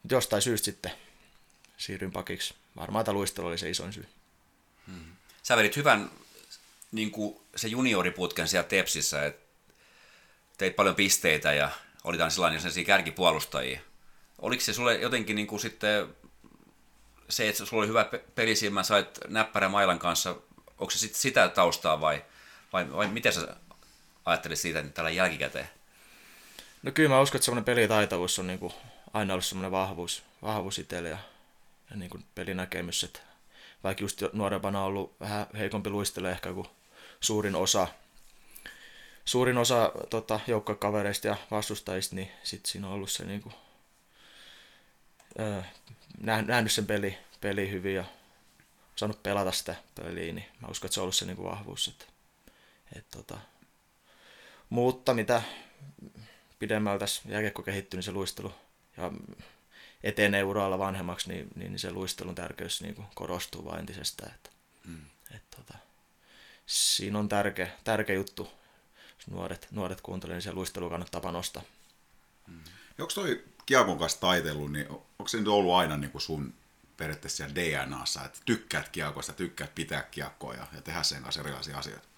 Mut 0.03 0.13
jostain 0.13 0.43
syystä 0.43 0.65
sitten 0.65 0.93
siirryin 1.77 2.13
pakiksi. 2.13 2.55
Varmaan 2.77 3.05
tämä 3.05 3.13
luistelu 3.13 3.47
oli 3.47 3.59
se 3.59 3.71
isoin 3.71 3.93
syy. 3.93 4.07
Sä 5.43 5.57
vedit 5.57 5.77
hyvän 5.77 6.11
niin 6.93 7.11
kuin 7.11 7.41
se 7.57 7.69
junioriputken 7.69 8.49
siellä 8.49 8.69
Tepsissä, 8.69 9.27
että 9.27 9.45
teit 10.59 10.77
paljon 10.77 10.95
pisteitä 10.95 11.53
ja 11.53 11.71
oli 12.05 12.31
sellainen 12.31 12.61
sellaisia 12.61 12.85
kärkipuolustajia. 12.85 13.81
Oliko 14.39 14.63
se 14.63 14.73
sulle 14.73 14.95
jotenkin 14.95 15.37
niin 15.37 15.47
kuin 15.47 15.61
sitten 15.61 16.17
se, 17.29 17.49
että 17.49 17.65
sulla 17.65 17.81
oli 17.81 17.89
hyvä 17.89 18.05
pe- 18.05 18.25
pelisilmä, 18.35 18.83
sait 18.83 19.19
näppärä 19.29 19.69
mailan 19.69 19.99
kanssa, 19.99 20.37
onko 20.79 20.91
se 20.91 20.99
sit 20.99 21.15
sitä 21.15 21.49
taustaa 21.49 22.01
vai, 22.01 22.25
vai, 22.73 22.93
vai 22.93 23.09
miten 23.09 23.33
sä 23.33 23.57
ajattelit 24.25 24.59
siitä 24.59 24.79
että 24.79 24.91
tällä 24.93 25.11
jälkikäteen? 25.11 25.69
No 26.83 26.93
kyllä 26.93 27.09
mä 27.09 27.21
uskon, 27.21 27.39
että 27.39 27.45
semmoinen 27.45 27.65
pelitaitavuus 27.65 28.39
on 28.39 28.47
niinku 28.47 28.75
aina 29.15 29.35
ollut 29.35 29.45
semmoinen 29.45 29.71
vahvuus, 29.71 30.23
vahvuus 30.43 30.79
itselle 30.79 31.09
ja, 31.09 31.19
ja 31.91 31.97
niinku 31.97 32.19
pelinäkemys. 32.35 33.05
Että 33.05 33.21
vaikka 33.85 34.05
just 34.05 34.23
nuorempana 34.33 34.81
on 34.81 34.87
ollut 34.87 35.21
vähän 35.21 35.47
heikompi 35.59 35.91
luistele 35.91 36.31
ehkä 36.31 36.53
kuin 36.53 36.67
suurin 37.21 37.55
osa, 37.55 37.89
suurin 39.25 39.59
osa 39.59 39.93
tota, 40.11 40.41
joukkokavereista 40.47 41.27
ja 41.27 41.37
vastustajista, 41.51 42.17
niin 42.17 42.31
sit 42.43 42.67
siinä 42.67 42.87
on 42.87 42.93
ollut 42.93 43.11
se 43.11 43.25
niinku, 43.25 43.53
öö, 45.41 45.63
nähnyt 46.21 46.73
sen 46.73 46.87
peli, 46.87 47.19
peli 47.41 47.71
hyvin 47.71 47.95
ja 47.95 48.05
saanut 48.97 49.23
pelata 49.23 49.53
sitä 49.53 49.75
peliä, 49.95 50.33
niin 50.33 50.47
mä 50.61 50.69
uskon, 50.69 50.87
että 50.87 50.95
se 50.95 51.01
on 51.01 51.03
ollut 51.03 51.17
se 51.17 51.25
niinku 51.25 51.45
vahvuus. 51.45 51.89
Että, 51.89 52.05
et, 52.97 53.07
tota, 53.11 53.39
mutta 54.69 55.15
mitä 55.15 55.43
pidemmällä 56.59 56.99
tässä 56.99 57.23
jääkiekko 57.27 57.63
kehittyy, 57.63 57.99
niin 57.99 58.05
se 58.05 58.13
luistelu 58.13 58.55
ja 58.97 59.13
etenee 60.03 60.45
uralla 60.45 60.79
vanhemmaksi, 60.79 61.29
niin, 61.29 61.49
niin 61.55 61.79
se 61.79 61.93
luistelun 61.93 62.35
tärkeys 62.35 62.83
niin 62.83 62.95
kuin 62.95 63.07
korostuu 63.15 63.65
vain 63.65 63.81
entisestään. 63.81 64.35
Että, 64.35 64.51
mm. 64.87 65.05
et, 65.35 65.43
tota, 65.57 65.79
siinä 66.67 67.19
on 67.19 67.29
tärkeä, 67.29 67.71
tärkeä 67.85 68.17
juttu, 68.17 68.53
jos 69.19 69.27
nuoret, 69.27 69.69
nuoret 69.71 70.01
kuuntelevat, 70.01 70.37
niin 70.37 70.43
se 70.43 70.53
luistelu 70.53 70.91
kannattaa 70.91 71.21
panostaa. 71.21 71.63
Mm. 72.47 72.61
Onko 72.99 73.13
toi 73.15 73.45
kiekon 73.67 73.99
kanssa 73.99 74.21
taitelu, 74.21 74.69
niin 74.69 74.89
onko 74.89 75.29
se 75.29 75.39
nyt 75.39 75.49
ollut 75.49 75.75
aina 75.75 75.97
niin 75.97 76.11
kuin 76.11 76.23
sun 76.23 76.55
periaatteessa 76.97 77.55
DNAssa, 77.55 78.25
että 78.25 78.39
tykkäät 78.45 78.89
kiekosta, 78.89 79.33
tykkäät 79.33 79.75
pitää 79.75 80.03
kiekkoa 80.03 80.55
ja, 80.55 80.67
ja 80.75 80.81
tehdä 80.81 81.03
sen 81.03 81.23
kanssa 81.23 81.41
erilaisia 81.41 81.79
asioita? 81.79 82.09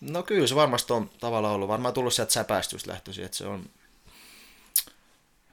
No 0.00 0.22
kyllä 0.22 0.46
se 0.46 0.54
varmasti 0.54 0.92
on 0.92 1.10
tavallaan 1.20 1.54
ollut. 1.54 1.68
Varmaan 1.68 1.94
tullut 1.94 2.14
sieltä 2.14 2.32
säpäistystä 2.32 2.90
lähtöisin, 2.90 3.24
että 3.24 3.36
se 3.36 3.46
on 3.46 3.70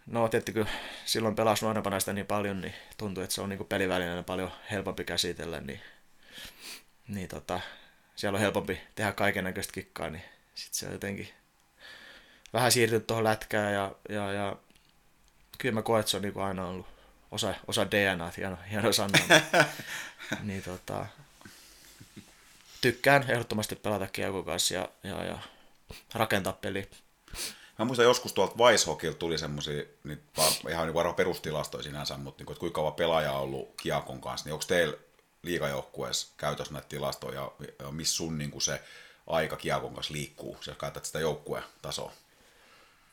No 0.07 0.29
tietysti 0.29 0.53
kun 0.53 0.67
silloin 1.05 1.35
pelasi 1.35 1.65
nuorempana 1.65 1.99
sitä 1.99 2.13
niin 2.13 2.25
paljon, 2.25 2.61
niin 2.61 2.73
tuntui, 2.97 3.23
että 3.23 3.33
se 3.33 3.41
on 3.41 3.49
niin 3.49 3.65
pelivälineenä 3.65 4.23
paljon 4.23 4.51
helpompi 4.71 5.03
käsitellä, 5.03 5.61
niin, 5.61 5.81
niin 7.07 7.27
tota, 7.27 7.59
siellä 8.15 8.35
on 8.35 8.41
helpompi 8.41 8.81
tehdä 8.95 9.11
kaiken 9.11 9.43
näköistä 9.43 9.73
kikkaa, 9.73 10.09
niin 10.09 10.23
sitten 10.55 10.79
se 10.79 10.85
on 10.85 10.91
jotenkin 10.91 11.29
vähän 12.53 12.71
siirtynyt 12.71 13.07
tuohon 13.07 13.23
lätkään 13.23 13.73
ja, 13.73 13.91
ja, 14.09 14.33
ja 14.33 14.55
kyllä 15.58 15.74
mä 15.74 15.82
koen, 15.82 15.99
että 15.99 16.10
se 16.10 16.18
on 16.18 16.24
niin 16.24 16.34
kuin 16.34 16.45
aina 16.45 16.68
ollut 16.68 16.88
osa, 17.32 17.53
osa 17.68 17.91
DNA, 17.91 18.32
hieno, 18.38 18.58
hieno 18.72 18.93
sana. 18.93 19.20
niin 20.43 20.64
tota, 20.64 21.05
tykkään 22.82 23.26
ehdottomasti 23.32 23.76
pelata 23.76 24.08
kiekon 24.08 24.45
kanssa 24.45 24.74
ja, 24.74 24.89
ja, 25.03 25.24
ja 25.24 25.39
rakentaa 26.14 26.53
peliä. 26.53 26.86
Mä 27.80 27.86
muistan 27.86 28.05
joskus 28.05 28.34
tuolta 28.34 28.55
Weishokilta 28.58 29.18
tuli 29.18 29.38
semmoisia, 29.38 29.84
niin 30.03 30.22
ihan 30.70 30.88
niin 30.88 30.93
varmaan 30.93 31.16
perustilastoja 31.16 31.84
sinänsä, 31.84 32.18
mutta 32.18 32.43
niin, 32.43 32.51
että 32.51 32.60
kuinka 32.60 32.76
kauan 32.76 32.93
pelaaja 32.93 33.32
on 33.32 33.41
ollut 33.41 33.74
Kiakon 33.82 34.22
kanssa, 34.22 34.45
niin 34.45 34.53
onko 34.53 34.66
teillä 34.68 34.97
liikajoukkueessa 35.43 36.28
käytössä 36.38 36.74
näitä 36.74 36.88
tilastoja 36.88 37.51
ja 37.80 37.91
missä 37.91 38.16
sun 38.16 38.38
niin 38.38 38.51
kuin 38.51 38.62
se 38.62 38.82
aika 39.28 39.55
Kiakon 39.55 39.93
kanssa 39.93 40.14
liikkuu, 40.14 40.58
jos 40.68 40.78
katsot 40.78 41.05
sitä 41.05 41.20
joukkueen 41.20 41.64
tasoa? 41.82 42.12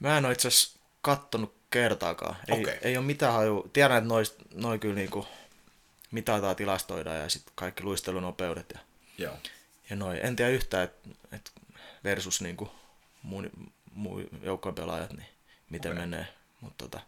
Mä 0.01 0.19
en 0.19 0.25
ole 0.25 0.33
itse 0.33 0.49
asiassa 0.49 0.79
kattonut 1.05 1.55
kertaakaan. 1.71 2.37
Ei, 2.49 2.61
Okei. 2.61 2.79
ei 2.83 2.97
ole 2.97 3.07
mitään 3.07 3.33
haju. 3.33 3.71
Tiedän, 3.73 3.99
että 3.99 4.09
noin 4.09 4.27
noi 4.55 4.79
kyllä 4.79 4.95
niinku 4.95 5.27
mitataan, 6.11 6.57
tilastoidaan 6.57 7.17
ja 7.17 7.29
sitten 7.29 7.53
kaikki 7.55 7.83
luistelunopeudet 7.83 8.73
ja, 8.75 8.79
Joo. 9.19 9.35
ja 9.91 9.97
noin. 9.97 10.19
En 10.23 10.37
tiedä 10.37 10.51
yhtään, 10.51 10.85
että 10.85 11.09
et 11.33 11.53
versus 12.05 12.41
niinku 12.41 12.71
muun, 13.23 13.51
muun 13.93 14.29
joukkojen 14.43 14.75
pelaajat, 14.75 15.13
niin 15.13 15.27
miten 15.71 15.93
okay. 15.93 16.03
menee. 16.03 16.27
Mutta 16.61 16.85
tota, 16.85 17.01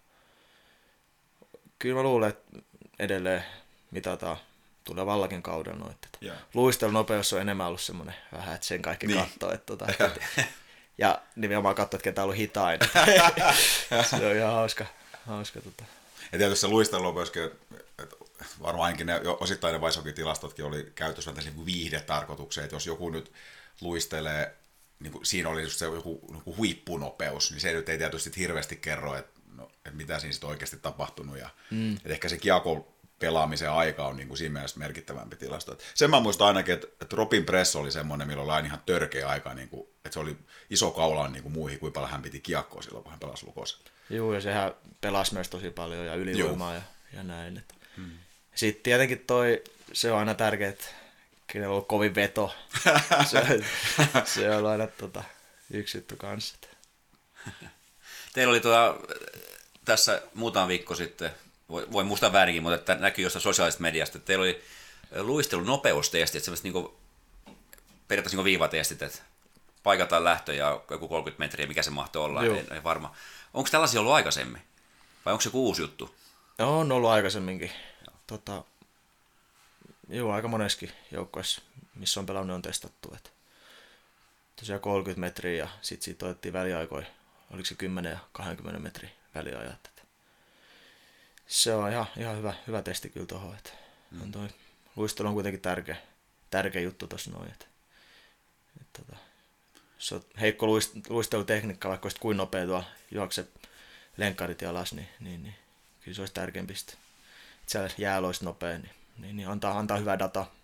kyllä 1.78 1.94
mä 1.96 2.02
luulen, 2.02 2.28
että 2.30 2.58
edelleen 2.98 3.44
mitataan 3.90 4.36
tulevallakin 4.84 5.42
kaudella 5.42 5.94
Joo. 6.20 6.36
luistelunopeus 6.54 7.32
on 7.32 7.40
enemmän 7.40 7.66
ollut 7.66 7.80
semmoinen 7.80 8.14
vähän, 8.32 8.54
että 8.54 8.66
sen 8.66 8.82
kaikki 8.82 9.06
Niin. 9.06 9.20
katsoo. 9.20 9.52
Että 9.52 9.66
tota, 9.66 9.86
ja 10.98 11.22
nimenomaan 11.36 11.74
katsoo, 11.74 11.96
että 11.96 12.04
ketä 12.04 12.20
on 12.20 12.24
ollut 12.24 12.36
hitain. 12.36 12.80
se 14.10 14.26
on 14.26 14.36
ihan 14.36 14.52
hauska. 14.52 14.86
hauska 15.26 15.60
tota. 15.60 15.84
Ja 16.32 16.38
tietysti 16.38 16.60
se 16.60 16.68
luistelu 16.68 17.06
on 17.06 17.14
myöskin, 17.14 17.42
että 17.98 18.16
varmaan 18.62 18.84
ainakin 18.86 19.06
ne 19.06 19.20
osittain 19.40 19.72
ne 19.72 19.80
Weishokin 19.80 20.14
tilastotkin 20.14 20.64
oli 20.64 20.92
käytössä 20.94 21.30
tällaisen 21.30 21.56
niin 21.56 21.66
viihdetarkoitukseen, 21.66 22.64
että 22.64 22.76
jos 22.76 22.86
joku 22.86 23.10
nyt 23.10 23.32
luistelee, 23.80 24.54
niin 25.00 25.12
kuin 25.12 25.26
siinä 25.26 25.48
oli 25.48 25.62
just 25.62 25.78
se 25.78 25.84
joku, 25.84 26.20
joku 26.32 26.56
huippunopeus, 26.56 27.50
niin 27.50 27.60
se 27.60 27.72
nyt 27.72 27.88
ei 27.88 27.98
tietysti 27.98 28.30
hirveästi 28.36 28.76
kerro, 28.76 29.16
että, 29.16 29.40
no, 29.54 29.70
että 29.84 29.96
mitä 29.96 30.18
siinä 30.18 30.32
sitten 30.32 30.50
oikeasti 30.50 30.76
tapahtunut. 30.76 31.38
Ja, 31.38 31.50
mm. 31.70 31.96
että 31.96 32.08
ehkä 32.08 32.28
se 32.28 32.38
kiekko 32.38 32.95
pelaamisen 33.18 33.70
aika 33.70 34.06
on 34.06 34.16
niin 34.16 34.28
kuin 34.28 34.38
siinä 34.38 34.52
mielessä 34.52 34.78
merkittävämpi 34.78 35.36
tilasto. 35.36 35.72
Et 35.72 35.84
sen 35.94 36.10
mä 36.10 36.20
muistan 36.20 36.46
ainakin, 36.46 36.74
että, 36.74 36.86
että 37.00 37.16
Robin 37.16 37.44
Press 37.44 37.76
oli 37.76 37.92
semmoinen, 37.92 38.28
milloin 38.28 38.50
oli 38.50 38.66
ihan 38.66 38.82
törkeä 38.86 39.28
aika, 39.28 39.54
niin 39.54 39.68
kuin, 39.68 39.88
että 40.04 40.10
se 40.12 40.20
oli 40.20 40.36
iso 40.70 40.90
kaula 40.90 41.28
niin 41.28 41.42
kuin 41.42 41.52
muihin, 41.52 41.78
kuin 41.78 41.92
paljon 41.92 42.10
hän 42.10 42.22
piti 42.22 42.40
kiekkoa 42.40 42.82
silloin, 42.82 43.02
kun 43.02 43.10
hän 43.10 43.20
pelasi 43.20 43.46
lukosella. 43.46 43.90
Juu, 44.10 44.32
ja 44.32 44.40
sehän 44.40 44.74
pelasi 45.00 45.34
myös 45.34 45.48
tosi 45.48 45.70
paljon 45.70 46.06
ja 46.06 46.14
ylivoimaa 46.14 46.74
ja, 46.74 46.82
ja 47.12 47.22
näin. 47.22 47.56
Että. 47.56 47.74
Hmm. 47.96 48.10
Sitten 48.54 48.82
tietenkin 48.82 49.24
toi, 49.26 49.62
se 49.92 50.12
on 50.12 50.18
aina 50.18 50.34
tärkeää, 50.34 50.70
että 50.70 50.86
kenellä 51.46 51.68
on 51.68 51.72
ollut 51.72 51.88
kovin 51.88 52.14
veto. 52.14 52.54
se, 53.30 53.60
se 54.34 54.50
on 54.50 54.66
aina 54.66 54.86
tota, 54.86 55.24
yksi 55.70 55.98
juttu 55.98 56.16
kanssa. 56.16 56.56
Teillä 58.34 58.50
oli 58.50 58.60
tuota, 58.60 58.94
tässä 59.84 60.22
muutama 60.34 60.68
viikko 60.68 60.94
sitten, 60.94 61.30
voi, 61.68 61.86
voi 61.92 62.04
muistaa 62.04 62.32
väärinkin, 62.32 62.62
mutta 62.62 62.74
että 62.74 62.94
näkyy 62.94 63.24
jostain 63.24 63.42
sosiaalisesta 63.42 63.82
mediasta, 63.82 64.18
että 64.18 64.26
teillä 64.26 64.42
oli 64.42 64.62
luistelun 65.16 65.66
nopeustestit, 65.66 66.44
sellaiset 66.44 66.64
niin 66.64 66.88
periaatteessa 68.08 68.36
niin 68.36 68.44
viivatestit, 68.44 69.02
että 69.02 69.18
paikataan 69.82 70.24
lähtö 70.24 70.54
ja 70.54 70.80
joku 70.90 71.08
30 71.08 71.44
metriä, 71.44 71.66
mikä 71.66 71.82
se 71.82 71.90
mahtoi 71.90 72.24
olla, 72.24 72.44
Joo. 72.44 72.56
en, 72.56 72.66
en 72.70 72.84
varma. 72.84 73.14
Onko 73.54 73.70
tällaisia 73.70 74.00
ollut 74.00 74.12
aikaisemmin? 74.12 74.62
Vai 75.24 75.32
onko 75.32 75.40
se 75.40 75.48
joku 75.48 75.66
uusi 75.66 75.82
juttu? 75.82 76.16
No, 76.58 76.80
on 76.80 76.92
ollut 76.92 77.10
aikaisemminkin. 77.10 77.70
Tota, 78.26 78.64
joo, 80.08 80.32
aika 80.32 80.48
moneskin 80.48 80.92
joukkueessa, 81.12 81.62
missä 81.94 82.20
on 82.20 82.26
pelannut, 82.26 82.54
on 82.54 82.62
testattu. 82.62 83.12
Että 83.16 83.30
tosiaan 84.56 84.80
30 84.80 85.20
metriä 85.20 85.64
ja 85.64 85.68
sitten 85.82 86.04
siitä 86.04 86.26
otettiin 86.26 86.52
väliaikoja, 86.52 87.06
oliko 87.50 87.66
se 87.66 87.74
10 87.74 88.12
ja 88.12 88.18
20 88.32 88.80
metrin 88.80 89.10
väliajat. 89.34 89.95
Se 91.46 91.74
on 91.74 91.92
ihan, 91.92 92.06
ihan 92.16 92.36
hyvä, 92.36 92.54
hyvä 92.66 92.82
testi 92.82 93.10
kyllä 93.10 93.26
tuohon. 93.26 93.54
Että 93.54 93.70
mm. 94.10 94.22
on 94.22 94.32
toi, 94.32 94.48
luistelu 94.96 95.28
on 95.28 95.34
kuitenkin 95.34 95.60
tärkeä, 95.60 95.96
tärkeä 96.50 96.82
juttu 96.82 97.06
tuossa 97.06 97.30
noin. 97.30 97.50
Että, 97.50 97.66
että, 98.80 99.02
tota, 99.02 99.16
jos 99.96 100.12
on 100.12 100.24
heikko 100.40 100.66
luist- 100.66 101.00
luistelutekniikka, 101.08 101.88
vaikka 101.88 102.06
olisit 102.06 102.20
kuin 102.20 102.36
nopea 102.36 102.66
tuolla 102.66 102.84
juokse 103.10 103.46
lenkkarit 104.16 104.62
alas, 104.62 104.92
niin, 104.92 105.08
niin, 105.20 105.42
niin 105.42 105.54
kyllä 106.00 106.14
se 106.14 106.22
olisi 106.22 106.34
tärkeämpi 106.34 106.74
sitten. 106.74 106.96
Että 107.60 107.72
siellä 107.72 107.90
jäällä 107.98 108.26
olisi 108.26 108.44
nopea, 108.44 108.78
niin, 108.78 108.90
niin, 109.18 109.36
niin 109.36 109.48
antaa, 109.48 109.78
antaa 109.78 109.98
hyvää 109.98 110.18
dataa. 110.18 110.54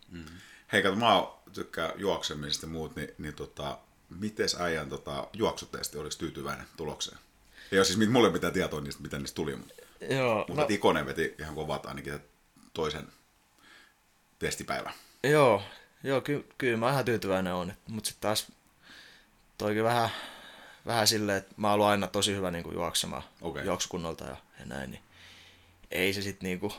Hei, 0.73 0.83
kato, 0.83 0.97
mä 0.97 1.27
tykkään 1.53 1.93
juoksemisesta 1.97 2.67
ja 2.67 2.71
muut, 2.71 2.97
niin, 2.97 3.15
niin 3.19 3.35
tota, 3.35 3.79
mites 4.11 4.61
äijän 4.61 4.89
tota, 4.89 5.29
juoksutesti, 5.33 5.99
oliko 5.99 6.17
tyytyväinen 6.19 6.67
tulokseen? 6.77 7.19
Ei 7.73 7.79
ole 7.79 7.85
siis 7.85 8.11
mulle 8.11 8.31
mitään 8.31 8.53
tietoa 8.53 8.81
niistä, 8.81 9.03
mitä 9.03 9.19
niistä 9.19 9.35
tuli, 9.35 9.57
mutta, 9.57 9.82
Joo, 10.11 10.45
mutta 10.49 10.63
no, 10.63 10.67
Tikonen 10.69 11.07
veti 11.07 11.35
ihan 11.39 11.55
kovat 11.55 11.87
ainakin 11.87 12.21
toisen 12.73 13.07
testipäivän. 14.39 14.95
joo, 15.25 15.63
joo 16.03 16.21
ky, 16.21 16.47
kyllä 16.59 16.77
mä 16.77 16.91
ihan 16.91 17.05
tyytyväinen 17.05 17.55
on. 17.55 17.73
Mutta 17.89 18.09
sitten 18.09 18.21
taas 18.23 18.53
toikin 19.59 19.85
vähän, 19.85 20.11
vähän 20.87 21.07
silleen, 21.07 21.39
että 21.39 21.55
mä 21.57 21.71
oon 21.71 21.89
aina 21.89 22.07
tosi 22.07 22.35
hyvä 22.35 22.51
niin 22.51 22.65
kuin 22.65 22.75
juoksemaan 22.75 23.23
Okei. 23.41 23.65
juoksukunnolta 23.65 24.25
ja, 24.25 24.37
ja 24.61 24.67
näin. 24.67 24.91
Niin 24.91 25.03
ei 25.91 26.15
se 26.15 26.23
sitten 26.23 26.47
niinku 26.47 26.73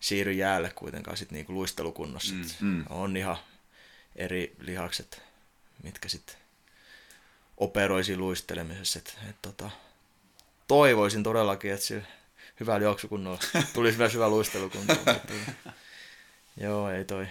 siirry 0.00 0.32
jäälle 0.32 0.70
kuitenkaan 0.70 1.16
sit 1.16 1.30
niinku 1.30 1.52
luistelukunnossa. 1.52 2.34
Mm, 2.34 2.44
mm. 2.60 2.84
On 2.88 3.16
ihan 3.16 3.36
eri 4.16 4.56
lihakset, 4.58 5.22
mitkä 5.82 6.08
sitten 6.08 6.36
operoi 7.56 8.04
siinä 8.04 8.20
luistelemisessa. 8.20 8.98
Et, 8.98 9.18
et, 9.30 9.36
tota, 9.42 9.70
toivoisin 10.68 11.22
todellakin, 11.22 11.72
että 11.72 11.86
sillä 11.86 12.02
hyvällä 12.60 12.84
juoksukunnolla 12.84 13.38
tulisi 13.74 13.98
myös 13.98 14.14
hyvä 14.14 14.28
luistelukunto. 14.28 14.94
tota, 14.96 15.14
Joo, 16.60 16.90
ei 16.90 17.04
toi. 17.04 17.26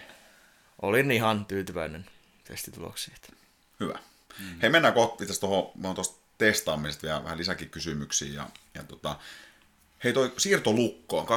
Olin 0.82 1.12
ihan 1.12 1.46
tyytyväinen 1.46 2.06
testituloksiin. 2.44 3.16
että- 3.16 3.34
Hyvä. 3.80 4.00
Mm. 4.40 4.60
Hei, 4.62 4.70
mennään 4.70 4.94
kohta 4.94 5.24
itse 5.24 5.40
tuohon, 5.40 5.72
mä 5.82 5.88
oon 5.88 5.96
tuosta 5.96 6.18
testaamisesta 6.38 7.04
vielä 7.08 7.24
vähän 7.24 7.38
lisäkin 7.38 7.70
kysymyksiä. 7.70 8.34
Ja, 8.34 8.50
ja 8.74 8.84
tota, 8.84 9.20
hei, 10.04 10.14
toi 10.14 10.34
siirto 10.38 10.74
lukkoon 10.74 11.28
2017-2018 11.28 11.30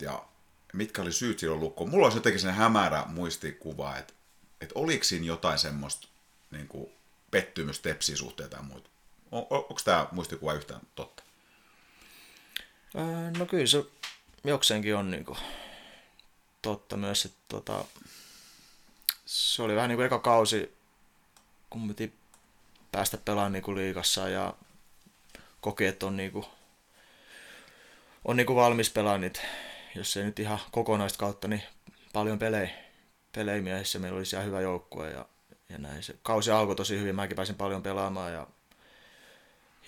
ja 0.00 0.24
mitkä 0.72 1.02
oli 1.02 1.12
syyt 1.12 1.38
silloin 1.38 1.60
lukkoon? 1.60 1.90
Mulla 1.90 2.06
olisi 2.06 2.18
jotenkin 2.18 2.40
sen 2.40 2.54
hämärä 2.54 3.04
muistikuva, 3.06 3.96
että, 3.96 4.14
että 4.60 4.72
oliko 4.78 5.04
siinä 5.04 5.26
jotain 5.26 5.58
semmoista 5.58 6.08
niin 6.50 6.68
kuin 6.68 6.90
pettymystä 7.30 7.82
tepsiä 7.82 8.16
suhteita 8.16 8.56
ja 8.56 8.62
muuta. 8.62 8.90
On, 9.32 9.46
on, 9.50 9.58
onko 9.58 9.80
tämä 9.84 10.06
muistikuva 10.12 10.52
yhtään 10.52 10.80
totta? 10.94 11.22
Öö, 12.94 13.30
no 13.38 13.46
kyllä 13.46 13.66
se 13.66 13.84
jokseenkin 14.44 14.96
on 14.96 15.10
niinku 15.10 15.36
totta 16.62 16.96
myös, 16.96 17.24
että 17.24 17.38
tota, 17.48 17.84
se 19.26 19.62
oli 19.62 19.76
vähän 19.76 19.88
niin 19.88 19.96
kuin 19.96 20.06
eka 20.06 20.18
kausi, 20.18 20.76
kun 21.70 21.88
piti 21.88 22.14
päästä 22.92 23.16
pelaamaan 23.16 23.52
niinku 23.52 23.74
liigassa 23.74 24.28
ja 24.28 24.54
koki, 25.60 25.86
että 25.86 26.06
on, 26.06 26.16
niinku, 26.16 26.44
on 28.24 28.36
niinku 28.36 28.56
valmis 28.56 28.90
pelaamaan 28.90 29.20
niitä, 29.20 29.40
jos 29.94 30.16
ei 30.16 30.24
nyt 30.24 30.38
ihan 30.38 30.58
kokonaista 30.70 31.18
kautta, 31.18 31.48
niin 31.48 31.62
paljon 32.12 32.38
pelejä, 32.38 32.70
pelejä 33.32 33.62
miehissä. 33.62 33.98
Meillä 33.98 34.16
oli 34.16 34.26
siellä 34.26 34.44
hyvä 34.44 34.60
joukkue 34.60 35.10
ja, 35.10 35.26
ja 35.68 35.78
näin. 35.78 36.02
Se 36.02 36.16
kausi 36.22 36.50
alkoi 36.50 36.76
tosi 36.76 36.98
hyvin, 36.98 37.16
mäkin 37.16 37.36
pääsin 37.36 37.54
paljon 37.54 37.82
pelaamaan 37.82 38.32
ja, 38.32 38.46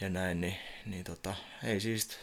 ja 0.00 0.08
näin, 0.08 0.40
niin, 0.40 0.56
niin 0.86 1.04
tota, 1.04 1.34
ei 1.64 1.80
siis 1.80 2.18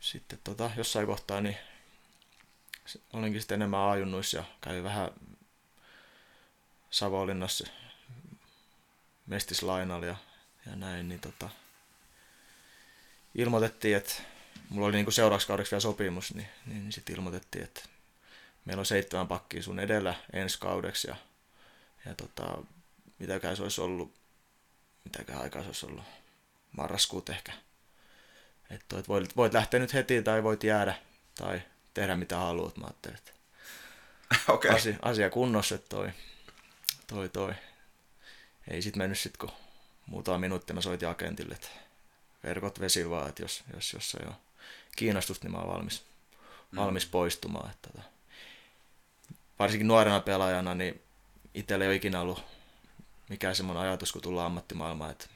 sitten 0.00 0.38
tota, 0.44 0.70
jossain 0.76 1.06
kohtaa 1.06 1.40
niin 1.40 1.56
olinkin 3.12 3.40
sitten 3.40 3.56
enemmän 3.56 3.90
ajunnuissa 3.90 4.36
ja 4.36 4.44
kävin 4.60 4.84
vähän 4.84 5.10
Savonlinnassa 6.90 7.66
mestislainalla 9.26 10.06
ja, 10.06 10.16
ja 10.66 10.76
näin, 10.76 11.08
niin 11.08 11.20
tota, 11.20 11.50
ilmoitettiin, 13.34 13.96
että 13.96 14.12
mulla 14.68 14.86
oli 14.86 14.96
niinku 14.96 15.10
seuraavaksi 15.10 15.46
kaudeksi 15.46 15.70
vielä 15.70 15.80
sopimus, 15.80 16.34
niin, 16.34 16.48
niin, 16.66 16.82
niin 16.82 16.92
sitten 16.92 17.16
ilmoitettiin, 17.16 17.64
että 17.64 17.82
meillä 18.64 18.80
on 18.80 18.86
seitsemän 18.86 19.28
pakkia 19.28 19.62
sun 19.62 19.80
edellä 19.80 20.14
ensi 20.32 20.58
kaudeksi 20.58 21.08
ja, 21.08 21.16
ja 22.06 22.14
tota, 22.14 22.62
mitäkään 23.18 23.56
se 23.56 23.62
olisi 23.62 23.80
ollut, 23.80 24.17
mitäkään 25.08 25.42
aikaa 25.42 25.62
se 25.62 25.68
olisi 25.68 25.86
ollut, 25.86 26.04
marraskuut 26.76 27.28
ehkä. 27.28 27.52
Että 28.70 28.98
et 28.98 29.08
voit, 29.08 29.36
voit 29.36 29.52
lähteä 29.52 29.80
nyt 29.80 29.94
heti 29.94 30.22
tai 30.22 30.42
voit 30.42 30.64
jäädä 30.64 30.94
tai 31.34 31.62
tehdä 31.94 32.16
mitä 32.16 32.36
haluat. 32.36 32.76
Mä 32.76 32.86
ajattelin, 32.86 33.18
että 33.18 33.32
Okei. 34.52 34.70
asia, 34.70 34.96
asia 35.02 35.30
kunnossa, 35.30 35.74
että 35.74 35.88
toi, 35.88 36.10
toi, 37.06 37.28
toi. 37.28 37.54
Ei 38.70 38.82
sit 38.82 38.96
mennyt 38.96 39.18
sit, 39.18 39.36
kun 39.36 39.50
muutama 40.06 40.38
minuutti 40.38 40.72
mä 40.72 40.80
soitin 40.80 41.08
agentille, 41.08 41.54
että 41.54 41.68
verkot 42.44 42.80
vesillä 42.80 43.10
vaan, 43.10 43.28
että 43.28 43.42
jos, 43.42 43.64
jos, 43.74 43.92
jos 43.92 44.14
ei 44.14 44.26
ole 44.26 44.34
kiinnostusta, 44.96 45.44
niin 45.44 45.52
mä 45.52 45.58
oon 45.58 45.68
valmis, 45.68 46.04
valmis 46.76 47.06
poistumaan. 47.06 47.70
Että, 47.70 47.88
tota, 47.90 48.08
varsinkin 49.58 49.88
nuorena 49.88 50.20
pelaajana, 50.20 50.74
niin 50.74 51.02
itsellä 51.54 51.84
ei 51.84 51.88
ole 51.88 51.96
ikinä 51.96 52.20
ollut 52.20 52.57
mikään 53.28 53.54
semmoinen 53.56 53.82
ajatus, 53.82 54.12
kun 54.12 54.22
tullaan 54.22 54.46
ammattimaailmaan, 54.46 55.10
että 55.10 55.26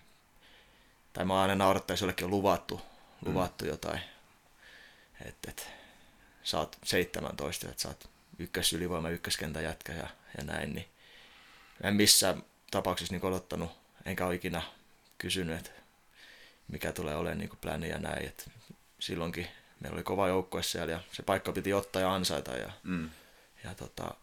tai 1.13 1.25
mä 1.25 1.43
aina 1.43 1.55
naurattaa, 1.55 1.95
jos 1.95 2.01
jollekin 2.01 2.25
on 2.25 2.31
luvattu, 2.31 2.81
luvattu 3.27 3.67
jotain, 3.67 4.01
että 5.25 5.51
et, 5.51 5.71
sä 6.43 6.59
oot 6.59 6.77
17, 6.85 7.69
että 7.69 7.83
sä 7.83 7.89
oot 7.89 8.11
ykkös 8.39 8.73
ylivoima, 8.73 9.09
ykköskentän 9.09 9.65
jätkä 9.65 9.93
ja, 9.93 10.09
ja 10.39 10.45
näin, 10.45 10.75
niin 10.75 10.89
en 11.83 11.95
missään 11.95 12.43
tapauksessa 12.71 13.15
niin 13.15 13.25
odottanut, 13.25 13.71
enkä 14.05 14.27
ole 14.27 14.35
ikinä 14.35 14.63
kysynyt, 15.19 15.59
että 15.59 15.71
mikä 16.69 16.93
tulee 16.93 17.17
olemaan 17.17 17.39
niin 17.39 17.51
pläni 17.61 17.89
ja 17.89 17.99
näin, 17.99 18.27
että 18.27 18.45
silloinkin 18.99 19.49
meillä 19.81 19.97
oli 19.97 20.03
kova 20.03 20.29
joukkue 20.29 20.63
siellä 20.63 20.93
ja 20.93 21.01
se 21.13 21.23
paikka 21.23 21.53
piti 21.53 21.73
ottaa 21.73 22.03
ja 22.03 22.15
ansaita 22.15 22.53
ja, 22.53 22.73
Mm. 22.83 23.11
ja 23.65 23.75
tota, 23.75 24.15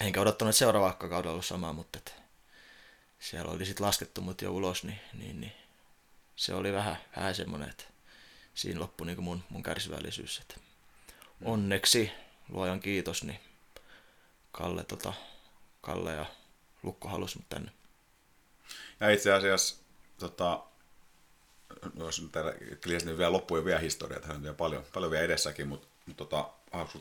enkä 0.00 0.20
odottanut, 0.20 0.50
että 0.50 0.58
seuraava 0.58 0.92
kaudella 0.92 1.30
ollut 1.30 1.46
sama, 1.46 1.72
mutta 1.72 1.98
et 1.98 2.14
siellä 3.18 3.52
oli 3.52 3.64
sitten 3.64 3.86
laskettu 3.86 4.20
mut 4.20 4.42
jo 4.42 4.52
ulos, 4.52 4.84
niin, 4.84 5.00
niin, 5.12 5.40
niin 5.40 5.52
se 6.36 6.54
oli 6.54 6.72
vähän, 6.72 6.96
vähän 7.16 7.34
semmoinen, 7.34 7.70
että 7.70 7.84
siinä 8.54 8.80
loppui 8.80 9.06
niin 9.06 9.22
mun, 9.22 9.44
mun 9.50 9.62
kärsivällisyys. 9.62 10.38
Että 10.38 10.54
onneksi, 11.44 12.10
luojan 12.48 12.80
kiitos, 12.80 13.24
niin 13.24 13.40
Kalle, 14.52 14.84
tota, 14.84 15.12
Kalle 15.80 16.12
ja 16.12 16.26
Lukko 16.82 17.08
halusi 17.08 17.38
mut 17.38 17.48
tänne. 17.48 17.72
Ja 19.00 19.10
itse 19.10 19.32
asiassa, 19.32 19.76
tota, 20.18 20.62
jos 21.98 22.22
nyt 22.22 22.32
täällä 22.32 22.52
klientin 22.82 23.18
vielä 23.18 23.32
loppuun 23.32 23.64
vielä 23.64 23.80
historiaa, 23.80 24.20
tähän 24.20 24.36
on 24.36 24.42
vielä 24.42 24.54
paljon, 24.54 24.84
paljon 24.94 25.10
vielä 25.10 25.24
edessäkin, 25.24 25.68
mutta, 25.68 25.88
mutta 26.06 26.24
tota, 26.24 26.50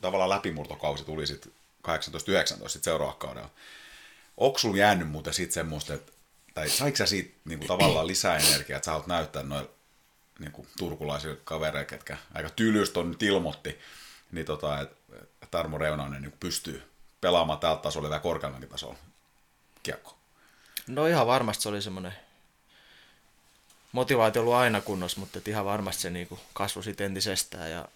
tavallaan 0.02 0.30
läpimurtokausi 0.30 1.06
tuli 1.06 1.28
sitten 1.28 1.54
18-19 2.65 2.69
sit 2.69 2.83
seuraavalla 2.83 3.19
kaudella. 3.19 3.49
Onko 4.38 4.57
sulla 4.57 4.77
jäänyt 4.77 5.09
muuten 5.09 5.33
sitten 5.33 5.53
semmoista, 5.53 5.93
että, 5.93 6.11
tai 6.53 6.69
saiko 6.69 6.97
sä 6.97 7.05
siitä 7.05 7.38
niinku, 7.45 7.65
tavallaan 7.67 8.07
lisää 8.07 8.38
energiaa, 8.38 8.77
että 8.77 8.85
sä 8.85 8.91
haluat 8.91 9.07
näyttää 9.07 9.43
noille 9.43 9.69
niinku, 10.39 10.67
turkulaisille 10.77 11.38
kavereille, 11.43 11.85
ketkä 11.85 12.17
aika 12.33 12.49
tylystä 12.49 12.99
on 12.99 13.11
nyt 13.11 13.23
ilmoitti, 13.23 13.79
niin 14.31 14.45
tota, 14.45 14.81
että 14.81 14.95
et 15.41 15.51
Tarmo 15.51 15.77
Reunanen 15.77 16.21
niinku, 16.21 16.38
pystyy 16.39 16.91
pelaamaan 17.21 17.59
tältä 17.59 17.81
tasolla 17.81 18.09
vielä 18.09 18.19
korkeammankin 18.19 18.69
tasolla 18.69 18.97
kiekko. 19.83 20.17
No 20.88 21.07
ihan 21.07 21.27
varmasti 21.27 21.63
se 21.63 21.69
oli 21.69 21.81
semmoinen 21.81 22.13
motivaatio 23.91 24.41
ollut 24.41 24.53
aina 24.53 24.81
kunnossa, 24.81 25.19
mutta 25.19 25.39
ihan 25.45 25.65
varmasti 25.65 26.01
se 26.01 26.09
niinku 26.09 26.39
kasvoi 26.53 26.83
sitten 26.83 27.05
entisestään. 27.05 27.71
Ja, 27.71 27.88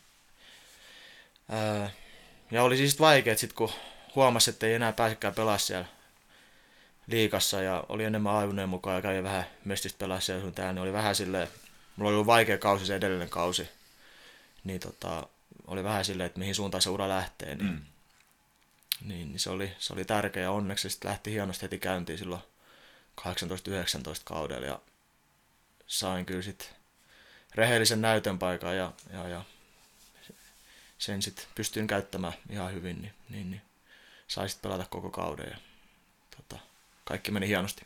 ää, 1.49 1.91
ja 2.51 2.63
oli 2.63 2.77
siis 2.77 2.99
vaikea, 2.99 3.37
sit 3.37 3.53
kun 3.53 3.71
huomasi, 4.15 4.49
että 4.49 4.65
ei 4.65 4.73
enää 4.73 4.93
pääsekään 4.93 5.33
pelaa 5.33 5.57
siellä 5.57 5.85
liikassa 7.07 7.61
ja 7.61 7.83
oli 7.89 8.03
enemmän 8.03 8.33
aivuneen 8.35 8.69
mukaan 8.69 8.95
ja 8.95 9.01
kävi 9.01 9.23
vähän 9.23 9.45
mestistä 9.65 9.97
pelaa 9.97 10.19
siellä 10.19 10.41
sun 10.41 10.53
täällä, 10.53 10.73
niin 10.73 10.81
oli 10.81 10.93
vähän 10.93 11.15
silleen, 11.15 11.47
mulla 11.95 12.09
oli 12.09 12.15
ollut 12.15 12.27
vaikea 12.27 12.57
kausi 12.57 12.85
se 12.85 12.95
edellinen 12.95 13.29
kausi, 13.29 13.69
niin 14.63 14.79
tota, 14.79 15.27
oli 15.67 15.83
vähän 15.83 16.05
silleen, 16.05 16.27
että 16.27 16.39
mihin 16.39 16.55
suuntaan 16.55 16.81
se 16.81 16.89
ura 16.89 17.09
lähtee, 17.09 17.55
niin, 17.55 17.71
mm. 17.71 17.81
niin, 19.05 19.29
niin 19.29 19.39
se, 19.39 19.49
oli, 19.49 19.71
se 19.79 19.93
oli 19.93 20.05
tärkeä 20.05 20.43
ja 20.43 20.51
onneksi 20.51 20.81
se 20.81 20.89
sitten 20.89 21.09
lähti 21.09 21.31
hienosti 21.31 21.63
heti 21.63 21.79
käyntiin 21.79 22.17
silloin 22.17 22.41
18-19 23.21 23.25
kaudella 24.23 24.67
ja 24.67 24.79
sain 25.87 26.25
kyllä 26.25 26.41
sitten 26.41 26.67
rehellisen 27.55 28.01
näytön 28.01 28.39
paikan 28.39 28.77
ja, 28.77 28.91
ja, 29.13 29.27
ja 29.27 29.43
sen 31.01 31.21
sitten 31.21 31.45
pystyin 31.55 31.87
käyttämään 31.87 32.33
ihan 32.49 32.73
hyvin, 32.73 33.01
niin, 33.01 33.13
niin, 33.29 33.51
niin 33.51 33.61
sai 34.27 34.49
sitten 34.49 34.69
pelata 34.69 34.89
koko 34.89 35.09
kauden 35.09 35.47
ja 35.51 35.57
tota, 36.37 36.61
kaikki 37.03 37.31
meni 37.31 37.47
hienosti. 37.47 37.85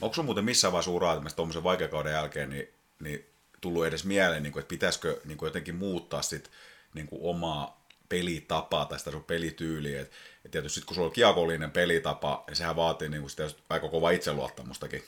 Onko 0.00 0.14
sun 0.14 0.24
muuten 0.24 0.44
missään 0.44 0.72
vaiheessa 0.72 0.90
uraa 0.90 1.20
tuommoisen 1.36 1.62
vaikeakauden 1.62 2.12
jälkeen 2.12 2.50
niin, 2.50 2.68
niin 3.00 3.26
tullut 3.60 3.86
edes 3.86 4.04
mieleen, 4.04 4.42
niin 4.42 4.52
kuin, 4.52 4.60
että 4.60 4.68
pitäisikö 4.68 5.20
niin 5.24 5.38
kuin 5.38 5.46
jotenkin 5.46 5.74
muuttaa 5.74 6.22
sit, 6.22 6.50
niin 6.94 7.06
kuin 7.06 7.22
omaa 7.22 7.86
pelitapaa 8.08 8.84
tai 8.84 8.98
sitä 8.98 9.10
sun 9.10 9.24
pelityyliä. 9.24 10.00
Et, 10.00 10.12
et 10.44 10.50
tietysti 10.50 10.80
sit, 10.80 10.84
kun 10.84 10.94
sulla 10.94 11.08
on 11.08 11.12
kiekollinen 11.12 11.70
pelitapa, 11.70 12.44
niin 12.46 12.56
sehän 12.56 12.76
vaatii 12.76 13.08
niin 13.08 13.20
kuin 13.20 13.30
sitä 13.30 13.50
aika 13.70 13.88
kova 13.88 14.10
itseluottamustakin. 14.10 15.04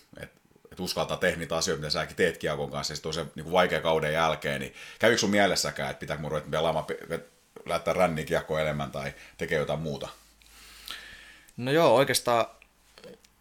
Että 0.70 0.74
et 0.74 0.80
uskaltaa 0.80 1.16
tehdä 1.16 1.36
niitä 1.36 1.56
asioita, 1.56 1.80
mitä 1.80 1.90
säkin 1.90 2.16
teet 2.16 2.38
kiekon 2.38 2.70
kanssa, 2.70 2.92
ja 2.92 2.96
sitten 2.96 3.12
se 3.12 3.26
niin 3.34 3.52
vaikea 3.52 3.80
kauden 3.80 4.12
jälkeen, 4.12 4.60
niin 4.60 4.74
kävikö 4.98 5.18
sun 5.18 5.30
mielessäkään, 5.30 5.90
että 5.90 6.00
pitääkö 6.00 6.22
mun 6.22 6.30
ruveta 6.30 6.50
pelaamaan, 6.50 6.84
laittaa 7.66 7.94
ränniin 7.94 8.26
kiekkoa 8.26 8.60
enemmän 8.60 8.90
tai 8.90 9.14
tekee 9.38 9.58
jotain 9.58 9.80
muuta? 9.80 10.08
No 11.56 11.72
joo, 11.72 11.94
oikeastaan 11.94 12.46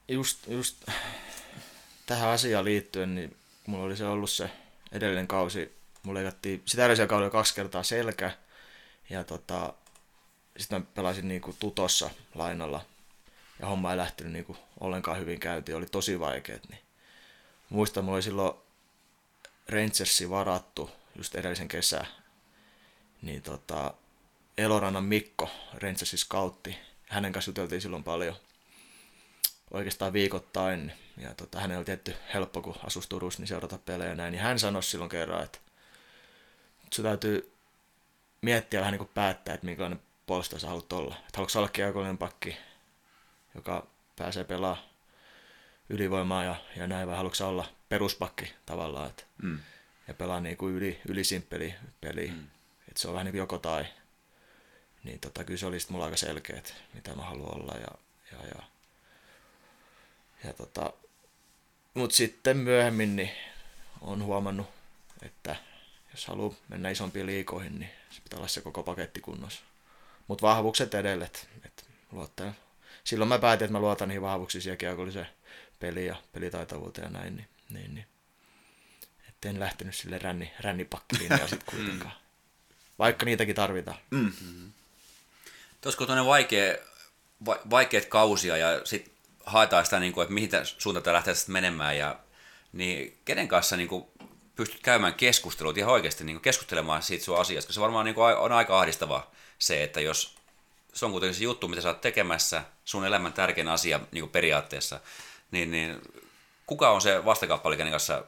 just, 0.07 0.47
just 0.47 0.75
tähän 2.05 2.29
asiaan 2.29 2.65
liittyen, 2.65 3.15
niin 3.15 3.37
mulla 3.65 3.85
oli 3.85 3.97
se 3.97 4.05
ollut 4.05 4.29
se 4.29 4.49
edellinen 4.91 5.27
kausi, 5.27 5.75
mulla 6.03 6.17
leikattiin 6.17 6.61
sitä 6.65 6.85
edellisellä 6.85 7.07
kaudella 7.07 7.31
kaksi 7.31 7.55
kertaa 7.55 7.83
selkä, 7.83 8.31
ja 9.09 9.23
tota, 9.23 9.73
sitten 10.57 10.81
mä 10.81 10.85
pelasin 10.95 11.27
niinku 11.27 11.55
tutossa 11.59 12.09
lainalla, 12.35 12.85
ja 13.59 13.67
homma 13.67 13.91
ei 13.91 13.97
lähtenyt 13.97 14.33
niinku 14.33 14.57
ollenkaan 14.79 15.19
hyvin 15.19 15.39
käyntiin, 15.39 15.75
oli 15.75 15.85
tosi 15.85 16.19
vaikeet, 16.19 16.69
niin 16.69 16.79
muistan, 17.69 18.05
mulla 18.05 18.15
oli 18.15 18.23
silloin 18.23 18.53
Rangersi 19.69 20.29
varattu 20.29 20.91
just 21.15 21.35
edellisen 21.35 21.67
kesän, 21.67 22.07
niin 23.21 23.41
tota, 23.41 23.93
Elorannan 24.57 25.03
Mikko, 25.03 25.49
Rangersin 25.73 26.19
scoutti, 26.19 26.77
hänen 27.07 27.31
kanssa 27.31 27.49
juteltiin 27.49 27.81
silloin 27.81 28.03
paljon, 28.03 28.35
oikeastaan 29.71 30.13
viikoittain, 30.13 30.91
ja 31.17 31.33
tota, 31.33 31.59
hänellä 31.59 31.77
oli 31.77 31.85
tietty 31.85 32.15
helppo, 32.33 32.61
kun 32.61 32.75
asus 32.83 33.07
Turussa, 33.07 33.41
niin 33.41 33.47
seurata 33.47 33.77
pelejä 33.77 34.09
ja 34.09 34.15
näin, 34.15 34.31
niin 34.31 34.41
hän 34.41 34.59
sanoi 34.59 34.83
silloin 34.83 35.09
kerran, 35.09 35.43
että 35.43 35.59
sun 36.93 37.05
täytyy 37.05 37.53
miettiä 38.41 38.79
vähän 38.79 38.91
niin 38.91 38.99
kuin 38.99 39.11
päättää, 39.13 39.53
että 39.53 39.65
minkälainen 39.65 40.01
puolustaja 40.25 40.59
sä 40.59 40.67
haluat 40.67 40.93
olla. 40.93 41.15
Että 41.15 41.37
haluatko 41.37 41.99
olla 41.99 42.17
pakki, 42.17 42.57
joka 43.55 43.87
pääsee 44.15 44.43
pelaamaan 44.43 44.88
ylivoimaa 45.89 46.43
ja, 46.43 46.55
ja 46.75 46.87
näin, 46.87 47.07
vai 47.07 47.17
haluatko 47.17 47.47
olla 47.47 47.69
peruspakki 47.89 48.53
tavallaan, 48.65 49.09
että, 49.09 49.23
Mm. 49.41 49.59
ja 50.07 50.13
pelaa 50.13 50.39
niin 50.39 50.57
kuin 50.57 50.75
yli, 50.75 51.01
ylisimppeli 51.07 51.75
peli, 52.01 52.27
mm. 52.27 52.47
että 52.87 53.01
se 53.01 53.07
on 53.07 53.13
vähän 53.13 53.25
niin 53.25 53.33
kuin 53.33 53.39
joko 53.39 53.57
tai. 53.57 53.85
Niin 55.03 55.19
tota, 55.19 55.43
kyllä 55.43 55.59
se 55.59 55.65
oli 55.65 55.79
sitten 55.79 55.93
mulla 55.93 56.05
aika 56.05 56.17
selkeä, 56.17 56.57
että 56.57 56.73
mitä 56.93 57.15
mä 57.15 57.21
haluan 57.23 57.55
olla 57.55 57.73
ja, 57.73 57.87
ja, 58.31 58.47
ja, 58.47 58.63
ja 60.43 60.53
tota, 60.53 60.93
mutta 61.93 62.15
sitten 62.15 62.57
myöhemmin 62.57 63.15
niin 63.15 63.31
on 64.01 64.23
huomannut, 64.23 64.67
että 65.21 65.55
jos 66.11 66.27
haluaa 66.27 66.53
mennä 66.67 66.89
isompiin 66.89 67.25
liikoihin, 67.25 67.79
niin 67.79 67.91
se 68.09 68.21
pitää 68.21 68.37
olla 68.37 68.47
se 68.47 68.61
koko 68.61 68.83
paketti 68.83 69.21
kunnossa. 69.21 69.61
Mutta 70.27 70.47
vahvuukset 70.47 70.93
edelle, 70.93 71.25
että 71.25 71.39
et 71.65 71.89
luottaa. 72.11 72.53
Silloin 73.03 73.29
mä 73.29 73.39
päätin, 73.39 73.65
että 73.65 73.71
mä 73.71 73.79
luotan 73.79 74.07
niihin 74.07 74.21
vahvuuksiin 74.21 74.61
siellä 74.61 74.77
kiekolliseen 74.77 75.27
peli 75.79 76.05
ja 76.05 76.15
pelitaitavuuteen 76.33 77.05
ja 77.05 77.19
näin, 77.19 77.35
niin, 77.35 77.47
niin, 77.69 77.95
niin. 77.95 78.05
että 79.29 79.49
en 79.49 79.59
lähtenyt 79.59 79.95
sille 79.95 80.17
ränni, 80.17 80.51
rännipakkiliin 80.59 81.31
ja 81.31 81.47
sitten 81.47 81.75
kuitenkaan. 81.75 82.13
Vaikka 82.99 83.25
niitäkin 83.25 83.55
tarvitaan. 83.55 83.97
Olisiko 85.85 86.05
tuonne 86.05 86.25
vaikea, 86.25 86.77
va, 87.45 87.59
vaikeat 87.69 88.05
kausia 88.05 88.57
ja 88.57 88.81
sitten 88.83 89.13
haetaan 89.45 89.85
sitä, 89.85 89.99
niin 89.99 90.13
kuin, 90.13 90.23
että 90.23 90.33
mihin 90.33 90.49
suuntaan 90.63 91.03
tämä 91.03 91.13
lähtee 91.13 91.35
sitten 91.35 91.53
menemään. 91.53 91.97
Ja, 91.97 92.19
niin 92.73 93.17
kenen 93.25 93.47
kanssa 93.47 93.77
niin 93.77 93.89
kuin, 93.89 94.05
pystyt 94.55 94.81
käymään 94.83 95.13
keskustelut 95.13 95.77
ihan 95.77 95.93
oikeasti 95.93 96.23
niin 96.23 96.35
kuin, 96.35 96.41
keskustelemaan 96.41 97.03
siitä 97.03 97.25
sun 97.25 97.39
asiasta, 97.39 97.67
koska 97.67 97.73
se 97.73 97.81
varmaan 97.81 98.05
niin 98.05 98.15
kuin, 98.15 98.37
on 98.37 98.51
aika 98.51 98.79
ahdistava 98.79 99.31
se, 99.59 99.83
että 99.83 100.01
jos 100.01 100.35
se 100.93 101.05
on 101.05 101.11
kuitenkin 101.11 101.35
se 101.35 101.43
juttu, 101.43 101.67
mitä 101.67 101.81
sä 101.81 101.87
oot 101.87 102.01
tekemässä, 102.01 102.63
sun 102.85 103.05
elämän 103.05 103.33
tärkein 103.33 103.67
asia 103.67 103.99
niin 104.11 104.21
kuin 104.21 104.31
periaatteessa, 104.31 104.99
niin, 105.51 105.71
niin 105.71 106.01
kuka 106.65 106.89
on 106.89 107.01
se 107.01 107.25
vastakauppali, 107.25 107.77
kenen 107.77 107.91
kanssa 107.91 108.25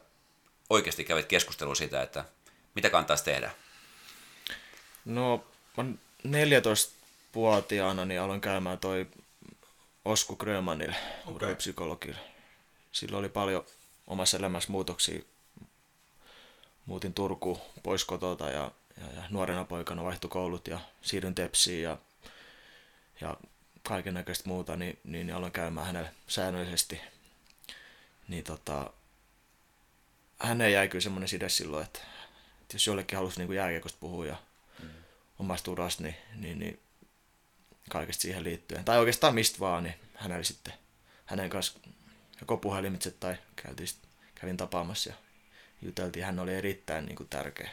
oikeasti 0.70 1.04
kävit 1.04 1.26
keskustelua 1.26 1.76
siitä, 1.76 2.02
että 2.02 2.26
mitä 2.76 2.90
kannattaisi 2.90 3.24
tehdä? 3.24 3.52
No, 5.06 5.46
mä 5.78 5.84
14-vuotiaana 6.28 8.06
niin 8.06 8.22
aloin 8.22 8.42
käymään 8.42 8.80
toi 8.80 9.08
Osku 10.06 10.36
Grönmanille, 10.36 10.96
okay. 11.26 11.56
psykologille. 11.56 12.20
Sillä 12.92 13.18
oli 13.18 13.30
paljon 13.30 13.66
omassa 14.08 14.38
elämässä 14.38 14.72
muutoksia. 14.72 15.22
Muutin 16.86 17.14
Turku 17.14 17.62
pois 17.84 18.06
kotota 18.06 18.50
ja, 18.50 18.72
ja, 18.98 19.06
ja 19.16 19.24
nuorena 19.30 19.66
poikana 19.66 20.04
vaihtui 20.04 20.30
koulut 20.30 20.68
ja 20.68 20.80
siirryn 21.02 21.36
Tepsiin 21.36 21.84
ja, 21.84 21.98
ja 23.22 23.38
kaiken 23.84 24.14
näköistä 24.14 24.50
muuta, 24.50 24.76
niin, 24.76 25.00
niin, 25.04 25.28
niin 25.28 25.36
aloin 25.36 25.52
käymään 25.52 25.88
hänelle 25.88 26.12
säännöllisesti. 26.28 27.02
Niin 28.28 28.44
tota, 28.44 28.94
häneen 30.40 30.74
jäi 30.74 30.88
kyllä 30.88 31.02
semmoinen 31.02 31.30
side 31.30 31.50
silloin, 31.50 31.84
että, 31.86 32.00
että 32.62 32.76
jos 32.76 32.88
jollekin 32.88 33.18
halusi 33.18 33.40
niin 33.40 33.56
jääkiekosta 33.56 33.98
puhua 34.00 34.26
ja 34.26 34.36
mm. 34.84 34.90
omasta 35.40 35.72
urasta, 35.72 36.04
niin, 36.04 36.16
niin, 36.36 36.60
niin 36.60 36.80
kaikesta 37.90 38.22
siihen 38.22 38.44
liittyen, 38.44 38.86
tai 38.86 39.00
oikeastaan 39.00 39.36
mistä 39.36 39.60
vaan, 39.60 39.84
niin 39.84 39.96
hänellä 40.16 40.44
sitten, 40.44 40.74
hänen 41.26 41.50
kanssa 41.50 41.80
joko 42.42 42.58
puhelimitse 42.58 43.12
tai 43.12 43.36
käytiin, 43.56 43.90
kävin 44.36 44.58
tapaamassa 44.58 45.10
ja 45.10 45.16
juteltiin. 45.82 46.26
Hän 46.26 46.40
oli 46.40 46.54
erittäin 46.54 47.06
niin 47.06 47.16
kuin, 47.16 47.30
tärkeä, 47.30 47.70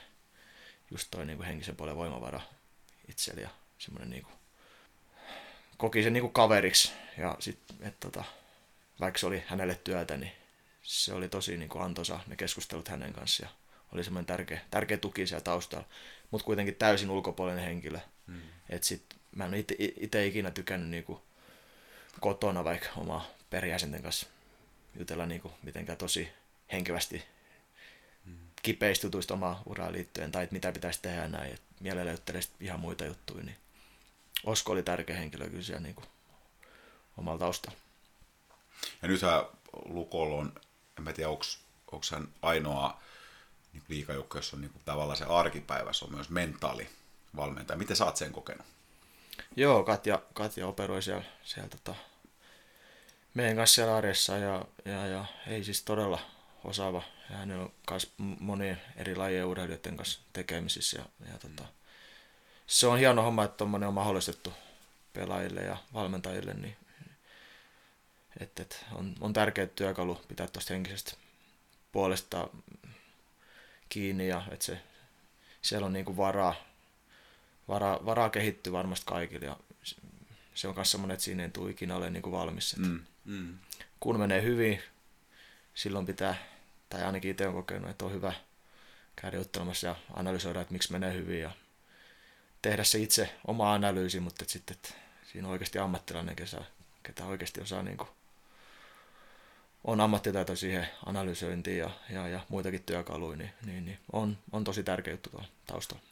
just 0.90 1.08
toi 1.10 1.26
niin 1.26 1.36
kuin, 1.36 1.46
henkisen 1.46 1.76
puolen 1.76 1.96
voimavara 1.96 2.40
itselle 3.08 3.40
ja 3.40 3.48
semmoinen 3.78 4.10
niin 4.10 4.22
kuin, 4.22 4.37
koki 5.78 6.02
sen 6.02 6.12
niin 6.12 6.20
kuin, 6.20 6.32
kaveriksi 6.32 6.92
ja 7.18 7.36
sitten, 7.38 7.76
että 7.80 8.10
tota, 8.10 8.24
vaikka 9.00 9.18
se 9.18 9.26
oli 9.26 9.42
hänelle 9.46 9.74
työtä, 9.84 10.16
niin 10.16 10.32
se 10.82 11.14
oli 11.14 11.28
tosi 11.28 11.56
niin 11.56 11.68
kuin, 11.68 11.84
antoisa 11.84 12.20
ne 12.26 12.36
keskustelut 12.36 12.88
hänen 12.88 13.12
kanssa 13.12 13.44
ja 13.44 13.48
oli 13.92 14.04
semmoinen 14.04 14.26
tärkeä, 14.26 14.60
tärkeä 14.70 14.96
tuki 14.96 15.26
siellä 15.26 15.44
taustalla, 15.44 15.88
mutta 16.30 16.44
kuitenkin 16.44 16.74
täysin 16.74 17.10
ulkopuolinen 17.10 17.64
henkilö. 17.64 17.98
Mm. 18.26 18.40
Et 18.68 18.84
sit, 18.84 19.02
mä 19.36 19.44
en 19.44 19.64
itse 20.00 20.26
ikinä 20.26 20.50
tykännyt 20.50 20.90
niinku 20.90 21.22
kotona 22.20 22.64
vaikka 22.64 22.88
oma 22.96 23.26
perjäsenten 23.50 24.02
kanssa 24.02 24.26
jutella 24.98 25.26
niinku 25.26 25.52
mitenkään 25.62 25.98
tosi 25.98 26.28
henkevästi 26.72 27.22
mm. 28.24 28.36
kipeistä 28.62 29.06
jutuista 29.06 29.34
omaa 29.34 29.62
uraa 29.66 29.92
liittyen 29.92 30.32
tai 30.32 30.44
että 30.44 30.52
mitä 30.52 30.72
pitäisi 30.72 31.02
tehdä 31.02 31.28
näin. 31.28 31.54
Et 31.54 31.62
mielellä 31.80 32.10
juttelee 32.10 32.40
ihan 32.60 32.80
muita 32.80 33.04
juttuja. 33.04 33.44
Niin 33.44 33.56
Osko 34.44 34.72
oli 34.72 34.82
tärkeä 34.82 35.16
henkilö 35.16 35.50
kyllä 35.50 35.62
siellä 35.62 35.82
niinku 35.82 36.02
omalla 37.16 37.38
taustalla. 37.38 37.78
Ja 39.02 39.08
nythän 39.08 39.42
Lukolla 39.84 40.36
on, 40.36 40.52
en 40.98 41.04
mä 41.04 41.12
tiedä, 41.12 41.30
onko 41.30 42.00
hän 42.12 42.28
ainoa 42.42 43.00
niin 43.72 43.82
liikajoukko, 43.88 44.38
jossa 44.38 44.56
on 44.56 44.60
niin 44.60 44.72
kuin, 44.72 44.82
tavallaan 44.84 45.16
se 45.16 45.24
arkipäivä, 45.24 45.92
se 45.92 46.04
on 46.04 46.14
myös 46.14 46.30
mentaalivalmentaja. 46.30 47.78
Miten 47.78 47.96
sä 47.96 48.04
oot 48.04 48.16
sen 48.16 48.32
kokenut? 48.32 48.66
Joo, 49.56 49.84
Katja, 49.84 50.22
Katja 50.34 50.66
operoi 50.66 51.02
siellä, 51.02 51.24
siellä 51.42 51.68
tota, 51.68 51.94
meidän 53.34 53.56
kanssa 53.56 53.74
siellä 53.74 53.96
arjessa 53.96 54.36
ja, 54.36 54.64
ja, 54.84 55.06
ja, 55.06 55.24
ei 55.46 55.64
siis 55.64 55.82
todella 55.82 56.20
osaava. 56.64 57.02
Ja 57.30 57.36
hän 57.36 57.50
on 57.50 57.72
myös 57.90 58.12
monien 58.18 58.82
eri 58.96 59.16
lajien 59.16 59.46
urheilijoiden 59.46 59.96
kanssa 59.96 60.20
tekemisissä. 60.32 60.98
Ja, 60.98 61.04
ja 61.32 61.38
tota, 61.38 61.64
se 62.68 62.86
on 62.86 62.98
hieno 62.98 63.22
homma, 63.22 63.44
että 63.44 63.56
tuommoinen 63.56 63.88
on 63.88 63.94
mahdollistettu 63.94 64.52
pelaajille 65.12 65.60
ja 65.60 65.76
valmentajille, 65.94 66.54
niin 66.54 66.76
et, 68.40 68.60
et, 68.60 68.84
on, 68.92 69.14
on 69.20 69.32
tärkeä 69.32 69.66
työkalu 69.66 70.20
pitää 70.28 70.48
tuosta 70.48 70.74
henkisestä 70.74 71.12
puolesta 71.92 72.48
kiinni 73.88 74.28
ja 74.28 74.42
että 74.50 74.64
se, 74.64 74.80
siellä 75.62 75.86
on 75.86 75.92
niinku 75.92 76.16
varaa, 76.16 76.54
varaa, 77.68 78.04
varaa 78.04 78.30
kehittyä 78.30 78.72
varmasti 78.72 79.06
kaikille 79.06 79.46
ja 79.46 79.56
se 80.54 80.68
on 80.68 80.74
myös 80.74 80.90
semmoinen, 80.90 81.14
että 81.14 81.24
siinä 81.24 81.42
ei 81.42 81.50
tule 81.50 81.70
ikinä 81.70 81.96
ole 81.96 82.10
niinku 82.10 82.32
valmis. 82.32 82.76
Mm, 82.76 83.00
mm. 83.24 83.58
Kun 84.00 84.18
menee 84.18 84.42
hyvin, 84.42 84.82
silloin 85.74 86.06
pitää, 86.06 86.34
tai 86.88 87.02
ainakin 87.02 87.30
itse 87.30 87.44
olen 87.44 87.54
kokenut, 87.54 87.90
että 87.90 88.04
on 88.04 88.12
hyvä 88.12 88.32
käydä 89.16 89.36
juttelemassa 89.36 89.86
ja 89.86 89.96
analysoida, 90.14 90.60
että 90.60 90.72
miksi 90.72 90.92
menee 90.92 91.14
hyvin 91.14 91.40
ja 91.40 91.50
tehdä 92.62 92.84
se 92.84 92.98
itse 92.98 93.34
oma 93.46 93.74
analyysi, 93.74 94.20
mutta 94.20 94.42
että 94.42 94.52
sitten 94.52 94.76
että 94.76 94.94
siinä 95.32 95.48
on 95.48 95.52
oikeasti 95.52 95.78
ammattilainen, 95.78 96.36
ketä, 96.36 96.64
ketä 97.02 97.26
oikeasti 97.26 97.60
osaa 97.60 97.82
niin 97.82 97.96
kuin 97.96 98.08
on 99.84 100.00
ammattitaito 100.00 100.56
siihen 100.56 100.88
analysointiin 101.06 101.78
ja, 101.78 101.90
ja, 102.10 102.28
ja 102.28 102.40
muitakin 102.48 102.82
työkaluja, 102.82 103.36
niin, 103.36 103.50
niin, 103.66 103.84
niin 103.84 103.98
on, 104.12 104.38
on 104.52 104.64
tosi 104.64 104.82
tärkeä 104.82 105.14
juttu 105.14 105.30
tuolla 105.30 105.48
taustalla. 105.66 106.02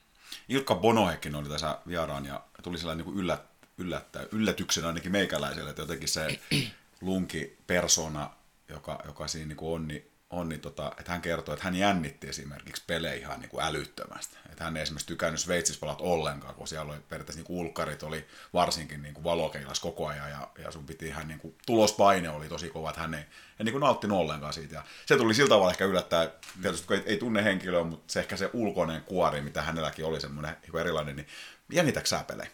Ilkka 0.48 0.74
Bonohekin 0.74 1.34
oli 1.34 1.48
tässä 1.48 1.78
vieraan 1.88 2.26
ja 2.26 2.44
tuli 2.62 2.78
sellainen 2.78 3.06
niin 3.06 3.16
yllät, 3.16 3.42
yllättä, 3.78 4.26
yllätyksenä 4.32 4.86
ainakin 4.86 5.12
meikäläiselle, 5.12 5.70
että 5.70 5.82
jotenkin 5.82 6.08
se 6.08 6.40
lunki 7.00 7.56
persona, 7.66 8.30
joka, 8.68 9.02
joka 9.06 9.28
siinä 9.28 9.48
niin 9.48 9.58
on, 9.60 9.88
niin 9.88 10.10
on, 10.30 10.48
niin 10.48 10.60
tota, 10.60 10.92
että 10.98 11.12
hän 11.12 11.22
kertoo, 11.22 11.54
että 11.54 11.64
hän 11.64 11.74
jännitti 11.74 12.28
esimerkiksi 12.28 12.82
pelejä 12.86 13.14
ihan 13.14 13.40
niin 13.40 13.48
kuin 13.48 13.64
älyttömästi. 13.64 14.36
Että 14.50 14.64
hän 14.64 14.76
ei 14.76 14.82
esimerkiksi 14.82 15.06
tykännyt 15.06 15.40
Sveitsissä 15.40 15.80
palat 15.80 16.00
ollenkaan, 16.00 16.54
kun 16.54 16.68
siellä 16.68 16.92
oli 16.92 17.00
periaatteessa 17.08 17.38
niin 17.38 17.46
kuin 17.46 17.58
ulkkarit 17.58 18.02
oli 18.02 18.26
varsinkin 18.52 19.02
niin 19.02 19.14
kuin 19.14 19.24
valokeilas 19.24 19.80
koko 19.80 20.06
ajan 20.06 20.30
ja, 20.30 20.50
ja 20.58 20.70
sun 20.70 20.86
piti 20.86 21.06
ihan 21.06 21.28
niin 21.28 21.40
kuin, 21.40 21.54
tulospaine 21.66 22.30
oli 22.30 22.48
tosi 22.48 22.68
kova, 22.68 22.90
että 22.90 23.00
hän 23.00 23.14
ei, 23.14 23.20
ei 23.20 23.64
niin 23.64 23.72
kuin 23.72 23.80
nauttinut 23.80 24.18
ollenkaan 24.18 24.52
siitä. 24.52 24.74
Ja 24.74 24.84
se 25.06 25.16
tuli 25.16 25.34
sillä 25.34 25.48
tavalla 25.48 25.70
ehkä 25.70 25.84
yllättää, 25.84 26.30
tietysti 26.62 26.86
kun 26.86 26.96
ei, 26.96 27.02
ei 27.06 27.16
tunne 27.16 27.44
henkilöä, 27.44 27.84
mutta 27.84 28.12
se 28.12 28.20
ehkä 28.20 28.36
se 28.36 28.50
ulkoinen 28.52 29.02
kuori, 29.02 29.40
mitä 29.40 29.62
hänelläkin 29.62 30.04
oli 30.04 30.20
semmoinen 30.20 30.56
niin 30.62 30.80
erilainen, 30.80 31.16
niin 31.16 31.26
jännitätkö 31.72 32.08
sä 32.08 32.24
pelejä? 32.26 32.50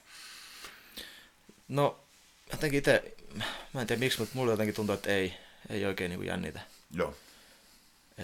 No, 1.68 2.00
jotenkin 2.52 2.78
itse, 2.78 3.14
mä 3.72 3.80
en 3.80 3.86
tiedä 3.86 4.00
miksi, 4.00 4.18
mutta 4.18 4.34
mulle 4.34 4.52
jotenkin 4.52 4.74
tuntuu, 4.74 4.94
että 4.94 5.10
ei, 5.10 5.34
ei 5.70 5.84
oikein 5.84 6.08
niin 6.08 6.18
kuin 6.18 6.28
jännitä. 6.28 6.60
Joo. 6.94 7.16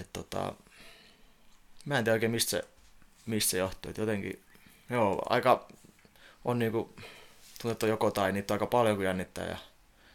Et 0.00 0.12
tota, 0.12 0.52
mä 1.84 1.98
en 1.98 2.04
tiedä 2.04 2.14
oikein 2.14 2.32
mistä 2.32 2.50
se, 2.50 2.64
mistä 3.26 3.50
se 3.50 3.58
johtuu. 3.58 3.90
Et 3.90 3.98
jotenkin, 3.98 4.42
joo, 4.90 5.22
aika 5.28 5.68
on 6.44 6.58
niinku, 6.58 6.94
tuntuu, 7.52 7.70
että 7.70 7.86
on 7.86 7.90
joko 7.90 8.10
tai, 8.10 8.32
niitä 8.32 8.54
on 8.54 8.56
aika 8.56 8.66
paljon 8.66 8.96
kuin 8.96 9.06
jännittää 9.06 9.46
ja 9.46 9.56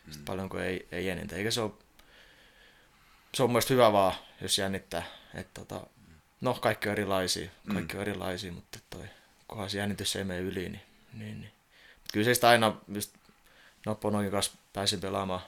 mm. 0.05 0.25
paljon 0.25 0.49
kuin 0.49 0.63
ei, 0.63 0.87
ei 0.91 1.05
jännitä. 1.05 1.35
Eikä 1.35 1.51
se 1.51 1.61
ole, 1.61 1.71
se 3.33 3.43
on 3.43 3.49
mielestäni 3.49 3.75
hyvä 3.75 3.91
vaan, 3.91 4.13
jos 4.41 4.57
jännittää. 4.57 5.03
Et 5.33 5.53
tota, 5.53 5.87
no, 6.41 6.53
kaikki 6.53 6.89
on 6.89 6.93
erilaisia, 6.93 7.49
kaikki 7.73 7.93
mm. 7.93 7.99
on 7.99 8.07
erilaisia, 8.07 8.51
mutta 8.51 8.79
toi, 8.89 9.05
kunhan 9.47 9.69
se 9.69 9.77
jännitys 9.77 10.15
ei 10.15 10.23
mene 10.23 10.39
yli, 10.39 10.69
niin, 10.69 10.81
niin, 11.13 11.41
niin. 11.41 11.51
kyllä 12.13 12.25
se 12.25 12.33
sitä 12.33 12.49
aina, 12.49 12.75
just 12.93 13.15
Nopponokin 13.85 14.31
kanssa 14.31 14.51
pääsin 14.73 15.01
pelaamaan 15.01 15.41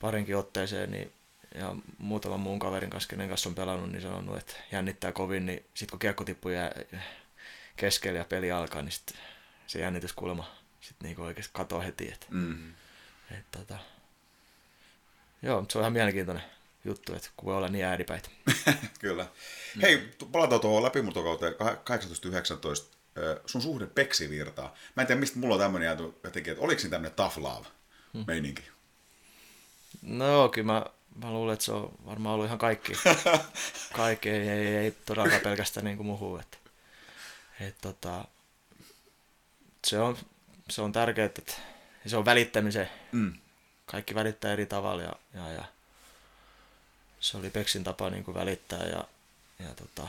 parinkin 0.00 0.36
otteeseen, 0.36 0.90
niin 0.90 1.12
ja 1.54 1.76
muutaman 1.98 2.40
muun 2.40 2.58
kaverin 2.58 2.90
kanssa, 2.90 3.08
kenen 3.08 3.28
kanssa 3.28 3.48
on 3.48 3.54
pelannut, 3.54 3.92
niin 3.92 4.02
sanonut, 4.02 4.36
että 4.36 4.52
jännittää 4.72 5.12
kovin, 5.12 5.46
niin 5.46 5.64
sitten 5.74 5.90
kun 5.90 5.98
kiekko 5.98 6.24
tippuu 6.24 6.50
jää 6.50 6.72
keskellä 7.76 8.18
ja 8.18 8.24
peli 8.24 8.52
alkaa, 8.52 8.82
niin 8.82 8.92
sit 8.92 9.14
se 9.66 9.78
jännityskulma 9.78 10.56
sitten 10.80 11.06
niinku 11.06 11.22
oikeasti 11.22 11.52
katoaa 11.54 11.82
heti. 11.82 12.08
Et, 12.12 12.26
mm-hmm. 12.30 12.74
et, 13.30 13.50
tota, 13.50 13.78
joo, 15.42 15.60
mutta 15.60 15.72
se 15.72 15.78
on 15.78 15.82
ihan 15.82 15.92
mielenkiintoinen 15.92 16.44
juttu, 16.84 17.14
että 17.14 17.28
kun 17.36 17.46
voi 17.46 17.56
olla 17.56 17.68
niin 17.68 17.84
ääripäitä. 17.84 18.28
Kyllä. 19.00 19.26
Mm. 19.74 19.80
Hei, 19.80 20.08
palataan 20.32 20.60
tuohon 20.60 20.82
läpimurtokauteen 20.82 21.54
18-19. 21.54 22.96
Sun 23.46 23.62
suhde 23.62 23.86
Peksivirtaa. 23.86 24.74
Mä 24.96 25.00
en 25.00 25.06
tiedä, 25.06 25.20
mistä 25.20 25.38
mulla 25.38 25.54
on 25.54 25.60
tämmöinen 25.60 25.98
jotenkin, 26.24 26.50
että 26.50 26.64
oliko 26.64 26.80
siinä 26.80 26.90
tämmöinen 26.90 27.16
tough 27.16 27.38
love 27.38 27.66
hmm. 28.12 28.24
No 30.02 30.48
kyllä 30.48 30.72
mä 30.72 30.86
mä 31.22 31.32
luulen, 31.32 31.52
että 31.52 31.64
se 31.64 31.72
on 31.72 31.92
varmaan 32.06 32.34
ollut 32.34 32.46
ihan 32.46 32.58
kaikki. 32.58 32.92
kaikki 33.92 34.30
ei, 34.30 34.48
ei, 34.48 34.76
ei 34.76 34.90
todellakaan 34.90 35.40
pelkästään 35.40 35.84
niin 35.84 35.96
kuin 35.96 36.06
muhu. 36.06 36.36
Että, 36.36 36.56
et, 37.60 37.76
tota, 37.80 38.24
se, 39.86 39.98
on, 39.98 40.18
se 40.70 40.82
on 40.82 40.92
tärkeää, 40.92 41.26
että 41.26 41.52
se 42.06 42.16
on 42.16 42.24
välittämisen. 42.24 42.90
Mm. 43.12 43.34
Kaikki 43.86 44.14
välittää 44.14 44.52
eri 44.52 44.66
tavalla 44.66 45.02
ja, 45.02 45.12
ja, 45.34 45.52
ja 45.52 45.64
se 47.20 47.36
oli 47.36 47.50
Peksin 47.50 47.84
tapa 47.84 48.10
niin 48.10 48.24
kuin 48.24 48.34
välittää. 48.34 48.84
Ja, 48.84 49.04
ja 49.58 49.74
tota, 49.76 50.08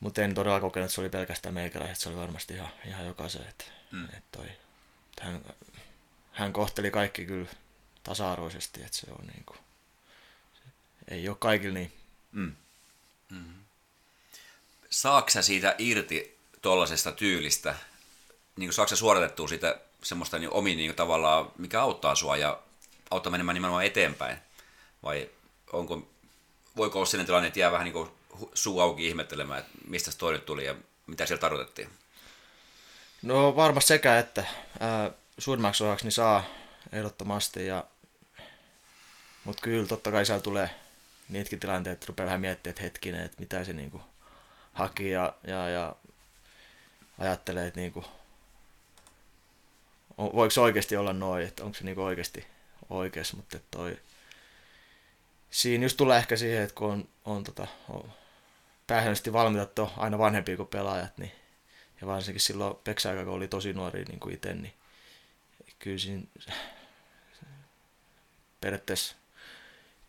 mutta 0.00 0.22
en 0.22 0.34
todella 0.34 0.60
kokenut, 0.60 0.84
että 0.84 0.94
se 0.94 1.00
oli 1.00 1.08
pelkästään 1.08 1.54
meikäläiset, 1.54 1.96
se 1.96 2.08
oli 2.08 2.16
varmasti 2.16 2.54
ihan, 2.54 2.70
ihan 2.86 3.06
jokaisen. 3.06 3.48
Että, 3.48 3.64
mm. 3.90 4.04
että 4.04 4.38
toi, 4.38 4.46
hän, 5.20 5.40
hän 6.32 6.52
kohteli 6.52 6.90
kaikki 6.90 7.24
kyllä 7.24 7.48
tasa-arvoisesti, 8.02 8.80
että 8.82 8.96
se 8.96 9.06
on 9.10 9.26
niin 9.26 9.44
kuin, 9.46 9.58
ei 11.08 11.28
ole 11.28 11.36
kaikille 11.40 11.78
niin. 11.78 11.92
Mm. 12.32 12.54
Mm. 13.30 13.54
Saatko 14.90 15.42
siitä 15.42 15.74
irti 15.78 16.38
tuollaisesta 16.62 17.12
tyylistä? 17.12 17.74
Niin 18.56 18.68
kuin, 18.68 18.74
saako 18.74 18.96
suoritettua 18.96 19.48
sitä 19.48 19.80
semmoista 20.02 20.38
niin 20.38 20.50
omiin 20.50 20.78
niin 20.78 20.94
tavallaan, 20.94 21.50
mikä 21.58 21.82
auttaa 21.82 22.14
sua 22.14 22.36
ja 22.36 22.58
auttaa 23.10 23.30
menemään 23.30 23.54
nimenomaan 23.54 23.84
eteenpäin? 23.84 24.38
Vai 25.02 25.30
onko, 25.72 26.08
voiko 26.76 26.98
olla 26.98 27.06
sellainen 27.06 27.26
tilanne, 27.26 27.46
että 27.46 27.60
jää 27.60 27.72
vähän 27.72 27.84
niin 27.84 27.92
kuin 27.92 28.10
suu 28.54 28.80
auki 28.80 29.06
ihmettelemään, 29.06 29.60
että 29.60 29.72
mistä 29.86 30.10
se 30.10 30.18
toinen 30.18 30.40
tuli 30.40 30.64
ja 30.64 30.74
mitä 31.06 31.26
siellä 31.26 31.40
tarkoitettiin? 31.40 31.88
No 33.22 33.56
varmasti 33.56 33.88
sekä, 33.88 34.18
että 34.18 34.44
ää, 34.80 35.10
suurimmaksi 35.38 35.84
osaksi 35.84 36.04
niin 36.04 36.12
saa 36.12 36.44
ehdottomasti, 36.92 37.66
ja, 37.66 37.84
mutta 39.44 39.62
kyllä 39.62 39.86
totta 39.86 40.10
kai 40.12 40.26
siellä 40.26 40.42
tulee 40.42 40.70
niitäkin 41.32 41.60
tilanteet 41.60 42.08
rupeaa 42.08 42.26
vähän 42.26 42.40
miettimään, 42.40 42.70
että 42.70 42.82
hetkinen, 42.82 43.22
että 43.22 43.40
mitä 43.40 43.64
se 43.64 43.72
niinku 43.72 44.00
haki 44.72 45.10
ja, 45.10 45.34
ja, 45.46 45.68
ja 45.68 45.96
ajattelee, 47.18 47.66
että 47.66 47.80
niinku, 47.80 48.04
voiko 50.18 50.50
se 50.50 50.60
oikeasti 50.60 50.96
olla 50.96 51.12
noin, 51.12 51.46
että 51.46 51.64
onko 51.64 51.78
se 51.78 51.84
niinku 51.84 52.02
oikeasti 52.02 52.46
oikeassa, 52.90 53.36
mutta 53.36 53.58
toi, 53.70 53.98
siinä 55.50 55.84
just 55.84 55.96
tulee 55.96 56.18
ehkä 56.18 56.36
siihen, 56.36 56.62
että 56.62 56.74
kun 56.74 56.90
on, 56.90 57.08
on, 57.24 57.44
tota, 57.44 57.66
on 57.88 58.12
pääsääntöisesti 58.86 59.32
valmiita 59.32 59.82
on 59.82 59.90
aina 59.96 60.18
vanhempia 60.18 60.56
kuin 60.56 60.68
pelaajat, 60.68 61.18
niin, 61.18 61.32
ja 62.00 62.06
varsinkin 62.06 62.40
silloin 62.40 62.76
Peksa 62.84 63.14
kun 63.14 63.28
oli 63.28 63.48
tosi 63.48 63.72
nuori 63.72 64.04
niin 64.04 64.20
kuin 64.20 64.34
itse, 64.34 64.54
niin 64.54 64.74
kyllä 65.78 65.98
siinä 65.98 66.22
periaatteessa 68.60 69.16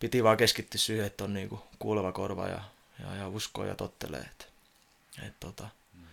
piti 0.04 0.24
vaan 0.24 0.36
keskittyä 0.36 0.78
siihen, 0.78 1.06
että 1.06 1.24
on 1.24 1.34
niin 1.34 1.48
kuin 1.48 1.60
kuuleva 1.78 2.12
korva 2.12 2.48
ja, 2.48 2.60
ja, 3.00 3.16
ja 3.16 3.28
uskoo 3.28 3.64
ja 3.64 3.74
tottelee. 3.74 4.20
Että, 4.20 4.44
että 5.18 5.36
tota, 5.40 5.68
mm. 5.94 6.06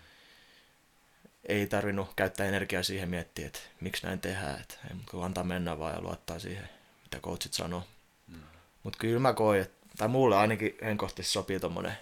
Ei 1.46 1.68
tarvinnut 1.68 2.14
käyttää 2.16 2.46
energiaa 2.46 2.84
siihen 2.84 3.10
miettiä, 3.10 3.48
että 3.48 3.60
miksi 3.82 4.06
näin 4.06 4.20
tehdään. 4.20 4.62
Että, 4.62 4.76
ei, 4.90 4.96
mutta 4.96 5.26
antaa 5.26 5.44
mennä 5.44 5.80
vaan 5.80 5.94
ja 5.94 6.02
luottaa 6.02 6.40
siihen, 6.40 6.70
mitä 7.04 7.20
coachit 7.20 7.54
sanoo. 7.54 7.84
Mm. 8.28 8.40
Mutta 8.84 9.00
kyllä 9.00 9.20
mä 9.20 9.34
koin, 9.34 9.62
että, 9.62 9.88
tai 9.98 10.08
mulle 10.08 10.38
ainakin 10.38 10.78
henkkohtaisesti 10.84 11.34
sopii 11.34 11.60
tuommoinen 11.60 11.98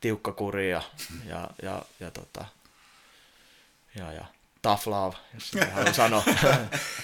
tiukka 0.00 0.32
kuri 0.32 0.70
ja, 0.70 0.82
ja, 1.28 1.50
ja, 1.62 1.82
ja, 2.00 2.10
tota, 2.10 2.44
ja, 3.98 4.12
ja 4.12 4.24
tough 4.62 4.88
love, 4.88 5.16
jos 5.34 5.52
haluan 5.72 5.94
sanoa. 5.94 6.22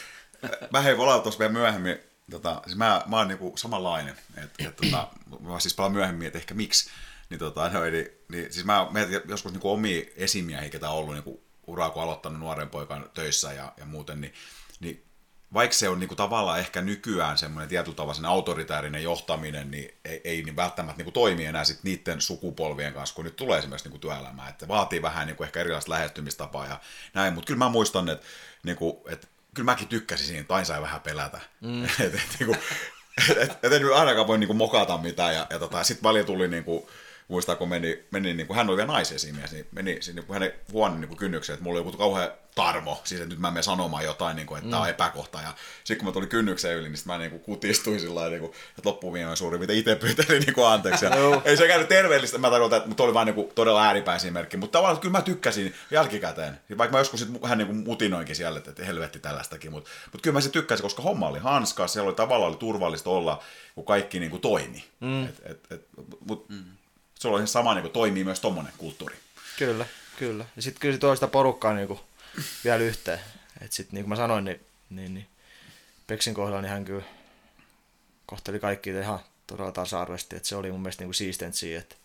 mä 0.73 0.81
hei 0.81 0.99
volaan 0.99 1.23
tuossa 1.23 1.39
vielä 1.39 1.53
myöhemmin, 1.53 1.99
tota, 2.31 2.62
siis 2.64 2.77
mä, 2.77 3.03
mä 3.07 3.16
oon 3.16 3.29
niinku 3.29 3.53
samanlainen, 3.57 4.16
että 4.37 4.68
et, 4.68 4.77
tota, 4.77 5.09
mä 5.41 5.61
siis 5.61 5.74
palaan 5.74 5.93
myöhemmin, 5.93 6.27
että 6.27 6.39
ehkä 6.39 6.55
miksi, 6.55 6.91
niin, 7.31 7.39
tota, 7.39 7.68
no, 7.68 7.85
eli, 7.85 8.24
niin 8.29 8.53
siis 8.53 8.66
mä 8.66 8.89
mietin 8.91 9.20
joskus 9.29 9.53
niinku 9.53 9.70
omia 9.70 10.03
esimiehiä, 10.16 10.70
ketä 10.70 10.91
on 10.91 10.97
ollut 10.97 11.14
niinku 11.14 11.43
uraa, 11.66 11.91
kun 11.91 12.03
aloittanut 12.03 12.41
nuoren 12.41 12.70
poikan 12.70 13.11
töissä 13.14 13.53
ja, 13.53 13.72
ja 13.77 13.87
muuten, 13.87 14.20
niin, 14.20 14.35
niin 14.81 15.07
vaikka 15.53 15.77
se 15.77 15.89
on 15.89 16.01
niinku 16.01 16.14
tavallaan 16.14 16.59
ehkä 16.59 16.83
nykyään 16.83 17.39
semmoinen 17.39 17.68
tietyllä 17.68 17.97
tavalla 17.97 18.14
sen 18.14 18.24
autoritäärinen 18.24 19.03
johtaminen, 19.03 19.70
niin 19.70 19.95
ei, 20.05 20.20
ei 20.24 20.43
niin 20.43 20.57
välttämättä 20.57 20.99
niinku 20.99 21.12
toimi 21.12 21.45
enää 21.45 21.64
sit 21.64 21.83
niiden 21.83 22.20
sukupolvien 22.20 22.95
kanssa, 22.95 23.14
kun 23.14 23.24
nyt 23.24 23.37
tulee 23.37 23.59
esimerkiksi 23.59 23.89
niinku 23.89 23.99
työelämään. 23.99 24.49
Että 24.49 24.68
vaatii 24.68 25.03
vähän 25.03 25.27
niinku 25.27 25.45
ehkä 25.45 25.61
erilaista 25.61 25.91
lähestymistapaa 25.91 26.66
ja 26.66 26.81
näin, 27.14 27.35
mutta 27.35 27.47
kyllä 27.47 27.59
mä 27.59 27.68
muistan, 27.68 28.09
että 28.09 28.27
niinku, 28.62 29.05
et, 29.09 29.29
kyllä 29.57 29.72
mäkin 29.72 29.88
tykkäsin 29.88 30.26
siinä, 30.26 30.44
tai 30.44 30.64
sai 30.64 30.82
vähän 30.82 31.00
pelätä. 31.00 31.40
Mm. 31.61 31.84
et, 32.04 32.14
et, 32.14 32.36
niinku, 32.38 32.57
et, 33.30 33.38
et, 33.62 33.72
et, 33.72 33.82
ainakaan 33.94 34.26
voi 34.26 34.38
niinku 34.38 34.54
mokata 34.54 34.98
mitään, 34.98 35.34
ja, 35.34 35.46
ja 35.50 35.59
tota, 35.59 35.84
sitten 35.84 36.02
paljon 36.02 36.26
tuli 36.26 36.48
niinku, 36.48 36.90
muistaa, 37.29 37.57
kun 37.57 37.68
meni, 37.68 38.05
meni 38.11 38.35
niin 38.35 38.47
kuin, 38.47 38.57
hän 38.57 38.68
oli 38.68 38.77
vielä 38.77 38.93
naisesimies, 38.93 39.53
niin 39.53 39.66
meni 39.72 39.99
niin 40.14 40.27
kuin 40.27 40.35
hänen 40.35 40.53
huoneen 40.72 41.01
niin 41.01 41.16
kynnykseen, 41.16 41.55
että 41.55 41.64
mulla 41.64 41.81
oli 41.81 41.87
joku 41.87 41.99
kauhean 41.99 42.31
tarmo, 42.57 43.01
siis 43.05 43.20
että 43.20 43.35
nyt 43.35 43.41
mä 43.41 43.51
menen 43.51 43.62
sanomaan 43.62 44.05
jotain, 44.05 44.37
niin 44.37 44.47
kuin, 44.47 44.59
että 44.59 44.66
mm. 44.66 44.70
tämä 44.70 44.83
on 44.83 44.89
epäkohta. 44.89 45.41
Ja 45.41 45.55
sitten 45.85 45.97
kun 45.97 46.07
mä 46.07 46.12
tulin 46.12 46.29
kynnykseen 46.29 46.77
yli, 46.77 46.89
niin 46.89 46.99
mä 47.05 47.18
niin 47.18 47.31
kuin 47.31 47.43
kutistuin 47.43 48.01
sillä 48.01 48.14
tavalla, 48.14 48.37
niin 48.37 48.45
että 48.45 48.89
loppuviimein 48.89 49.37
suurin 49.37 49.61
mitä 49.61 49.72
itse 49.72 49.97
pyytelin 49.97 50.43
niin 50.43 50.55
kuin 50.55 50.66
anteeksi. 50.66 51.05
Ja 51.05 51.11
ei 51.45 51.57
se 51.57 51.68
käynyt 51.68 51.89
terveellistä, 51.89 52.39
mä 52.39 52.51
tarkoitan, 52.51 52.91
että 52.91 53.03
oli 53.03 53.14
vain 53.14 53.27
niin 53.27 53.35
kuin, 53.35 53.49
todella 53.55 53.85
ääripäisimerkki, 53.85 54.57
mutta 54.57 54.79
tavallaan 54.79 55.01
kyllä 55.01 55.18
mä 55.18 55.22
tykkäsin 55.22 55.74
jälkikäteen. 55.91 56.61
Vaikka 56.79 56.93
mä 56.93 57.01
joskus 57.01 57.20
sit 57.20 57.29
hän 57.45 57.59
niin 57.59 57.66
kuin 57.66 57.79
mutinoinkin 57.79 58.37
siellä, 58.37 58.59
että 58.59 58.85
helvetti 58.85 59.18
tällaistakin, 59.18 59.70
mutta, 59.70 59.91
mutta 60.12 60.22
kyllä 60.22 60.37
mä 60.37 60.41
se 60.41 60.51
tykkäsin, 60.51 60.83
koska 60.83 61.03
homma 61.03 61.29
oli 61.29 61.39
hanskas, 61.39 61.93
siellä 61.93 62.09
oli 62.09 62.16
tavallaan 62.16 62.53
oli 62.53 62.59
turvallista 62.59 63.11
olla, 63.11 63.43
kun 63.74 63.85
kaikki 63.85 64.20
niin 64.20 64.31
kuin 64.31 64.43
toimi. 64.43 64.85
Mm. 65.01 65.24
Et, 65.24 65.43
et, 65.45 65.66
et, 65.70 65.87
mut, 66.27 66.49
mm 66.49 66.76
sulla 67.21 67.35
on 67.37 67.41
ihan 67.41 67.49
sama, 67.49 67.75
niin 67.75 67.83
kuin 67.83 67.93
toimii 67.93 68.25
myös 68.25 68.41
tommonen 68.41 68.73
kulttuuri. 68.79 69.17
Kyllä, 69.59 69.87
kyllä. 70.19 70.45
Ja 70.57 70.62
sitten 70.62 70.81
kyllä 70.81 71.14
se 71.14 71.17
sitä 71.17 71.29
porukkaa 71.29 71.75
niin 71.75 71.89
kuin, 71.89 72.01
vielä 72.64 72.79
yhteen. 72.79 73.21
että 73.61 73.77
sitten 73.77 73.95
niin 73.95 74.05
kuin 74.05 74.09
mä 74.09 74.17
sanoin, 74.17 74.45
niin, 74.45 74.61
niin, 74.91 75.14
niin 75.14 75.27
Peksin 76.07 76.35
kohdalla 76.35 76.62
niin 76.62 76.73
hän 76.73 76.85
kyllä 76.85 77.05
kohteli 78.27 78.61
kaikki 78.61 78.91
ihan 78.91 79.21
todella 79.47 79.73
tasa-arvoisesti, 79.73 80.37
että 80.37 80.49
se 80.49 80.57
oli 80.57 80.71
mun 80.71 80.81
mielestä 80.81 81.05
niin 81.05 81.14
siistent 81.14 81.55
siihen, 81.55 81.81
että, 81.83 81.97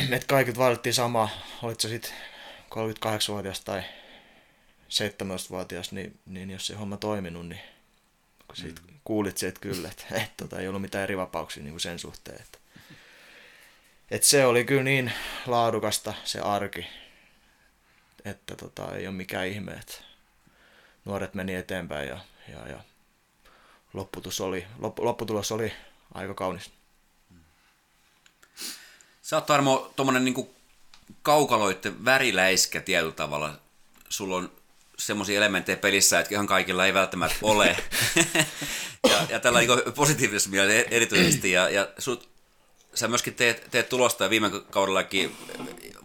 että 0.16 0.26
kaikki 0.26 0.56
valittiin 0.56 0.94
sama, 0.94 1.28
olit 1.62 1.80
se 1.80 1.88
sitten 1.88 2.12
38-vuotias 2.70 3.60
tai 3.60 3.82
17-vuotias, 4.88 5.92
niin, 5.92 6.18
niin 6.26 6.50
jos 6.50 6.66
se 6.66 6.74
homma 6.74 6.96
toiminut, 6.96 7.48
niin 7.48 7.60
kun 8.46 8.56
siitä 8.56 8.80
mm. 8.80 9.00
kuulit 9.04 9.38
se, 9.38 9.48
että 9.48 9.60
kyllä, 9.60 9.88
että, 9.88 10.04
että 10.10 10.34
tota, 10.36 10.58
ei 10.58 10.68
ollut 10.68 10.82
mitään 10.82 11.04
eri 11.04 11.16
vapauksia 11.16 11.62
niin 11.62 11.72
kuin 11.72 11.80
sen 11.80 11.98
suhteen. 11.98 12.40
Että, 12.40 12.57
et 14.10 14.22
se 14.22 14.46
oli 14.46 14.64
kyllä 14.64 14.82
niin 14.82 15.12
laadukasta 15.46 16.14
se 16.24 16.40
arki, 16.40 16.86
että 18.24 18.56
tota, 18.56 18.96
ei 18.96 19.06
ole 19.06 19.14
mikään 19.14 19.46
ihme, 19.46 19.72
että 19.72 19.94
nuoret 21.04 21.34
meni 21.34 21.54
eteenpäin 21.54 22.08
ja, 22.08 22.18
ja, 22.48 22.68
ja 22.68 22.78
lopputus 23.92 24.40
oli, 24.40 24.66
lopp, 24.78 24.98
lopputulos 24.98 25.52
oli 25.52 25.72
aika 26.14 26.34
kaunis. 26.34 26.70
Sä 29.22 29.36
oot 29.36 29.46
Tarmo 29.46 29.92
tuommoinen 29.96 30.24
niinku 30.24 30.54
kaukaloitten 31.22 32.04
väriläiskä 32.04 32.80
tietyllä 32.80 33.12
tavalla. 33.12 33.60
Sulla 34.08 34.36
on 34.36 34.52
semmoisia 34.98 35.38
elementtejä 35.38 35.76
pelissä, 35.76 36.20
että 36.20 36.34
ihan 36.34 36.46
kaikilla 36.46 36.86
ei 36.86 36.94
välttämättä 36.94 37.38
ole. 37.42 37.76
ja, 39.10 39.26
ja 39.28 39.40
tällä 39.40 39.58
niin 39.58 39.92
positiivisessa 39.94 40.50
mielessä 40.50 40.88
erityisesti. 40.90 41.50
Ja, 41.50 41.68
ja 41.68 41.88
sut 41.98 42.37
sä 42.98 43.08
myöskin 43.08 43.34
teet, 43.34 43.66
teet 43.70 43.88
tulosta 43.88 44.24
ja 44.24 44.30
viime 44.30 44.50
kaudellakin 44.70 45.36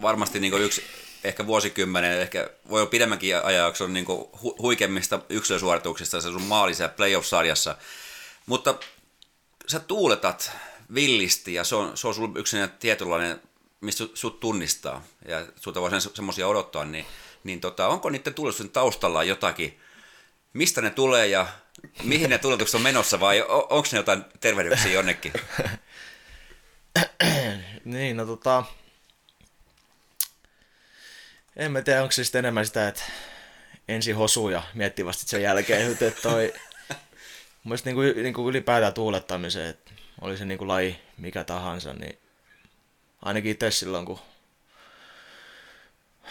varmasti 0.02 0.40
niin 0.40 0.54
yksi 0.54 0.84
ehkä 1.24 1.48
vuosikymmenen, 1.48 2.20
ehkä 2.20 2.50
voi 2.70 2.82
olla 2.82 2.90
pidemmänkin 2.90 3.46
ajanjakson 3.46 3.94
niin 3.94 4.06
hu- 4.08 4.62
huikemmista 4.62 5.20
yksilösuorituksista 5.30 6.22
se 6.22 6.32
sun 6.32 6.42
maali 6.42 6.74
playoff-sarjassa. 6.96 7.76
Mutta 8.46 8.76
sä 9.68 9.80
tuuletat 9.80 10.52
villisti 10.94 11.54
ja 11.54 11.64
se 11.64 11.76
on, 11.76 11.98
se 11.98 12.08
on 12.08 12.14
sulla 12.14 12.40
yksi 12.40 12.58
tietynlainen, 12.80 13.42
mistä 13.82 14.04
sut 14.14 14.40
tunnistaa 14.40 15.04
ja 15.28 15.46
sulta 15.56 15.82
voi 15.82 16.02
semmoisia 16.14 16.48
odottaa, 16.48 16.86
niin, 16.86 17.06
niin 17.44 17.62
tota, 17.62 17.88
onko 17.88 18.10
niiden 18.10 18.34
tuuletusten 18.34 18.70
taustalla 18.70 19.24
jotakin, 19.24 19.80
mistä 20.54 20.82
ne 20.82 20.90
tulee 20.90 21.28
ja 21.28 21.48
mihin 22.04 22.30
ne 22.30 22.38
tuuletukset 22.38 22.76
on 22.76 22.82
menossa 22.82 23.20
vai 23.20 23.46
onko 23.48 23.88
ne 23.92 23.98
jotain 23.98 24.26
tervehdyksiä 24.40 24.92
jonnekin? 24.92 25.34
niin, 27.86 28.18
no 28.18 28.26
tota... 28.26 28.64
En 31.56 31.72
mä 31.72 31.82
tiedä, 31.82 32.02
onko 32.02 32.12
se 32.12 32.24
sitten 32.24 32.40
enemmän 32.40 32.66
sitä, 32.66 32.88
että 32.88 33.04
ensin 33.88 34.16
hosuu 34.16 34.50
ja 34.50 34.64
miettii 34.74 35.06
vasta 35.06 35.28
sen 35.28 35.42
jälkeen, 35.42 35.92
että 36.02 36.22
toi... 36.22 36.54
Mun 37.64 37.78
niinku, 37.86 38.02
niinku 38.02 38.50
ylipäätään 38.50 38.94
tuulettamiseen, 38.94 39.70
että 39.70 39.92
oli 40.22 40.38
se 40.38 40.46
niinku 40.46 40.68
laji 40.68 41.00
mikä 41.18 41.44
tahansa, 41.44 41.94
niin 41.94 42.18
ainakin 43.22 43.52
itse 43.52 43.72
silloin, 43.72 44.06
kun 44.06 44.20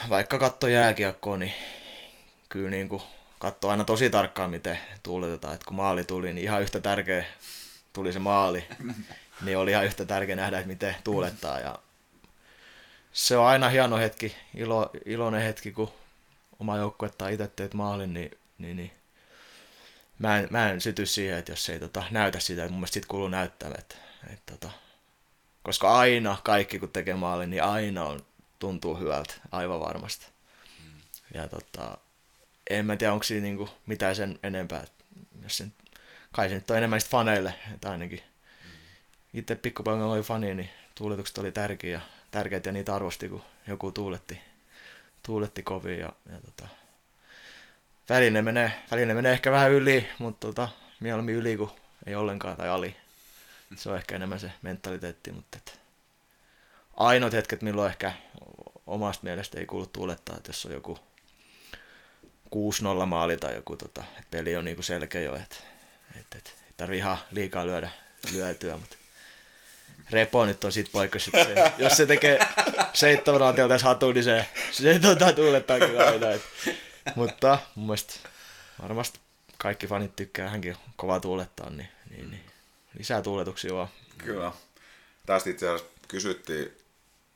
vaikka 0.08 0.38
katto 0.38 0.68
jääkiekkoa, 0.68 1.36
niin 1.36 1.52
kyllä 2.48 2.70
niinku 2.70 3.02
katsoo 3.38 3.70
aina 3.70 3.84
tosi 3.84 4.10
tarkkaan, 4.10 4.50
miten 4.50 4.78
tuuletetaan. 5.02 5.54
että 5.54 5.66
kun 5.66 5.76
maali 5.76 6.04
tuli, 6.04 6.32
niin 6.32 6.44
ihan 6.44 6.62
yhtä 6.62 6.80
tärkeä 6.80 7.24
tuli 7.92 8.12
se 8.12 8.18
maali 8.18 8.64
niin 9.44 9.58
oli 9.58 9.70
ihan 9.70 9.84
yhtä 9.84 10.04
tärkeä 10.04 10.36
nähdä, 10.36 10.58
että 10.58 10.68
miten 10.68 10.96
tuulettaa. 11.04 11.60
Ja 11.60 11.78
se 13.12 13.36
on 13.36 13.46
aina 13.46 13.68
hieno 13.68 13.96
hetki, 13.96 14.36
ilo, 14.54 14.90
iloinen 15.04 15.42
hetki, 15.42 15.72
kun 15.72 15.92
oma 16.60 16.76
joukkue 16.76 17.08
tai 17.08 17.32
itse 17.34 17.46
teet 17.46 17.74
maalin, 17.74 18.14
niin, 18.14 18.30
niin, 18.58 18.76
niin 18.76 18.92
mä, 20.18 20.38
en, 20.38 20.48
mä 20.50 20.70
en 20.70 20.80
syty 20.80 21.06
siihen, 21.06 21.38
että 21.38 21.52
jos 21.52 21.68
ei 21.68 21.78
tota, 21.78 22.04
näytä 22.10 22.40
sitä, 22.40 22.62
että 22.62 22.72
mun 22.72 22.80
mielestä 22.80 22.94
siitä 22.94 23.08
kuuluu 23.08 23.28
näyttää. 23.28 23.70
Että, 23.78 23.94
että, 24.32 24.52
tota, 24.52 24.70
koska 25.62 25.98
aina 25.98 26.36
kaikki 26.44 26.78
kun 26.78 26.88
tekee 26.88 27.14
maalin, 27.14 27.50
niin 27.50 27.62
aina 27.62 28.04
on, 28.04 28.26
tuntuu 28.58 28.98
hyvältä, 28.98 29.34
aivan 29.52 29.80
varmasti. 29.80 30.26
Mm. 30.84 31.00
Ja 31.34 31.48
tota, 31.48 31.98
en 32.70 32.86
mä 32.86 32.96
tiedä, 32.96 33.12
onko 33.12 33.22
siinä 33.22 33.42
niinku 33.42 33.68
mitään 33.86 34.16
sen 34.16 34.38
enempää. 34.42 34.84
Jos 35.42 35.56
sen, 35.56 35.72
kai 36.32 36.48
se 36.48 36.54
nyt 36.54 36.70
on 36.70 36.76
enemmän 36.76 37.00
faneille, 37.00 37.54
että 37.74 37.90
ainakin 37.90 38.22
itse 39.34 39.54
pikkupoikana 39.54 40.06
oli 40.06 40.22
fani, 40.22 40.54
niin 40.54 40.70
tuuletukset 40.94 41.38
oli 41.38 41.52
tärkeitä, 41.52 42.00
tärkeitä 42.30 42.68
ja 42.68 42.72
niitä 42.72 42.94
arvosti, 42.94 43.28
kun 43.28 43.42
joku 43.66 43.92
tuuletti, 43.92 44.40
tuuletti 45.22 45.62
kovin. 45.62 45.98
Ja, 45.98 46.12
ja 46.32 46.40
tota, 46.40 46.68
väline, 48.08 48.42
menee, 48.42 48.72
väline 48.90 49.14
menee 49.14 49.32
ehkä 49.32 49.50
vähän 49.50 49.70
yli, 49.70 50.08
mutta 50.18 50.46
tota, 50.46 50.68
mieluummin 51.00 51.34
yli 51.34 51.56
kuin 51.56 51.70
ei 52.06 52.14
ollenkaan 52.14 52.56
tai 52.56 52.68
ali. 52.68 52.96
Se 53.76 53.90
on 53.90 53.96
ehkä 53.96 54.16
enemmän 54.16 54.40
se 54.40 54.52
mentaliteetti, 54.62 55.32
mutta 55.32 55.58
et, 55.58 55.80
ainoat 56.96 57.32
hetket, 57.32 57.62
milloin 57.62 57.90
ehkä 57.90 58.12
omasta 58.86 59.24
mielestä 59.24 59.60
ei 59.60 59.66
kuulu 59.66 59.86
tuulettaa, 59.86 60.36
että 60.36 60.48
jos 60.48 60.66
on 60.66 60.72
joku 60.72 60.98
6-0 63.02 63.06
maali 63.06 63.36
tai 63.36 63.54
joku 63.54 63.76
tota, 63.76 64.04
peli 64.30 64.56
on 64.56 64.64
niinku 64.64 64.82
selkeä 64.82 65.20
jo, 65.20 65.36
että 65.36 65.56
et, 66.20 66.26
et, 66.36 66.56
ei 66.66 66.72
tarvi 66.76 66.96
ihan 66.96 67.18
liikaa 67.30 67.66
lyödä 67.66 67.90
lyötyä, 68.32 68.76
mutta 68.76 68.96
Repo 70.12 70.46
nyt 70.46 70.64
on 70.64 70.72
siitä 70.72 70.90
paikassa, 70.92 71.30
se, 71.30 71.72
jos 71.78 71.96
se 71.96 72.06
tekee 72.06 72.38
seitsemän 72.94 73.42
antiolta 73.42 73.74
tässä 73.74 73.86
hatun, 73.86 74.14
niin 74.14 74.24
se, 74.24 74.46
se 74.72 74.98
tota, 74.98 75.32
tuulettaa 75.32 75.78
kyllä 75.78 76.06
aina. 76.06 76.30
Et. 76.30 76.42
Mutta 77.14 77.58
mun 77.74 77.86
mielestä 77.86 78.14
varmasti 78.82 79.20
kaikki 79.58 79.86
fanit 79.86 80.16
tykkää, 80.16 80.48
hänkin 80.48 80.76
kova 80.96 81.20
tuulettaa, 81.20 81.70
niin, 81.70 81.88
niin, 82.10 82.30
niin. 82.30 82.44
lisää 82.98 83.22
tuuletuksia 83.22 83.74
vaan. 83.74 83.88
Kyllä. 84.18 84.52
Tästä 85.26 85.50
itse 85.50 85.68
asiassa 85.68 85.92
kysyttiin 86.08 86.76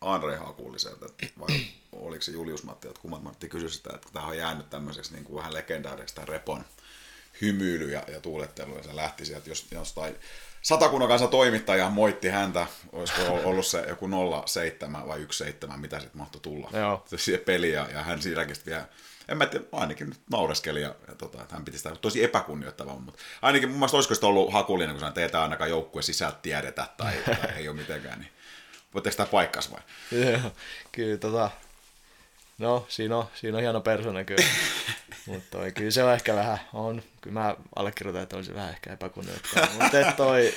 Andre 0.00 0.36
Hakulliselta, 0.36 1.06
että 1.06 1.40
vai 1.40 1.66
oliko 1.92 2.22
se 2.22 2.32
Julius 2.32 2.62
Matti, 2.62 2.88
että 2.88 3.00
kummat 3.00 3.22
Matti 3.22 3.48
kysyi 3.48 3.70
sitä, 3.70 3.90
että 3.94 4.08
tämä 4.12 4.26
on 4.26 4.38
jäänyt 4.38 4.70
tämmöiseksi 4.70 5.12
niin 5.12 5.24
kuin 5.24 5.36
vähän 5.36 5.54
legendaariseksi 5.54 6.14
tämä 6.14 6.26
Repon 6.26 6.64
hymyily 7.40 7.90
ja, 7.90 8.04
ja 8.08 8.20
tuulettelu, 8.20 8.76
ja 8.76 8.82
se 8.82 8.96
lähti 8.96 9.24
sieltä 9.24 9.50
jos, 9.50 9.66
jostain 9.70 10.16
satakunnan 10.66 11.08
kanssa 11.08 11.28
toimittaja 11.28 11.90
moitti 11.90 12.28
häntä, 12.28 12.66
olisiko 12.92 13.22
ollut 13.44 13.66
se 13.66 13.84
joku 13.88 14.08
07 14.46 15.08
vai 15.08 15.26
17, 15.30 15.76
mitä 15.76 16.00
sitten 16.00 16.18
mahtoi 16.18 16.40
tulla 16.40 16.70
Joo. 16.72 17.04
siihen 17.16 17.40
peliin, 17.40 17.74
ja, 17.74 17.88
ja 17.92 18.02
hän 18.02 18.22
siinäkin 18.22 18.56
vielä 18.66 18.84
en 19.28 19.36
mä 19.36 19.46
tiedä, 19.46 19.64
ainakin 19.72 20.08
nyt 20.08 20.20
naureskeli 20.30 20.82
ja, 20.82 20.94
ja 21.08 21.14
tota, 21.14 21.42
että 21.42 21.54
hän 21.54 21.64
piti 21.64 21.78
sitä 21.78 21.96
tosi 22.00 22.24
epäkunnioittavaa, 22.24 22.98
mutta 22.98 23.22
ainakin 23.42 23.68
mun 23.68 23.78
mielestä 23.78 23.96
olisiko 23.96 24.14
sitä 24.14 24.26
ollut 24.26 24.52
hakullinen, 24.52 24.90
kun 24.90 25.00
sanoin, 25.00 25.10
että 25.10 25.20
ei 25.20 25.28
tämä 25.28 25.44
ainakaan 25.44 25.70
joukkue 25.70 26.02
sisältä 26.02 26.38
tiedetä 26.42 26.86
tai, 26.96 27.14
tai 27.26 27.52
ei 27.56 27.68
ole 27.68 27.76
mitenkään, 27.76 28.18
niin 28.20 28.30
voitteko 28.94 29.16
tämä 29.16 29.26
paikkas 29.26 29.70
vai? 29.72 29.80
Joo, 30.12 30.52
kyllä 30.92 31.16
tota, 31.16 31.50
no 32.58 32.86
siinä 32.88 33.16
on, 33.16 33.26
siinä 33.34 33.56
on 33.56 33.62
hieno 33.62 33.80
persona 33.80 34.24
kyllä, 34.24 34.44
mutta 35.26 35.58
toi, 35.58 35.72
kyllä 35.72 35.90
se 35.90 36.04
on 36.04 36.12
ehkä 36.12 36.34
vähän, 36.34 36.58
on, 36.72 37.02
kyllä 37.20 37.40
mä 37.40 37.56
allekirjoitan, 37.76 38.22
että 38.22 38.36
on 38.36 38.44
se 38.44 38.54
vähän 38.54 38.70
ehkä 38.70 38.92
epäkunnioittavaa, 38.92 39.68
mutta 39.72 40.12
toi, 40.16 40.54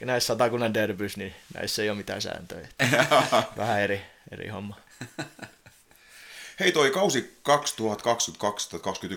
näissä 0.00 0.26
satakunnan 0.26 0.74
derbys, 0.74 1.16
niin 1.16 1.34
näissä 1.54 1.82
ei 1.82 1.90
ole 1.90 1.96
mitään 1.96 2.22
sääntöjä, 2.22 2.68
vähän 3.56 3.80
eri, 3.80 4.02
eri 4.30 4.48
homma. 4.48 4.76
Hei 6.60 6.72
toi 6.72 6.90
kausi 6.90 7.38
2020-2021 7.48 7.52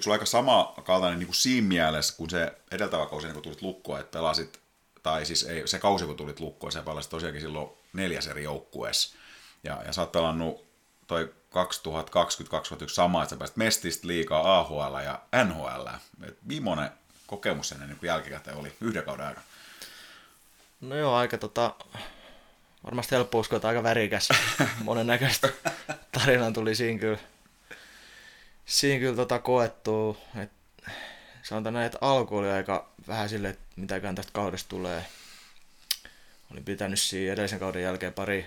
oli 0.05 0.13
aika 0.13 0.25
sama 0.25 0.73
kaltainen 0.83 1.19
niin 1.19 1.27
kuin 1.27 1.35
siinä 1.35 1.67
mielessä, 1.67 2.17
kun 2.17 2.29
se 2.29 2.53
edeltävä 2.71 3.05
kausi, 3.05 3.27
niin 3.27 3.33
kun 3.33 3.43
tulit 3.43 3.61
lukkoon, 3.61 3.99
että 3.99 4.17
pelasit, 4.17 4.59
tai 5.03 5.25
siis 5.25 5.43
ei, 5.43 5.67
se 5.67 5.79
kausi 5.79 6.05
kun 6.05 6.15
tulit 6.15 6.39
lukkoon, 6.39 6.71
se 6.71 6.81
pelasit 6.81 7.09
tosiaankin 7.09 7.41
silloin 7.41 7.69
neljäs 7.93 8.27
eri 8.27 8.43
joukkueessa. 8.43 9.15
Ja, 9.63 9.83
ja 9.85 9.93
sä 9.93 10.01
oot 10.01 10.11
pelannut 10.11 10.68
toi 11.09 11.33
2020-2021 12.85 12.89
sama, 12.89 13.23
että 13.23 13.35
sä 13.35 13.37
pääsit 13.39 13.57
Mestistä 13.57 14.07
liikaa 14.07 14.59
AHL 14.59 14.99
ja 15.03 15.21
NHL. 15.43 15.87
Et 16.27 16.37
viimeinen 16.47 16.89
kokemus 17.27 17.71
ennen 17.71 17.89
niin 17.89 17.97
jälkikäteen 18.01 18.57
oli 18.57 18.73
yhden 18.81 19.03
kauden 19.03 19.25
aikana. 19.25 19.45
No 20.81 20.95
joo, 20.95 21.15
aika 21.15 21.37
tota, 21.37 21.75
varmasti 22.83 23.15
helppo 23.15 23.39
uskoa, 23.39 23.57
että 23.57 23.67
aika 23.67 23.83
värikäs 23.83 24.29
monennäköistä 24.83 25.49
tarinaa 26.11 26.51
tuli 26.51 26.75
siinä 26.75 26.99
kyllä, 26.99 27.17
siinä 28.65 28.99
kyllä 28.99 29.15
tota 29.15 29.39
koettua, 29.39 30.17
että 30.35 30.91
sanotaan 31.43 31.73
näin, 31.73 31.85
että 31.85 31.97
alku 32.01 32.37
oli 32.37 32.49
aika 32.49 32.89
vähän 33.07 33.29
silleen, 33.29 33.53
että 33.53 33.65
mitäkään 33.75 34.15
tästä 34.15 34.31
kaudesta 34.33 34.69
tulee. 34.69 35.05
Olin 36.51 36.65
pitänyt 36.65 36.99
siinä 36.99 37.33
edellisen 37.33 37.59
kauden 37.59 37.83
jälkeen 37.83 38.13
pari, 38.13 38.45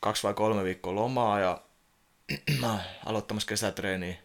kaksi 0.00 0.22
vai 0.22 0.34
kolme 0.34 0.64
viikkoa 0.64 0.94
lomaa 0.94 1.40
ja 1.40 1.60
aloittamassa 3.06 3.48
kesätreeniä. 3.48 4.16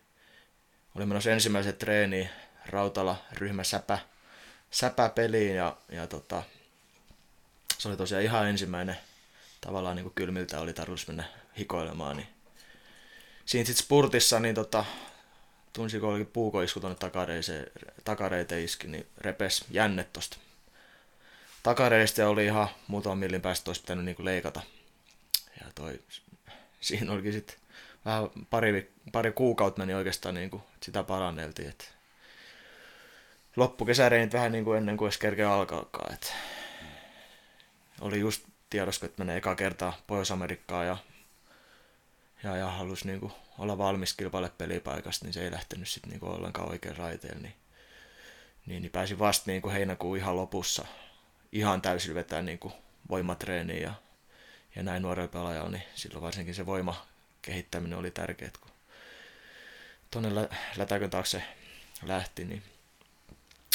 Olin 0.96 1.08
menossa 1.08 1.32
ensimmäiset 1.32 1.80
treeniin 1.80 2.30
Rautala 2.66 3.18
ryhmä 3.32 3.64
säpä, 3.64 4.00
säpä 4.72 5.10
peliin 5.10 5.56
ja, 5.56 5.78
ja 5.90 6.08
tota, 6.08 6.44
se 7.78 7.88
oli 7.88 7.98
tosiaan 7.98 8.24
ihan 8.24 8.48
ensimmäinen 8.48 8.98
tavallaan 9.62 9.96
niin 9.96 10.04
kuin 10.04 10.14
kylmiltä 10.14 10.60
oli 10.60 10.74
tarkoitus 10.74 11.08
mennä 11.08 11.24
hikoilemaan, 11.58 12.18
niin 12.18 12.28
siinä 13.46 13.66
sitten 13.66 13.86
spurtissa, 13.86 14.40
niin 14.40 14.56
tota, 14.56 14.86
tunsin, 15.74 16.00
kun 16.00 16.10
olikin 16.10 16.28
puukoisku 16.28 16.80
tuonne 16.80 16.98
takareite 18.04 18.64
iski, 18.64 18.88
niin 18.88 19.08
repes 19.18 19.66
jännet 19.72 20.14
tosta 20.14 20.38
takareista 21.68 22.30
oli 22.30 22.46
ihan 22.46 22.68
muutaman 22.88 23.18
millin 23.18 23.42
päästä 23.42 23.70
olisi 23.70 23.82
pitänyt 23.82 24.06
niin 24.06 24.16
leikata. 24.20 24.62
Ja 25.60 25.66
toi, 25.76 26.00
siinä 26.82 27.12
olikin 27.12 27.34
sitten 27.34 27.56
vähän 28.08 28.30
pari, 28.50 28.94
pari 29.12 29.32
kuukautta 29.32 29.80
meni 29.82 29.94
oikeastaan 29.94 30.36
niin 30.36 30.50
kuin 30.50 30.64
sitä 30.84 31.04
paranneltiin. 31.04 31.70
Et 31.70 31.94
loppukesääreenit 33.56 34.34
vähän 34.34 34.52
niin 34.52 34.64
kuin 34.64 34.78
ennen 34.78 34.98
kuin 34.98 35.08
edes 35.08 35.18
kerkeä 35.18 35.54
alkaakaan. 35.54 36.14
Et 36.14 36.34
oli 38.02 38.20
just 38.20 38.46
tiedossa, 38.70 39.06
että 39.06 39.24
menee 39.24 39.38
eka 39.38 39.56
kertaa 39.56 39.98
Pohjois-Amerikkaan 40.08 40.88
ja, 40.88 40.98
ja, 42.44 42.58
ja 42.58 42.68
halusi 42.68 43.08
niin 43.08 43.20
kuin 43.20 43.32
olla 43.58 43.78
valmis 43.78 44.14
kilpaille 44.14 44.52
pelipaikasta, 44.58 45.26
niin 45.26 45.34
se 45.34 45.44
ei 45.44 45.52
lähtenyt 45.52 45.88
sitten 45.88 46.12
niin 46.12 46.24
ollenkaan 46.24 46.70
oikein 46.70 46.98
raiteelle. 46.98 47.42
Niin, 47.42 47.56
niin, 48.66 48.82
niin 48.82 48.92
pääsi 48.92 49.20
vasta 49.20 49.52
niin 49.52 49.62
kuin 49.62 49.74
heinäkuun 49.74 50.18
ihan 50.18 50.36
lopussa 50.36 50.86
ihan 51.52 51.82
täysin 51.82 52.16
vetää 52.16 52.42
niin 52.42 52.60
kuin 52.60 52.74
voimatreeniä 53.10 53.80
ja, 53.80 53.94
ja 54.76 54.84
näin 54.84 55.02
nuorella 55.02 55.28
pelaajalla, 55.28 55.70
niin 55.70 55.84
silloin 55.96 56.24
varsinkin 56.24 56.56
se 56.56 56.66
voima 56.66 57.06
kehittäminen 57.48 57.98
oli 57.98 58.12
tärkeää, 58.12 58.52
kun 58.62 58.72
tuonne 60.12 60.36
lä- 60.36 60.50
lätäkön 60.78 61.10
taakse 61.10 61.44
lähti, 62.04 62.46
niin, 62.46 62.64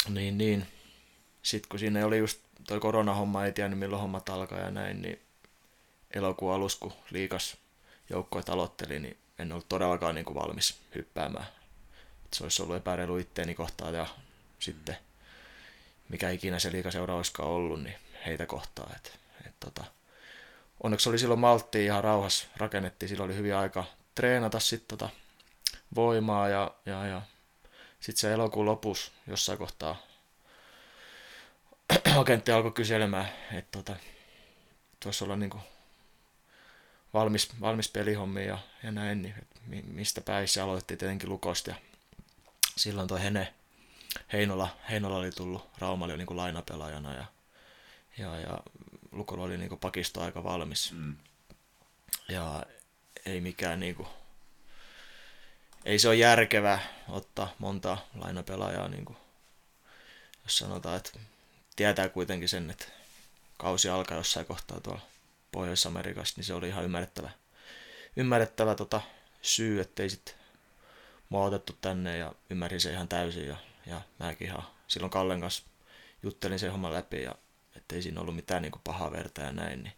niin, 0.09 0.37
niin. 0.37 0.67
sitten 1.43 1.69
kun 1.69 1.79
siinä 1.79 2.05
oli 2.05 2.17
just 2.17 2.39
toi 2.67 2.79
koronahomma, 2.79 3.45
ei 3.45 3.51
tiennyt 3.51 3.79
milloin 3.79 4.01
hommat 4.01 4.29
alkaa 4.29 4.59
ja 4.59 4.71
näin, 4.71 5.01
niin 5.01 5.21
elokuun 6.13 6.53
alussa, 6.53 6.79
kun 6.79 6.93
liikas 7.11 7.57
joukkoet 8.09 8.49
aloitteli, 8.49 8.99
niin 8.99 9.17
en 9.39 9.51
ollut 9.51 9.69
todellakaan 9.69 10.15
niin 10.15 10.25
kuin 10.25 10.35
valmis 10.35 10.79
hyppäämään. 10.95 11.47
Et 12.25 12.33
se 12.33 12.43
olisi 12.43 12.61
ollut 12.61 12.75
epäreilu 12.75 13.17
itteeni 13.17 13.55
kohtaan 13.55 13.93
ja 13.93 14.07
sitten 14.59 14.97
mikä 16.09 16.29
ikinä 16.29 16.59
se 16.59 16.71
liikaseura 16.71 17.15
olisikaan 17.15 17.49
ollut, 17.49 17.83
niin 17.83 17.95
heitä 18.25 18.45
kohtaa. 18.45 18.89
Et, 18.95 19.19
et 19.47 19.53
tota, 19.59 19.83
onneksi 20.83 21.09
oli 21.09 21.19
silloin 21.19 21.39
maltti 21.39 21.85
ihan 21.85 22.03
rauhassa 22.03 22.47
rakennettiin, 22.57 23.09
silloin 23.09 23.29
oli 23.29 23.37
hyvin 23.37 23.55
aika 23.55 23.83
treenata 24.15 24.59
sitten 24.59 24.97
tota 24.97 25.09
voimaa 25.95 26.49
ja, 26.49 26.71
ja, 26.85 27.07
ja 27.07 27.21
sitten 27.99 28.21
se 28.21 28.33
elokuun 28.33 28.65
lopussa 28.65 29.11
jossain 29.27 29.57
kohtaa 29.57 29.95
agentti 32.21 32.51
alkoi 32.51 32.71
kyselemään, 32.71 33.29
että 33.53 33.77
tota, 33.77 33.95
tuossa 34.99 35.25
olla 35.25 35.35
niinku 35.35 35.59
valmis, 37.13 37.61
valmis 37.61 37.89
pelihommi 37.89 38.45
ja, 38.45 38.57
ja 38.83 38.91
näin, 38.91 39.21
niin, 39.21 39.35
että 39.41 39.59
mistä 39.87 40.21
päissä 40.21 40.63
aloitettiin 40.63 40.97
tietenkin 40.97 41.29
Lukosta. 41.29 41.69
Ja 41.69 41.75
silloin 42.75 43.07
tuo 43.07 43.17
Hene, 43.17 43.53
Heinola, 44.33 44.77
Heinola 44.89 45.17
oli 45.17 45.31
tullut, 45.31 45.69
Rauma 45.77 46.05
oli 46.05 46.17
niin 46.17 46.37
lainapelaajana 46.37 47.13
ja, 47.13 47.25
ja, 48.17 48.39
ja 48.39 48.59
Lukolla 49.13 49.43
oli 49.43 49.57
niin 49.57 49.79
pakisto 49.79 50.21
aika 50.21 50.43
valmis. 50.43 50.91
Mm. 50.91 51.15
Ja 52.29 52.63
ei 53.25 53.41
mikään 53.41 53.79
niin 53.79 53.95
kuin, 53.95 54.07
ei 55.85 55.99
se 55.99 56.07
ole 56.07 56.15
järkevää 56.15 56.79
ottaa 57.09 57.53
monta 57.59 57.97
lainapelaajaa, 58.15 58.87
niin 58.87 59.05
kuin, 59.05 59.17
jos 60.43 60.57
sanotaan, 60.57 60.97
että 60.97 61.19
tietää 61.75 62.09
kuitenkin 62.09 62.49
sen, 62.49 62.71
että 62.71 62.85
kausi 63.57 63.89
alkaa 63.89 64.17
jossain 64.17 64.45
kohtaa 64.45 64.79
tuolla 64.79 65.01
Pohjois-Amerikassa, 65.51 66.33
niin 66.37 66.45
se 66.45 66.53
oli 66.53 66.67
ihan 66.67 66.83
ymmärrettävä, 66.83 67.29
ymmärrettävä 68.15 68.75
tota, 68.75 69.01
syy, 69.41 69.81
ettei 69.81 70.09
sitten 70.09 70.35
mua 71.29 71.45
otettu 71.45 71.77
tänne 71.81 72.17
ja 72.17 72.33
ymmärrin 72.49 72.81
se 72.81 72.91
ihan 72.91 73.07
täysin 73.07 73.47
ja, 73.47 73.57
ja 73.85 74.01
mäkin 74.19 74.47
ihan 74.47 74.63
silloin 74.87 75.11
Kallen 75.11 75.41
kanssa 75.41 75.63
juttelin 76.23 76.59
sen 76.59 76.71
homman 76.71 76.93
läpi 76.93 77.21
ja 77.21 77.35
ettei 77.75 78.01
siinä 78.01 78.21
ollut 78.21 78.35
mitään 78.35 78.61
niin 78.61 78.71
kuin 78.71 78.81
pahaa 78.83 79.11
verta 79.11 79.41
ja 79.41 79.51
näin. 79.51 79.83
Niin. 79.83 79.93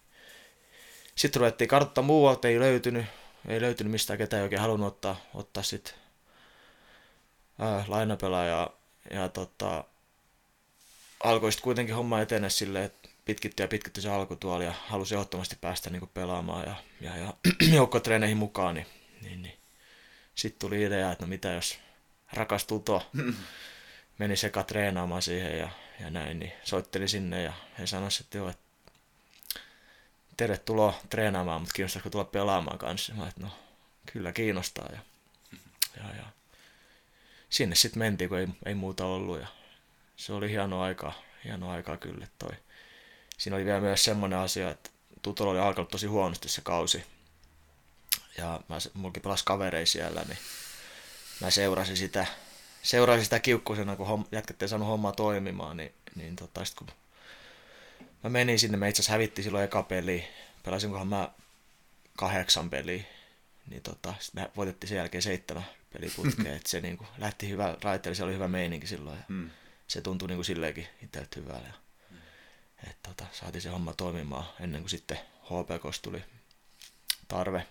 Sitten 1.16 1.40
ruvettiin 1.40 1.68
karttaa 1.68 2.04
muualta, 2.04 2.48
ei 2.48 2.60
löytynyt, 2.60 3.06
ei 3.48 3.62
löytynyt 3.62 3.92
mistään 3.92 4.18
ketään 4.18 4.44
oikein 4.44 4.62
halunnut 4.62 4.88
ottaa, 4.88 5.22
ottaa 5.34 5.64
sitten 5.64 5.94
lainapelaajaa 7.88 8.78
ja 9.12 9.30
tota, 9.30 9.84
alkoi 11.24 11.52
sitten 11.52 11.64
kuitenkin 11.64 11.96
homma 11.96 12.22
etenä 12.22 12.50
silleen, 12.50 12.86
että 12.86 13.10
pitkitti 13.26 13.64
ja 13.64 13.68
pitkitti 13.68 14.02
se 14.02 14.10
alkutuoli 14.10 14.66
ja 14.66 14.74
halusi 14.88 15.16
ehdottomasti 15.16 15.58
päästä 15.62 15.90
niin 15.90 16.10
pelaamaan 16.14 16.68
ja, 16.68 16.76
ja, 17.02 17.18
ja 17.18 17.34
joukkotreeneihin 17.76 18.38
mukaan, 18.38 18.76
niin, 18.76 18.88
niin, 19.22 19.42
niin. 19.42 19.58
sitten 20.36 20.60
tuli 20.60 20.84
idea, 20.84 21.12
että 21.12 21.26
no 21.26 21.30
mitä 21.30 21.52
jos 21.52 21.80
rakas 22.34 22.66
tuto 22.66 23.12
meni 24.20 24.36
sekä 24.36 24.64
treenaamaan 24.64 25.22
siihen 25.22 25.60
ja, 25.60 25.70
ja 26.00 26.10
näin, 26.10 26.40
niin 26.40 26.54
soitteli 26.64 27.08
sinne 27.08 27.44
ja 27.44 27.54
he 27.80 27.88
sanoivat, 27.88 28.20
että 28.20 28.38
joo, 28.38 28.50
että 28.50 28.64
tervetuloa 30.38 31.00
treenaamaan, 31.10 31.62
mutta 31.62 31.74
kiinnostaisiko 31.74 32.10
tulla 32.10 32.26
pelaamaan 32.26 32.78
kanssa? 32.78 33.14
Mä 33.14 33.28
että 33.28 33.42
no, 33.42 33.50
kyllä 34.14 34.34
kiinnostaa 34.34 34.90
ja, 34.92 35.00
ja, 35.98 36.16
ja. 36.16 36.26
sinne 37.50 37.76
sitten 37.76 38.00
mentiin, 38.00 38.30
kun 38.30 38.40
ei, 38.40 38.48
ei 38.66 38.76
muuta 38.76 39.06
ollut 39.06 39.40
ja 39.40 39.48
se 40.18 40.34
oli 40.34 40.50
hieno 40.50 40.82
aika, 40.82 41.14
hieno 41.44 41.72
aika 41.72 41.98
kyllä, 41.98 42.28
toi 42.40 42.52
siinä 43.38 43.56
oli 43.56 43.66
vielä 43.66 43.82
myös 43.82 44.04
semmoinen 44.04 44.40
asia, 44.40 44.70
että 44.70 44.90
Tutolla 45.22 45.52
oli 45.52 45.60
alkanut 45.60 45.90
tosi 45.90 46.08
huonosti 46.08 46.50
se 46.50 46.62
kausi. 46.62 47.04
Ja 48.38 48.60
mä, 48.70 48.78
mulkin 48.94 49.24
pelas 49.24 49.44
kaverei 49.44 49.86
siellä, 49.86 50.24
niin 50.28 50.38
mä 51.42 51.52
seurasin 51.52 51.98
sitä, 51.98 52.26
seurasin 52.86 53.24
sitä 53.24 53.40
kiukkusena, 53.40 53.96
kun 53.96 54.08
homm, 54.08 54.24
jätkät 54.32 54.62
ei 54.62 54.68
saanut 54.68 54.88
hommaa 54.88 55.12
toimimaan, 55.12 55.78
niin, 55.78 55.94
niin 56.16 56.36
tota, 56.36 56.66
sit 56.66 56.76
kun 56.76 56.88
mä 58.24 58.30
menin 58.30 58.60
sinne, 58.60 58.78
me 58.78 58.90
itse 58.90 59.02
asiassa 59.02 59.12
hävittiin 59.12 59.44
silloin 59.44 59.64
eka 59.64 59.84
peli, 59.84 60.28
pelasinkohan 60.64 61.08
mä 61.08 61.30
kahdeksan 62.18 62.70
peliä, 62.70 63.04
niin 63.70 63.82
tota, 63.82 64.14
sit 64.20 64.34
me 64.34 64.52
voitettiin 64.56 64.88
sen 64.90 64.98
jälkeen 64.98 65.22
seitsemän 65.22 65.66
peliputkeen, 65.94 66.56
että 66.58 66.70
se 66.70 66.82
niinku 66.82 67.06
lähti 67.18 67.50
hyvä 67.50 67.78
raiteelle, 67.82 68.16
se 68.16 68.24
oli 68.24 68.34
hyvä 68.34 68.48
meininki 68.48 68.88
silloin, 68.88 69.18
ja 69.18 69.24
mm. 69.28 69.50
se 69.88 70.02
tuntui 70.02 70.28
niinku 70.28 70.44
silleenkin 70.44 70.88
itseltä 71.04 71.40
hyvältä. 71.40 71.68
Ja, 71.68 71.74
mm. 72.12 72.18
et 72.90 72.98
tota, 73.04 73.26
saatiin 73.32 73.62
se 73.62 73.70
homma 73.70 73.94
toimimaan 73.94 74.46
ennen 74.60 74.82
kuin 74.82 74.90
sitten 74.90 75.20
HPK 75.44 76.02
tuli 76.02 76.24
tarve, 77.28 77.66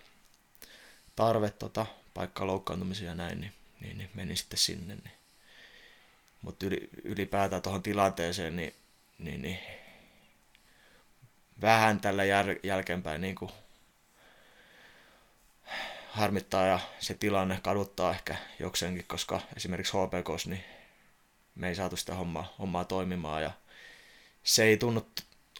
tarve 1.15 1.49
tota, 1.49 1.85
paikka 2.13 2.47
loukkaantumisia 2.47 3.07
ja 3.07 3.15
näin, 3.15 3.41
niin, 3.41 3.53
niin, 3.79 3.97
niin 3.97 4.09
meni 4.13 4.35
sitten 4.35 4.59
sinne. 4.59 4.95
Niin. 4.95 5.11
Mutta 6.41 6.65
yli, 6.65 6.89
ylipäätään 7.03 7.61
tuohon 7.61 7.83
tilanteeseen, 7.83 8.55
niin, 8.55 8.73
niin, 9.19 9.41
niin 9.41 9.59
vähän 11.61 11.99
tällä 11.99 12.23
jär, 12.23 12.55
jälkeenpäin 12.63 13.21
niin 13.21 13.35
kuin 13.35 13.51
harmittaa 16.09 16.65
ja 16.65 16.79
se 16.99 17.13
tilanne 17.13 17.59
kaduttaa 17.63 18.11
ehkä 18.11 18.35
jokseenkin, 18.59 19.05
koska 19.07 19.41
esimerkiksi 19.55 19.93
HPKs, 19.93 20.47
niin 20.47 20.63
me 21.55 21.69
ei 21.69 21.75
saatu 21.75 21.97
sitä 21.97 22.15
hommaa, 22.15 22.53
hommaa 22.59 22.85
toimimaan 22.85 23.43
ja 23.43 23.51
se 24.43 24.63
ei 24.63 24.77
tunnu 24.77 25.07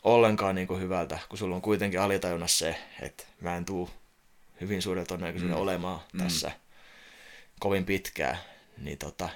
ollenkaan 0.03 0.55
niin 0.55 0.67
kuin 0.67 0.81
hyvältä, 0.81 1.19
kun 1.29 1.37
sulla 1.37 1.55
on 1.55 1.61
kuitenkin 1.61 2.01
alitajunnassa 2.01 2.57
se, 2.57 2.75
että 3.01 3.23
mä 3.41 3.57
en 3.57 3.65
tuu 3.65 3.89
hyvin 4.61 4.81
suurella 4.81 5.05
todennäköisyydellä 5.05 5.57
mm. 5.57 5.61
olemaan 5.61 5.99
mm. 6.13 6.23
tässä 6.23 6.51
kovin 7.59 7.85
pitkään, 7.85 8.37
niin 8.77 8.97
tota, 8.97 9.29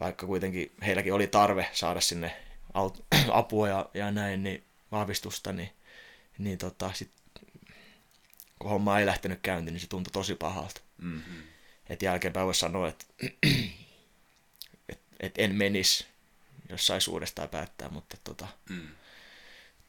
vaikka 0.00 0.26
kuitenkin 0.26 0.72
heilläkin 0.86 1.14
oli 1.14 1.26
tarve 1.26 1.68
saada 1.72 2.00
sinne 2.00 2.36
apua 3.32 3.68
ja, 3.68 3.90
ja 3.94 4.10
näin, 4.10 4.42
niin 4.42 4.64
vahvistusta, 4.92 5.52
niin, 5.52 5.70
niin 6.38 6.58
tota, 6.58 6.90
sit, 6.94 7.10
kun 8.58 8.70
homma 8.70 8.98
ei 8.98 9.06
lähtenyt 9.06 9.40
käyntiin, 9.42 9.72
niin 9.72 9.80
se 9.80 9.86
tuntui 9.86 10.12
tosi 10.12 10.34
pahalta. 10.34 10.80
Mm-hmm. 10.98 11.42
Et 11.88 12.02
jälkeenpäin 12.02 12.46
voisi 12.46 12.60
sanoa, 12.60 12.88
että 12.88 13.04
et, 14.88 15.00
et 15.20 15.34
en 15.38 15.54
menisi, 15.54 16.06
jos 16.68 16.86
saisi 16.86 17.10
uudestaan 17.10 17.48
päättää, 17.48 17.88
mutta 17.88 18.16
tota, 18.24 18.48
mm. 18.68 18.88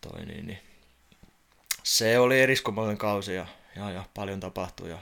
toi, 0.01 0.25
niin, 0.25 0.47
niin. 0.47 0.59
se 1.83 2.19
oli 2.19 2.41
eriskummallinen 2.41 2.97
kausi 2.97 3.33
ja, 3.33 3.47
ja, 3.75 3.91
ja 3.91 4.03
paljon 4.13 4.39
tapahtui. 4.39 4.89
Ja 4.89 4.99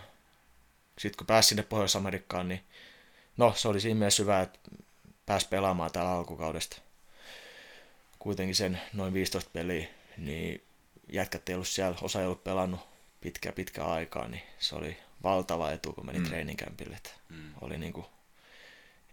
sitten 0.97 1.17
kun 1.17 1.27
pääsi 1.27 1.47
sinne 1.47 1.63
Pohjois-Amerikkaan, 1.63 2.47
niin 2.47 2.63
no 3.37 3.53
se 3.55 3.67
oli 3.67 3.81
siinä 3.81 3.99
mielessä 3.99 4.23
hyvä, 4.23 4.41
että 4.41 4.59
pääsi 5.25 5.47
pelaamaan 5.47 5.91
täällä 5.91 6.11
alkukaudesta 6.11 6.81
kuitenkin 8.23 8.55
sen 8.55 8.81
noin 8.93 9.13
15 9.13 9.49
peliä, 9.53 9.87
niin 10.17 10.63
jätkät 11.11 11.49
ei 11.49 11.55
ollut 11.55 11.67
siellä, 11.67 11.97
osa 12.01 12.19
ei 12.19 12.25
ollut 12.25 12.43
pelannut 12.43 12.79
pitkä 13.21 13.51
pitkä 13.51 13.85
aikaa, 13.85 14.27
niin 14.27 14.41
se 14.59 14.75
oli 14.75 14.97
valtava 15.23 15.71
etu, 15.71 15.93
kun 15.93 16.05
meni 16.05 16.19
mm. 16.19 16.25
treeninkämpille. 16.25 16.99
Mm. 17.29 17.53
Oli 17.61 17.77
niin 17.77 17.93
kuin, 17.93 18.05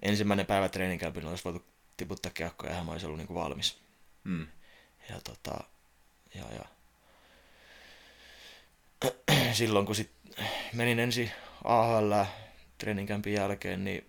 ensimmäinen 0.02 0.47
päivä 0.47 0.69
treeninkämpille 0.69 1.31
olisi 1.31 1.44
voitu 1.44 1.65
tiputtaa 1.97 2.32
kiekkoja 2.32 2.74
ja 2.74 2.85
mä 2.85 2.93
olisi 2.93 3.07
ollut 3.07 3.19
niin 3.19 3.27
kuin 3.27 3.43
valmis. 3.43 3.78
Mm. 4.24 4.47
Ja, 5.11 5.20
tota, 5.24 5.65
ja, 6.35 6.44
ja. 6.55 6.65
silloin 9.55 9.86
kun 9.86 9.94
sit 9.94 10.11
menin 10.73 10.98
ensin 10.98 11.32
AHL 11.65 12.12
treeninkämpin 12.78 13.32
jälkeen, 13.32 13.85
niin 13.85 14.07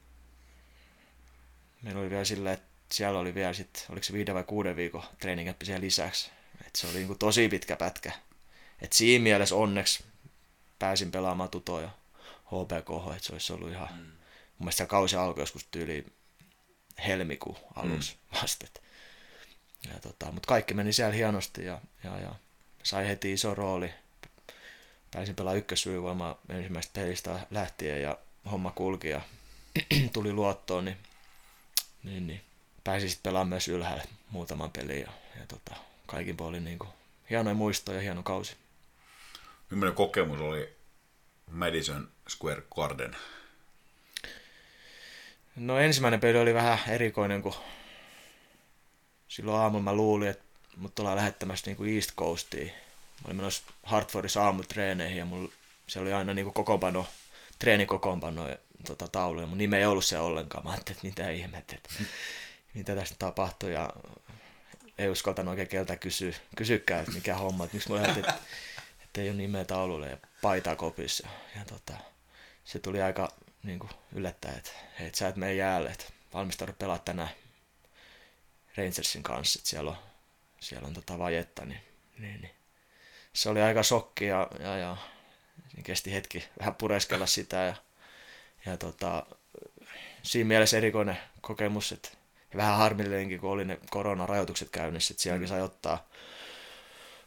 meillä 1.82 2.02
oli 2.02 2.10
vielä 2.10 2.26
silleen, 2.26 2.54
että 2.54 2.68
siellä 2.92 3.20
oli 3.20 3.36
vielä 3.36 3.54
sitten, 3.54 3.84
oliko 3.90 4.04
se 4.04 4.14
viiden 4.14 4.36
vai 4.36 4.44
kuuden 4.44 4.76
viikon 4.76 5.04
treeninkäppi 5.20 5.66
siellä 5.66 5.82
lisäksi. 5.82 6.32
Et 6.68 6.76
se 6.76 6.88
oli 6.88 6.96
niin 6.96 7.08
kuin 7.08 7.20
tosi 7.20 7.50
pitkä 7.50 7.76
pätkä. 7.76 8.12
Et 8.82 8.94
siinä 8.94 9.24
mielessä 9.24 9.56
onneksi 9.56 10.04
pääsin 10.80 11.12
pelaamaan 11.12 11.50
tutoja 11.50 11.90
HPK, 12.46 13.16
että 13.16 13.28
se 13.28 13.34
olisi 13.34 13.54
ollut 13.54 13.72
ihan, 13.72 13.90
mm. 13.92 13.98
mun 13.98 14.16
mielestä 14.60 14.86
kausi 14.86 15.16
alkoi 15.16 15.42
joskus 15.42 15.68
tyyli 15.72 16.06
helmikuun 17.08 17.58
alussa 17.76 18.14
mm. 18.14 18.38
vasta. 18.42 18.66
Ja 19.88 20.00
tota, 20.00 20.32
mutta 20.32 20.48
kaikki 20.48 20.74
meni 20.74 20.94
siellä 20.94 21.14
hienosti 21.14 21.66
ja, 21.66 21.82
ja, 22.04 22.20
ja 22.20 22.36
sai 22.84 23.08
heti 23.08 23.34
iso 23.34 23.56
rooli. 23.56 23.94
Pääsin 25.12 25.36
pelaamaan 25.36 25.58
ykkösyyvoimaa 25.58 26.40
ensimmäisestä 26.50 27.00
pelistä 27.02 27.40
lähtien 27.52 28.02
ja 28.02 28.18
homma 28.52 28.72
kulki 28.72 29.10
ja 29.10 29.22
tuli 30.14 30.34
luottoon, 30.34 30.86
niin, 30.86 30.98
niin, 32.04 32.28
niin 32.28 32.42
pääsi 32.84 33.10
sitten 33.10 33.30
pelaamaan 33.30 33.50
myös 33.50 33.68
ylhäällä 33.68 34.04
muutaman 34.30 34.72
pelin 34.72 35.02
ja, 35.02 35.12
ja 35.40 35.48
tota, 35.48 35.76
kaikin 36.06 36.38
puolin 36.38 36.64
niin 36.64 36.80
kuin, 36.80 36.90
hienoja 37.30 37.56
muistoja 37.56 37.98
ja 37.98 38.02
hieno 38.02 38.24
kausi. 38.24 38.56
Millainen 39.70 39.96
kokemus 39.96 40.42
oli 40.42 40.76
Madison 41.52 42.10
Square 42.30 42.64
Garden? 42.76 43.16
No 45.56 45.80
ensimmäinen 45.80 46.20
peli 46.20 46.40
oli 46.40 46.54
vähän 46.54 46.80
erikoinen, 46.88 47.42
kun 47.42 47.56
silloin 49.28 49.62
aamulla 49.62 49.84
mä 49.84 49.94
luulin, 49.94 50.30
että 50.30 50.44
mut 50.78 51.00
ollaan 51.00 51.18
lähettämässä 51.18 51.68
niin 51.68 51.78
kuin 51.78 51.96
East 51.96 52.12
Coastiin. 52.16 52.72
Olin 53.26 53.36
menossa 53.36 53.64
Hartfordissa 53.84 54.44
aamutreeneihin 54.44 55.18
ja 55.18 55.26
mulla, 55.26 55.52
se 55.88 56.00
oli 56.00 56.14
aina 56.14 56.34
niin 56.34 56.46
kuin 56.46 56.54
kokoonpano, 56.54 57.08
treenikokoonpano 57.60 58.50
ja 58.50 58.58
tota, 58.86 59.08
tauluja. 59.08 59.48
Mun 59.48 59.58
nime 59.58 59.78
ei 59.78 59.86
ollut 59.86 60.06
se 60.06 60.20
ollenkaan. 60.20 60.64
Mä 60.64 60.72
ajattelin, 60.72 60.98
että 60.98 61.08
mitä 61.08 61.30
ihmettä. 61.30 61.76
mitä 62.74 62.96
tästä 62.96 63.16
tapahtui 63.20 63.74
ja 63.74 63.90
ei 64.98 65.10
uskaltanut 65.10 65.50
oikein 65.50 65.68
keltä 65.68 65.96
kysyä, 65.96 66.34
kysykään, 66.56 67.00
että 67.00 67.12
mikä 67.12 67.36
homma, 67.36 67.64
että 67.64 67.76
miksi 67.76 67.90
mulla 67.90 68.08
että, 68.08 68.34
että 69.04 69.22
ei 69.22 69.30
ole 69.30 69.38
nimeä 69.38 69.66
taululle 69.66 70.10
ja 70.10 70.18
paitaa 70.42 70.76
kopissa. 70.76 71.28
Ja 71.56 71.66
tota, 71.66 71.94
se 72.66 72.80
tuli 72.80 73.02
aika 73.02 73.32
niin 73.64 73.80
kuin, 73.80 73.92
yllättäen, 74.14 74.58
että 74.58 74.72
hei, 75.00 75.12
sä 75.14 75.28
et 75.28 75.36
mene 75.36 75.54
jäälle, 75.54 75.90
että 75.90 76.06
valmistaudu 76.34 76.74
pelaa 76.74 77.00
tänään 77.00 77.30
Rangersin 78.78 79.24
kanssa, 79.24 79.60
että 79.60 79.70
siellä 79.70 79.92
on, 79.92 79.98
siellä 80.60 80.88
on 80.88 80.94
tota 80.94 81.20
vajetta, 81.20 81.66
niin, 81.66 81.82
niin, 82.18 82.42
niin. 82.42 82.61
Se 83.34 83.50
oli 83.50 83.62
aika 83.62 83.84
shokki 83.84 84.26
ja, 84.26 84.48
ja, 84.60 84.78
ja 84.78 84.98
kesti 85.84 86.14
hetki 86.14 86.44
vähän 86.60 86.76
pureskella 86.76 87.26
sitä 87.26 87.58
ja, 87.58 87.76
ja 88.66 88.78
tota, 88.78 89.26
siinä 90.24 90.48
mielessä 90.48 90.78
erikoinen 90.78 91.18
kokemus, 91.42 91.92
että 91.92 92.10
vähän 92.56 92.78
harmillinenkin, 92.78 93.40
kun 93.40 93.50
oli 93.50 93.66
ne 93.66 93.80
koronarajoitukset 93.90 94.70
käynnissä, 94.70 95.14
että 95.14 95.24
sielläkin 95.24 95.48
mm. 95.48 95.50
sai 95.50 95.62
ottaa, 95.62 96.10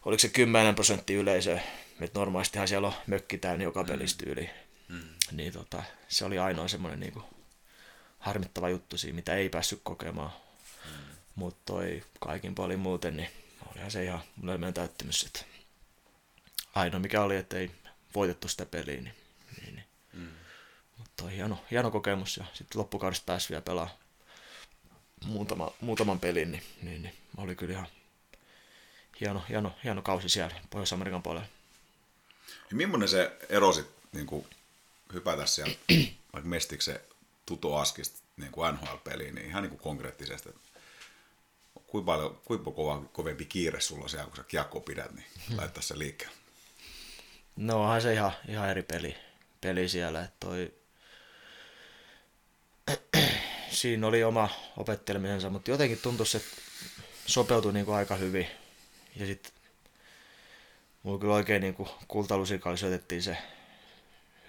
oliko 0.05 0.19
se 0.19 0.29
10 0.29 0.75
prosenttia 0.75 1.21
yleisöä, 1.21 1.61
että 2.01 2.21
normaalistihan 2.21 2.69
siellä 2.69 2.89
on 2.89 2.95
mökki 3.07 3.39
täynnä 3.39 3.65
joka 3.65 3.83
mm. 3.83 3.89
pelistä 3.89 4.25
yli. 4.27 4.51
Mm. 4.89 5.09
Niin 5.33 5.53
tota, 5.53 5.83
se 6.09 6.25
oli 6.25 6.39
ainoa 6.39 6.69
semmoinen 6.69 7.01
niin 7.01 7.13
kuin, 7.13 7.25
harmittava 8.19 8.69
juttu 8.69 8.99
siinä, 8.99 9.17
mitä 9.17 9.35
ei 9.35 9.49
päässyt 9.49 9.81
kokemaan. 9.83 10.33
Mm. 10.85 10.91
Mutta 11.35 11.61
toi 11.65 12.03
kaikin 12.21 12.55
puolin 12.55 12.79
muuten, 12.79 13.17
niin 13.17 13.29
olihan 13.73 13.91
se 13.91 14.05
ihan 14.05 14.21
unelmien 14.43 14.75
täyttymys. 14.75 15.23
Että 15.27 15.54
ainoa 16.75 17.01
mikä 17.01 17.23
oli, 17.23 17.37
että 17.37 17.57
ei 17.57 17.71
voitettu 18.15 18.49
sitä 18.49 18.67
peliä, 18.67 19.01
niin, 19.01 19.15
niin, 19.61 19.75
niin. 19.75 19.85
Mm. 20.13 20.29
Mutta 20.99 21.27
hieno, 21.27 21.65
hieno 21.71 21.91
kokemus 21.91 22.37
ja 22.37 22.45
sitten 22.55 22.79
loppukaudesta 22.79 23.27
pääsi 23.27 23.49
vielä 23.49 23.63
pelaamaan 23.63 23.99
muutama, 25.25 25.73
muutaman 25.81 26.21
pelin, 26.21 26.53
niin, 26.53 26.63
niin, 26.83 27.03
niin 27.03 27.15
oli 27.37 27.57
kyllä 27.57 27.73
ihan 27.73 27.87
hieno, 29.21 29.43
hieno, 29.49 29.73
hieno 29.85 30.03
kausi 30.03 30.29
siellä 30.29 30.57
Pohjois-Amerikan 30.71 31.23
puolella. 31.23 31.47
Ja 32.71 32.77
millainen 32.77 33.09
se 33.09 33.37
ero 33.49 33.73
sitten 33.73 33.95
niin 34.13 34.47
hypätä 35.13 35.47
siellä 35.47 35.75
vaikka 36.33 36.49
mestiksen 36.49 37.01
Tuto 37.47 37.77
Askista 37.77 38.21
niin 38.37 38.53
kuin 38.53 38.75
NHL-peliin, 38.75 39.35
niin 39.35 39.47
ihan 39.47 39.63
niin 39.63 39.71
kuin 39.71 39.81
konkreettisesti, 39.81 40.49
että 40.49 40.61
kuinka, 41.87 42.07
paljon, 42.07 42.41
kuinka 42.45 42.71
kova, 42.71 43.03
kovempi 43.13 43.45
kiire 43.45 43.81
sulla 43.81 44.09
siellä, 44.09 44.27
kun 44.27 44.37
sä 44.37 44.43
kiekkoa 44.43 44.81
pidät, 44.81 45.13
niin 45.13 45.27
hmm. 45.49 45.57
laittaa 45.57 45.83
se 45.83 45.99
liikkeelle? 45.99 46.44
No 47.57 47.83
onhan 47.83 48.03
se 48.03 48.13
ihan, 48.13 48.33
ihan 48.49 48.71
eri 48.71 48.83
peli, 48.83 49.17
peli 49.61 49.89
siellä, 49.89 50.23
että 50.23 50.37
toi 50.41 50.75
siinä 53.71 54.07
oli 54.07 54.25
oma 54.25 54.49
opettelemisensa, 54.77 55.51
mutta 55.51 55.71
jotenkin 55.71 55.99
tuntui, 56.03 56.27
että 56.35 56.49
sopeutui 57.27 57.73
niin 57.73 57.87
kuin 57.87 57.97
aika 57.97 58.17
hyvin. 58.17 58.47
Ja 59.17 59.27
sitten 59.27 59.53
mulla 61.03 61.19
kyllä 61.19 61.35
oikein 61.35 61.63
niin 61.63 61.75
kuin 61.75 61.89
kultalusikalla 62.09 62.77
syötettiin 62.77 63.23
se 63.23 63.37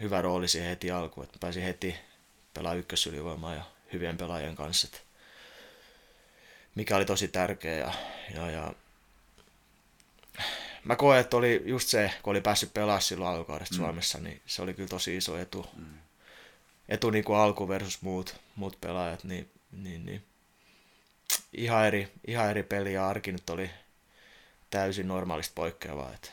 hyvä 0.02 0.22
rooli 0.22 0.48
siihen 0.48 0.70
heti 0.70 0.92
alkuun, 0.92 1.26
että 1.26 1.40
pääsin 1.40 1.64
heti 1.64 1.96
pelaamaan 2.54 2.80
ykkösylivoimaa 2.80 3.56
ja 3.56 3.64
hyvien 3.94 4.18
pelaajien 4.18 4.56
kanssa. 4.56 4.88
Että 4.88 5.00
mikä 6.76 6.96
oli 6.96 7.06
tosi 7.06 7.28
tärkeä 7.28 7.78
ja, 7.78 7.94
ja, 8.34 8.52
ja 8.52 8.74
mä 10.86 10.96
koen, 10.96 11.20
että 11.20 11.38
oli 11.38 11.62
just 11.66 11.88
se, 11.88 12.12
kun 12.24 12.32
oli 12.32 12.42
päässyt 12.42 12.74
pelaamaan 12.74 13.02
silloin 13.02 13.32
alkukaudesta 13.32 13.76
mm. 13.76 13.78
Suomessa, 13.78 14.20
niin 14.20 14.42
se 14.46 14.62
oli 14.62 14.74
kyllä 14.74 14.90
tosi 14.90 15.18
iso 15.18 15.38
etu. 15.38 15.66
Mm. 15.78 15.86
Etu 16.90 17.10
niin 17.10 17.24
kuin 17.24 17.38
alku 17.38 17.68
versus 17.68 18.02
muut, 18.02 18.36
muut 18.56 18.82
pelaajat, 18.82 19.24
niin, 19.24 19.52
niin, 19.72 20.06
niin. 20.06 20.26
Ihan, 21.54 21.88
eri, 21.88 22.12
ihan 22.28 22.50
eri 22.50 22.64
peli 22.64 22.94
ja 22.94 23.08
arki 23.08 23.32
nyt 23.32 23.50
oli 23.50 23.70
täysin 24.70 25.08
normaalista 25.08 25.54
poikkeavaa. 25.56 26.14
Että 26.14 26.30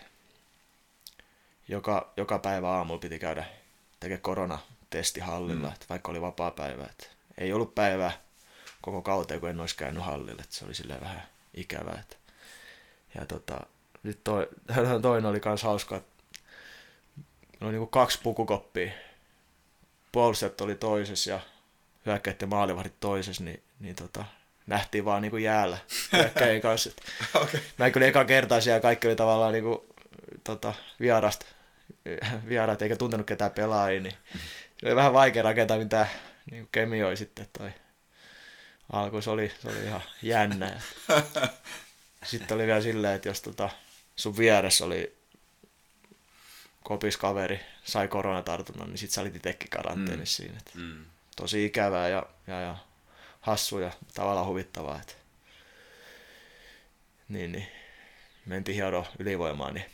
joka, 1.69 2.13
joka 2.17 2.39
päivä 2.39 2.71
aamulla 2.71 3.01
piti 3.01 3.19
käydä 3.19 3.45
tekemään 4.01 4.23
koronatesti 4.23 5.21
hallilla, 5.21 5.67
mm. 5.69 5.73
että 5.73 5.87
vaikka 5.89 6.11
oli 6.11 6.21
vapaa 6.21 6.51
päivä. 6.51 6.85
Että 6.85 7.07
ei 7.39 7.53
ollut 7.53 7.75
päivää 7.75 8.13
koko 8.83 9.03
kauteen, 9.03 9.41
kun 9.41 9.49
en 9.49 9.61
olisi 9.61 9.77
käynyt 9.77 10.05
hallille. 10.05 10.43
Että 10.43 10.55
se 10.55 10.65
oli 10.65 10.75
silleen 10.75 11.01
vähän 11.01 11.23
ikävää. 11.55 11.99
Että. 12.01 12.17
Ja 13.15 13.27
tota, 13.27 13.67
nyt 14.03 14.25
toi, 14.25 14.49
toinen 15.03 15.31
oli 15.31 15.41
kans 15.41 15.63
hauska, 15.63 16.01
oli 17.61 17.71
niinku 17.71 17.87
kaksi 17.87 18.21
pukukoppia. 18.23 18.93
Puolustajat 20.13 20.61
oli 20.61 20.75
toisessa 20.75 21.31
ja 21.31 21.41
hyökkäät 22.07 22.41
ja 22.41 22.47
maalivahdit 22.47 23.01
toisessa, 23.01 23.45
niin, 23.45 23.63
niin 23.81 23.97
tota, 23.97 24.25
nähtiin 24.67 25.05
vaan 25.05 25.23
niinku 25.23 25.37
jäällä 25.37 25.79
hyökkäjien 26.13 26.61
kanssa. 26.71 26.91
okay. 27.35 27.61
Mä 27.79 27.91
kyllä 27.91 28.07
eka 28.07 28.25
kertaa 28.25 28.61
siellä 28.61 28.81
kaikki 28.81 29.07
oli 29.07 29.17
tavallaan 29.17 29.53
niinku, 29.53 29.87
tota, 30.45 30.75
vierasta, 31.01 31.47
vieraat 32.49 32.83
eikä 32.83 32.97
tuntenut 32.97 33.27
ketään 33.27 33.51
pelaajia, 33.51 34.01
niin 34.01 34.15
se 34.79 34.87
oli 34.87 34.97
vähän 34.97 35.13
vaikea 35.13 35.43
rakentaa 35.43 35.79
mitään 35.79 36.07
niin 36.51 36.69
kemioi 36.73 37.17
sitten 37.17 37.47
toi 37.59 37.71
alku, 38.93 39.21
se 39.23 39.31
oli, 39.31 39.53
se 39.63 39.69
oli 39.69 39.85
ihan 39.85 40.03
jännä. 40.23 40.81
Sitten 42.25 42.55
oli 42.55 42.67
vielä 42.67 42.81
silleen, 42.81 43.15
että 43.15 43.29
jos 43.29 43.41
tota, 43.41 43.71
sun 44.23 44.37
vieressä 44.37 44.85
oli 44.85 45.17
kopis 46.83 47.17
kaveri, 47.17 47.61
sai 47.85 48.09
koronatartunnan, 48.09 48.89
niin 48.89 48.99
sit 48.99 49.11
sä 49.11 49.21
olit 49.21 49.37
itsekin 49.37 49.71
karanteenissa 49.71 50.43
mm. 50.43 50.47
siinä. 50.47 50.61
Mm. 50.75 51.05
Tosi 51.37 51.65
ikävää 51.65 52.09
ja, 52.09 52.27
ja, 52.47 52.61
ja 52.61 52.77
hassu 53.41 53.79
ja 53.79 53.93
tavallaan 54.15 54.47
huvittavaa. 54.47 55.01
Että... 55.01 55.15
Niin, 57.29 57.53
niin. 57.53 57.67
Mentiin 58.47 58.75
hiedo 58.75 59.07
ylivoimaan, 59.19 59.75
niin 59.75 59.87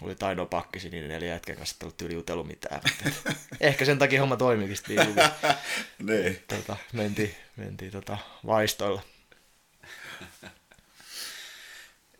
oli 0.00 0.16
ainoa 0.22 0.46
pakkisi 0.46 0.90
niin 0.90 1.08
neljä 1.08 1.28
jätkän 1.28 1.56
kanssa, 1.56 1.74
että 1.74 2.04
ollut 2.04 2.14
jutellut 2.14 2.46
mitään. 2.46 2.80
Ehkä 3.60 3.84
sen 3.84 3.98
takia 3.98 4.20
homma 4.20 4.36
toimikin 4.36 4.76
niin. 4.88 5.16
niin. 6.16 6.44
Tota, 6.48 6.76
mentiin, 6.92 7.34
mentiin 7.56 7.92
tota, 7.92 8.18
vaistoilla. 8.46 9.02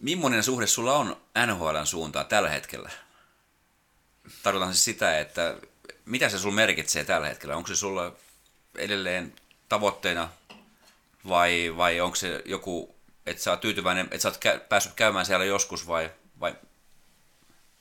Millainen 0.01 0.43
suhde 0.43 0.67
sulla 0.67 0.97
on 0.97 1.17
NHLn 1.47 1.87
suuntaan 1.87 2.27
tällä 2.27 2.49
hetkellä? 2.49 2.91
Tarkoitan 4.43 4.75
siis 4.75 4.85
sitä, 4.85 5.21
että 5.21 5.57
mitä 6.05 6.29
se 6.29 6.39
sulla 6.39 6.55
merkitsee 6.55 7.05
tällä 7.05 7.29
hetkellä? 7.29 7.57
Onko 7.57 7.69
se 7.69 7.77
sulla 7.77 8.17
edelleen 8.75 9.35
tavoitteena 9.69 10.29
vai, 11.29 11.75
vai 11.77 12.01
onko 12.01 12.17
se 12.17 12.43
joku, 12.45 12.95
että 13.27 13.43
sä 13.43 13.51
oot 13.51 13.61
tyytyväinen, 13.61 14.05
että 14.07 14.19
sä 14.19 14.29
oot 14.29 14.45
kä- 14.45 14.61
päässyt 14.69 14.93
käymään 14.95 15.27
siellä 15.27 15.45
joskus 15.45 15.87
vai, 15.87 16.11
vai 16.41 16.55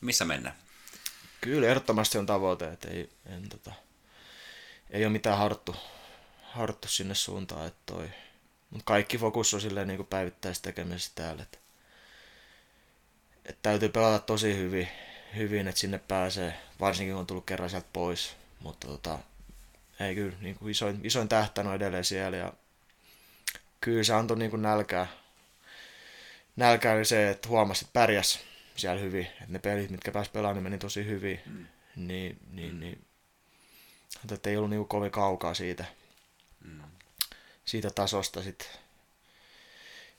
missä 0.02 0.26
mennään? 0.26 0.56
Kyllä 1.42 1.68
ehdottomasti 1.68 2.18
on 2.18 2.26
tavoite, 2.26 2.68
että 2.68 2.88
ei, 2.88 3.10
en, 3.26 3.50
tota, 3.50 3.72
ei 4.90 5.06
ole 5.06 5.12
mitään 5.12 5.38
harttu, 5.38 5.76
harttu 6.44 6.88
sinne 6.88 7.16
suuntaan, 7.16 7.68
että 7.68 7.82
toi, 7.86 8.10
mutta 8.70 8.86
kaikki 8.86 9.18
fokus 9.18 9.54
on 9.54 9.62
silleen 9.62 9.88
niin 9.88 10.06
päivittäistä 10.06 10.64
tekemistä 10.64 11.12
täällä, 11.16 11.44
että 11.44 11.58
että 13.50 13.60
täytyy 13.62 13.90
pelata 13.90 14.20
tosi 14.20 14.58
hyvin, 14.58 14.88
hyvin, 15.36 15.68
että 15.68 15.82
sinne 15.82 15.98
pääsee, 15.98 16.54
varsinkin 16.80 17.14
kun 17.14 17.20
on 17.20 17.28
tullut 17.28 17.46
kerran 17.46 17.70
sieltä 17.70 17.88
pois. 17.94 18.36
Mutta 18.60 18.88
tota, 18.88 19.20
ei 20.00 20.16
kyllä, 20.16 20.36
niin 20.42 20.56
kuin 20.56 20.72
isoin, 20.72 21.00
isoin 21.04 21.30
tähtä 21.30 21.62
on 21.62 21.76
edelleen 21.76 22.06
siellä 22.06 22.38
ja 22.38 22.54
kyllä 23.82 24.04
se 24.04 24.14
antoi 24.14 24.38
niin 24.38 24.52
kuin 24.52 24.62
nälkää. 24.62 25.08
Nälkää 26.56 26.96
oli 26.96 27.06
se, 27.06 27.30
että 27.30 27.50
huomasi, 27.50 27.86
että 27.86 28.00
pärjäs 28.00 28.40
siellä 28.76 29.02
hyvin. 29.02 29.26
Että 29.26 29.46
ne 29.48 29.60
pelit, 29.60 29.90
mitkä 29.90 30.12
pääsi 30.12 30.32
pelaamaan, 30.32 30.56
niin 30.56 30.64
meni 30.64 30.78
tosi 30.78 31.06
hyvin. 31.06 31.42
Mm. 31.46 31.66
Niin, 31.96 32.40
niin, 32.52 32.74
mm. 32.74 32.80
niin. 32.80 33.06
Että 34.32 34.50
ei 34.50 34.58
ollut 34.58 34.70
niin 34.70 34.80
kuin 34.80 34.88
kovin 34.88 35.12
kaukaa 35.12 35.54
siitä, 35.54 35.86
mm. 36.62 36.82
siitä 37.66 37.90
tasosta 37.90 38.44
sit, 38.44 38.80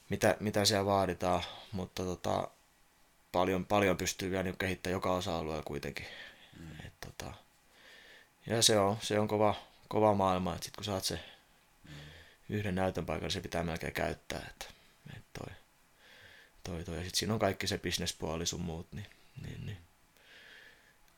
mitä, 0.09 0.36
mitä 0.40 0.65
siellä 0.65 0.86
vaaditaan. 0.86 1.43
Mutta 1.73 2.05
tota, 2.05 2.48
paljon, 3.32 3.66
paljon 3.66 3.97
pystyy 3.97 4.31
vielä 4.31 4.43
niin 4.43 4.57
kehittämään 4.59 4.93
joka 4.93 5.12
osa-alueella 5.12 5.62
kuitenkin. 5.62 6.07
Mm. 6.59 6.86
Et, 6.86 6.93
tota, 7.01 7.35
ja 8.47 8.62
se 8.62 8.78
on, 8.78 8.98
se 9.02 9.20
on 9.20 9.28
kova, 9.28 9.55
kova 9.89 10.15
maailma, 10.15 10.55
että 10.55 10.65
sit 10.65 10.77
kun 10.77 10.85
saat 10.85 11.05
se 11.05 11.20
mm. 11.85 11.90
yhden 12.48 12.74
näytön 12.74 13.07
paikan, 13.07 13.31
se 13.31 13.40
pitää 13.40 13.65
melkein 13.65 13.93
käyttää. 13.93 14.47
Että, 14.51 14.66
et 15.16 15.24
toi, 15.32 15.55
toi, 16.65 16.85
toi. 16.85 16.97
Ja 16.97 17.02
sitten 17.02 17.19
siinä 17.19 17.35
on 17.35 17.40
kaikki 17.40 17.66
se 17.66 17.78
bisnespuoli 17.78 18.47
sun 18.47 18.61
muut, 18.61 18.93
niin, 18.93 19.07
niin, 19.43 19.66
niin. 19.66 19.78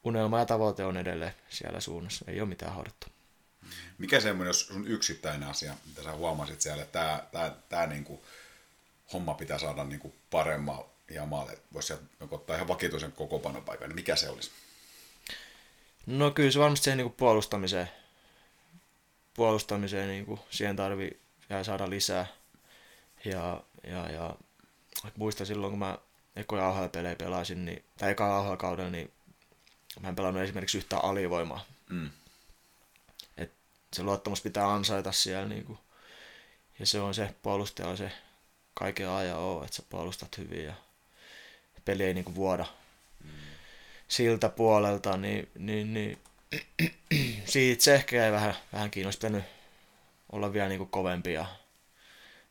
unelma 0.05 0.39
ja 0.39 0.47
tavoite 0.47 0.85
on 0.85 0.97
edelleen 0.97 1.35
siellä 1.49 1.81
suunnassa, 1.81 2.25
ei 2.29 2.41
ole 2.41 2.49
mitään 2.49 2.75
harttu. 2.75 3.07
Mikä 3.99 4.21
semmoinen, 4.21 4.49
jos 4.49 4.67
sun 4.67 4.87
yksittäinen 4.87 5.49
asia, 5.49 5.75
mitä 5.87 6.03
sä 6.03 6.13
huomasit 6.13 6.61
siellä, 6.61 6.83
että 6.83 6.99
tämä, 6.99 7.23
tämä, 7.33 7.57
tämä 7.69 7.87
niin 7.87 8.05
kuin, 8.05 8.21
homma 9.13 9.35
pitää 9.35 9.59
saada 9.59 9.85
niin 9.85 10.01
kuin 10.01 10.15
paremmalle 10.31 10.92
ihan 11.13 11.29
maalle, 11.29 11.59
voisi 11.73 11.95
ottaa 12.31 12.57
ihan 12.57 12.69
vakituisen 12.69 13.13
kokopanopaikan, 13.13 13.89
niin 13.89 13.97
mikä 13.97 14.17
se 14.17 14.29
olisi? 14.29 14.51
No 16.07 16.31
kyllä 16.31 16.51
se 16.51 16.59
varmasti 16.59 16.85
siihen 16.85 16.99
niin 16.99 17.13
puolustamiseen, 17.13 17.91
puolustamiseen 19.35 20.09
niin 20.09 20.27
kuin 20.27 20.41
siihen 20.51 20.77
tarvii 20.77 21.21
vielä 21.51 21.65
saada 21.65 21.91
lisää. 21.91 22.27
Ja, 23.25 23.63
ja, 23.87 24.11
ja 24.11 24.37
muistan 25.17 25.47
silloin, 25.47 25.71
kun 25.71 25.79
mä 25.79 25.99
ekoja 26.37 26.69
AHL-pelejä 26.69 27.17
pelasin, 27.17 27.65
niin, 27.65 27.85
tai 27.99 28.11
eka 28.11 28.39
AHL-kaudella, 28.39 28.91
niin 28.91 29.13
mä 30.01 30.09
en 30.09 30.17
pelannut 30.17 30.43
esimerkiksi 30.43 30.79
yhtään 30.79 31.05
alivoimaa. 31.05 31.65
Mm. 31.91 32.11
Et 33.37 33.53
se 33.93 34.03
luottamus 34.03 34.43
pitää 34.43 34.73
ansaita 34.73 35.13
siellä. 35.13 35.49
Niin 35.49 35.65
kuin, 35.65 35.79
ja 36.79 36.87
se 36.87 37.01
on 37.01 37.15
se, 37.15 37.35
puolustaja 37.43 37.89
on 37.89 37.97
se 37.97 38.13
kaiken 38.75 39.09
ajan 39.09 39.39
oo, 39.39 39.65
että 39.65 39.77
sä 39.77 39.83
puolustat 39.91 40.39
hyvin 40.39 40.65
ja 40.65 40.75
peli 41.85 42.05
ei 42.05 42.15
niinku 42.15 42.35
vuoda 42.35 42.67
siltä 44.13 44.49
puolelta, 44.49 45.17
niin, 45.17 45.49
niin, 45.59 45.95
niin 45.95 46.19
siitä 47.45 47.85
se 47.85 47.95
ehkä 47.95 48.17
jäi 48.17 48.33
vähän, 48.33 48.55
vähän 48.73 48.91
kiinnostanut 48.91 49.45
olla 50.33 50.53
vielä 50.53 50.69
niinku 50.69 50.87
kovempi 50.87 51.33
ja, 51.33 51.47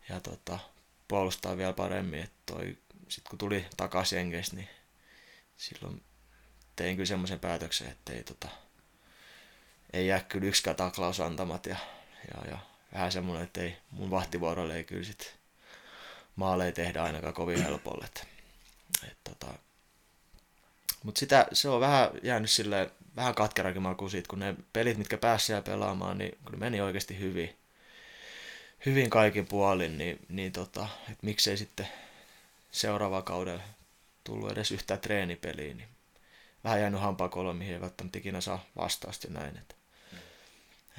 ja 0.10 0.20
tota, 0.20 0.60
puolustaa 1.08 1.58
vielä 1.58 1.74
paremmin. 1.74 2.20
Et 2.20 2.32
toi, 2.46 2.78
sit 3.08 3.24
kun 3.30 3.40
tuli 3.40 3.66
takaisin 3.78 4.18
Jenkeissä, 4.18 4.56
niin 4.56 4.70
silloin 5.58 6.04
tein 6.76 6.96
kyllä 6.96 7.08
semmoisen 7.08 7.40
päätöksen, 7.40 7.88
että 7.88 8.14
ei, 8.14 8.24
tota, 8.24 8.48
ei 9.94 10.08
jää 10.08 10.20
kyllä 10.20 10.48
yksikään 10.48 10.76
taklaus 10.76 11.20
antamat 11.20 11.66
ja, 11.66 11.78
ja, 12.34 12.52
ja 12.52 12.58
vähän 12.94 13.12
semmoinen, 13.12 13.44
että 13.44 13.62
ei, 13.62 13.78
mun 13.92 14.12
vahtivuorolle 14.12 14.76
ei 14.76 14.84
kyllä 14.84 15.04
sit 15.04 15.36
maaleja 16.36 16.72
tehdä 16.72 17.04
ainakaan 17.04 17.34
kovin 17.34 17.64
helpolle. 17.64 18.06
Että 18.06 18.31
et 19.08 19.18
tota, 19.24 19.54
mutta 21.04 21.20
sitä, 21.20 21.48
se 21.54 21.70
on 21.70 21.82
vähän 21.82 22.10
jäänyt 22.24 22.50
sille 22.50 22.92
vähän 23.16 23.36
katkerakin 23.36 23.82
maku 23.82 24.10
siitä, 24.10 24.28
kun 24.28 24.40
ne 24.40 24.56
pelit, 24.74 24.98
mitkä 24.98 25.18
pääsi 25.18 25.54
pelaamaan, 25.66 26.18
niin 26.18 26.38
kun 26.46 26.60
meni 26.60 26.82
oikeasti 26.82 27.20
hyvin, 27.20 27.58
hyvin 28.86 29.10
kaikin 29.10 29.48
puolin, 29.48 29.98
niin, 29.98 30.20
niin 30.30 30.52
tota, 30.52 30.88
et 31.12 31.24
miksei 31.24 31.58
sitten 31.58 31.88
seuraava 32.72 33.22
kaudella 33.22 33.64
tullut 34.24 34.52
edes 34.52 34.72
yhtään 34.72 35.00
treenipeliä, 35.00 35.74
niin 35.74 35.90
vähän 36.64 36.82
jäänyt 36.82 37.02
hampakoloon, 37.02 37.56
mihin 37.56 37.74
ei 37.74 37.82
välttämättä 37.82 38.18
ikinä 38.18 38.42
saa 38.42 38.66
vastausta 38.76 39.28
näin. 39.30 39.58
Et, 39.58 39.76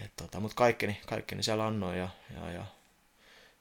et 0.05 0.13
tota, 0.17 0.41
Mutta 0.41 0.55
kaikkeni, 0.55 1.01
kaikkeni 1.07 1.43
siellä 1.43 1.67
annoin 1.67 1.99
ja, 1.99 2.09
ja, 2.35 2.53
ja 2.53 2.67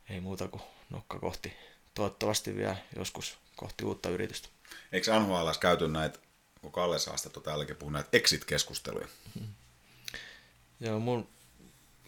ei 0.10 0.20
muuta 0.20 0.48
kuin 0.48 0.64
nokka 0.90 1.20
kohti 1.20 1.54
toivottavasti 1.94 2.56
vielä 2.56 2.76
joskus 2.96 3.38
kohti 3.56 3.86
uutta 3.86 4.10
yritystä. 4.10 4.50
Eikö 4.92 5.20
NHL 5.20 5.50
käyty 5.60 5.88
näitä, 5.88 6.20
kun 6.62 6.72
Kalle 6.72 7.00
Saastettu 7.00 7.40
täälläkin 7.40 7.76
puhuu 7.76 7.92
näitä 7.92 8.10
exit-keskusteluja? 8.14 9.08
Mm-hmm. 9.36 9.54
Joo, 10.80 11.00
mun, 11.00 11.28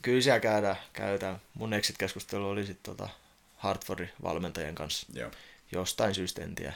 kyllä 0.02 0.22
siellä 0.22 0.40
käydään, 0.40 0.76
käydään. 0.94 1.42
Mun 1.54 1.74
exit-keskustelu 1.74 2.50
oli 2.50 2.66
sitten 2.66 2.96
tota 2.96 3.10
Hartfordin 3.58 4.10
valmentajien 4.24 4.76
kanssa. 4.76 5.08
Joo. 5.14 5.32
Jostain 5.72 6.16
syystä 6.16 6.44
en 6.44 6.56
tiedä. 6.56 6.74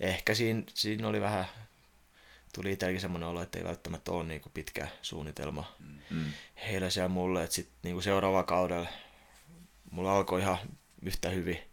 Ehkä 0.00 0.34
siinä, 0.34 0.62
siinä 0.74 1.08
oli 1.08 1.20
vähän, 1.20 1.44
tuli 2.54 2.72
itselläkin 2.72 3.00
semmoinen 3.00 3.28
olo, 3.28 3.42
että 3.42 3.58
ei 3.58 3.64
välttämättä 3.64 4.12
ole 4.12 4.24
niin 4.24 4.42
pitkä 4.54 4.88
suunnitelma 5.02 5.72
mm. 6.10 6.32
heillä 6.66 6.90
siellä 6.90 7.08
mulle, 7.08 7.44
että 7.44 7.56
sitten 7.56 7.78
niin 7.82 8.02
seuraava 8.02 8.42
kaudella 8.42 8.88
mulla 9.90 10.16
alkoi 10.16 10.40
ihan 10.40 10.58
yhtä 11.02 11.30
hyvin 11.30 11.67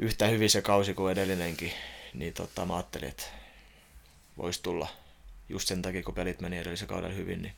yhtä 0.00 0.26
hyvin 0.26 0.50
se 0.50 0.62
kausi 0.62 0.94
kuin 0.94 1.12
edellinenkin. 1.12 1.72
niin 2.14 2.32
tota, 2.32 2.66
mä 2.66 2.76
ajattelin, 2.76 3.08
että 3.08 3.24
voisi 4.36 4.62
tulla 4.62 4.88
just 5.48 5.68
sen 5.68 5.82
takia, 5.82 6.02
kun 6.02 6.14
pelit 6.14 6.40
meni 6.40 6.58
edellisen 6.58 6.88
kaudella 6.88 7.14
hyvin, 7.14 7.42
niin, 7.42 7.54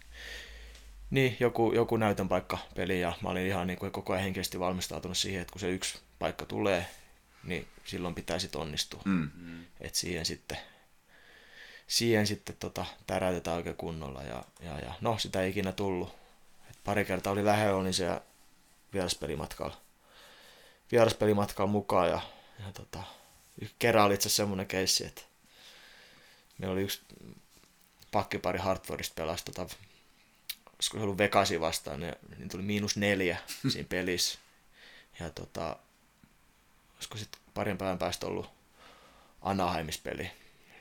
niin 1.10 1.36
joku, 1.40 1.72
joku 1.72 1.96
näytön 1.96 2.28
paikka 2.28 2.58
peli 2.74 3.00
ja 3.00 3.12
mä 3.22 3.28
olin 3.28 3.46
ihan 3.46 3.66
niin 3.66 3.78
kuin 3.78 3.92
koko 3.92 4.12
ajan 4.12 4.22
henkisesti 4.22 4.60
valmistautunut 4.60 5.18
siihen, 5.18 5.40
että 5.40 5.52
kun 5.52 5.60
se 5.60 5.70
yksi 5.70 5.98
paikka 6.18 6.46
tulee, 6.46 6.86
niin 7.44 7.66
silloin 7.84 8.14
pitäisi 8.14 8.48
onnistua. 8.56 9.02
Mm. 9.04 9.30
Et 9.80 9.94
siihen 9.94 10.26
sitten, 10.26 10.58
siihen 11.86 12.26
sitten 12.26 12.56
tota, 12.58 12.86
täräytetään 13.06 13.56
oikein 13.56 13.76
kunnolla 13.76 14.22
ja, 14.22 14.44
ja, 14.60 14.78
ja, 14.78 14.94
no 15.00 15.18
sitä 15.18 15.42
ei 15.42 15.50
ikinä 15.50 15.72
tullut. 15.72 16.14
Et 16.70 16.78
pari 16.84 17.04
kertaa 17.04 17.32
oli 17.32 17.44
lähellä, 17.44 17.76
olin 17.76 17.94
siellä 17.94 18.20
vieraspelimatkalla, 18.92 19.81
vieraspelimatkalla 20.92 21.70
mukaan 21.70 22.08
ja, 22.08 22.20
ja 22.58 22.72
tota, 22.72 23.02
kerran 23.78 24.04
oli 24.04 24.14
itse 24.14 24.28
asiassa 24.28 24.42
semmoinen 24.42 24.66
keissi, 24.66 25.06
että 25.06 25.22
meillä 26.58 26.72
oli 26.72 26.82
yksi 26.82 27.00
pakkipari 28.12 28.58
Hartfordista 28.58 29.14
pelasi, 29.14 29.44
tota, 29.44 29.62
olisiko 30.82 30.98
se 30.98 31.02
ollut 31.02 31.18
Vegasi 31.18 31.60
vastaan, 31.60 32.00
niin, 32.00 32.14
niin 32.38 32.48
tuli 32.48 32.62
miinus 32.62 32.96
neljä 32.96 33.38
siinä 33.68 33.88
pelissä. 33.88 34.38
Ja 35.20 35.30
tota, 35.30 35.76
olisiko 36.94 37.18
sitten 37.18 37.40
parin 37.54 37.78
päivän 37.78 37.98
päästä 37.98 38.26
ollut 38.26 38.50
Anaheimis-peli. 39.42 40.30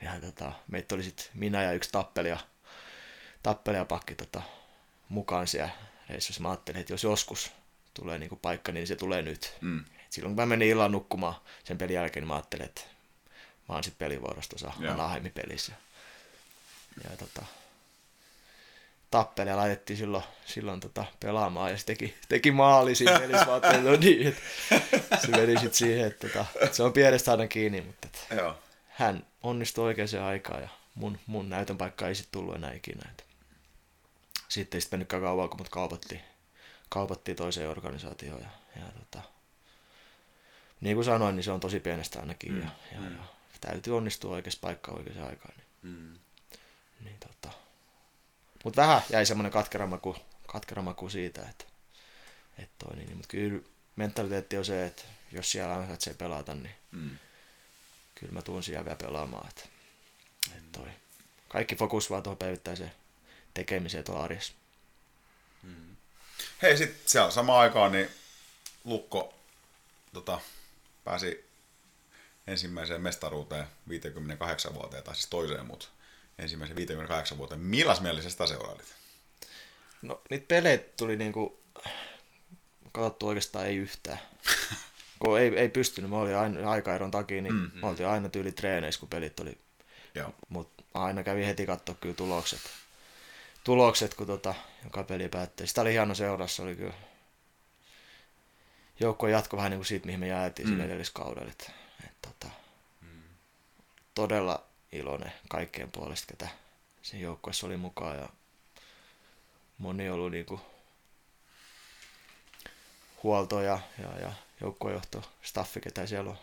Ja 0.02 0.20
tota, 0.20 0.52
meitä 0.68 0.94
oli 0.94 1.02
sitten 1.02 1.26
minä 1.34 1.62
ja 1.62 1.72
yksi 1.72 1.92
tappelija, 1.92 2.38
tappelija 3.42 3.84
pakki 3.84 4.14
tota, 4.14 4.42
mukaan 5.08 5.46
siellä 5.46 5.70
reissussa. 6.08 6.42
Mä 6.42 6.50
ajattelin, 6.50 6.80
että 6.80 6.92
jos 6.92 7.04
joskus 7.04 7.50
tulee 7.94 8.18
niinku 8.18 8.36
paikka, 8.36 8.72
niin 8.72 8.86
se 8.86 8.96
tulee 8.96 9.22
nyt. 9.22 9.54
Mm. 9.60 9.84
Silloin 10.12 10.36
kun 10.36 10.42
mä 10.42 10.46
menin 10.46 10.68
illan 10.68 10.92
nukkumaan 10.92 11.34
sen 11.64 11.78
pelin 11.78 11.94
jälkeen, 11.94 12.22
niin 12.22 12.28
mä 12.28 12.34
ajattelin, 12.34 12.64
että 12.64 12.80
mä 13.68 13.74
oon 13.74 13.84
sitten 13.84 13.98
Joo. 14.80 14.94
Anaheimin 14.94 15.32
pelissä. 15.32 15.72
Ja 17.04 17.16
tota, 17.16 17.46
tappelija 19.10 19.56
laitettiin 19.56 19.96
silloin, 19.96 20.24
silloin 20.46 20.80
tota, 20.80 21.04
pelaamaan 21.20 21.70
ja 21.70 21.78
se 21.78 21.86
teki, 21.86 22.14
teki 22.28 22.50
maali 22.50 22.94
siinä 22.94 23.18
pelissä. 23.20 23.44
Mä 23.44 23.52
ajattelin, 23.52 23.84
no 23.84 23.96
niin, 23.96 24.26
että 24.28 24.42
se 25.20 25.28
meni 25.28 25.52
sitten 25.52 25.74
siihen, 25.74 26.06
että, 26.06 26.28
tota, 26.28 26.46
että 26.60 26.76
se 26.76 26.82
on 26.82 26.92
pienestä 26.92 27.30
aina 27.30 27.46
kiinni, 27.46 27.80
mutta 27.80 28.08
että 28.08 28.34
Joo. 28.34 28.58
hän 28.88 29.26
onnistui 29.42 29.84
oikeaan 29.84 30.24
aikaan 30.24 30.62
ja 30.62 30.68
mun, 30.94 31.18
mun 31.26 31.50
näytön 31.50 31.78
paikka 31.78 32.08
ei 32.08 32.14
sitten 32.14 32.32
tullut 32.32 32.54
enää 32.54 32.72
ikinä. 32.72 33.10
Että. 33.10 33.24
Sitten 34.48 34.76
ei 34.76 34.80
sitten 34.80 34.98
mennytkään 34.98 35.22
kauan, 35.22 35.48
kun 35.48 35.60
mut 35.60 35.68
kaupattiin, 35.68 36.20
kaupattiin 36.88 37.36
toiseen 37.36 37.70
organisaatioon. 37.70 38.40
Ja, 38.40 38.48
ja 38.76 38.86
tota, 38.98 39.31
niin 40.82 40.96
kuin 40.96 41.04
sanoin, 41.04 41.36
niin 41.36 41.44
se 41.44 41.52
on 41.52 41.60
tosi 41.60 41.80
pienestä 41.80 42.20
ainakin. 42.20 42.52
Mm. 42.52 42.60
Ja, 42.60 42.68
ja, 42.92 43.00
ja, 43.10 43.24
täytyy 43.60 43.96
onnistua 43.96 44.34
oikeassa 44.34 44.60
paikkaan 44.62 44.98
oikeaan 44.98 45.28
aikaan. 45.28 45.54
Niin, 45.56 45.66
Mm. 45.82 46.18
niin 47.00 47.18
tota. 47.18 47.54
Mutta 48.64 48.82
vähän 48.82 49.02
jäi 49.10 49.26
semmoinen 49.26 49.52
katkeramaku, 49.52 50.16
katkeramaku 50.46 51.08
siitä, 51.10 51.42
että, 51.50 51.64
että 52.58 52.74
toi, 52.86 52.96
niin, 52.96 53.16
mutta 53.16 53.28
kyllä 53.28 53.62
mentaliteetti 53.96 54.56
on 54.58 54.64
se, 54.64 54.86
että 54.86 55.02
jos 55.32 55.50
siellä 55.52 55.74
ansaitsee 55.74 56.14
pelata, 56.14 56.54
niin 56.54 56.74
Mm. 56.92 57.18
kyllä 58.14 58.32
mä 58.32 58.42
tuun 58.42 58.62
siellä 58.62 58.84
vielä 58.84 58.96
pelaamaan. 58.96 59.48
Että, 59.48 59.62
että 60.56 60.78
toi. 60.78 60.88
Kaikki 61.48 61.76
fokus 61.76 62.10
vaan 62.10 62.22
tuohon 62.22 62.36
päivittäiseen 62.38 62.92
tekemiseen 63.54 64.04
tuolla 64.04 64.24
arjessa. 64.24 64.52
Hei, 66.62 66.76
sitten 66.76 67.08
siellä 67.08 67.30
samaan 67.30 67.60
aikaan 67.60 67.92
niin 67.92 68.08
Lukko 68.84 69.34
tota, 70.12 70.40
pääsi 71.04 71.52
ensimmäiseen 72.46 73.00
mestaruuteen 73.00 73.66
58 73.88 74.74
vuoteen, 74.74 75.02
tai 75.02 75.14
siis 75.14 75.26
toiseen, 75.26 75.66
mutta 75.66 75.88
ensimmäiseen 76.38 76.76
58 76.76 77.38
vuoteen. 77.38 77.60
Millas 77.60 78.00
mielessä 78.00 78.30
sitä 78.30 78.46
seurailit? 78.46 78.94
No 80.02 80.20
niitä 80.30 80.44
pelejä 80.48 80.78
tuli 80.96 81.16
niinku, 81.16 81.60
katsottu 82.92 83.28
oikeastaan 83.28 83.66
ei 83.66 83.76
yhtään. 83.76 84.18
kun 85.18 85.40
ei, 85.40 85.58
ei 85.58 85.68
pystynyt, 85.68 86.10
mä 86.10 86.16
olin 86.16 86.36
aina 86.36 86.70
aikaeron 86.70 87.10
takia, 87.10 87.42
niin 87.42 87.54
mm, 87.54 87.70
mm. 87.74 87.82
oltiin 87.84 88.08
aina 88.08 88.28
tyyli 88.28 88.52
treeneissä, 88.52 89.00
kun 89.00 89.08
pelit 89.08 89.40
oli. 89.40 89.58
Joo. 90.14 90.34
Mutta 90.48 90.84
aina 90.94 91.22
kävi 91.22 91.46
heti 91.46 91.66
katsoa 91.66 91.94
kyllä 91.94 92.14
tulokset. 92.14 92.60
Tulokset, 93.64 94.14
kun 94.14 94.26
tota, 94.26 94.54
joka 94.84 95.02
peli 95.02 95.28
päättyi. 95.28 95.66
Sitä 95.66 95.80
oli 95.80 95.92
hieno 95.92 96.14
seurassa, 96.14 96.62
oli 96.62 96.76
kyllä. 96.76 96.94
Joukko 99.02 99.28
jatko 99.28 99.56
vähän 99.56 99.70
niin 99.70 99.78
kuin 99.78 99.86
siitä, 99.86 100.06
mihin 100.06 100.20
me 100.20 100.28
jäätiin 100.28 100.68
mm. 100.68 100.72
sillä 100.72 100.84
edelliskaudella. 100.84 101.50
Et, 101.50 101.72
et, 102.04 102.16
tota, 102.22 102.46
mm. 103.00 103.22
Todella 104.14 104.64
iloinen 104.92 105.32
kaikkien 105.48 105.90
puolesta, 105.90 106.26
ketä 106.26 106.48
siinä 107.02 107.22
joukkueessa 107.22 107.66
oli 107.66 107.76
mukaan. 107.76 108.18
Ja 108.18 108.28
moni 109.78 110.08
on 110.08 110.14
ollut 110.14 110.30
niin 110.30 110.46
kuin 110.46 110.60
huolto 113.22 113.60
ja, 113.60 113.78
ja, 113.98 114.20
ja 114.20 114.32
joukkuejohto, 114.60 115.22
staffi, 115.42 115.80
ketä 115.80 116.06
siellä 116.06 116.30
on 116.30 116.38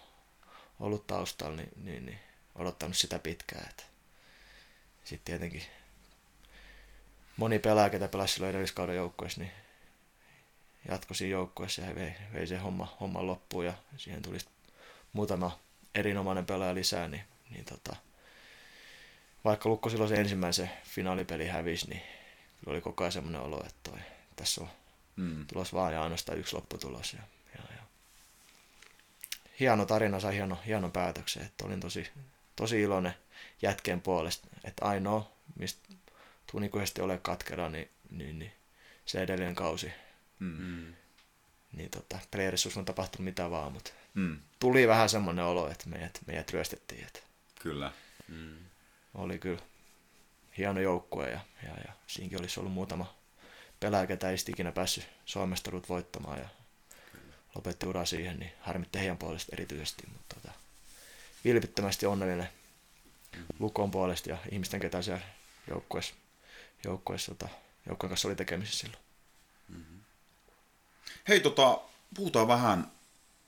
ollut 0.80 1.08
taustalla, 1.08 1.56
niin, 1.56 1.70
niin, 1.76 2.06
niin 2.06 2.20
odottanut 2.56 2.98
sitä 2.98 3.20
pitkään. 3.20 3.70
Sitten 5.04 5.26
tietenkin 5.26 5.64
moni 7.38 7.60
pelaaja, 7.60 7.90
ketä 7.90 8.08
pelasi 8.08 8.34
silloin 8.34 8.50
edelliskauden 8.50 8.96
joukkueessa, 8.96 9.42
niin 9.42 9.52
jatkoi 10.88 11.16
siinä 11.16 11.32
joukkueessa 11.32 11.82
ja 11.82 11.96
vei, 11.96 12.14
vei 12.34 12.48
se 12.48 12.58
homma, 12.58 12.98
homma 13.00 13.26
loppuun 13.26 13.66
ja 13.66 13.74
siihen 13.98 14.22
tuli 14.22 14.38
muutama 15.14 15.60
erinomainen 15.96 16.46
pelaaja 16.46 16.76
lisää, 16.76 17.08
niin, 17.08 17.24
niin 17.50 17.66
tota, 17.66 17.96
vaikka 19.46 19.70
Lukko 19.70 19.90
silloin 19.90 20.10
se 20.10 20.16
ensimmäisen 20.16 20.72
finaalipeli 20.84 21.48
hävisi, 21.48 21.90
niin 21.90 22.02
kyllä 22.60 22.72
oli 22.72 22.82
koko 22.82 23.04
ajan 23.04 23.12
semmoinen 23.12 23.42
olo, 23.42 23.60
että 23.66 23.92
toi, 23.92 24.00
tässä 24.36 24.62
on 24.62 24.70
Mm. 25.20 25.48
tulos 25.48 25.74
vaan 25.74 25.94
ja 25.94 26.04
ainoastaan 26.04 26.38
yksi 26.38 26.56
lopputulos. 26.56 27.14
Ja, 27.14 27.20
ja, 27.56 27.64
ja. 27.76 27.82
Hieno 29.60 29.86
tarina 29.86 30.20
sai 30.20 30.36
hieno, 30.36 30.58
hieno 30.66 30.90
päätöksen, 30.90 31.46
että 31.46 31.66
olin 31.66 31.80
tosi, 31.80 32.10
tosi 32.56 32.82
iloinen 32.82 33.14
jätkeen 33.62 34.02
puolesta, 34.02 34.48
että 34.64 34.86
ainoa, 34.86 35.32
mistä 35.56 35.94
tunikuisesti 36.52 37.02
ole 37.02 37.18
katkera, 37.18 37.70
niin, 37.70 37.90
niin, 38.10 38.40
niin 38.40 38.52
se 39.06 39.22
edellinen 39.22 39.56
kausi, 39.56 39.92
Mm. 40.40 40.94
niin 41.74 41.90
tota, 41.90 42.20
on 42.78 42.86
tapahtunut 42.86 43.26
mitä 43.26 43.50
vaan, 43.50 43.72
mutta 43.72 43.92
Mm. 44.14 44.40
tuli 44.60 44.88
vähän 44.88 45.10
semmoinen 45.10 45.46
olo, 45.46 45.72
että 45.72 45.90
meidät, 45.90 46.20
meidät 46.26 46.50
ryöstettiin, 46.52 47.04
että 47.04 47.20
Kyllä. 47.60 47.92
Mm. 48.28 48.58
oli 49.14 49.40
kyllä 49.40 49.62
hieno 50.58 50.80
joukkue 50.80 51.30
ja, 51.30 51.40
ja, 51.64 51.70
ja 51.88 51.94
siinäkin 52.08 52.40
olisi 52.40 52.60
ollut 52.60 52.74
muutama 52.74 53.14
pelaaja, 53.80 54.08
ketä 54.08 54.30
ei 54.30 54.36
ikinä 54.48 54.72
päässyt 54.72 55.08
Suomesta 55.26 55.72
voittamaan 55.90 56.40
ja 56.40 56.50
lopetti 57.56 57.86
ura 57.86 58.06
siihen, 58.06 58.40
niin 58.40 58.52
harmitti 58.62 59.00
heidän 59.00 59.18
puolesta 59.18 59.50
erityisesti, 59.54 60.04
mutta 60.14 60.36
tota, 60.36 60.52
vilpittömästi 61.46 62.06
onnellinen 62.06 62.50
Lukon 63.60 63.92
puolesta 63.92 64.30
ja 64.30 64.38
ihmisten, 64.52 64.80
ketä 64.80 65.02
siellä 65.02 65.22
joukkueessa, 65.70 66.14
joukkueessa 66.84 67.36
tota, 67.36 67.50
joukkueen 67.86 68.10
kanssa 68.10 68.28
oli 68.28 68.36
tekemisissä 68.36 68.80
silloin. 68.80 69.04
Hei, 71.28 71.40
tota, 71.40 71.82
puhutaan 72.16 72.48
vähän 72.48 72.92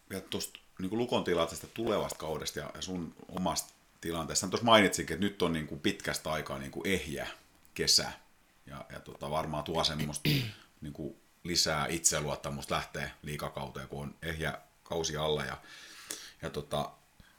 vielä 0.10 0.24
tuosta 0.30 0.60
niin 0.80 0.98
Lukon 0.98 1.24
tilanteesta 1.24 1.68
tulevasta 1.68 2.20
kaudesta 2.20 2.60
ja, 2.60 2.72
ja 2.76 2.82
sun 2.82 3.16
omasta 3.30 3.74
tilanteesta. 4.02 4.48
Tuossa 4.48 4.66
mainitsinkin, 4.66 5.14
että 5.14 5.26
nyt 5.26 5.42
on 5.42 5.54
niin 5.54 5.68
kuin 5.68 5.82
pitkästä 5.82 6.32
aikaa 6.32 6.60
niin 6.60 6.72
kuin 6.72 6.88
ehjä 6.88 7.28
kesä 7.74 8.12
ja, 8.66 8.86
ja 8.94 9.00
tota, 9.00 9.30
varmaan 9.30 9.64
tuo 9.64 9.84
semmoista 9.84 10.30
niin 10.82 10.94
kuin 10.94 11.16
lisää 11.44 11.88
itseluottamusta 11.88 12.76
lähtee 12.76 13.12
liikakauteen, 13.22 13.88
kun 13.88 14.02
on 14.02 14.16
ehjä 14.22 14.58
kausi 14.84 15.18
alla 15.18 15.46
ja, 15.46 15.58
ja 16.42 16.50
tota, 16.50 16.92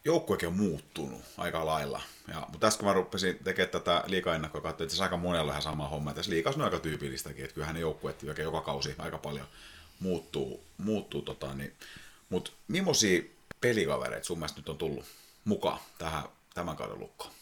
joukkuekin 0.05 0.49
on 0.49 0.57
muuttunut 0.57 1.23
aika 1.37 1.67
lailla. 1.67 2.01
Ja, 2.29 2.41
mutta 2.41 2.59
tässä 2.59 2.79
kun 2.79 2.89
mä 2.89 2.95
rupesin 2.95 3.39
tekemään 3.45 3.71
tätä 3.71 4.05
liikaennakkoa, 4.07 4.61
katsoin, 4.61 4.87
että 4.87 4.97
se 4.97 5.03
aika 5.03 5.17
monella 5.17 5.43
on 5.43 5.49
ihan 5.51 5.63
sama 5.63 5.89
homma. 5.89 6.15
Tässä 6.15 6.31
liikas 6.31 6.57
on 6.57 6.63
aika 6.63 6.79
tyypillistäkin, 6.79 7.45
että 7.45 7.55
kyllähän 7.55 7.75
ne 7.75 7.81
joukkueet 7.81 8.23
joka 8.23 8.61
kausi 8.61 8.95
aika 8.99 9.19
paljon 9.19 9.47
muuttuu. 10.03 10.65
muuttuu 10.79 11.23
tota, 11.23 11.55
niin. 11.55 11.73
Mutta 12.29 12.51
millaisia 12.69 13.23
pelikavereita 13.61 14.27
sun 14.27 14.39
mielestä 14.39 14.61
nyt 14.61 14.69
on 14.69 14.79
tullut 14.79 15.05
mukaan 15.45 15.81
tähän 15.99 16.25
tämän 16.55 16.77
kauden 16.77 16.99
lukkoon? 16.99 17.33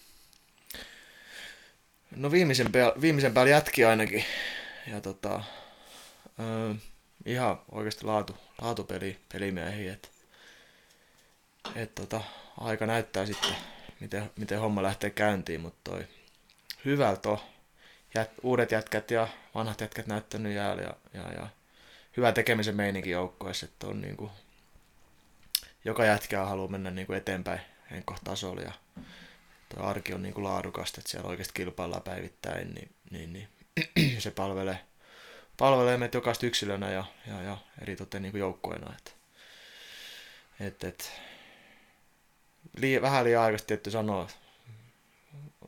No 2.16 2.31
viimeisen, 2.31 2.73
pää- 2.73 3.01
viimeisen 3.01 3.35
päällä 3.35 3.51
jätki 3.51 3.85
ainakin. 3.85 4.24
Ja 4.87 5.01
tota, 5.01 5.45
öö, 6.41 6.74
ihan 7.27 7.61
oikeasti 7.73 8.05
laatu, 8.05 8.37
laatupeli, 8.61 9.19
pelimiehiä. 9.32 9.93
Et, 9.93 10.11
et 11.74 11.95
tota, 11.95 12.20
aika 12.59 12.87
näyttää 12.87 13.27
sitten, 13.27 13.57
miten, 14.01 14.31
miten 14.37 14.61
homma 14.61 14.82
lähtee 14.82 15.11
käyntiin, 15.11 15.61
mutta 15.61 15.91
toi 15.91 16.05
hyvältä 16.85 17.28
on. 17.28 17.39
Jät, 18.15 18.31
uudet 18.43 18.73
jätkät 18.73 19.11
ja 19.11 19.28
vanhat 19.55 19.81
jätkät 19.81 20.07
näyttänyt 20.07 20.55
jäällä 20.55 20.82
ja, 20.82 20.95
ja, 21.15 21.32
ja 21.32 21.49
hyvä 22.21 22.33
tekemisen 22.33 22.77
meininki 22.77 23.11
joukkueessa, 23.11 23.67
että 23.67 23.87
on 23.87 24.01
niinku, 24.01 24.31
joka 25.85 26.05
jätkää 26.05 26.47
haluaa 26.47 26.69
mennä 26.69 26.91
niinku 26.91 27.13
eteenpäin, 27.13 27.61
henkkohtasolla 27.91 28.63
ja 28.63 28.73
tuo 29.69 29.87
arki 29.87 30.15
on 30.15 30.23
niin 30.23 30.35
kuin 30.35 30.45
laadukasta, 30.45 31.01
että 31.01 31.11
siellä 31.11 31.29
oikeasti 31.29 31.55
kilpaillaan 31.55 32.03
päivittäin, 32.03 32.75
niin, 32.75 32.91
niin, 33.11 33.33
niin 33.33 33.49
se 34.23 34.31
palvelee, 34.31 34.79
palvelee 35.57 35.97
meitä 35.97 36.17
jokaista 36.17 36.47
yksilönä 36.47 36.91
ja, 36.91 37.05
ja, 37.27 37.43
ja 37.43 37.59
eritoten 37.83 38.23
niin 38.23 38.33
kuin 38.33 38.41
joukkoina. 38.41 38.95
Että, 38.99 39.11
et, 40.61 40.85
et, 40.85 41.13
lii, 42.77 43.03
vähän 43.03 43.25
liian 43.25 43.43
aikaisesti 43.43 43.69
tietty 43.69 43.91
sanoa, 43.91 44.29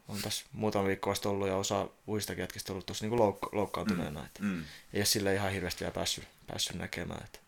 on 0.09 0.19
tässä 0.23 0.45
muutama 0.53 0.87
viikko 0.87 1.11
vasta 1.11 1.29
ollut 1.29 1.49
ja 1.49 1.57
osa 1.57 1.89
muista 2.07 2.33
jätkistä 2.33 2.73
ollut 2.73 2.87
tuossa 2.87 3.07
niin 3.07 3.19
loukka- 3.19 3.49
loukkaantuneena. 3.53 4.21
Mm. 4.21 4.27
Että 4.27 4.43
Mm. 4.43 4.65
Ei 4.93 4.99
ole 4.99 5.05
sille 5.05 5.35
ihan 5.35 5.53
hirveästi 5.53 5.81
vielä 5.81 5.95
päässyt, 5.95 6.25
päässyt 6.47 6.77
näkemään. 6.77 7.25
Että, 7.25 7.39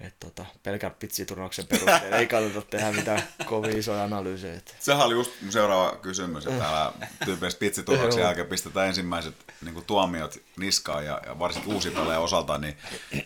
et 0.00 0.14
tota, 0.20 0.44
pelkän 0.62 0.90
pitsiturnauksen 0.90 1.66
perusteella 1.66 2.16
ei 2.16 2.26
kannata 2.26 2.62
tehdä 2.62 2.92
mitään 2.92 3.22
kovin 3.44 3.78
isoja 3.78 4.04
analyysejä. 4.04 4.54
Että. 4.54 4.74
Sehän 4.80 5.06
oli 5.06 5.14
just 5.14 5.30
seuraava 5.50 5.96
kysymys, 5.96 6.46
että 6.46 6.58
täällä 6.58 6.92
tyypillisesti 7.24 7.66
pitsituloksen 7.66 8.20
Joo. 8.20 8.28
jälkeen 8.28 8.46
pistetään 8.46 8.88
ensimmäiset 8.88 9.34
niin 9.64 9.74
kuin 9.74 9.84
tuomiot 9.84 10.38
niskaan 10.56 11.06
ja, 11.06 11.20
ja 11.26 11.38
varsinkin 11.38 11.74
uusi 11.74 11.90
pelejä 11.90 12.20
osalta, 12.20 12.58
niin, 12.58 12.76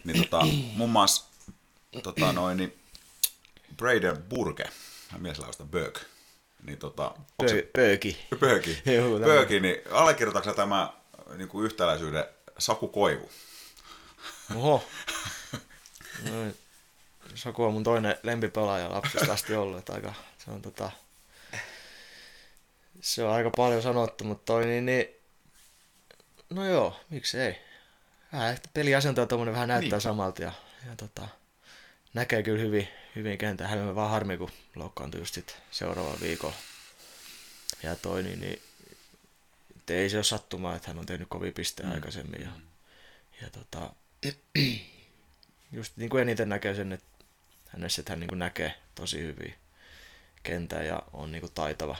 niin 0.04 0.22
tota, 0.22 0.46
muun 0.76 0.90
muassa 0.90 1.24
tota, 2.02 2.32
noin, 2.32 2.56
niin 2.56 2.78
Braden 3.76 4.22
Burke, 4.22 4.64
mies 5.18 5.38
lausta 5.38 5.64
Böök, 5.64 5.98
niin 6.62 6.78
tota, 6.78 7.14
se, 7.46 7.60
Pö- 7.60 7.66
pööki. 7.72 8.26
Pööki, 8.40 8.82
Joo, 8.94 9.18
tämä- 9.18 9.32
Pööki, 9.32 9.60
niin 9.60 9.76
allekirjoitatko 9.90 10.50
sä 10.50 10.56
tämä 10.56 10.92
niin 11.36 11.48
kuin 11.48 11.64
yhtäläisyyden 11.66 12.24
Saku 12.58 12.88
Koivu? 12.88 13.30
Oho. 14.56 14.84
No, 16.30 16.52
Saku 17.34 17.64
on 17.64 17.72
mun 17.72 17.84
toinen 17.84 18.16
lempipelaaja 18.22 18.90
lapsesta 18.90 19.32
asti 19.32 19.54
ollut. 19.54 19.78
Että 19.78 19.92
aika, 19.92 20.14
se, 20.38 20.50
on 20.50 20.62
tota, 20.62 20.90
se 23.00 23.24
on 23.24 23.32
aika 23.34 23.50
paljon 23.56 23.82
sanottu, 23.82 24.24
mutta 24.24 24.44
toi 24.52 24.66
niin, 24.66 24.86
niin 24.86 25.06
no 26.50 26.66
joo, 26.66 27.00
miksi 27.10 27.38
ei. 27.40 27.58
Vähän 28.32 28.50
ehkä 28.50 28.68
peliasentaja 28.74 29.26
tuommoinen 29.26 29.54
vähän 29.54 29.68
näyttää 29.68 29.96
niin. 29.96 30.00
samalta 30.00 30.42
ja, 30.42 30.52
ja 30.86 30.96
tota, 30.96 31.28
näkee 32.14 32.42
kyllä 32.42 32.60
hyvin, 32.62 32.88
hyvin 33.16 33.38
kentää. 33.38 33.68
Hänellä 33.68 33.90
on 33.90 33.96
vaan 33.96 34.10
harmi, 34.10 34.36
kun 34.36 34.50
loukkaantui 34.76 35.20
just 35.20 35.34
sit 35.34 35.56
seuraavalla 35.70 36.20
viikolla. 36.20 36.54
Ja 37.82 37.96
toi 37.96 38.22
niin, 38.22 38.40
niin 38.40 38.62
ei 39.88 40.10
se 40.10 40.16
ole 40.16 40.24
sattumaa, 40.24 40.76
että 40.76 40.88
hän 40.88 40.98
on 40.98 41.06
tehnyt 41.06 41.28
kovin 41.28 41.54
pisteen 41.54 41.88
mm. 41.88 41.94
aikaisemmin. 41.94 42.42
Ja, 42.42 42.50
ja 43.42 43.50
tota, 43.50 43.90
just 45.72 45.96
niin 45.96 46.10
kuin 46.10 46.22
eniten 46.22 46.48
näkee 46.48 46.74
sen, 46.74 46.92
että 46.92 47.24
hänessä 47.68 48.02
että 48.02 48.12
hän 48.12 48.20
niin 48.20 48.28
kuin 48.28 48.38
näkee 48.38 48.74
tosi 48.94 49.20
hyvin 49.20 49.54
kentän 50.42 50.86
ja 50.86 51.02
on 51.12 51.32
niin 51.32 51.40
kuin 51.40 51.52
taitava. 51.52 51.96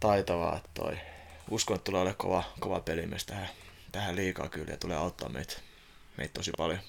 Taitava, 0.00 0.56
että 0.56 0.70
toi. 0.74 0.98
Uskon, 1.50 1.74
että 1.74 1.84
tulee 1.84 2.00
olemaan 2.00 2.18
kova, 2.18 2.44
kova 2.60 2.80
pelimies 2.80 3.26
tähän, 3.26 3.48
tähän 3.92 4.16
liikaa 4.16 4.48
kyllä 4.48 4.70
ja 4.70 4.76
tulee 4.76 4.96
auttaa 4.96 5.28
meitä, 5.28 5.56
meitä 6.16 6.34
tosi 6.34 6.50
paljon. 6.56 6.80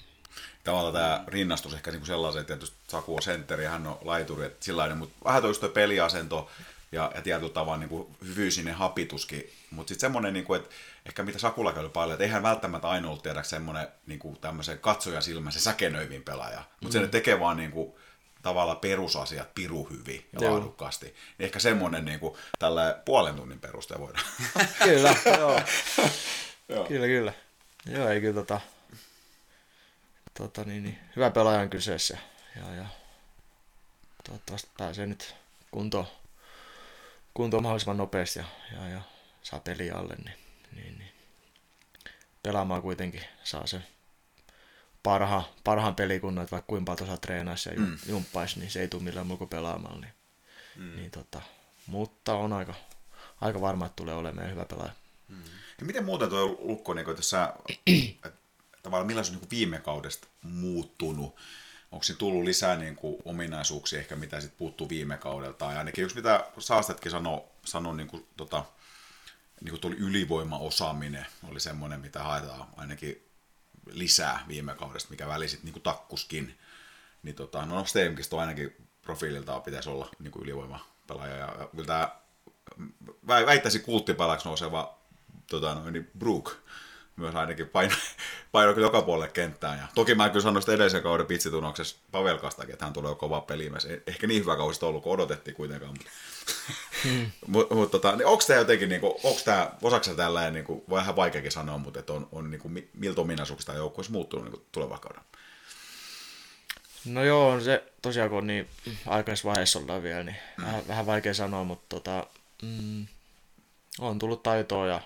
Tavallaan 0.64 0.92
tämä 0.92 1.24
rinnastus 1.26 1.74
ehkä 1.74 1.90
niinku 1.90 2.06
sellaisen, 2.06 2.40
että 2.40 2.54
tietysti 2.54 2.76
Saku 2.88 3.16
on 3.16 3.22
sentteri 3.22 3.64
ja 3.64 3.70
hän 3.70 3.86
on 3.86 3.98
laituri, 4.02 4.46
että 4.46 4.64
sillainen, 4.64 4.98
mutta 4.98 5.16
vähän 5.24 5.42
toi 5.42 5.54
toi 5.54 5.68
peliasento 5.68 6.50
ja, 6.92 7.12
ja 7.14 7.22
tietyllä 7.22 7.52
tavalla 7.52 7.78
niinku 7.78 8.10
fyysinen 8.34 8.74
hapituskin, 8.74 9.50
mutta 9.70 9.88
sitten 9.88 10.00
semmoinen, 10.00 10.32
niinku, 10.32 10.54
että 10.54 10.70
ehkä 11.06 11.22
mitä 11.22 11.38
Sakulla 11.38 11.72
käy 11.72 11.88
paljon, 11.88 12.14
että 12.14 12.24
eihän 12.24 12.42
välttämättä 12.42 12.88
aina 12.88 13.08
ollut 13.08 13.22
tiedä 13.22 13.42
semmoinen 13.42 13.88
niinku 14.06 14.38
tämmöisen 14.40 14.78
katsojan 14.78 15.22
silmän 15.22 15.52
se 15.52 15.60
säkenöivin 15.60 16.22
pelaaja, 16.22 16.64
mutta 16.80 16.86
mm. 16.86 16.92
se 16.92 17.00
ne 17.00 17.08
tekee 17.08 17.40
vaan 17.40 17.56
niinku, 17.56 17.98
tavallaan 18.42 18.78
perusasiat 18.78 19.54
piru 19.54 19.88
hyvin 19.90 20.26
ja 20.32 20.38
Joo. 20.40 20.52
laadukkaasti. 20.52 21.06
Niin 21.06 21.16
ehkä 21.44 21.58
semmoinen 21.58 22.04
niinku, 22.04 22.38
tällä 22.58 22.98
puolen 23.04 23.34
tunnin 23.34 23.60
perusteella 23.60 24.06
voidaan. 24.06 24.24
Kyllä, 24.84 25.16
joo. 25.38 25.60
Joo. 26.68 26.84
Kyllä, 26.84 27.06
kyllä. 27.06 27.32
Joo, 27.86 28.08
ei 28.08 28.20
kyllä 28.20 28.34
tota, 28.34 28.60
tota 30.36 30.64
niin, 30.64 30.82
niin, 30.82 30.98
hyvä 31.16 31.30
pelaaja 31.30 31.60
on 31.60 31.70
kyseessä. 31.70 32.18
Ja, 32.56 32.74
ja 32.74 32.86
toivottavasti 34.24 34.70
pääsee 34.78 35.06
nyt 35.06 35.34
kuntoon, 35.70 36.06
kuntoon 37.34 37.62
mahdollisimman 37.62 37.96
nopeasti 37.96 38.38
ja, 38.38 38.44
ja, 38.72 38.88
ja 38.88 39.00
saa 39.42 39.60
peliä 39.60 39.94
alle, 39.94 40.14
niin, 40.24 40.38
niin, 40.72 40.98
niin 40.98 41.12
pelaamaan 42.42 42.82
kuitenkin 42.82 43.22
saa 43.44 43.66
sen 43.66 43.86
parhaan, 45.02 45.44
parhaan 45.64 45.94
pelikunnan, 45.94 46.42
että 46.42 46.52
vaikka 46.56 46.66
kuinka 46.66 46.96
paljon 46.96 47.20
treenaisi 47.20 47.68
ja 47.68 47.76
mm. 47.76 47.98
jumppaisi, 48.06 48.58
niin 48.58 48.70
se 48.70 48.80
ei 48.80 48.88
tule 48.88 49.02
millään 49.02 49.26
muulla 49.26 49.38
kuin 49.38 49.50
pelaamalla. 49.50 50.00
Niin, 50.00 50.12
mm. 50.76 50.96
niin 50.96 51.10
tota, 51.10 51.42
mutta 51.86 52.34
on 52.34 52.52
aika, 52.52 52.74
aika 53.40 53.60
varma, 53.60 53.86
että 53.86 53.96
tulee 53.96 54.14
olemaan 54.14 54.50
hyvä 54.50 54.64
pelaaja. 54.64 54.92
Ja 55.78 55.86
miten 55.86 56.04
muuten 56.04 56.28
tuo 56.28 56.46
Lukko, 56.58 56.94
niin 56.94 57.10
että 57.10 57.22
sä, 57.22 57.54
et, 58.24 58.34
tavallaan 58.86 59.06
millaisen 59.06 59.34
niin 59.34 59.50
viime 59.50 59.78
kaudesta 59.78 60.28
muuttunut? 60.42 61.36
Onko 61.92 62.02
siinä 62.02 62.18
tullut 62.18 62.44
lisää 62.44 62.76
niin 62.76 62.96
kuin, 62.96 63.16
ominaisuuksia 63.24 63.98
ehkä, 63.98 64.16
mitä 64.16 64.40
sitten 64.40 64.58
puuttuu 64.58 64.88
viime 64.88 65.18
kaudelta? 65.18 65.72
Ja 65.72 65.78
ainakin 65.78 66.04
yksi, 66.04 66.16
mitä 66.16 66.46
Saastetkin 66.58 67.10
sanoi, 67.10 67.42
sano, 67.64 67.92
niin 67.94 68.08
kuin, 68.08 68.26
tota, 68.36 68.64
niin 69.60 69.70
kuin 69.70 69.80
tuli 69.80 69.96
ylivoimaosaaminen, 69.96 71.26
oli 71.48 71.60
semmoinen, 71.60 72.00
mitä 72.00 72.22
haetaan 72.22 72.66
ainakin 72.76 73.28
lisää 73.90 74.44
viime 74.48 74.74
kaudesta, 74.74 75.10
mikä 75.10 75.28
väli 75.28 75.48
sitten 75.48 75.72
niin 75.72 75.82
takkuskin. 75.82 76.58
Niin 77.22 77.34
tota, 77.34 77.66
no 77.66 77.84
Steamkista 77.84 78.40
ainakin 78.40 78.76
profiililtaan 79.02 79.62
pitäisi 79.62 79.88
olla 79.88 80.08
niin 80.18 80.32
kuin 80.32 80.42
ylivoimapelaaja. 80.42 81.36
Ja, 81.36 81.54
ja 81.58 81.68
kyllä 81.70 81.86
tämä 81.86 82.10
vä- 83.26 83.46
väittäisin 83.46 83.82
kulttipelaksi 83.82 84.48
nouseva 84.48 84.98
tota, 85.50 85.90
niin 85.90 86.10
Brook 86.18 86.52
myös 87.16 87.34
ainakin 87.34 87.68
paino, 87.68 87.94
paino 88.52 88.74
kyllä 88.74 88.86
joka 88.86 89.02
puolelle 89.02 89.32
kenttään. 89.32 89.78
Ja 89.78 89.86
toki 89.94 90.14
mä 90.14 90.28
kyllä 90.28 90.42
sanoin 90.42 90.62
sitä 90.62 90.72
edellisen 90.72 91.02
kauden 91.02 91.26
pitsitunnauksessa 91.26 91.96
Pavelkastakin, 92.12 92.72
että 92.72 92.84
hän 92.84 92.92
tulee 92.92 93.14
kova 93.14 93.40
pelimies. 93.40 93.84
Ei- 93.84 94.02
Ehkä 94.06 94.26
niin 94.26 94.42
hyvä 94.42 94.56
kausi 94.56 94.84
ollut 94.84 95.02
kuin 95.02 95.14
odotettiin 95.14 95.54
kuitenkaan. 95.54 95.92
Mutta 95.92 96.10
Hmm. 97.04 97.30
mut, 97.46 97.70
mut, 97.70 97.90
tota, 97.90 98.16
niin 98.16 98.26
onko 98.26 98.44
tämä 98.46 98.58
jotenkin, 98.58 98.88
niin 98.88 99.00
onko 99.04 99.40
tämä, 99.44 99.70
osaksi 99.82 100.14
tällainen, 100.14 100.52
niin 100.54 100.64
kuin, 100.64 100.82
vähän 100.90 101.16
vaikeakin 101.16 101.52
sanoa, 101.52 101.78
mutta 101.78 102.00
että 102.00 102.12
on, 102.12 102.28
on 102.32 102.50
niin 102.50 102.60
kuin, 102.60 102.72
mi- 102.72 102.88
miltä 102.94 103.20
ominaisuuksista 103.20 103.74
joukkueessa 103.74 104.12
muuttunut 104.12 104.44
niin 104.44 104.52
kuin 104.52 104.64
tulevaa 104.72 104.98
kauden? 104.98 105.22
No 107.04 107.24
joo, 107.24 107.48
on 107.48 107.64
se 107.64 107.84
tosiaan 108.02 108.28
kun 108.30 108.38
on 108.38 108.46
niin 108.46 108.68
aikaisessa 109.06 109.48
vaiheessa 109.48 109.78
ollaan 109.78 110.02
vielä, 110.02 110.22
niin 110.22 110.36
mm. 110.58 110.64
vähän, 110.64 110.88
vähän 110.88 111.06
vaikea 111.06 111.34
sanoa, 111.34 111.64
mutta 111.64 111.86
tota, 111.96 112.26
mm, 112.62 113.06
on 113.98 114.18
tullut 114.18 114.42
taitoa 114.42 114.86
ja 114.86 115.00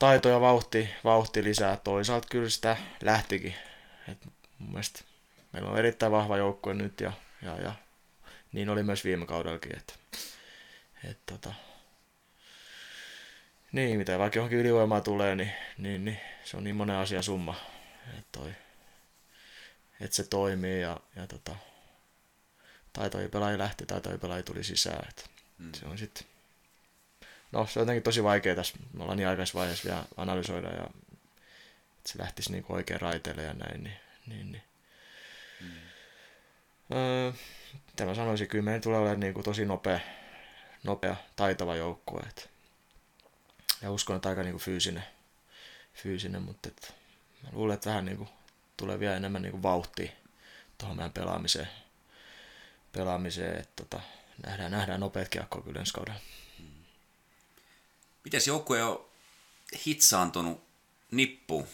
taito 0.00 0.28
ja 0.28 0.40
vauhti, 0.40 0.90
vauhti 1.04 1.44
lisää. 1.44 1.76
Toisaalta 1.76 2.28
kyllä 2.30 2.48
sitä 2.48 2.76
lähtikin. 3.02 3.54
Et 4.08 4.26
mun 4.58 4.70
mielestä 4.70 5.00
meillä 5.52 5.70
on 5.70 5.78
erittäin 5.78 6.12
vahva 6.12 6.36
joukkue 6.36 6.74
nyt 6.74 7.00
ja, 7.00 7.12
ja, 7.42 7.56
ja 7.56 7.72
niin 8.52 8.68
oli 8.68 8.82
myös 8.82 9.04
viime 9.04 9.26
kaudellakin. 9.26 9.76
Et, 9.76 9.98
et 11.04 11.18
tota, 11.26 11.54
niin, 13.72 13.98
mitä 13.98 14.18
vaikka 14.18 14.38
johonkin 14.38 14.58
ylivoimaa 14.58 15.00
tulee, 15.00 15.36
niin, 15.36 15.52
niin, 15.78 16.04
niin 16.04 16.20
se 16.44 16.56
on 16.56 16.64
niin 16.64 16.76
monen 16.76 16.96
asian 16.96 17.22
summa. 17.22 17.54
Et 18.18 18.26
toi, 18.32 18.54
että 20.00 20.16
se 20.16 20.24
toimii 20.24 20.80
ja, 20.80 21.00
ja 21.16 21.26
tota, 21.26 21.56
taitoja 22.92 23.28
pelaajia 23.28 23.58
lähti, 23.58 23.86
taitoja 23.86 24.18
pelaajia 24.18 24.42
tuli 24.42 24.64
sisään. 24.64 25.08
Et 25.08 25.30
mm. 25.58 25.72
Se 25.72 25.86
on 25.86 25.98
sitten, 25.98 26.26
no 27.52 27.66
se 27.66 27.78
on 27.78 27.82
jotenkin 27.82 28.02
tosi 28.02 28.24
vaikea 28.24 28.54
tässä, 28.54 28.74
me 28.92 29.02
ollaan 29.02 29.16
niin 29.16 29.28
aikaisessa 29.28 29.58
vaiheessa 29.58 29.88
vielä 29.88 30.04
analysoida 30.16 30.68
ja 30.68 30.84
että 32.00 32.12
se 32.12 32.18
lähtisi 32.18 32.52
niinku 32.52 32.72
oikein 32.72 33.00
raiteille 33.00 33.42
ja 33.42 33.52
näin, 33.52 33.84
niin, 33.84 33.96
niin, 34.26 34.52
niin. 34.52 34.62
Mm. 35.60 36.96
Öö, 36.96 37.32
mitä 37.86 38.04
mä 38.04 38.14
sanoisin, 38.14 38.48
kyllä 38.48 38.64
meidän 38.64 38.80
tulee 38.80 38.98
olemaan 38.98 39.20
niinku 39.20 39.42
tosi 39.42 39.64
nopea, 39.64 40.00
nopea, 40.84 41.16
taitava 41.36 41.76
joukkue. 41.76 42.20
Et, 42.20 42.50
ja 43.82 43.90
uskon, 43.90 44.16
että 44.16 44.28
aika 44.28 44.42
niinku 44.42 44.58
fyysinen, 44.58 45.04
fyysinen 45.94 46.42
mutta 46.42 46.68
et, 46.68 46.94
mä 47.42 47.48
luulen, 47.52 47.74
että 47.74 47.90
vähän 47.90 48.04
niinku 48.04 48.28
tulee 48.76 49.00
vielä 49.00 49.16
enemmän 49.16 49.42
niinku 49.42 49.62
vauhtia 49.62 50.10
tuohon 50.78 50.96
meidän 50.96 51.12
pelaamiseen. 51.12 51.68
pelaamiseen 52.92 53.56
että 53.56 53.84
tota, 53.84 54.02
nähdään, 54.46 54.70
nähdään 54.70 55.00
nopeat 55.00 55.28
kiekkoa 55.28 55.62
kyllä 55.62 55.80
ensi 55.80 55.92
kaudella. 55.92 56.20
Miten 58.24 58.40
joukkue 58.46 58.82
on 58.82 59.04
hitsaantunut 59.86 60.62
nippu? 61.10 61.68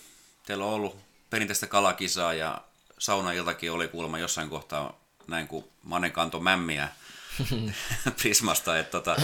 Teillä 0.46 0.64
on 0.64 0.72
ollut 0.72 0.98
perinteistä 1.30 1.66
kalakisaa 1.66 2.34
ja 2.34 2.64
saunailtakin 2.98 3.72
oli 3.72 3.88
kuulemma 3.88 4.18
jossain 4.18 4.48
kohtaa 4.48 5.00
näin 5.26 5.48
kuin 5.48 5.64
Manen 5.82 6.12
kanto 6.12 6.40
mämmiä 6.40 6.88
Prismasta. 8.18 8.78
Että 8.78 8.90
tota, 8.90 9.16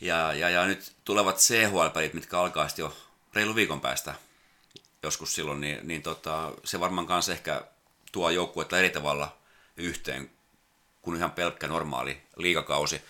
ja, 0.00 0.32
ja, 0.32 0.50
ja, 0.50 0.66
nyt 0.66 0.92
tulevat 1.04 1.36
CHL-pelit, 1.36 2.14
mitkä 2.14 2.40
alkaa 2.40 2.68
sitten 2.68 2.82
jo 2.82 2.96
reilu 3.34 3.54
viikon 3.54 3.80
päästä 3.80 4.14
joskus 5.02 5.34
silloin, 5.34 5.60
niin, 5.60 5.78
niin 5.82 6.02
tota, 6.02 6.52
se 6.64 6.80
varmaan 6.80 7.06
kanssa 7.06 7.32
ehkä 7.32 7.64
tuo 8.12 8.30
joukkuetta 8.30 8.78
eri 8.78 8.90
tavalla 8.90 9.36
yhteen 9.76 10.30
kuin 11.02 11.16
ihan 11.16 11.30
pelkkä 11.30 11.68
normaali 11.68 12.22
liikakausi. 12.36 13.02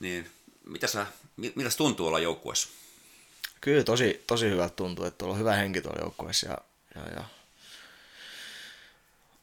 Niin 0.00 0.30
mitä 0.64 0.86
sä, 0.86 1.06
mitä 1.36 1.70
tuntuu 1.76 2.06
olla 2.06 2.18
joukkueessa? 2.18 2.68
Kyllä 3.60 3.84
tosi, 3.84 4.24
tosi 4.26 4.50
hyvältä 4.50 4.76
tuntuu, 4.76 5.04
että 5.04 5.24
on 5.24 5.38
hyvä 5.38 5.54
henki 5.54 5.80
tuolla 5.80 6.00
joukkueessa 6.00 6.48
ja, 6.48 6.58
ja, 6.94 7.12
ja 7.12 7.24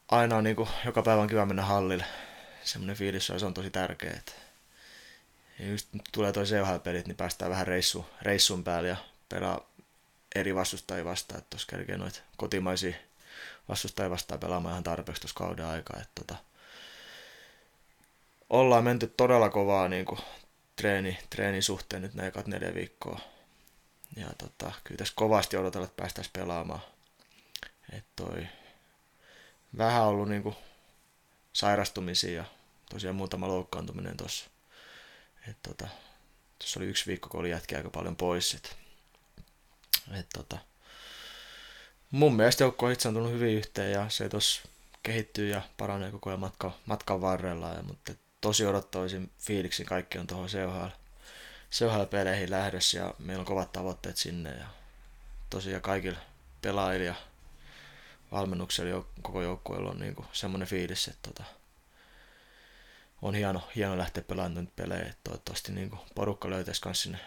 aina 0.08 0.36
on 0.36 0.44
niin 0.44 0.56
kuin, 0.56 0.68
joka 0.84 1.02
päivä 1.02 1.22
on 1.22 1.28
kiva 1.28 1.46
mennä 1.46 1.62
hallille. 1.62 2.04
Semmoinen 2.64 2.96
fiilis 2.96 3.26
se 3.26 3.46
on 3.46 3.54
tosi 3.54 3.70
tärkeä. 3.70 4.10
Että 4.10 4.32
just 5.58 5.88
tulee 6.12 6.32
toi 6.32 6.44
CHL-pelit, 6.44 7.06
niin 7.06 7.16
päästään 7.16 7.50
vähän 7.50 7.66
reissu, 7.66 8.06
reissun 8.22 8.64
päälle 8.64 8.88
ja 8.88 8.96
pelaa 9.28 9.70
eri 10.34 10.54
vastustajia 10.54 11.04
vastaan. 11.04 11.38
Että 11.38 11.50
tuossa 11.50 11.76
kerkee 11.76 11.96
noita 11.96 12.20
kotimaisia 12.36 12.94
vastustajia 13.68 14.10
vastaan 14.10 14.40
pelaamaan 14.40 14.72
ihan 14.72 14.84
tarpeeksi 14.84 15.20
tuossa 15.20 15.38
kauden 15.38 15.66
aikaa. 15.66 16.00
Että 16.00 16.12
tota, 16.14 16.36
ollaan 18.50 18.84
menty 18.84 19.06
todella 19.16 19.48
kovaa 19.50 19.88
niin 19.88 20.04
kuin, 20.04 20.18
treeni, 20.76 21.18
treenin 21.30 21.62
suhteen 21.62 22.02
nyt 22.02 22.14
näin 22.14 22.32
neljä 22.46 22.74
viikkoa. 22.74 23.20
Ja 24.16 24.26
tota, 24.38 24.72
kyllä 24.84 24.98
tässä 24.98 25.14
kovasti 25.16 25.56
odotella, 25.56 25.84
että 25.84 26.02
päästäisiin 26.02 26.32
pelaamaan. 26.32 26.80
Et 27.92 28.04
toi, 28.16 28.46
vähän 29.78 30.02
ollut 30.02 30.28
niinku 30.28 30.56
sairastumisia 31.52 32.32
ja 32.32 32.44
tosiaan 32.90 33.16
muutama 33.16 33.48
loukkaantuminen 33.48 34.16
tuossa. 34.16 34.50
tota, 35.62 35.88
tuossa 36.58 36.80
oli 36.80 36.86
yksi 36.86 37.06
viikko, 37.06 37.28
kun 37.28 37.40
oli 37.40 37.50
jätkiä 37.50 37.78
aika 37.78 37.90
paljon 37.90 38.16
pois. 38.16 38.54
Et, 38.54 38.76
et 40.18 40.26
tota, 40.34 40.58
mun 42.10 42.36
mielestä 42.36 42.64
joukko 42.64 42.90
itse 42.90 43.08
on 43.08 43.14
tullut 43.14 43.32
hyvin 43.32 43.56
yhteen 43.56 43.92
ja 43.92 44.08
se 44.08 44.28
tuossa 44.28 44.62
kehittyy 45.02 45.48
ja 45.48 45.62
paranee 45.76 46.10
koko 46.10 46.30
ajan 46.30 46.40
matka, 46.40 46.72
matkan 46.86 47.20
varrella. 47.20 47.68
Ja, 47.68 47.82
mutta 47.82 48.12
tosi 48.42 48.66
odottaisin 48.66 49.30
fiiliksi 49.38 49.84
kaikki 49.84 50.18
on 50.18 50.26
tuohon 50.26 50.48
CHL, 50.48 50.86
CHL-peleihin 51.70 52.50
lähdössä 52.50 52.98
ja 52.98 53.14
meillä 53.18 53.40
on 53.40 53.46
kovat 53.46 53.72
tavoitteet 53.72 54.16
sinne 54.16 54.50
ja 54.50 54.66
tosiaan 55.50 55.82
kaikilla 55.82 56.18
pelaajilla 56.62 57.06
ja 57.06 57.14
valmennuksella 58.32 59.04
koko 59.22 59.42
joukkueella 59.42 59.90
on 59.90 60.00
niin 60.00 60.16
semmoinen 60.32 60.68
fiilis, 60.68 61.08
että 61.08 61.30
tota, 61.30 61.44
on 63.22 63.34
hieno, 63.34 63.68
hieno 63.76 63.98
lähteä 63.98 64.22
pelaamaan 64.22 64.64
nyt 64.64 64.76
pelejä, 64.76 65.14
toivottavasti 65.24 65.72
niin 65.72 65.98
porukka 66.14 66.50
löytäisi 66.50 66.80
myös 66.84 67.02
sinne 67.02 67.18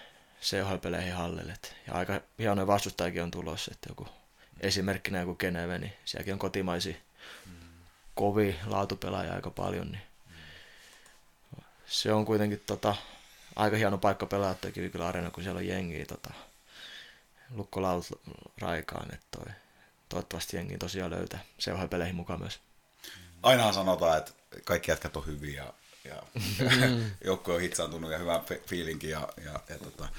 CHL-peleihin 0.42 1.14
hallille. 1.14 1.54
Ja 1.88 1.94
aika 1.94 2.22
hienoja 2.40 2.68
vastustajakin 2.68 3.24
on 3.24 3.32
tulossa, 3.32 3.72
että 3.74 3.90
joku 3.90 4.08
esimerkkinä 4.60 5.20
joku 5.20 5.36
Geneve, 5.36 5.78
niin 5.78 5.94
sielläkin 6.06 6.34
on 6.34 6.40
kotimaisia 6.40 6.96
mm. 7.46 7.52
kovia 8.16 8.56
laatupelaajia 8.66 9.34
aika 9.34 9.50
paljon, 9.50 9.92
niin. 9.92 10.15
Se 11.88 12.14
on 12.14 12.26
kuitenkin 12.26 12.64
tota, 12.66 12.96
aika 13.56 13.78
hieno 13.78 13.98
paikka 13.98 14.26
pelata 14.26 14.72
Kivikylä 14.72 15.08
Areena, 15.08 15.32
kun 15.32 15.44
siellä 15.44 15.58
on 15.58 15.68
jengiä 15.68 16.06
tota, 16.06 16.34
lukkolaut 17.56 18.06
raikaan, 18.62 19.14
että 19.14 19.26
toi, 19.32 19.54
toivottavasti 20.10 20.58
jengi 20.58 20.78
tosiaan 20.78 21.12
löytää 21.12 21.40
COH-peleihin 21.62 22.16
mukaan 22.16 22.40
myös. 22.40 22.60
Ainahan 23.44 23.74
sanotaan, 23.74 24.18
että 24.18 24.32
kaikki 24.64 24.92
jätkät 24.92 25.18
on 25.18 25.26
hyviä 25.26 25.64
ja, 25.64 25.74
ja 26.06 26.22
joukko 27.26 27.54
on 27.54 27.62
hitsaantunut 27.62 28.12
ja 28.12 28.18
hyvä 28.18 28.42
fiilinki 28.68 29.10
ja, 29.10 29.28
ja, 29.46 29.60
ja 29.70 29.78
tota, 29.78 30.10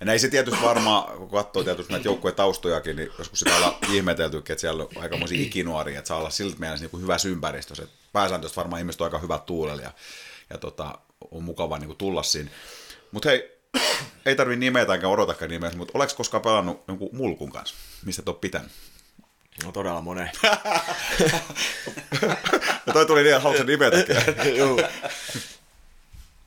ja 0.00 0.06
näin 0.06 0.20
se 0.20 0.28
tietysti 0.28 0.62
varmaan, 0.62 1.18
kun 1.18 1.30
katsoo 1.30 1.64
tietysti 1.64 1.92
näitä 1.92 2.08
joukkueen 2.08 2.36
taustojakin, 2.36 2.96
niin 2.96 3.10
joskus 3.18 3.38
sitä 3.38 3.56
ollaan 3.56 3.74
ihmeteltykin, 3.92 4.52
että 4.52 4.60
siellä 4.60 4.82
on 4.82 4.88
aikamoisia 4.96 5.42
ikinuoria, 5.42 5.98
että 5.98 6.08
saa 6.08 6.18
olla 6.18 6.30
siltä 6.30 6.56
mielessä 6.58 6.86
niin 6.92 7.02
hyvä 7.02 7.16
ympäristö. 7.26 7.74
Se 7.74 7.88
pääsääntöisesti 8.12 8.56
varmaan 8.56 8.80
ihmiset 8.80 9.00
on 9.00 9.04
aika 9.04 9.18
hyvät 9.18 9.46
tuulella 9.46 9.82
ja, 9.82 9.92
ja 10.50 10.58
tota, 10.58 10.98
on 11.30 11.44
mukava 11.44 11.78
niin 11.78 11.86
kuin 11.86 11.98
tulla 11.98 12.22
siinä. 12.22 12.50
Mutta 13.12 13.28
hei, 13.28 13.58
ei 14.26 14.36
tarvi 14.36 14.56
nimeä 14.56 14.86
tai 14.86 15.04
odotakaan 15.04 15.50
nimeä, 15.50 15.70
mutta 15.76 15.92
oleks 15.94 16.14
koskaan 16.14 16.42
pelannut 16.42 16.84
jonkun 16.88 17.08
mulkun 17.12 17.52
kanssa? 17.52 17.74
Mistä 18.04 18.22
et 18.22 18.28
ole 18.28 18.36
pitänyt? 18.40 18.72
No 19.64 19.72
todella 19.72 20.00
monen. 20.00 20.30
ja 22.86 22.92
toi 22.92 23.06
tuli 23.06 23.22
niin, 23.22 23.40
haluatko 23.40 23.64
nimetäkin? 23.64 24.16
Joo. 24.58 24.80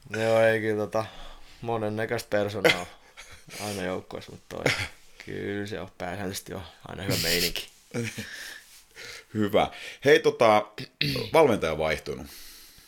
Joo, 0.10 0.42
ei 0.42 0.60
kyllä 0.60 0.86
tota, 0.86 1.06
monen 1.62 1.96
näköistä 1.96 2.30
persoonaa 2.30 2.86
aina 3.66 3.84
joukkueessa, 3.84 4.32
mutta 4.32 4.56
toi, 4.56 4.74
kyllä 5.26 5.68
se 5.68 5.80
on 5.80 5.92
pääsääntöisesti 5.98 6.52
jo 6.52 6.62
aina 6.88 7.04
hyvä 7.04 7.16
meininki. 7.24 7.70
hyvä. 9.34 9.72
Hei, 10.06 10.20
tota, 10.20 10.66
valmentaja 11.34 11.72
on 11.72 11.78
vaihtunut. 11.78 12.28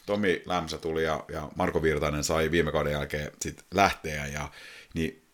Tomi 0.06 0.42
Lämsä 0.46 0.78
tuli 0.78 1.04
ja, 1.04 1.26
ja 1.34 1.50
Marko 1.56 1.82
Virtanen 1.82 2.24
sai 2.24 2.52
viime 2.52 2.72
kauden 2.72 2.94
jälkeen 2.94 3.32
sit 3.42 3.66
lähteä. 3.74 4.28
Ja, 4.28 4.52
niin 4.94 5.26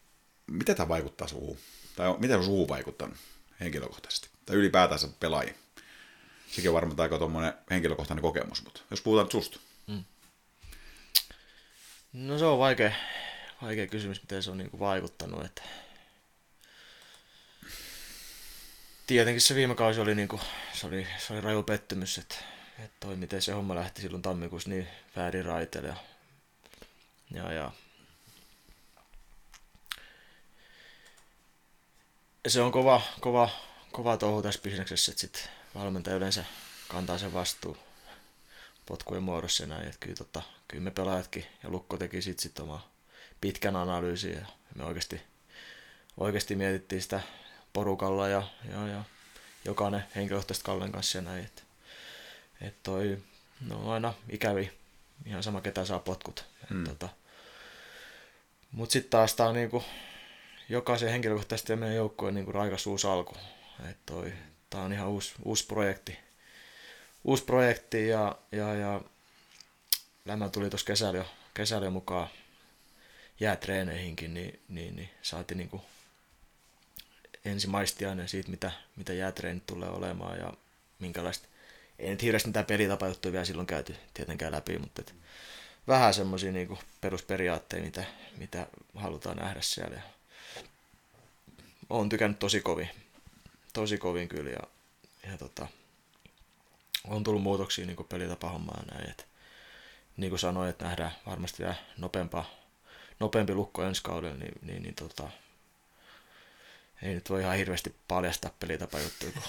miten 0.47 0.75
tämä 0.75 0.87
vaikuttaa 0.87 1.27
suuhun? 1.27 1.57
Tai 1.95 2.17
miten 2.17 2.37
on 2.37 2.43
suuhun 2.43 2.67
vaikuttanut 2.67 3.17
henkilökohtaisesti? 3.59 4.29
Tai 4.45 4.55
ylipäätänsä 4.55 5.07
pelaajiin? 5.19 5.55
Sekin 6.51 6.69
on 6.69 6.75
varmaan 6.75 6.99
aika 6.99 7.17
tuommoinen 7.17 7.53
henkilökohtainen 7.71 8.21
kokemus, 8.21 8.63
mutta 8.63 8.81
jos 8.91 9.01
puhutaan 9.01 9.31
susta. 9.31 9.59
Mm. 9.87 10.03
No 12.13 12.39
se 12.39 12.45
on 12.45 12.59
vaikea, 12.59 12.91
vaikea 13.61 13.87
kysymys, 13.87 14.21
miten 14.21 14.43
se 14.43 14.51
on 14.51 14.57
niin 14.57 14.69
kuin 14.69 14.79
vaikuttanut. 14.79 15.45
Että... 15.45 15.61
Tietenkin 19.07 19.41
se 19.41 19.55
viime 19.55 19.75
kausi 19.75 19.99
oli, 19.99 20.15
niin 20.15 20.27
kuin, 20.27 20.41
se 20.73 20.87
oli, 20.87 21.07
se 21.17 21.33
oli 21.33 21.41
raju 21.41 21.63
pettymys, 21.63 22.17
että, 22.17 22.35
että 22.79 22.97
toi, 22.99 23.15
miten 23.15 23.41
se 23.41 23.51
homma 23.51 23.75
lähti 23.75 24.01
silloin 24.01 24.21
tammikuussa 24.21 24.69
niin 24.69 24.87
väärin 25.15 25.45
raiteille. 25.45 25.87
Ja, 25.87 27.53
ja, 27.53 27.71
ja 32.43 32.49
se 32.49 32.61
on 32.61 32.71
kova, 32.71 33.01
kova, 33.19 33.49
kova 33.91 34.17
touhu 34.17 34.41
tässä 34.41 34.61
bisneksessä, 34.61 35.11
että 35.11 35.21
sit 35.21 35.49
valmentaja 35.75 36.15
yleensä 36.15 36.45
kantaa 36.87 37.17
sen 37.17 37.33
vastuu 37.33 37.77
potkujen 38.85 39.23
muodossa 39.23 39.63
ja 39.63 39.67
näin. 39.67 39.87
Että 39.87 39.97
kyllä, 39.99 40.15
tota, 40.15 40.41
kyllä 40.67 40.83
me 40.83 40.91
pelaajatkin 40.91 41.45
ja 41.63 41.69
Lukko 41.69 41.97
teki 41.97 42.21
sitten 42.21 42.43
sit 42.43 42.59
oma 42.59 42.89
pitkän 43.41 43.75
analyysin 43.75 44.33
ja 44.33 44.45
me 44.75 44.83
oikeasti, 44.83 45.21
oikeasti 46.17 46.55
mietittiin 46.55 47.01
sitä 47.01 47.21
porukalla 47.73 48.27
ja, 48.27 48.43
ja, 48.71 48.87
ja 48.87 49.03
jokainen 49.65 50.05
henkilökohtaisesti 50.15 50.65
Kallen 50.65 50.91
kanssa 50.91 51.17
ja 51.17 51.21
näin. 51.21 51.45
Että, 51.45 51.61
et 52.61 52.83
toi, 52.83 53.17
no 53.67 53.91
aina 53.91 54.13
ikävi, 54.29 54.71
ihan 55.25 55.43
sama 55.43 55.61
ketä 55.61 55.85
saa 55.85 55.99
potkut. 55.99 56.45
Mm. 56.69 56.83
Tota, 56.83 57.09
Mutta 58.71 58.93
sitten 58.93 59.09
taas 59.09 59.35
tämä 59.35 59.49
on 59.49 59.55
niinku, 59.55 59.83
jokaisen 60.69 61.09
henkilökohtaisesti 61.09 61.73
ja 61.73 61.77
meidän 61.77 61.95
joukkueen 61.95 62.35
niinku 62.35 62.51
raikas 62.51 62.87
uusi 62.87 63.07
alku. 63.07 63.35
Et 63.89 63.97
toi, 64.05 64.33
tää 64.69 64.81
on 64.81 64.93
ihan 64.93 65.07
uusi, 65.07 65.33
uusi 65.45 65.65
projekti. 65.65 66.17
Uusi 67.23 67.43
projekti 67.43 68.07
ja, 68.07 68.37
ja, 68.51 68.73
ja 68.73 69.01
Lämmä 70.27 70.49
tuli 70.49 70.69
tuossa 70.69 70.87
kesällä 70.87 71.17
jo, 71.17 71.25
kesällä 71.53 71.85
jo 71.85 71.91
mukaan 71.91 72.27
jäätreeneihinkin, 73.39 74.33
niin, 74.33 74.59
niin, 74.67 74.95
niin 74.95 75.09
saatiin 75.21 75.57
niinku 75.57 75.81
ensimaistiainen 77.45 78.29
siitä, 78.29 78.49
mitä, 78.51 78.71
mitä 78.95 79.13
jäätreenit 79.13 79.65
tulee 79.65 79.89
olemaan 79.89 80.39
ja 80.39 80.53
minkälaista, 80.99 81.47
ei 81.99 82.09
nyt 82.09 82.21
hirveästi 82.21 82.49
mitään 82.49 82.65
pelitapajuttuja 82.65 83.31
vielä 83.31 83.45
silloin 83.45 83.67
käyty 83.67 83.95
tietenkään 84.13 84.51
läpi, 84.51 84.79
mutta 84.79 85.01
et 85.01 85.15
vähän 85.87 86.13
semmoisia 86.13 86.51
niinku 86.51 86.79
perusperiaatteita, 87.01 87.85
mitä, 87.85 88.05
mitä 88.37 88.67
halutaan 88.95 89.37
nähdä 89.37 89.61
siellä. 89.61 90.01
Olen 91.89 92.09
tykännyt 92.09 92.39
tosi 92.39 92.61
kovin, 92.61 92.89
tosi 93.73 93.97
kovin 93.97 94.29
kyllä 94.29 94.49
ja, 94.49 94.59
ja 95.31 95.37
tota, 95.37 95.67
on 97.07 97.23
tullut 97.23 97.43
muutoksia 97.43 97.85
niin 97.85 97.97
pelitapahommaan 98.09 98.87
näin, 98.87 99.09
että 99.09 99.23
niin 100.17 100.29
kuin 100.29 100.39
sanoin, 100.39 100.69
että 100.69 100.85
nähdään 100.85 101.11
varmasti 101.25 101.63
vielä 101.63 101.75
nopeampaa, 101.97 102.49
nopeampi 103.19 103.53
lukko 103.53 103.83
ensi 103.83 104.03
kaudella, 104.03 104.37
niin, 104.37 104.53
niin, 104.61 104.83
niin 104.83 104.95
tota, 104.95 105.29
ei 107.01 107.13
nyt 107.13 107.29
voi 107.29 107.41
ihan 107.41 107.57
hirveästi 107.57 107.95
paljastaa 108.07 108.51
pelitapajuttuja, 108.59 109.31
kun 109.31 109.43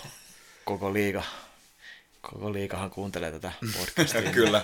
koko 0.65 0.93
liiga, 0.93 1.23
koko 2.21 2.53
liikahan 2.53 2.91
kuuntelee 2.91 3.33
tätä 3.33 3.53
podcastia. 3.79 4.33
kyllä. 4.33 4.63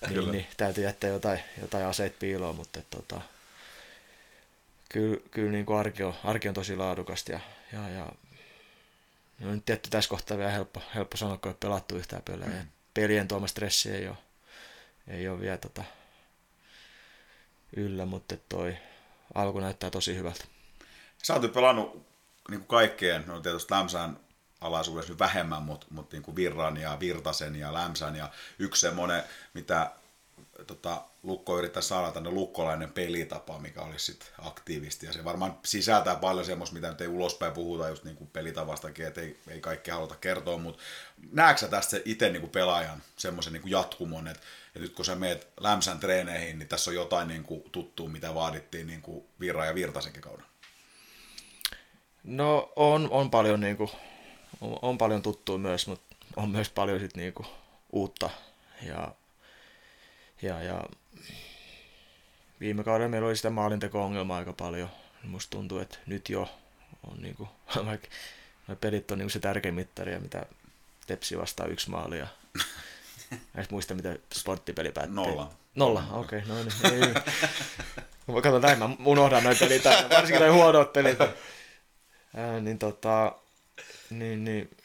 niin, 0.00 0.14
kyllä. 0.14 0.32
Niin, 0.32 0.46
täytyy 0.56 0.84
jättää 0.84 1.10
jotain, 1.10 1.40
jotain 1.60 1.86
aseet 1.86 2.18
piiloon, 2.18 2.56
mutta 2.56 2.80
tota, 2.90 3.20
kyllä, 4.88 5.20
kyllä 5.30 5.50
niin 5.52 5.66
kuin 5.66 5.78
arki, 5.78 6.02
on, 6.02 6.14
arki 6.24 6.48
on 6.48 6.54
tosi 6.54 6.76
laadukasta 6.76 7.32
ja, 7.32 7.40
ja, 7.72 7.88
ja 7.88 8.06
no 9.40 9.52
nyt 9.52 9.64
tietty 9.64 9.90
tässä 9.90 10.10
kohtaa 10.10 10.38
vielä 10.38 10.50
helppo, 10.50 10.82
helppo 10.94 11.16
sanoa, 11.16 11.36
kun 11.36 11.50
ei 11.52 11.56
pelattu 11.60 11.96
yhtään 11.96 12.22
pelejä. 12.22 12.50
Mm. 12.50 12.68
Pelien 12.94 13.28
tuoma 13.28 13.46
stressi 13.46 13.90
ei 13.90 14.08
ole, 14.08 14.16
ei 15.08 15.28
ole 15.28 15.40
vielä 15.40 15.56
tota, 15.56 15.84
yllä, 17.76 18.06
mutta 18.06 18.36
toi 18.48 18.76
alku 19.34 19.60
näyttää 19.60 19.90
tosi 19.90 20.16
hyvältä. 20.16 20.44
Sä 21.22 21.34
oot 21.34 21.52
pelannut 21.52 22.06
niin 22.50 22.60
kuin 22.60 22.68
kaikkeen, 22.68 23.24
no 23.26 23.40
tietysti 23.40 23.74
Lämsän 23.74 24.25
alaisuudessa 24.60 25.12
nyt 25.12 25.18
vähemmän, 25.18 25.62
mutta, 25.62 25.86
mutta 25.90 26.16
niin 26.16 26.22
kuin 26.22 26.36
Virran 26.36 26.76
ja 26.76 26.96
Virtasen 27.00 27.56
ja 27.56 27.74
Lämsän 27.74 28.16
ja 28.16 28.30
yksi 28.58 28.80
semmoinen, 28.80 29.22
mitä 29.54 29.90
tota, 30.66 31.02
Lukko 31.22 31.58
yrittää 31.58 31.82
saada 31.82 32.12
tänne 32.12 32.30
lukkolainen 32.30 32.92
pelitapa, 32.92 33.58
mikä 33.58 33.82
olisi 33.82 34.04
sitten 34.04 34.28
aktiivisesti. 34.38 35.06
Ja 35.06 35.12
se 35.12 35.24
varmaan 35.24 35.58
sisältää 35.64 36.16
paljon 36.16 36.46
semmoista, 36.46 36.74
mitä 36.74 36.90
nyt 36.90 37.00
ei 37.00 37.08
ulospäin 37.08 37.52
puhuta 37.52 37.88
just 37.88 38.04
niin 38.04 38.16
kuin 38.16 38.30
pelitavastakin, 38.30 39.06
että 39.06 39.20
ei, 39.20 39.40
ei 39.48 39.60
kaikki 39.60 39.90
haluta 39.90 40.14
kertoa, 40.14 40.58
mutta 40.58 40.82
näetkö 41.32 41.60
sä 41.60 41.68
tästä 41.68 41.96
itse 42.04 42.28
niin 42.28 42.40
kuin 42.40 42.50
pelaajan 42.50 43.02
semmoisen 43.16 43.52
niin 43.52 43.62
kuin 43.62 43.70
jatkumon, 43.70 44.28
että, 44.28 44.42
että 44.66 44.80
nyt 44.80 44.94
kun 44.94 45.04
sä 45.04 45.14
meet 45.14 45.48
lämsän 45.60 46.00
treeneihin, 46.00 46.58
niin 46.58 46.68
tässä 46.68 46.90
on 46.90 46.94
jotain 46.94 47.28
niin 47.28 47.44
kuin 47.44 47.62
tuttua, 47.72 48.08
mitä 48.08 48.34
vaadittiin 48.34 48.86
niin 48.86 49.02
kuin 49.02 49.24
Virra 49.40 49.66
ja 49.66 49.74
Virtasenkin 49.74 50.22
kauden? 50.22 50.46
No 52.24 52.72
on, 52.76 53.08
on 53.10 53.30
paljon 53.30 53.60
niinku, 53.60 53.90
on, 54.60 54.78
on 54.82 54.98
paljon 54.98 55.22
tuttua 55.22 55.58
myös, 55.58 55.86
mutta 55.86 56.16
on 56.36 56.50
myös 56.50 56.70
paljon 56.70 57.00
sit 57.00 57.16
niinku 57.16 57.46
uutta 57.92 58.30
ja, 58.82 59.14
ja, 60.42 60.62
ja 60.62 60.84
viime 62.60 62.84
kaudella 62.84 63.08
meillä 63.08 63.28
oli 63.28 63.36
sitä 63.36 63.50
maalinteko-ongelmaa 63.50 64.38
aika 64.38 64.52
paljon. 64.52 64.90
Musta 65.24 65.50
tuntuu, 65.50 65.78
että 65.78 65.98
nyt 66.06 66.28
jo 66.28 66.48
on 67.10 67.22
niinku, 67.22 67.48
vaikka 67.86 68.08
pelit 68.80 69.10
on 69.10 69.18
niinku 69.18 69.30
se 69.30 69.40
tärkein 69.40 69.74
mittari, 69.74 70.12
ja 70.12 70.20
mitä 70.20 70.46
Tepsi 71.06 71.38
vastaa 71.38 71.66
yksi 71.66 71.90
maali 71.90 72.18
ja 72.18 72.26
en 73.56 73.66
muista, 73.70 73.94
mitä 73.94 74.16
sporttipeli 74.34 74.92
päättyi. 74.92 75.14
Nolla. 75.14 75.50
Nolla, 75.74 76.04
okei, 76.12 76.38
okay, 76.38 76.48
no 76.48 76.62
niin. 76.62 77.04
Ei. 77.04 77.14
Mä 78.34 78.40
katson 78.42 78.62
näin, 78.62 78.78
mä 78.78 78.90
unohdan 79.04 79.44
noin 79.44 79.56
pelit 79.58 79.84
varsinkin 79.84 80.40
noin 80.40 80.52
huonot 80.52 80.92
pelit. 80.92 81.18
Ää, 82.36 82.60
niin 82.60 82.78
tota, 82.78 83.32
niin, 84.10 84.44
niin, 84.44 84.76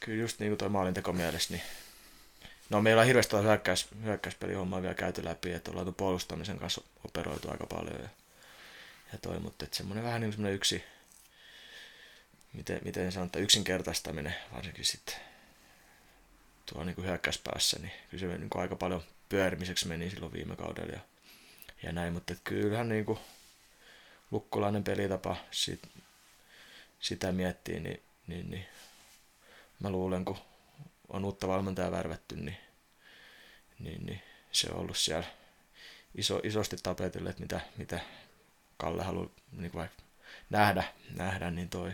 kyllä 0.00 0.20
just 0.20 0.38
niin 0.38 0.50
kuin 0.50 0.58
toi 0.58 0.68
maalinteko 0.68 1.12
mielessä, 1.12 1.54
niin 1.54 1.62
No 2.70 2.82
meillä 2.82 3.00
on 3.00 3.06
hirveästi 3.06 3.36
hyökkäys, 3.36 3.88
hyökkäyspelihommaa 4.02 4.82
vielä 4.82 4.94
käyty 4.94 5.24
läpi, 5.24 5.52
että 5.52 5.70
ollaan 5.70 5.94
puolustamisen 5.94 6.58
kanssa 6.58 6.80
operoitu 7.04 7.50
aika 7.50 7.66
paljon 7.66 8.00
ja, 8.02 8.08
ja 9.12 9.18
toi, 9.18 9.40
mutta 9.40 9.64
että 9.64 9.76
semmoinen 9.76 10.04
vähän 10.04 10.20
niin 10.20 10.28
kuin 10.28 10.32
semmoinen 10.32 10.56
yksi, 10.56 10.84
miten, 12.52 12.80
miten 12.84 13.12
sanotaan, 13.12 13.42
yksinkertaistaminen 13.42 14.34
varsinkin 14.52 14.84
sitten 14.84 15.14
tuo 16.66 16.84
niin 16.84 16.94
kuin 16.94 17.06
hyökkäyspäässä, 17.06 17.78
niin 17.78 17.92
kyllä 18.10 18.20
se 18.20 18.38
niin 18.38 18.50
kuin 18.50 18.62
aika 18.62 18.76
paljon 18.76 19.02
pyörimiseksi 19.28 19.88
meni 19.88 20.10
silloin 20.10 20.32
viime 20.32 20.56
kaudella 20.56 20.92
ja, 20.92 21.00
ja 21.82 21.92
näin, 21.92 22.12
mutta 22.12 22.32
että 22.32 22.44
kyllähän 22.44 22.88
niin 22.88 23.04
kuin 23.04 23.18
lukkulainen 24.30 24.84
pelitapa 24.84 25.36
sit, 25.50 25.80
sitä 27.04 27.32
miettii, 27.32 27.80
niin, 27.80 28.02
niin, 28.26 28.50
niin 28.50 28.66
mä 29.80 29.90
luulen, 29.90 30.24
kun 30.24 30.36
on 31.08 31.24
uutta 31.24 31.48
valmentajaa 31.48 31.90
värvätty, 31.90 32.36
niin, 32.36 32.56
niin, 33.78 34.06
niin 34.06 34.22
se 34.52 34.70
on 34.70 34.80
ollut 34.80 34.96
siellä 34.96 35.26
iso, 36.14 36.40
isosti 36.42 36.76
tapetille, 36.82 37.30
että 37.30 37.42
mitä, 37.42 37.60
mitä 37.76 38.00
Kalle 38.76 39.02
haluaa 39.02 39.28
niin 39.52 39.74
vaikka 39.74 40.02
nähdä, 40.50 40.84
nähdä, 41.16 41.50
niin 41.50 41.68
toi, 41.68 41.92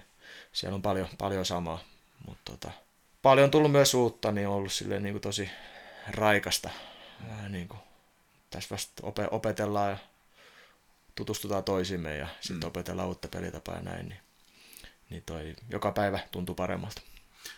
siellä 0.52 0.74
on 0.74 0.82
paljon, 0.82 1.08
paljon 1.18 1.46
samaa, 1.46 1.84
mutta 2.26 2.52
tota, 2.52 2.70
paljon 3.22 3.44
on 3.44 3.50
tullut 3.50 3.72
myös 3.72 3.94
uutta, 3.94 4.32
niin 4.32 4.48
on 4.48 4.54
ollut 4.54 4.72
silleen 4.72 5.02
niin 5.02 5.14
kuin 5.14 5.22
tosi 5.22 5.50
raikasta. 6.08 6.70
Vähän 7.28 7.52
niin 7.52 7.68
kuin, 7.68 7.80
tässä 8.50 8.70
vasta 8.70 9.02
opetellaan 9.30 9.90
ja 9.90 9.98
tutustutaan 11.14 11.64
toisimme 11.64 12.16
ja 12.16 12.28
sitten 12.40 12.64
mm. 12.64 12.68
opetellaan 12.68 13.08
uutta 13.08 13.28
pelitapaa 13.28 13.76
ja 13.76 13.82
näin, 13.82 14.08
niin, 14.08 14.20
niin 15.10 15.22
toi 15.26 15.54
joka 15.70 15.92
päivä 15.92 16.18
tuntuu 16.30 16.54
paremmalta. 16.54 17.02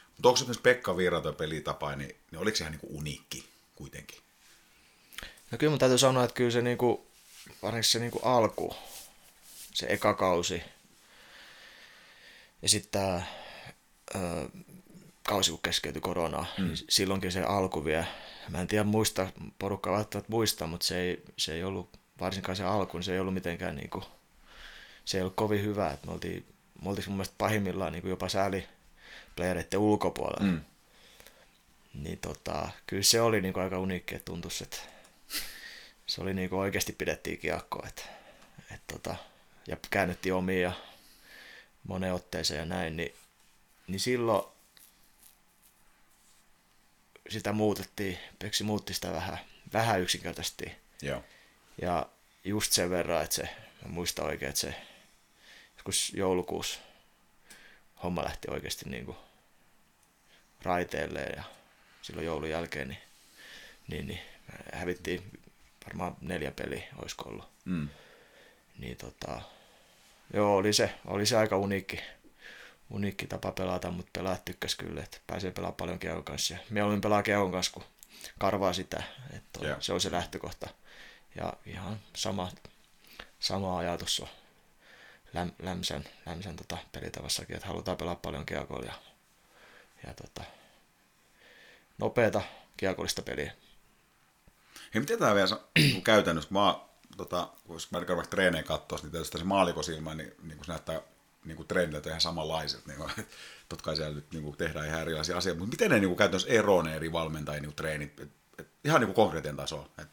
Mutta 0.09 0.29
onko 0.29 0.37
esimerkiksi 0.37 0.63
Pekka 0.63 0.97
Virra 0.97 1.33
pelitapa, 1.33 1.97
niin, 1.97 2.17
niin 2.31 2.39
oliko 2.39 2.57
se 2.57 2.65
ihan 2.65 2.73
niin 2.73 2.97
uniikki 2.97 3.49
kuitenkin? 3.75 4.19
No 5.51 5.59
kyllä 5.59 5.71
mun 5.71 5.79
täytyy 5.79 5.99
sanoa, 5.99 6.25
että 6.25 6.35
kyllä 6.35 6.51
se 6.51 6.63
niinku, 6.63 7.07
varsinkin 7.63 7.91
se 7.91 7.99
niinku 7.99 8.21
alku, 8.23 8.75
se 9.75 9.87
eka 9.89 10.15
kausi, 10.15 10.63
ja 12.63 12.69
sitten 12.69 12.91
tämä 12.91 13.23
kausi, 15.23 15.51
kun 15.51 15.61
keskeytyi 15.63 16.01
koronaa, 16.01 16.47
mm. 16.59 16.65
niin 16.65 16.77
silloinkin 16.89 17.33
se 17.33 17.43
alku 17.43 17.85
vielä, 17.85 18.05
mä 18.49 18.61
en 18.61 18.67
tiedä 18.67 18.85
muista, 18.85 19.29
porukka 19.59 19.93
välttämättä 19.93 20.31
muista, 20.31 20.67
mutta 20.67 20.87
se 20.87 21.01
ei, 21.01 21.23
se 21.37 21.55
ei 21.55 21.65
ollut, 21.65 21.99
varsinkaan 22.21 22.57
se 22.57 22.65
alku, 22.65 22.99
niin 22.99 23.05
se 23.05 23.13
ei 23.13 23.21
ollut 23.21 23.35
mitenkään 23.35 23.77
niinku, 23.77 24.05
se 25.05 25.19
ei 25.19 25.23
ollut 25.23 25.37
kovin 25.37 25.63
hyvä, 25.63 25.91
että 25.91 26.07
me 26.07 26.13
oltiin, 26.13 26.52
me 26.83 26.89
oltiin 26.89 27.05
mun 27.09 27.17
mielestä 27.17 27.35
pahimmillaan 27.39 27.93
niinku 27.93 28.09
jopa 28.09 28.29
sääli 28.29 28.69
playereiden 29.37 29.79
ulkopuolella. 29.81 30.53
Mm. 30.53 30.61
Niin 31.95 32.19
tota, 32.19 32.69
kyllä 32.87 33.03
se 33.03 33.21
oli 33.21 33.41
niinku 33.41 33.61
aika 33.61 33.79
uniikki, 33.79 34.15
että 34.15 34.25
tuntuisi, 34.25 34.65
että 34.65 34.79
se 36.07 36.21
oli 36.23 36.35
niinku 36.35 36.59
oikeasti 36.59 36.93
pidettiin 36.93 37.39
kiekkoa, 37.39 37.87
että, 37.89 38.03
että 38.59 38.95
tota, 38.95 39.17
ja 39.67 39.77
käännyttiin 39.91 40.35
omiin 40.35 40.63
ja 40.63 40.73
moneen 41.85 42.15
otteeseen 42.15 42.59
ja 42.59 42.65
näin, 42.65 42.97
niin, 42.97 43.15
niin 43.87 44.01
silloin 44.01 44.45
sitä 47.29 47.53
muutettiin, 47.53 48.19
Peksi 48.39 48.65
muutti 48.65 48.95
sitä 48.95 49.13
vähän, 49.13 49.39
vähän 49.73 50.01
yksinkertaisesti. 50.01 50.73
Joo. 51.03 51.25
Ja 51.83 52.07
just 52.45 52.73
sen 52.73 52.91
verran, 52.91 53.23
että 53.23 53.37
se, 53.37 53.43
mä 53.83 53.89
muistan 53.89 54.27
oikein, 54.27 54.49
että 54.49 54.61
se 54.61 54.75
joskus 55.83 56.13
joulukuussa 56.15 56.81
homma 58.03 58.25
lähti 58.25 58.49
oikeasti 58.51 58.89
niin 58.89 59.07
kuin 59.07 59.17
raiteelle 60.63 61.21
ja 61.21 61.43
silloin 62.03 62.27
joulun 62.27 62.51
jälkeen 62.51 62.89
niin, 62.89 62.99
niin, 63.89 64.07
niin 64.07 64.21
hävittiin 64.73 65.41
varmaan 65.87 66.17
neljä 66.21 66.51
peliä, 66.51 66.83
olisiko 66.99 67.29
ollut. 67.29 67.49
Mm. 67.65 67.89
Niin 68.79 68.97
tota, 68.97 69.41
joo, 70.35 70.57
oli 70.57 70.73
se, 70.73 70.95
oli 71.07 71.27
se 71.27 71.37
aika 71.37 71.57
uniikki, 71.57 72.01
uniikki 72.91 73.27
tapa 73.27 73.53
pelata, 73.53 73.91
mutta 73.91 74.11
pelaat 74.13 74.45
tykkäs 74.45 74.75
kyllä, 74.75 75.03
että 75.03 75.19
pääsee 75.27 75.51
pelaamaan 75.51 75.77
paljon 75.77 75.99
Kiekon 75.99 76.25
kanssa. 76.25 76.55
Ja 76.55 76.61
mieluummin 76.71 77.01
pelaa 77.01 77.23
Kiekon 77.23 77.53
kanssa, 77.53 77.73
kun 77.73 77.85
karvaa 78.39 78.73
sitä, 78.73 79.03
että 79.37 79.61
yeah. 79.65 79.77
se 79.81 79.93
on 79.93 80.01
se 80.01 80.11
lähtökohta. 80.11 80.69
Ja 81.35 81.53
ihan 81.67 82.01
sama, 82.17 82.51
sama 83.41 83.79
ajatus 83.79 84.21
on 84.21 84.29
läm, 85.35 85.53
lämsän, 85.63 86.05
lämsän 86.27 86.57
tota, 86.57 86.79
pelitavassakin, 86.93 87.57
että 87.57 87.69
halutaan 87.69 87.97
pelaa 87.97 88.15
paljon 88.15 88.47
kiekolla 88.47 88.93
ja, 90.07 90.15
tota, 90.15 90.45
nopeata 91.99 92.43
kiekollista 92.77 93.23
peliä. 93.23 93.53
Hei, 94.95 95.01
miten 95.01 95.19
tämä 95.19 95.35
vielä 95.35 95.59
käytännössä, 96.05 96.49
kun 96.49 96.63
mä, 96.63 96.81
tota, 97.17 97.49
jos 97.69 97.91
mä 97.91 97.99
vaikka 97.99 98.27
treeneen 98.31 98.65
katsoa, 98.65 98.99
niin 99.03 99.13
tietysti 99.13 99.39
se 99.39 99.45
maalikosilma, 99.45 100.15
niin, 100.15 100.35
niin 100.43 100.57
kun 100.57 100.65
se 100.65 100.73
näyttää 100.73 101.01
niin 101.45 101.57
kuin 101.57 101.69
trendit 101.69 102.07
ihan 102.07 102.21
samanlaiset. 102.21 102.87
Niin 102.87 102.99
totta 103.69 103.85
kai 103.85 103.97
siellä 103.97 104.15
nyt 104.15 104.33
niin 104.33 104.43
kuin 104.43 104.57
tehdään 104.57 104.87
ihan 104.87 105.01
erilaisia 105.01 105.37
asioita, 105.37 105.59
mutta 105.59 105.73
miten 105.73 105.91
ne 105.91 105.99
niin 105.99 106.09
kuin 106.09 106.19
käytännössä 106.19 106.49
eroaa 106.49 106.83
ne 106.83 106.97
eri 106.97 107.13
valmentajien 107.13 107.63
niin 107.63 107.75
treenit? 107.75 108.21
Et, 108.21 108.31
et, 108.59 108.69
ihan 108.85 109.01
niin 109.01 109.07
kuin 109.07 109.17
konkreettien 109.17 109.57
tasolla. 109.57 109.89
Et, 109.99 110.09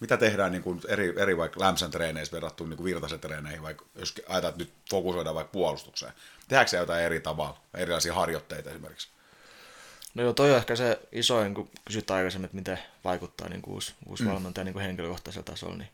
mitä 0.00 0.16
tehdään 0.16 0.52
niin 0.52 0.62
kuin 0.62 0.80
eri, 0.88 1.14
eri 1.16 1.36
vaikka 1.36 1.60
lämpsän 1.60 1.90
treeneissä 1.90 2.34
verrattuna 2.34 2.68
niin 2.68 2.76
kuin 2.76 2.84
virtaisen 2.84 3.20
treeneihin, 3.20 3.62
vaikka 3.62 3.84
jos 3.94 4.14
ajatellaan, 4.28 4.48
että 4.52 4.64
nyt 4.64 4.72
fokusoidaan 4.90 5.34
vaikka 5.34 5.52
puolustukseen. 5.52 6.12
Tehdäänkö 6.48 6.70
se 6.70 6.76
jotain 6.76 7.04
eri 7.04 7.20
tavalla, 7.20 7.60
erilaisia 7.74 8.14
harjoitteita 8.14 8.70
esimerkiksi? 8.70 9.08
No 10.14 10.22
joo, 10.22 10.32
toi 10.32 10.50
on 10.50 10.56
ehkä 10.56 10.76
se 10.76 11.00
isoin, 11.12 11.54
kun 11.54 11.70
kysyt 11.84 12.10
aikaisemmin, 12.10 12.44
että 12.44 12.56
miten 12.56 12.78
vaikuttaa 13.04 13.48
niin 13.48 13.62
kuin 13.62 13.74
uusi, 13.74 13.94
uusi 14.06 14.22
mm. 14.22 14.30
valmentaja 14.30 14.64
niin 14.64 14.72
kuin 14.72 14.84
henkilökohtaisella 14.84 15.44
tasolla, 15.44 15.76
niin, 15.76 15.90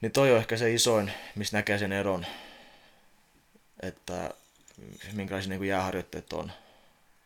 niin 0.00 0.12
toi 0.12 0.32
on 0.32 0.38
ehkä 0.38 0.56
se 0.56 0.74
isoin, 0.74 1.12
missä 1.34 1.56
näkee 1.56 1.78
sen 1.78 1.92
eron, 1.92 2.26
että 3.80 4.30
minkälaisia 5.12 5.48
niin 5.48 5.58
kuin 5.58 5.68
jääharjoitteet 5.68 6.32
on. 6.32 6.52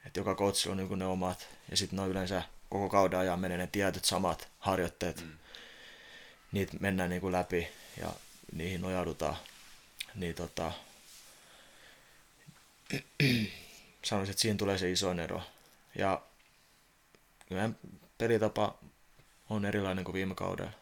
Että 0.07 0.21
joka 0.21 0.35
coachilla 0.35 0.73
on 0.73 0.77
niin 0.77 0.89
kuin 0.89 0.99
ne 0.99 1.07
omat, 1.07 1.49
ja 1.71 1.77
sitten 1.77 1.97
ne 1.97 2.03
on 2.03 2.11
yleensä 2.11 2.43
koko 2.69 2.89
kauden 2.89 3.19
ajan 3.19 3.41
menee 3.41 3.59
ne 3.59 3.67
tietyt 3.67 4.05
samat 4.05 4.49
harjoitteet. 4.59 5.21
Mm. 5.21 5.39
Niitä 6.53 6.77
mennään 6.81 7.11
niin 7.11 7.21
kuin 7.21 7.33
läpi 7.33 7.69
ja 8.01 8.13
niihin 8.53 8.81
nojaudutaan. 8.81 9.37
Niin 10.15 10.35
tota, 10.35 10.73
sanoisin, 14.05 14.31
että 14.31 14.43
siinä 14.43 14.59
tulee 14.59 14.79
se 14.79 14.91
iso 14.91 15.13
ero. 15.13 15.43
Ja 15.99 16.23
meidän 17.51 17.77
pelitapa 18.19 18.79
on 19.51 19.65
erilainen 19.65 20.05
kuin 20.05 20.13
viime 20.13 20.35
kaudella. 20.35 20.73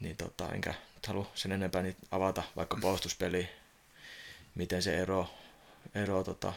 Niin 0.00 0.16
tota, 0.16 0.48
enkä 0.54 0.74
halua 1.06 1.30
sen 1.34 1.52
enempää 1.52 1.82
niitä 1.82 2.06
avata, 2.10 2.42
vaikka 2.56 2.76
puolustuspeli, 2.80 3.48
miten 4.54 4.82
se 4.82 4.98
ero, 4.98 5.30
ero 5.94 6.24
tota, 6.24 6.52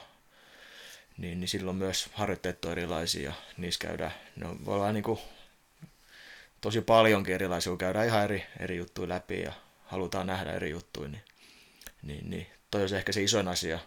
niin, 1.18 1.40
niin 1.40 1.48
silloin 1.48 1.78
myös 1.78 2.10
harjoitteet 2.14 2.66
on 2.66 2.72
erilaisia 2.72 3.34
niissä 3.58 3.88
käydään, 3.88 4.12
ne 4.36 4.66
voi 4.66 4.76
olla 4.76 4.92
niin 4.92 5.04
kuin 5.04 5.20
tosi 6.62 6.82
paljonkin 6.82 7.36
erilaisia, 7.36 7.78
käydään 7.78 8.08
ihan 8.08 8.24
eri, 8.24 8.46
eri 8.60 8.78
juttuja 8.78 9.10
läpi 9.10 9.42
ja 9.42 9.54
halutaan 9.86 10.28
nähdä 10.28 10.54
eri 10.54 10.70
juttuja, 10.70 11.10
niin, 11.10 11.24
niin, 12.04 12.30
niin 12.30 12.48
toi 12.72 12.90
se 12.90 12.98
ehkä 12.98 13.12
se 13.12 13.24
isoin 13.24 13.48
asia, 13.48 13.80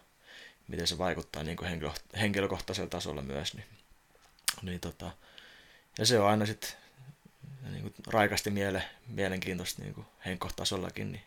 miten 0.68 0.86
se 0.86 0.98
vaikuttaa 0.98 1.42
niin 1.42 1.56
kuin 1.56 1.68
henkilö, 1.68 1.90
henkilökohtaisella 2.20 2.90
tasolla 2.90 3.22
myös, 3.22 3.54
niin, 3.54 3.66
niin 4.62 4.80
tota, 4.80 5.10
ja 5.98 6.06
se 6.06 6.18
on 6.18 6.28
aina 6.28 6.46
sitten 6.46 6.70
niin 7.70 7.94
raikasti 8.06 8.50
miele, 8.50 8.82
mielenkiintoista 9.06 9.82
niin 9.82 10.06
henkkohtasollakin, 10.24 11.12
niin 11.12 11.22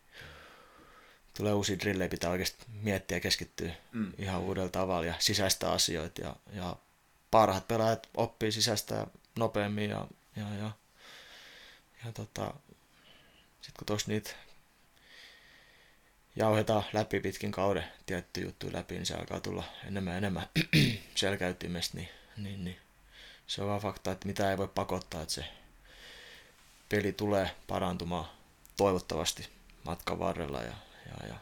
tulee 1.37 1.53
uusia 1.53 1.79
drillejä, 1.79 2.09
pitää 2.09 2.29
oikeasti 2.29 2.65
miettiä 2.81 3.17
ja 3.17 3.21
keskittyä 3.21 3.71
mm. 3.91 4.13
ihan 4.17 4.41
uudella 4.41 4.69
tavalla 4.69 5.05
ja 5.05 5.13
sisäistä 5.19 5.71
asioita 5.71 6.21
ja, 6.21 6.35
ja 6.53 6.75
parhaat 7.31 7.67
pelaajat 7.67 8.09
oppii 8.17 8.51
sisäistä 8.51 9.07
nopeammin 9.35 9.89
ja, 9.89 10.07
ja, 10.35 10.55
ja, 10.59 10.71
ja 12.05 12.11
tota, 12.11 12.53
sitten 13.61 13.79
kun 13.79 13.85
tuossa 13.85 14.11
niitä 14.11 14.31
jauhetaan 16.35 16.83
läpi 16.93 17.19
pitkin 17.19 17.51
kauden 17.51 17.85
tietty 18.05 18.41
juttu 18.41 18.67
läpi, 18.73 18.93
niin 18.93 19.05
se 19.05 19.13
alkaa 19.13 19.39
tulla 19.39 19.63
enemmän 19.87 20.11
ja 20.11 20.17
enemmän 20.17 20.49
selkäytimestä, 21.15 21.97
niin, 21.97 22.09
niin, 22.37 22.63
niin 22.63 22.77
se 23.47 23.61
on 23.61 23.67
vaan 23.67 23.81
fakta, 23.81 24.11
että 24.11 24.27
mitä 24.27 24.51
ei 24.51 24.57
voi 24.57 24.67
pakottaa, 24.67 25.21
että 25.21 25.33
se 25.33 25.45
peli 26.89 27.13
tulee 27.13 27.51
parantumaan 27.67 28.25
toivottavasti 28.77 29.49
matkan 29.83 30.19
varrella. 30.19 30.61
Ja, 30.61 30.73
ja, 31.05 31.27
ja. 31.27 31.35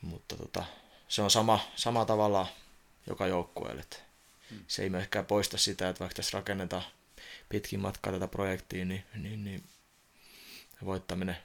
Mutta 0.00 0.36
tota, 0.36 0.64
se 1.08 1.22
on 1.22 1.30
sama, 1.30 1.60
sama 1.76 2.04
tavalla 2.04 2.46
joka 3.06 3.26
joukkueelle. 3.26 3.84
Hmm. 4.50 4.64
Se 4.68 4.82
ei 4.82 4.90
myöskään 4.90 5.26
poista 5.26 5.58
sitä, 5.58 5.88
että 5.88 6.00
vaikka 6.00 6.16
tässä 6.16 6.38
rakennetaan 6.38 6.82
pitkin 7.48 7.80
matkaa 7.80 8.12
tätä 8.12 8.28
projektia, 8.28 8.84
niin, 8.84 9.04
niin, 9.14 9.44
niin 9.44 9.64
voittaminen 10.84 11.36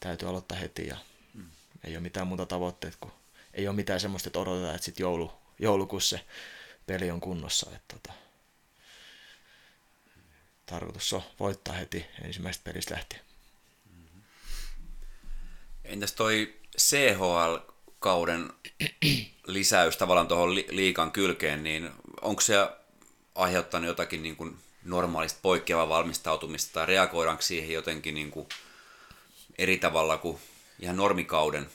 täytyy 0.00 0.28
aloittaa 0.28 0.58
heti 0.58 0.86
ja 0.86 0.96
hmm. 1.34 1.50
ei 1.84 1.96
ole 1.96 2.02
mitään 2.02 2.26
muuta 2.26 2.46
tavoitteet, 2.46 2.96
kun 2.96 3.12
ei 3.54 3.68
ole 3.68 3.76
mitään 3.76 4.00
semmoista, 4.00 4.28
että 4.28 4.38
odotetaan, 4.38 4.74
että 4.74 4.84
sitten 4.84 5.04
joulu, 5.04 5.32
joulukuussa 5.58 6.16
se 6.16 6.24
peli 6.86 7.10
on 7.10 7.20
kunnossa. 7.20 7.70
Että 7.76 7.96
tota, 7.96 8.12
tarkoitus 10.66 11.12
on 11.12 11.22
voittaa 11.40 11.74
heti 11.74 12.06
ensimmäisestä 12.24 12.64
pelistä 12.64 12.94
lähtien. 12.94 13.31
Entäs 15.84 16.12
toi 16.12 16.54
CHL-kauden 16.78 18.52
lisäys 19.46 19.96
tavallaan 19.96 20.28
tuohon 20.28 20.54
liikan 20.54 21.12
kylkeen, 21.12 21.64
niin 21.64 21.90
onko 22.22 22.40
se 22.40 22.54
aiheuttanut 23.34 23.88
jotakin 23.88 24.22
niin 24.22 24.36
kuin 24.36 24.58
normaalista 24.84 25.38
poikkeavaa 25.42 25.88
valmistautumista 25.88 26.72
tai 26.72 26.86
reagoidaanko 26.86 27.42
siihen 27.42 27.70
jotenkin 27.70 28.14
niin 28.14 28.30
kuin 28.30 28.48
eri 29.58 29.78
tavalla 29.78 30.18
kuin 30.18 30.38
ihan 30.80 30.96
normikauden 30.96 31.70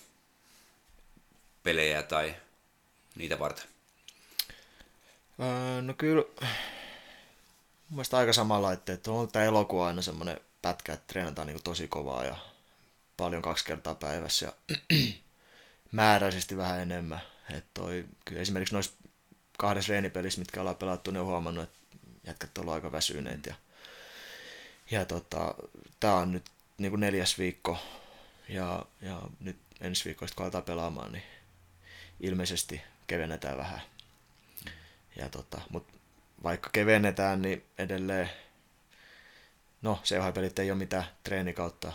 pelejä 1.63 2.03
tai 2.03 2.35
niitä 3.15 3.39
varten? 3.39 3.65
Öö, 5.39 5.81
no 5.81 5.93
kyllä 5.93 6.23
mielestä 7.89 8.17
aika 8.17 8.33
samalla, 8.33 8.73
että 8.73 8.97
on 9.07 9.31
tämä 9.31 9.45
elokuva 9.45 9.87
aina 9.87 10.01
semmoinen 10.01 10.39
pätkä, 10.61 10.93
että 10.93 11.07
treenataan 11.07 11.47
niin 11.47 11.63
tosi 11.63 11.87
kovaa 11.87 12.25
ja 12.25 12.35
paljon 13.17 13.41
kaksi 13.41 13.65
kertaa 13.65 13.95
päivässä 13.95 14.45
ja 14.45 14.77
määräisesti 15.91 16.57
vähän 16.57 16.79
enemmän. 16.79 17.21
että 17.49 17.69
toi, 17.73 18.05
kyllä 18.25 18.41
esimerkiksi 18.41 18.75
noissa 18.75 18.91
kahdessa 19.57 19.91
reenipelissä, 19.91 20.39
mitkä 20.39 20.59
ollaan 20.59 20.75
pelattu, 20.75 21.11
ne 21.11 21.19
on 21.19 21.25
huomannut, 21.25 21.63
että 21.63 21.77
jätkät 22.27 22.57
on 22.57 22.69
aika 22.69 22.91
väsyneet. 22.91 23.45
Ja, 23.45 23.55
ja 24.91 25.05
tota, 25.05 25.55
tämä 25.99 26.15
on 26.15 26.31
nyt 26.31 26.45
niin 26.77 26.91
kuin 26.91 26.99
neljäs 26.99 27.37
viikko 27.39 27.77
ja, 28.49 28.85
ja 29.01 29.21
nyt 29.39 29.57
ensi 29.81 30.05
viikosta 30.05 30.35
kun 30.35 30.43
aletaan 30.43 30.63
pelaamaan, 30.63 31.11
niin 31.11 31.23
ilmeisesti 32.19 32.81
kevennetään 33.07 33.57
vähän. 33.57 33.81
Ja 35.15 35.29
tota, 35.29 35.61
mutta 35.69 35.93
vaikka 36.43 36.69
kevennetään, 36.73 37.41
niin 37.41 37.65
edelleen, 37.77 38.29
no 39.81 39.99
CHL-pelit 40.03 40.59
ei 40.59 40.71
ole 40.71 40.77
mitään 40.77 41.05
treenikautta. 41.23 41.93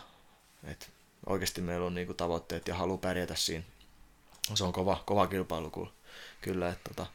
Et 0.65 0.91
oikeasti 1.27 1.61
meillä 1.61 1.87
on 1.87 1.95
niinku 1.95 2.15
tavoitteet 2.15 2.69
ja 2.69 2.75
halu 2.75 2.99
pärjätä 2.99 3.35
siinä. 3.35 3.65
Se 4.55 4.65
on 4.65 4.73
kova, 4.73 5.03
kova 5.07 5.27
kilpailu 5.27 5.93
kyllä, 6.41 6.69
että 6.69 6.91
tota, 6.95 7.07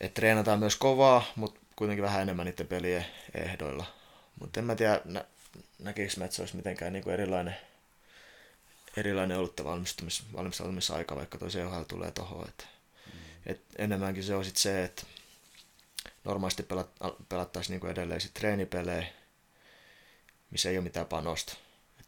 et 0.00 0.14
treenataan 0.14 0.58
myös 0.58 0.76
kovaa, 0.76 1.24
mutta 1.36 1.60
kuitenkin 1.76 2.04
vähän 2.04 2.22
enemmän 2.22 2.46
niiden 2.46 2.66
pelien 2.66 3.06
ehdoilla. 3.34 3.86
Mutta 4.40 4.60
en 4.60 4.66
mä 4.66 4.74
tiedä, 4.74 5.00
nä, 5.04 5.24
näkikö 5.78 6.12
mä, 6.16 6.24
että 6.24 6.34
se 6.34 6.42
olisi 6.42 6.56
mitenkään 6.56 6.92
niinku 6.92 7.10
erilainen, 7.10 7.56
erilainen 8.96 9.38
ollut 9.38 9.64
valmistumis, 9.64 10.22
valmistautumisaika, 10.32 11.16
vaikka 11.16 11.38
toi 11.38 11.48
CHL 11.48 11.82
tulee 11.88 12.10
tohon. 12.10 12.48
Että 12.48 12.64
et 13.46 13.60
enemmänkin 13.78 14.24
se 14.24 14.34
on 14.34 14.44
sit 14.44 14.56
se, 14.56 14.84
että 14.84 15.02
normaalisti 16.24 16.62
pelat, 16.62 16.90
pelattaisiin 17.28 17.74
niinku 17.74 17.86
edelleen 17.86 18.20
sit 18.20 18.34
treenipelejä, 18.34 19.06
missä 20.50 20.70
ei 20.70 20.76
ole 20.76 20.84
mitään 20.84 21.06
panosta. 21.06 21.56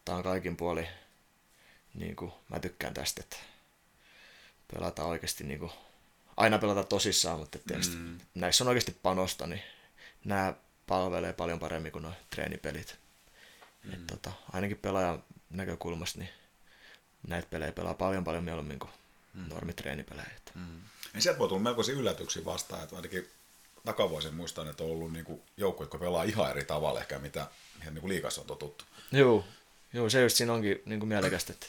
Tämä 0.06 0.18
on 0.18 0.24
kaikin 0.24 0.56
puoli, 0.56 0.88
niin 1.94 2.16
kuin, 2.16 2.32
mä 2.48 2.60
tykkään 2.60 2.94
tästä, 2.94 3.20
että 3.24 3.36
pelataan 4.74 5.08
oikeasti 5.08 5.44
niin 5.44 5.58
kuin, 5.58 5.72
aina 6.36 6.58
pelata 6.58 6.84
tosissaan, 6.84 7.38
mutta 7.38 7.58
tietysti 7.66 7.96
mm. 7.96 8.18
näissä 8.34 8.64
on 8.64 8.68
oikeasti 8.68 8.96
panosta, 9.02 9.46
niin 9.46 9.62
nämä 10.24 10.54
palvelee 10.86 11.32
paljon 11.32 11.58
paremmin 11.58 11.92
kuin 11.92 12.02
nuo 12.02 12.12
treenipelit. 12.30 12.98
Mm. 13.84 13.94
Et, 13.94 14.06
tota, 14.06 14.32
ainakin 14.52 14.78
pelaajan 14.78 15.24
näkökulmasta, 15.50 16.18
niin 16.18 16.30
näitä 17.28 17.48
pelejä 17.50 17.72
pelaa 17.72 17.94
paljon 17.94 18.24
paljon 18.24 18.44
mieluummin 18.44 18.78
kuin 18.78 18.90
mm. 19.34 19.48
normitreenipelejä. 19.48 20.30
Mm. 20.54 20.80
Niin 21.12 21.22
sieltä 21.22 21.38
voi 21.38 21.48
tulla 21.48 21.62
melkoisia 21.62 21.94
yllätyksiä 21.94 22.44
vastaan, 22.44 22.82
että 22.82 22.96
ainakin 22.96 23.28
takavuosien 23.84 24.34
muistan, 24.34 24.68
että 24.68 24.84
on 24.84 24.90
ollut 24.90 25.12
niin 25.12 25.42
joukkoja, 25.56 25.84
jotka 25.84 25.98
pelaa 25.98 26.22
ihan 26.22 26.50
eri 26.50 26.64
tavalla 26.64 27.00
ehkä, 27.00 27.18
mitä 27.18 27.46
ihan 27.82 27.94
niin 27.94 28.08
liikassa 28.08 28.40
on 28.40 28.46
totuttu. 28.46 28.84
Joo, 29.12 29.44
joo, 29.96 30.10
se 30.10 30.22
just 30.22 30.36
siinä 30.36 30.52
onkin 30.52 30.82
niin 30.84 31.00
kuin 31.00 31.08
mielekästä, 31.08 31.52
että 31.52 31.66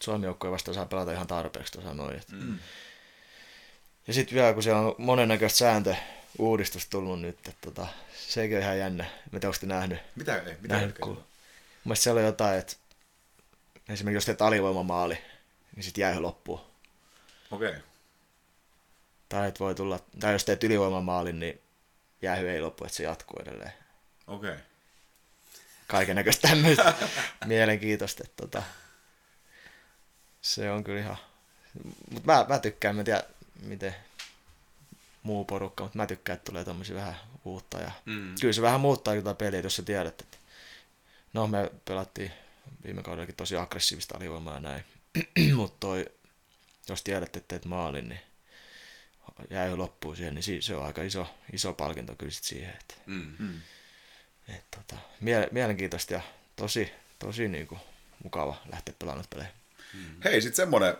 Suomi 0.00 0.26
joukkoja 0.26 0.52
vasta 0.52 0.74
saa 0.74 0.86
pelata 0.86 1.12
ihan 1.12 1.26
tarpeeksi 1.26 1.72
tuossa 1.72 1.94
noin. 1.94 2.16
Että. 2.16 2.32
Mm. 2.32 2.58
Ja 4.06 4.14
sitten 4.14 4.34
vielä, 4.34 4.54
kun 4.54 4.62
siellä 4.62 4.80
on 4.80 4.94
monennäköistä 4.98 5.58
sääntö 5.58 5.94
uudistus 6.38 6.86
tullut 6.86 7.20
nyt, 7.20 7.36
että 7.36 7.52
tota, 7.60 7.86
sekin 8.16 8.56
on 8.56 8.62
ihan 8.62 8.78
jännä. 8.78 9.04
Mitä 9.32 9.48
olette 9.48 9.66
nähnyt? 9.66 9.98
Mitä, 10.16 10.36
ei, 10.36 10.56
mitä 10.60 10.74
nähnyt, 10.74 10.98
kun... 10.98 11.24
Mielestäni 11.84 12.02
siellä 12.02 12.18
on 12.18 12.26
jotain, 12.26 12.58
että 12.58 12.76
esimerkiksi 13.88 14.16
jos 14.16 14.24
teet 14.24 14.42
alivoimamaali, 14.42 15.18
niin 15.76 15.84
sitten 15.84 16.02
jää 16.02 16.22
loppuun. 16.22 16.60
Okei. 17.50 17.68
Okay. 17.68 17.82
Tai, 19.28 19.52
voi 19.60 19.74
tulla, 19.74 20.00
tai 20.20 20.32
jos 20.32 20.44
teet 20.44 20.64
ylivoimamaalin, 20.64 21.40
niin 21.40 21.60
jäähy 22.22 22.48
ei 22.48 22.60
loppu, 22.60 22.84
että 22.84 22.96
se 22.96 23.02
jatkuu 23.02 23.36
edelleen. 23.42 23.72
Okei. 24.26 24.50
Okay. 24.50 24.62
Kaiken 25.86 26.16
näköistä 26.16 26.48
tämmöistä 26.48 26.94
mielenkiintoista. 27.46 28.22
Että, 28.24 28.42
tota, 28.42 28.62
se 30.42 30.70
on 30.70 30.84
kyllä 30.84 31.00
ihan... 31.00 31.16
Mutta 32.10 32.32
mä, 32.32 32.46
mä 32.48 32.58
tykkään, 32.58 32.96
mä 32.96 33.04
tiedä 33.04 33.22
miten 33.62 33.94
muu 35.22 35.44
porukka, 35.44 35.84
mutta 35.84 35.98
mä 35.98 36.06
tykkään, 36.06 36.36
että 36.36 36.50
tulee 36.50 36.64
tommosia 36.64 36.96
vähän 36.96 37.16
uutta. 37.44 37.78
Ja 37.78 37.90
mm. 38.04 38.34
Kyllä 38.40 38.52
se 38.52 38.62
vähän 38.62 38.80
muuttaa 38.80 39.14
jotain 39.14 39.36
peliä, 39.36 39.60
jos 39.60 39.76
sä 39.76 39.82
tiedät, 39.82 40.20
että 40.20 40.38
no 41.32 41.46
me 41.46 41.70
pelattiin 41.84 42.32
viime 42.84 43.02
kaudellakin 43.02 43.36
tosi 43.36 43.56
aggressiivista 43.56 44.16
alivoimaa 44.16 44.54
ja 44.54 44.60
näin. 44.60 44.84
mutta 45.56 45.76
toi, 45.80 46.06
jos 46.88 47.02
tiedät, 47.02 47.36
että 47.36 47.48
teet 47.48 47.64
maalin, 47.64 48.08
niin 48.08 48.20
jää 49.50 49.66
jo 49.66 49.78
loppuun 49.78 50.16
siihen, 50.16 50.34
niin 50.34 50.62
se 50.62 50.76
on 50.76 50.86
aika 50.86 51.02
iso, 51.02 51.26
iso 51.52 51.72
palkinto 51.72 52.14
kyllä 52.16 52.32
sit 52.32 52.44
siihen. 52.44 52.74
Että, 52.80 52.94
mm. 53.06 53.34
mm. 53.38 53.60
Et, 54.52 54.64
tota, 54.76 55.02
mie- 55.20 55.48
mielenkiintoista 55.50 56.12
ja 56.12 56.20
tosi, 56.56 56.92
tosi 57.18 57.48
niin 57.48 57.66
kuin, 57.66 57.80
mukava 58.24 58.56
lähteä 58.72 58.94
pelaamaan 58.98 59.26
pelejä. 59.30 59.48
Mm. 59.94 60.22
Hei, 60.24 60.40
sitten 60.40 60.56
semmoinen, 60.56 60.96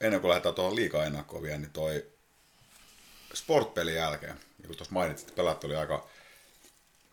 ennen 0.00 0.20
kuin 0.20 0.28
lähdetään 0.28 0.54
tuohon 0.54 0.76
liikaa 0.76 1.04
ennakkoon 1.04 1.42
vielä, 1.42 1.58
niin 1.58 1.70
toi 1.70 2.06
sportpelin 3.34 3.94
jälkeen, 3.94 4.34
niin 4.34 4.66
kuin 4.66 4.76
tuossa 4.76 4.94
mainitsit, 4.94 5.28
että 5.28 5.36
pelaat 5.36 5.64
oli 5.64 5.76
aika, 5.76 6.08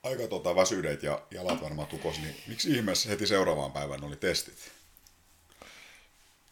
aika 0.04 0.28
tota, 0.28 0.56
väsyneet 0.56 1.04
ja 1.04 1.22
jalat 1.32 1.62
varmaan 1.62 1.88
tukos, 1.88 2.20
niin 2.20 2.36
miksi 2.48 2.72
ihmeessä 2.72 3.10
heti 3.10 3.28
seuraavaan 3.28 3.72
päivään 3.72 4.04
oli 4.04 4.16
testit? 4.16 4.72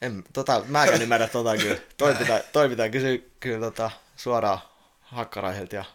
En, 0.02 0.24
tota, 0.34 0.64
mäkään 0.68 1.02
ymmärrä 1.02 1.28
tota 1.28 1.58
kyllä. 1.58 1.78
Toi 1.98 2.16
pitää, 2.16 2.40
toi 2.40 2.70
pitää 2.70 2.90
kysyä 2.90 3.18
kyllä 3.40 3.60
tota, 3.60 3.92
suoraan 4.18 4.60
hakkaraihelta 5.02 5.76
ja 5.76 5.86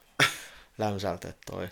lämsältä, 0.79 1.29
että 1.29 1.53
toi. 1.53 1.69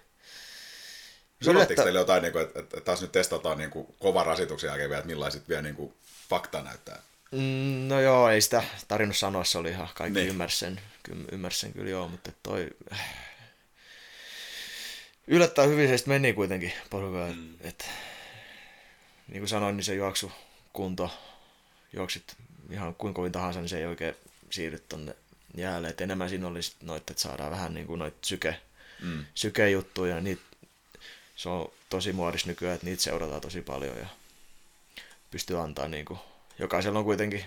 Sanotteko 1.43 1.83
teille 1.83 1.99
jotain, 1.99 2.23
niin 2.23 2.33
kuin, 2.33 2.45
että, 2.45 2.61
että 2.61 2.81
taas 2.81 3.03
nyt 3.03 3.13
testataan 3.13 3.59
niin 3.59 3.71
kuin, 3.71 3.87
kovan 4.01 4.27
rasituksen 4.27 4.69
jälkeen 4.69 4.91
vielä, 4.91 4.99
että 4.99 5.07
millaiset 5.07 5.49
vielä 5.49 5.63
niin 5.63 5.75
kuin, 5.75 5.95
fakta 6.29 6.63
näyttää? 6.63 7.03
Mm, 7.31 7.89
no 7.89 8.01
joo, 8.01 8.29
ei 8.29 8.41
sitä 8.41 8.63
tarvinnut 8.89 9.17
sanoa, 9.17 9.45
se 9.45 9.59
oli 9.59 9.71
ihan 9.71 9.89
kaikki 9.95 10.19
niin. 10.19 10.29
ymmärsen, 10.29 10.81
ymmärsen 11.33 11.73
kyllä 11.73 11.91
joo, 11.91 12.09
mutta 12.09 12.33
toi 12.43 12.71
yllättäen 15.27 15.71
hyvin 15.71 15.99
se 15.99 16.05
meni 16.07 16.33
kuitenkin 16.33 16.73
porukalla, 16.91 17.35
mm. 17.35 17.55
että 17.61 17.85
niin 19.29 19.41
kuin 19.41 19.49
sanoin, 19.49 19.77
niin 19.77 19.85
se 19.85 19.95
juoksu 19.95 20.33
kunto 20.73 21.11
juoksit 21.93 22.37
ihan 22.71 22.95
kuinka 22.95 23.17
kovin 23.17 23.33
tahansa, 23.33 23.61
niin 23.61 23.69
se 23.69 23.79
ei 23.79 23.87
oikein 23.87 24.17
siirry 24.51 24.79
tonne 24.89 25.17
jäälle. 25.57 25.89
Et 25.89 26.01
enemmän 26.01 26.29
siinä 26.29 26.47
olisi 26.47 26.77
noita, 26.83 27.13
että 27.13 27.23
saadaan 27.23 27.51
vähän 27.51 27.75
niin 27.75 27.87
kuin 27.87 27.99
noita 27.99 28.19
syke, 28.23 28.61
mm. 29.01 29.25
sykejuttuja, 29.35 30.15
ja 30.15 30.21
niitä, 30.21 30.43
se 31.37 31.49
on 31.49 31.73
tosi 31.89 32.13
muodissa 32.13 32.49
nykyään, 32.49 32.75
että 32.75 32.87
niitä 32.87 33.03
seurataan 33.03 33.41
tosi 33.41 33.63
paljon 33.63 33.97
ja 33.97 34.07
pystyy 35.31 35.61
antaa 35.61 35.89
niin 35.89 36.05
kuin, 36.05 36.19
jokaisella 36.59 36.99
on 36.99 37.05
kuitenkin, 37.05 37.45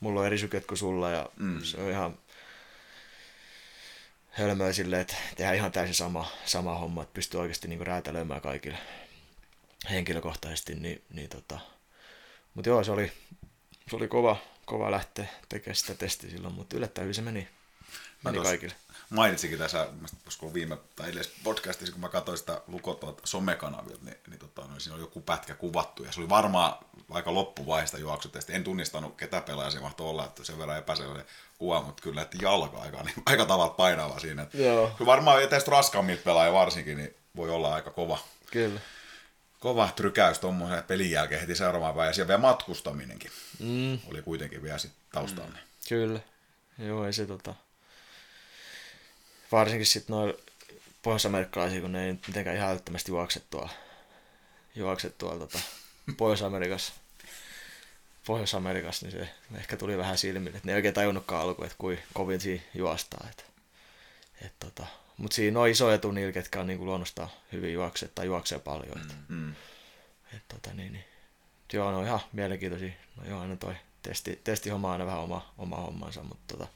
mulla 0.00 0.20
on 0.20 0.26
eri 0.26 0.38
syket 0.38 0.66
kuin 0.66 0.78
sulla 0.78 1.10
ja 1.10 1.30
mm. 1.36 1.62
se 1.62 1.80
on 1.80 1.90
ihan 1.90 2.18
hölmöä 4.30 4.72
silleen, 4.72 5.02
että 5.02 5.16
tehdään 5.36 5.56
ihan 5.56 5.72
täysin 5.72 5.94
sama, 5.94 6.30
sama 6.44 6.78
homma, 6.78 7.02
että 7.02 7.14
pystyy 7.14 7.40
oikeasti 7.40 7.68
niin 7.68 7.86
räätälöimään 7.86 8.40
kaikille 8.40 8.78
henkilökohtaisesti, 9.90 10.74
niin, 10.74 11.02
niin 11.10 11.28
tota. 11.28 11.60
mutta 12.54 12.68
joo, 12.68 12.84
se 12.84 12.90
oli, 12.90 13.12
se 13.90 13.96
oli 13.96 14.08
kova, 14.08 14.36
kova 14.64 14.90
lähteä 14.90 15.26
tekemään 15.48 15.76
sitä 15.76 15.94
testiä 15.94 16.30
silloin, 16.30 16.54
mutta 16.54 16.76
yllättäen 16.76 17.14
se 17.14 17.22
meni, 17.22 17.48
meni 18.24 18.38
kaikille. 18.38 18.74
Mainitsikin 19.10 19.58
tässä, 19.58 19.86
koska 20.24 20.54
viime 20.54 20.78
tai 20.96 21.10
edes 21.10 21.32
podcastissa, 21.44 21.92
kun 21.92 22.00
mä 22.00 22.08
katsoin 22.08 22.38
sitä 22.38 22.60
lukotua 22.66 23.16
somekanavilta, 23.24 24.04
niin, 24.04 24.16
niin 24.26 24.38
tota, 24.38 24.62
no, 24.62 24.80
siinä 24.80 24.94
oli 24.94 25.02
joku 25.02 25.20
pätkä 25.20 25.54
kuvattu, 25.54 26.04
ja 26.04 26.12
se 26.12 26.20
oli 26.20 26.28
varmaan 26.28 26.74
aika 27.10 27.34
loppuvaiheesta 27.34 27.98
juoksutesti. 27.98 28.54
En 28.54 28.64
tunnistanut, 28.64 29.16
ketä 29.16 29.40
pelaaja 29.40 29.70
se 29.70 29.80
mahtoi 29.80 30.06
olla, 30.06 30.24
että 30.24 30.44
sen 30.44 30.58
verran 30.58 30.78
epäselvä 30.78 31.24
kuva, 31.58 31.82
mutta 31.82 32.02
kyllä 32.02 32.22
että 32.22 32.36
jalka 32.42 32.78
aika, 32.78 33.02
niin, 33.02 33.14
aika 33.26 33.46
tavalla 33.46 33.74
painava 33.74 34.18
siinä. 34.18 34.42
Että 34.42 34.58
Joo. 34.58 34.92
Varmaan 35.06 35.48
tästä 35.48 35.70
raskaammilta 35.70 36.22
pelaaja 36.24 36.52
varsinkin, 36.52 36.96
niin 36.96 37.14
voi 37.36 37.50
olla 37.50 37.74
aika 37.74 37.90
kova. 37.90 38.18
Kyllä. 38.50 38.80
Kova 39.60 39.88
trykäys 39.96 40.38
tuommoisen 40.38 40.82
pelin 40.82 41.10
jälkeen 41.10 41.40
heti 41.40 41.54
seuraavaan 41.54 41.92
päivään. 41.92 42.08
Ja 42.08 42.12
siellä 42.12 42.28
vielä 42.28 42.40
matkustaminenkin 42.40 43.30
mm. 43.58 43.98
oli 44.10 44.22
kuitenkin 44.22 44.62
vielä 44.62 44.78
sitten 44.78 45.00
taustalla. 45.12 45.50
Mm. 45.50 45.88
Kyllä. 45.88 46.20
Joo, 46.78 47.06
ei 47.06 47.12
se 47.12 47.26
tota... 47.26 47.54
Varsinkin 49.52 49.86
sitten 49.86 50.16
noin 50.16 50.34
pohjois-amerikkalaisia, 51.02 51.80
kun 51.80 51.92
ne 51.92 52.06
ei 52.06 52.14
mitenkään 52.26 52.56
ihan 52.56 52.70
älyttömästi 52.70 53.12
juokse 53.12 53.40
tuolla, 53.50 53.70
juokse 54.74 55.10
tuolla 55.10 55.38
tota, 55.38 55.58
Pohjois-Amerikassa. 56.16 56.92
Pohjois-Amerikassa, 58.26 59.06
niin 59.06 59.12
se 59.12 59.28
ehkä 59.58 59.76
tuli 59.76 59.98
vähän 59.98 60.18
silmille, 60.18 60.56
että 60.56 60.66
ne 60.66 60.72
ei 60.72 60.76
oikein 60.76 60.94
tajunnutkaan 60.94 61.42
alkuun, 61.42 61.66
että 61.66 61.78
kuin 61.78 61.98
kovin 62.14 62.40
siinä 62.40 62.62
juostaa. 62.74 63.26
Että, 63.30 63.42
et 64.42 64.52
tota, 64.58 64.86
mutta 65.16 65.34
siinä 65.34 65.60
on 65.60 65.68
iso 65.68 65.92
etu 65.92 66.10
niillä, 66.10 66.32
ketkä 66.32 66.60
on 66.60 66.66
niin 66.66 66.84
luonnosta 66.84 67.28
hyvin 67.52 67.72
juokset 67.72 68.14
tai 68.14 68.26
juoksee 68.26 68.58
paljon. 68.58 69.00
Että, 69.00 69.14
mm. 69.28 69.54
et, 70.36 70.42
tota, 70.48 70.74
niin, 70.74 70.92
niin. 70.92 71.04
Joo, 71.72 71.90
ne 71.90 71.96
on 71.96 72.04
ihan 72.04 72.20
mielenkiintoisia. 72.32 72.92
No 73.16 73.28
joo, 73.28 73.40
aina 73.40 73.56
toi 73.56 73.74
testi, 74.02 74.40
testihomma 74.44 74.88
on 74.88 74.92
aina 74.92 75.06
vähän 75.06 75.20
oma, 75.20 75.54
oma 75.58 75.76
hommansa, 75.76 76.22
mutta 76.22 76.56
tota, 76.56 76.68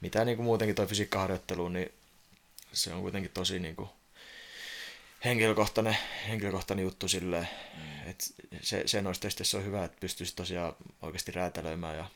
mitä 0.00 0.24
niin 0.24 0.36
kuin 0.36 0.44
muutenkin 0.44 0.74
toi 0.74 0.86
fysiikkaharjoittelu, 0.86 1.68
niin 1.68 1.92
se 2.78 2.94
on 2.94 3.00
kuitenkin 3.00 3.30
tosi 3.30 3.58
niin 3.58 3.76
kuin 3.76 3.88
henkilökohtainen, 5.24 5.96
henkilökohtainen 6.28 6.82
juttu 6.82 7.08
silleen, 7.08 7.48
mm. 7.76 8.10
että 8.10 8.24
se, 8.60 8.82
se 8.86 9.02
noissa 9.02 9.22
testeissä 9.22 9.58
on 9.58 9.64
hyvä, 9.64 9.84
että 9.84 9.96
pystyisi 10.00 10.36
tosiaan 10.36 10.76
oikeasti 11.02 11.32
räätälöimään 11.32 11.96
ja 11.96 12.10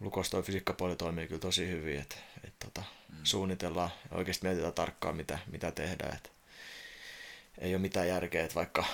lukossa 0.00 0.30
toi 0.30 0.42
fysiikkapuoli 0.42 0.96
toimii 0.96 1.26
kyllä 1.26 1.40
tosi 1.40 1.68
hyvin, 1.68 2.00
että, 2.00 2.16
että 2.44 2.66
tota, 2.66 2.82
mm. 3.08 3.16
suunnitellaan 3.24 3.90
ja 4.10 4.16
oikeasti 4.16 4.46
mietitään 4.46 4.72
tarkkaan, 4.72 5.16
mitä, 5.16 5.38
mitä 5.52 5.72
tehdään, 5.72 6.16
että 6.16 6.30
ei 7.58 7.74
ole 7.74 7.82
mitään 7.82 8.08
järkeä, 8.08 8.44
että 8.44 8.54
vaikka 8.54 8.84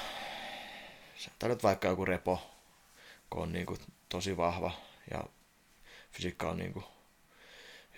nyt 1.42 1.62
vaikka 1.62 1.88
joku 1.88 2.04
repo, 2.04 2.50
kun 3.30 3.42
on 3.42 3.52
niin 3.52 3.66
kuin 3.66 3.80
tosi 4.08 4.36
vahva 4.36 4.72
ja 5.10 5.24
fysiikka 6.12 6.50
on 6.50 6.56
niin 6.56 6.72
kuin 6.72 6.84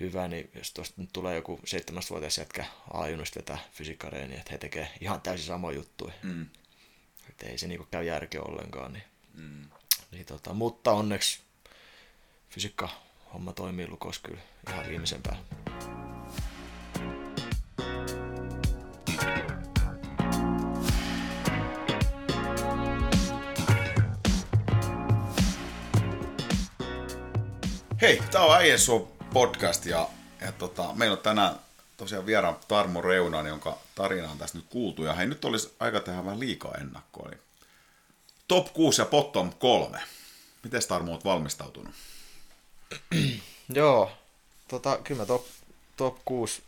hyvä, 0.01 0.29
niin 0.29 0.51
jos 0.55 0.73
tuosta 0.73 0.95
nyt 0.97 1.11
tulee 1.13 1.35
joku 1.35 1.61
17-vuotias 1.67 2.39
jätkä 2.39 2.65
A-junista 2.93 3.39
vetää 3.39 3.59
fysiikkareeni, 3.73 4.35
että 4.35 4.53
he 4.53 4.59
tekee 4.59 4.89
ihan 5.01 5.21
täysin 5.21 5.47
samoja 5.47 5.77
juttuja. 5.77 6.13
Mm. 6.23 6.47
Että 7.29 7.47
ei 7.47 7.59
se 7.59 7.67
niinku 7.67 7.87
käy 7.91 8.05
järkeä 8.05 8.43
ollenkaan. 8.43 8.93
Niin, 8.93 9.05
mm. 9.35 9.65
niin 10.11 10.27
tota, 10.27 10.55
mutta 10.55 10.93
onneksi 10.93 11.41
fysiikka 12.51 12.89
homma 13.33 13.53
toimii 13.53 13.89
lukos 13.89 14.19
kyllä 14.19 14.41
ihan 14.69 14.89
viimeisen 14.89 15.23
päälle. 15.23 15.45
Hei, 28.01 28.23
tää 28.31 28.45
on 28.45 28.57
Äijän 28.57 28.79
podcast 29.37 29.87
ja, 29.87 30.09
ja 30.41 30.53
tota, 30.53 30.93
meillä 30.95 31.17
on 31.17 31.23
tänään 31.23 31.55
tosiaan 31.97 32.27
vieraan 32.27 32.57
Tarmo 32.69 33.03
Reunan, 33.03 33.47
jonka 33.47 33.79
tarina 33.95 34.31
on 34.31 34.39
tässä 34.39 34.59
nyt 34.59 34.67
kuultu. 34.71 35.05
Ja 35.05 35.13
hei, 35.13 35.27
nyt 35.27 35.45
olisi 35.45 35.75
aika 35.81 36.01
tehdä 36.01 36.25
vähän 36.25 36.41
liikaa 36.41 36.75
ennakkoa. 36.75 37.29
Niin 37.29 37.41
top 38.49 38.73
6 38.73 39.03
ja 39.03 39.07
bottom 39.07 39.53
3. 39.59 39.99
Miten 40.63 40.83
Tarmo 40.89 41.13
olet 41.13 41.25
valmistautunut? 41.25 41.95
Joo, 43.75 44.13
tota, 44.69 44.99
kyllä 45.05 45.23
mä 45.23 45.27
top, 45.27 45.47
top 45.97 46.17
6 46.25 46.63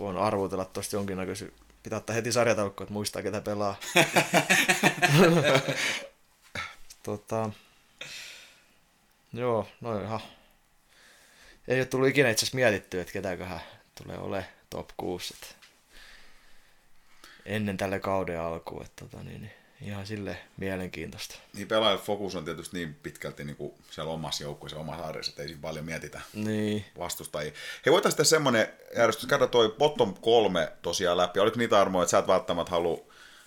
voin 0.00 0.16
arvotella 0.16 0.64
tuosta 0.64 0.96
jonkinnäköisen. 0.96 1.52
Pitää 1.82 1.96
ottaa 1.96 2.14
heti 2.14 2.32
sarjataulukko, 2.32 2.84
että 2.84 2.92
muistaa 2.92 3.22
ketä 3.22 3.40
pelaa. 3.40 3.76
tota, 7.02 7.50
joo, 9.32 9.68
no 9.80 10.02
ihan 10.02 10.20
ei 11.68 11.80
ole 11.80 11.86
tullut 11.86 12.08
ikinä 12.08 12.30
itse 12.30 12.44
asiassa 12.44 12.56
mietitty, 12.56 13.00
että 13.00 13.12
ketäköhän 13.12 13.60
tulee 13.94 14.18
ole 14.18 14.44
top 14.70 14.88
6. 14.96 15.34
Että 15.34 15.54
ennen 17.46 17.76
tälle 17.76 18.00
kauden 18.00 18.40
alkuun. 18.40 18.84
Että 18.84 19.04
tota, 19.04 19.24
niin, 19.24 19.40
niin, 19.40 19.52
ihan 19.80 20.06
sille 20.06 20.38
mielenkiintoista. 20.56 21.34
Niin 21.54 21.68
pelaajan 21.68 21.98
fokus 21.98 22.34
on 22.34 22.44
tietysti 22.44 22.78
niin 22.78 22.94
pitkälti 22.94 23.44
niin 23.44 23.56
kuin 23.56 23.74
siellä 23.90 24.12
omassa 24.12 24.44
joukkueessa, 24.44 24.78
omassa 24.78 25.04
arjessa, 25.04 25.30
että 25.30 25.42
ei 25.42 25.48
siinä 25.48 25.62
paljon 25.62 25.84
mietitä 25.84 26.20
niin. 26.34 26.84
vastustajia. 26.98 27.52
Hei, 27.86 27.92
voitaisiin 27.92 28.16
tehdä 28.16 28.28
semmoinen 28.28 28.68
järjestys, 28.96 29.28
käydä 29.28 29.46
toi 29.46 29.74
bottom 29.78 30.14
kolme 30.14 30.72
tosiaan 30.82 31.16
läpi. 31.16 31.40
Oliko 31.40 31.58
niitä 31.58 31.80
armoja, 31.80 32.02
että 32.02 32.10
sä 32.10 32.18
et 32.18 32.26
välttämättä 32.26 32.70
halua, 32.70 33.00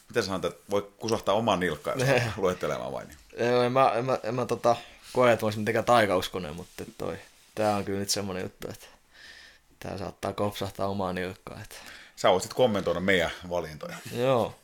miten 0.10 0.24
sanot, 0.24 0.46
että 0.46 0.64
voi 0.70 0.92
kusahtaa 0.98 1.36
oman 1.36 1.60
nilkkaan, 1.60 2.00
luettelemaan 2.38 2.92
vai 2.92 3.06
niin? 3.06 3.18
Joo, 3.50 3.64
en 3.64 3.72
mä, 3.72 3.92
en 3.96 4.06
mä, 4.06 4.20
en 4.24 4.36
mä 4.36 4.46
tota, 4.46 4.76
koe, 5.14 5.32
että 5.32 5.44
mä 5.44 5.48
olisin 5.48 5.62
mitenkään 5.62 5.86
taikauskonen, 5.86 6.56
mutta 6.56 6.84
toi, 6.98 7.18
tää 7.62 7.76
on 7.76 7.86
kyllä 7.86 8.00
nyt 8.00 8.10
semmonen 8.10 8.44
juttu, 8.44 8.68
että 8.70 8.86
tää 9.80 9.98
saattaa 9.98 10.34
kopsahtaa 10.34 10.88
omaan 10.88 11.16
nilkkaan. 11.16 11.62
Että... 11.62 11.76
Sä 12.16 12.32
voit 12.32 12.44
sitten 12.44 12.56
kommentoida 12.56 13.00
meidän 13.00 13.32
valintoja. 13.50 13.96
Joo. 14.18 14.56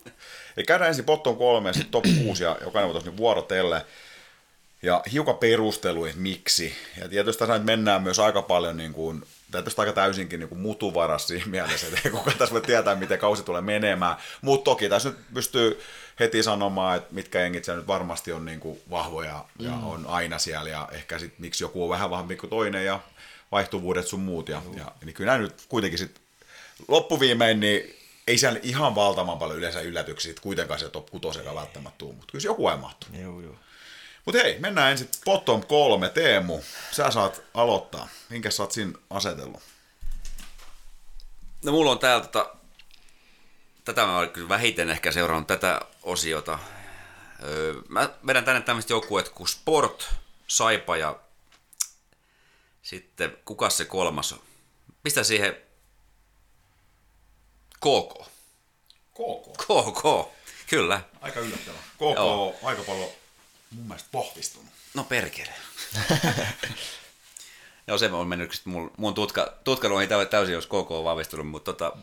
Eli 0.58 0.66
käydään 0.66 0.88
ensin 0.88 1.06
bottom 1.06 1.38
kolme 1.38 1.70
ja 1.70 1.74
sitten 1.74 1.92
top 1.92 2.06
6 2.26 2.44
ja 2.44 2.58
jokainen 2.62 2.94
voi 2.94 3.02
niin 3.02 3.18
vuorotelle. 3.18 3.86
Ja 4.82 5.04
hiukan 5.12 5.38
perustelu, 5.38 6.06
että 6.06 6.20
miksi. 6.20 6.76
Ja 7.02 7.10
tietysti 7.10 7.40
tässä 7.40 7.60
mennään 7.60 8.04
myös 8.04 8.20
aika 8.20 8.42
paljon 8.42 8.78
niin 8.78 8.94
kuin, 8.94 9.24
tietysti 9.52 9.82
aika 9.82 9.94
täysinkin 9.94 10.40
niin 10.40 10.50
kuin 10.50 10.60
mutuvaras 10.60 11.28
siinä 11.28 11.46
mielessä, 11.46 11.88
että 11.88 12.10
kuka 12.10 12.32
tässä 12.32 12.54
voi 12.54 12.62
tietää, 12.62 12.96
miten 12.96 13.20
kausi 13.20 13.44
tulee 13.44 13.62
menemään. 13.62 14.16
Mutta 14.42 14.64
toki 14.64 14.90
tässä 14.90 15.10
nyt 15.10 15.18
pystyy 15.34 15.82
heti 16.20 16.44
sanomaan, 16.44 16.98
että 16.98 17.14
mitkä 17.14 17.40
jengit 17.40 17.66
siellä 17.66 17.80
nyt 17.80 17.88
varmasti 17.88 18.32
on 18.32 18.46
niin 18.46 18.60
kuin 18.60 18.82
vahvoja 18.90 19.46
ja 19.60 19.72
mm. 19.72 19.88
on 19.88 20.06
aina 20.08 20.40
siellä 20.40 20.70
ja 20.70 20.90
ehkä 20.92 21.20
sitten 21.20 21.42
miksi 21.42 21.64
joku 21.64 21.84
on 21.84 21.90
vähän 21.90 22.10
vahvempi 22.10 22.36
kuin 22.36 22.50
toinen 22.50 22.86
ja 22.86 23.00
vaihtuvuudet 23.52 24.08
sun 24.08 24.20
muut. 24.20 24.50
Ja, 24.50 24.62
ja 24.78 24.92
niin 25.06 25.14
kyllä 25.14 25.38
nyt 25.38 25.66
kuitenkin 25.70 26.00
sitten 26.00 26.24
loppuviimein 26.88 27.60
niin 27.60 27.96
ei 28.28 28.38
siellä 28.38 28.60
ihan 28.64 28.96
valtavan 28.96 29.40
paljon 29.40 29.58
yleensä 29.58 29.82
yllätyksiä 29.82 30.34
kuitenkaan 30.42 30.80
se 30.80 30.90
top 30.90 31.10
6 31.10 31.40
välttämättä 31.56 31.98
tuu, 31.98 32.14
mutta 32.14 32.32
kyllä 32.32 32.42
se 32.42 32.48
joku 32.48 32.70
ei 32.70 32.78
mahtuu. 32.78 33.10
Joo, 33.22 33.42
joo. 33.42 33.56
Mutta 34.26 34.42
hei, 34.42 34.60
mennään 34.60 34.92
ensin 34.92 35.10
bottom 35.26 35.64
kolme. 35.64 36.10
Teemu, 36.10 36.62
sä 36.92 37.12
saat 37.12 37.42
aloittaa. 37.54 38.08
Minkä 38.30 38.52
sä 38.52 38.64
oot 38.64 38.72
siinä 38.72 38.94
asetellut? 39.10 39.62
No 41.64 41.72
mulla 41.72 41.92
on 41.92 42.00
täältä 42.00 42.28
tota, 42.28 42.57
tätä 43.88 44.06
mä 44.06 44.18
olen 44.18 44.30
kyllä 44.30 44.50
vähiten 44.50 44.90
ehkä 44.90 45.12
seurannut 45.12 45.48
tätä 45.48 45.82
osiota. 46.04 46.60
Öö, 47.44 47.74
mä 47.90 48.10
vedän 48.28 48.46
tänne 48.46 48.62
tämmöistä 48.62 48.94
joukkueet 48.94 49.30
kuin 49.30 49.48
Sport, 49.48 50.10
Saipa 50.48 50.98
ja 50.98 51.20
sitten 52.82 53.38
kuka 53.46 53.70
se 53.70 53.86
kolmas 53.86 54.34
on? 54.34 54.40
Pistä 55.04 55.24
siihen 55.24 55.58
KK. 57.80 58.28
KK? 59.14 59.58
KK, 59.58 60.30
kyllä. 60.70 61.02
Aika 61.22 61.40
yllättävää. 61.40 61.82
KK 61.94 62.02
Joo. 62.16 62.48
on 62.48 62.56
aika 62.64 62.84
paljon 62.84 63.10
mun 63.72 63.86
mielestä 63.86 64.10
vahvistunut. 64.14 64.72
No 64.94 65.04
perkele. 65.04 65.54
Joo, 67.88 67.98
se 67.98 68.12
on 68.12 68.28
mennyt, 68.28 68.62
mun, 68.66 68.92
mun 68.98 69.14
tutka, 69.14 69.54
tutkailu 69.64 69.98
ei 69.98 70.08
täysin, 70.30 70.54
jos 70.54 70.68
KK 70.68 70.92
on 70.92 71.04
vahvistunut, 71.04 71.48
mutta 71.48 71.74
tota, 71.74 71.98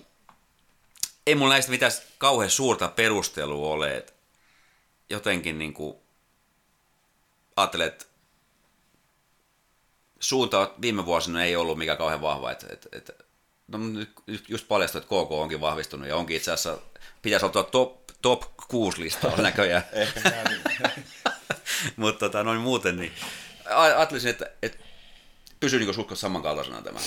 ei 1.27 1.35
mulla 1.35 1.53
näistä 1.53 1.71
mitään 1.71 1.93
kauhean 2.19 2.51
suurta 2.51 2.89
perustelua 2.89 3.75
ole. 3.75 3.97
Että 3.97 4.13
jotenkin 5.11 5.59
niin 5.59 5.75
kuin 5.75 5.97
ajattelen, 7.57 7.87
että 7.87 8.05
suunta 10.21 10.71
viime 10.81 11.07
vuosina 11.07 11.45
ei 11.45 11.57
ollut 11.57 11.79
mikä 11.79 11.97
kauhean 11.97 12.21
vahva. 12.21 12.51
Että, 12.51 12.67
että, 12.71 12.89
että 12.93 13.13
no 13.69 13.79
nyt 13.79 14.13
just- 14.49 14.69
paljastui, 14.69 14.99
että 14.99 15.09
KK 15.09 15.33
onkin 15.33 15.61
vahvistunut 15.61 16.09
ja 16.09 16.17
onkin 16.17 16.37
itse 16.37 16.53
asiassa, 16.53 16.83
pitäisi 17.23 17.47
olla 17.47 17.63
top, 17.63 18.01
top 18.23 18.43
6 18.69 19.01
listalla 19.01 19.37
näköjään. 19.51 19.85
Mutta 21.97 22.19
tota, 22.19 22.45
noin 22.45 22.61
muuten, 22.61 22.97
niin 22.97 23.13
ajattelisin, 23.71 24.31
että, 24.31 24.51
että 24.63 24.79
pysyy 25.61 25.81
niin 25.81 25.95
suhkat 25.95 26.19
samankaltaisena 26.19 26.83
tämä, 26.83 27.01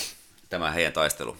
tämä 0.48 0.70
heidän 0.70 0.92
taistelu. 0.92 1.36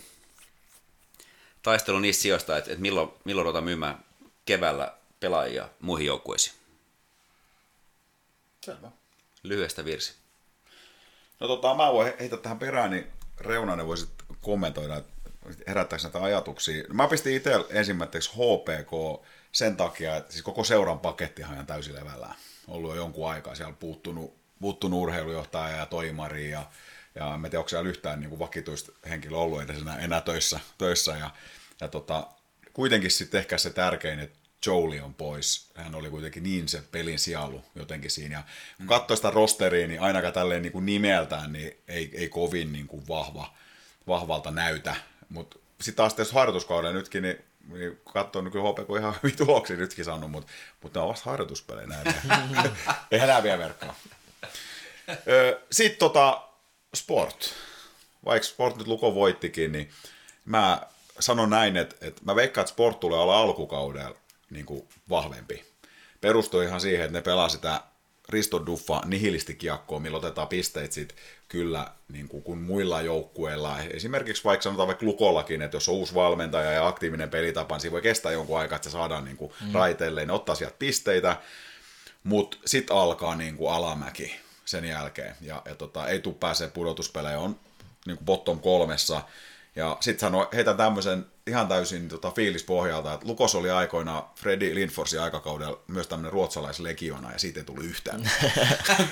Taistelu 1.62 1.98
niistä 1.98 2.22
sijoista, 2.22 2.56
että, 2.56 2.70
että 2.70 2.82
milloin, 2.82 3.10
milloin 3.24 3.44
ruvetaan 3.44 3.64
myymään 3.64 4.04
keväällä 4.44 4.94
pelaajia 5.20 5.68
muihin 5.80 6.06
joukkueisiin. 6.06 6.56
Selvä. 8.64 8.90
Lyhyestä 9.42 9.84
virsi. 9.84 10.14
No 11.40 11.46
tota, 11.46 11.74
mä 11.74 11.92
voin 11.92 12.12
heittää 12.18 12.38
tähän 12.38 12.58
perään, 12.58 12.90
niin 12.90 13.06
Reunanen 13.40 13.86
voisit 13.86 14.08
kommentoida, 14.42 14.96
että 14.96 15.12
herättääkö 15.66 16.02
näitä 16.02 16.22
ajatuksia. 16.22 16.84
Mä 16.92 17.08
pistin 17.08 17.36
itse 17.36 17.50
ensimmäiseksi 17.70 18.30
HPK 18.30 19.24
sen 19.52 19.76
takia, 19.76 20.16
että 20.16 20.32
siis 20.32 20.42
koko 20.42 20.64
seuran 20.64 20.98
pakettihan 20.98 21.50
on 21.50 21.54
ihan 21.54 21.66
täysin 21.66 21.94
levällään. 21.94 22.34
Ollut 22.68 22.90
jo 22.90 22.96
jonkun 22.96 23.30
aikaa 23.30 23.54
siellä 23.54 23.74
puuttunut, 23.80 24.34
puuttunut 24.60 25.00
urheilujohtaja 25.00 25.76
ja 25.76 25.86
toimari 25.86 26.50
ja, 26.50 26.66
ja 27.18 27.34
en 27.34 27.42
tiedä, 27.42 27.58
onko 27.58 27.68
siellä 27.68 27.88
yhtään 27.88 28.20
niin 28.20 28.30
kuin 28.30 28.38
vakituista 28.38 28.92
henkilöä 29.08 29.38
ollut 29.38 29.62
edes 29.62 29.82
enää, 29.82 29.98
enää 29.98 30.20
töissä, 30.20 30.60
töissä 30.78 31.16
ja, 31.16 31.30
ja 31.80 31.88
tota, 31.88 32.26
kuitenkin 32.72 33.10
sitten 33.10 33.38
ehkä 33.38 33.58
se 33.58 33.70
tärkein, 33.70 34.18
että 34.18 34.38
Jolie 34.66 35.02
on 35.02 35.14
pois. 35.14 35.70
Hän 35.74 35.94
oli 35.94 36.10
kuitenkin 36.10 36.42
niin 36.42 36.68
se 36.68 36.82
pelin 36.92 37.18
sielu 37.18 37.64
jotenkin 37.74 38.10
siinä. 38.10 38.36
Ja 38.36 38.42
kun 38.76 38.86
katsoo 38.86 39.16
sitä 39.16 39.30
rosteria, 39.30 39.88
niin 39.88 40.00
ainakaan 40.00 40.32
tälleen 40.32 40.62
niin 40.62 40.72
kuin 40.72 40.86
nimeltään 40.86 41.52
niin 41.52 41.76
ei, 41.88 42.10
ei 42.14 42.28
kovin 42.28 42.72
niin 42.72 42.86
kuin 42.86 43.08
vahva, 43.08 43.54
vahvalta 44.06 44.50
näytä. 44.50 44.96
Mutta 45.28 45.58
sitten 45.80 45.96
taas 45.96 46.14
tässä 46.14 46.34
harjoituskaudella 46.34 46.94
nytkin, 46.94 47.22
niin, 47.22 47.44
niin 47.68 47.98
niin 48.34 48.52
kyllä 48.52 48.70
HPK 48.70 48.88
ihan 48.98 49.14
hyvin 49.22 49.36
tuloksia 49.36 49.76
nytkin 49.76 50.04
saanut, 50.04 50.30
mutta, 50.30 50.52
mutta 50.82 51.00
ne 51.00 51.02
on 51.02 51.08
vasta 51.08 51.30
harjoituspelejä 51.30 51.86
näin. 51.86 52.14
Eihän 53.10 53.28
nämä 53.28 53.42
vielä 53.42 53.58
verkkaa. 53.58 53.94
Sitten 55.70 55.98
tota, 55.98 56.47
sport. 56.94 57.54
Vaikka 58.24 58.48
sport 58.48 58.76
nyt 58.76 58.86
Luko 58.86 59.14
voittikin, 59.14 59.72
niin 59.72 59.90
mä 60.44 60.82
sanon 61.20 61.50
näin, 61.50 61.76
että, 61.76 61.96
että 62.00 62.22
mä 62.24 62.36
veikkaan, 62.36 62.62
että 62.62 62.72
sport 62.72 63.00
tulee 63.00 63.18
olla 63.18 63.40
alkukaudella 63.40 64.16
niin 64.50 64.66
kuin 64.66 64.88
vahvempi. 65.10 65.64
Perustui 66.20 66.64
ihan 66.64 66.80
siihen, 66.80 67.04
että 67.04 67.18
ne 67.18 67.22
pelaa 67.22 67.48
sitä 67.48 67.82
Risto 68.28 68.66
Duffa 68.66 69.02
nihilistikiekkoa, 69.04 70.00
millä 70.00 70.18
otetaan 70.18 70.48
pisteitä 70.48 70.94
sit 70.94 71.14
kyllä 71.48 71.90
niin 72.12 72.28
kuin, 72.28 72.42
kuin 72.42 72.58
muilla 72.58 73.02
joukkueilla. 73.02 73.80
Esimerkiksi 73.80 74.44
vaikka 74.44 74.62
sanotaan 74.62 74.86
vaikka 74.86 75.06
Lukollakin, 75.06 75.62
että 75.62 75.76
jos 75.76 75.88
on 75.88 75.94
uusi 75.94 76.14
valmentaja 76.14 76.72
ja 76.72 76.86
aktiivinen 76.86 77.30
pelitapa, 77.30 77.74
niin 77.74 77.80
siinä 77.80 77.92
voi 77.92 78.02
kestää 78.02 78.32
jonkun 78.32 78.58
aikaa, 78.58 78.76
että 78.76 78.88
se 78.88 78.92
saadaan 78.92 79.24
niin 79.24 79.36
kuin 79.36 79.52
mm. 79.60 79.72
raiteille, 79.72 80.26
ne 80.26 80.32
ottaa 80.32 80.54
sieltä 80.54 80.76
pisteitä, 80.78 81.36
mutta 82.24 82.56
sitten 82.64 82.96
alkaa 82.96 83.36
niin 83.36 83.56
kuin 83.56 83.72
alamäki 83.72 84.40
sen 84.68 84.84
jälkeen, 84.84 85.36
ja, 85.40 85.62
ja 85.64 85.74
tota, 85.74 86.08
ei 86.08 86.20
tule 86.20 86.34
pääsee 86.34 86.68
pudotuspelejä, 86.68 87.38
on 87.38 87.60
niin 88.06 88.16
kuin 88.16 88.24
bottom 88.24 88.60
kolmessa, 88.60 89.22
ja 89.76 89.96
sitten 90.00 90.20
sano, 90.20 90.48
heitän 90.54 90.76
tämmöisen 90.76 91.26
ihan 91.46 91.68
täysin 91.68 92.08
tota, 92.08 92.30
fiilispohjalta, 92.30 93.14
että 93.14 93.26
Lukos 93.26 93.54
oli 93.54 93.70
aikoina 93.70 94.28
Freddy 94.36 94.74
Lindforsin 94.74 95.20
aikakaudella 95.20 95.80
myös 95.86 96.06
tämmöinen 96.06 96.32
ruotsalaislegiona, 96.32 97.32
ja 97.32 97.38
siitä 97.38 97.60
ei 97.60 97.64
tullut 97.64 97.84
yhtään. 97.84 98.30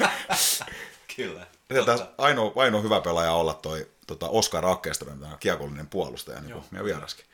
Kyllä. 1.17 1.47
Tässä 1.87 2.07
ainoa, 2.19 2.53
ainoa 2.57 2.81
hyvä 2.81 3.01
pelaaja 3.01 3.33
olla 3.33 3.55
toi 3.55 3.89
tota 4.07 4.29
Oskar 4.29 4.67
Akkeström, 4.67 5.21
tämä 5.21 5.37
kiekollinen 5.41 5.87
puolustaja, 5.87 6.41
niin 6.41 6.53
kuin 6.53 6.65
meidän 6.71 6.87
vieraskin. 6.87 7.27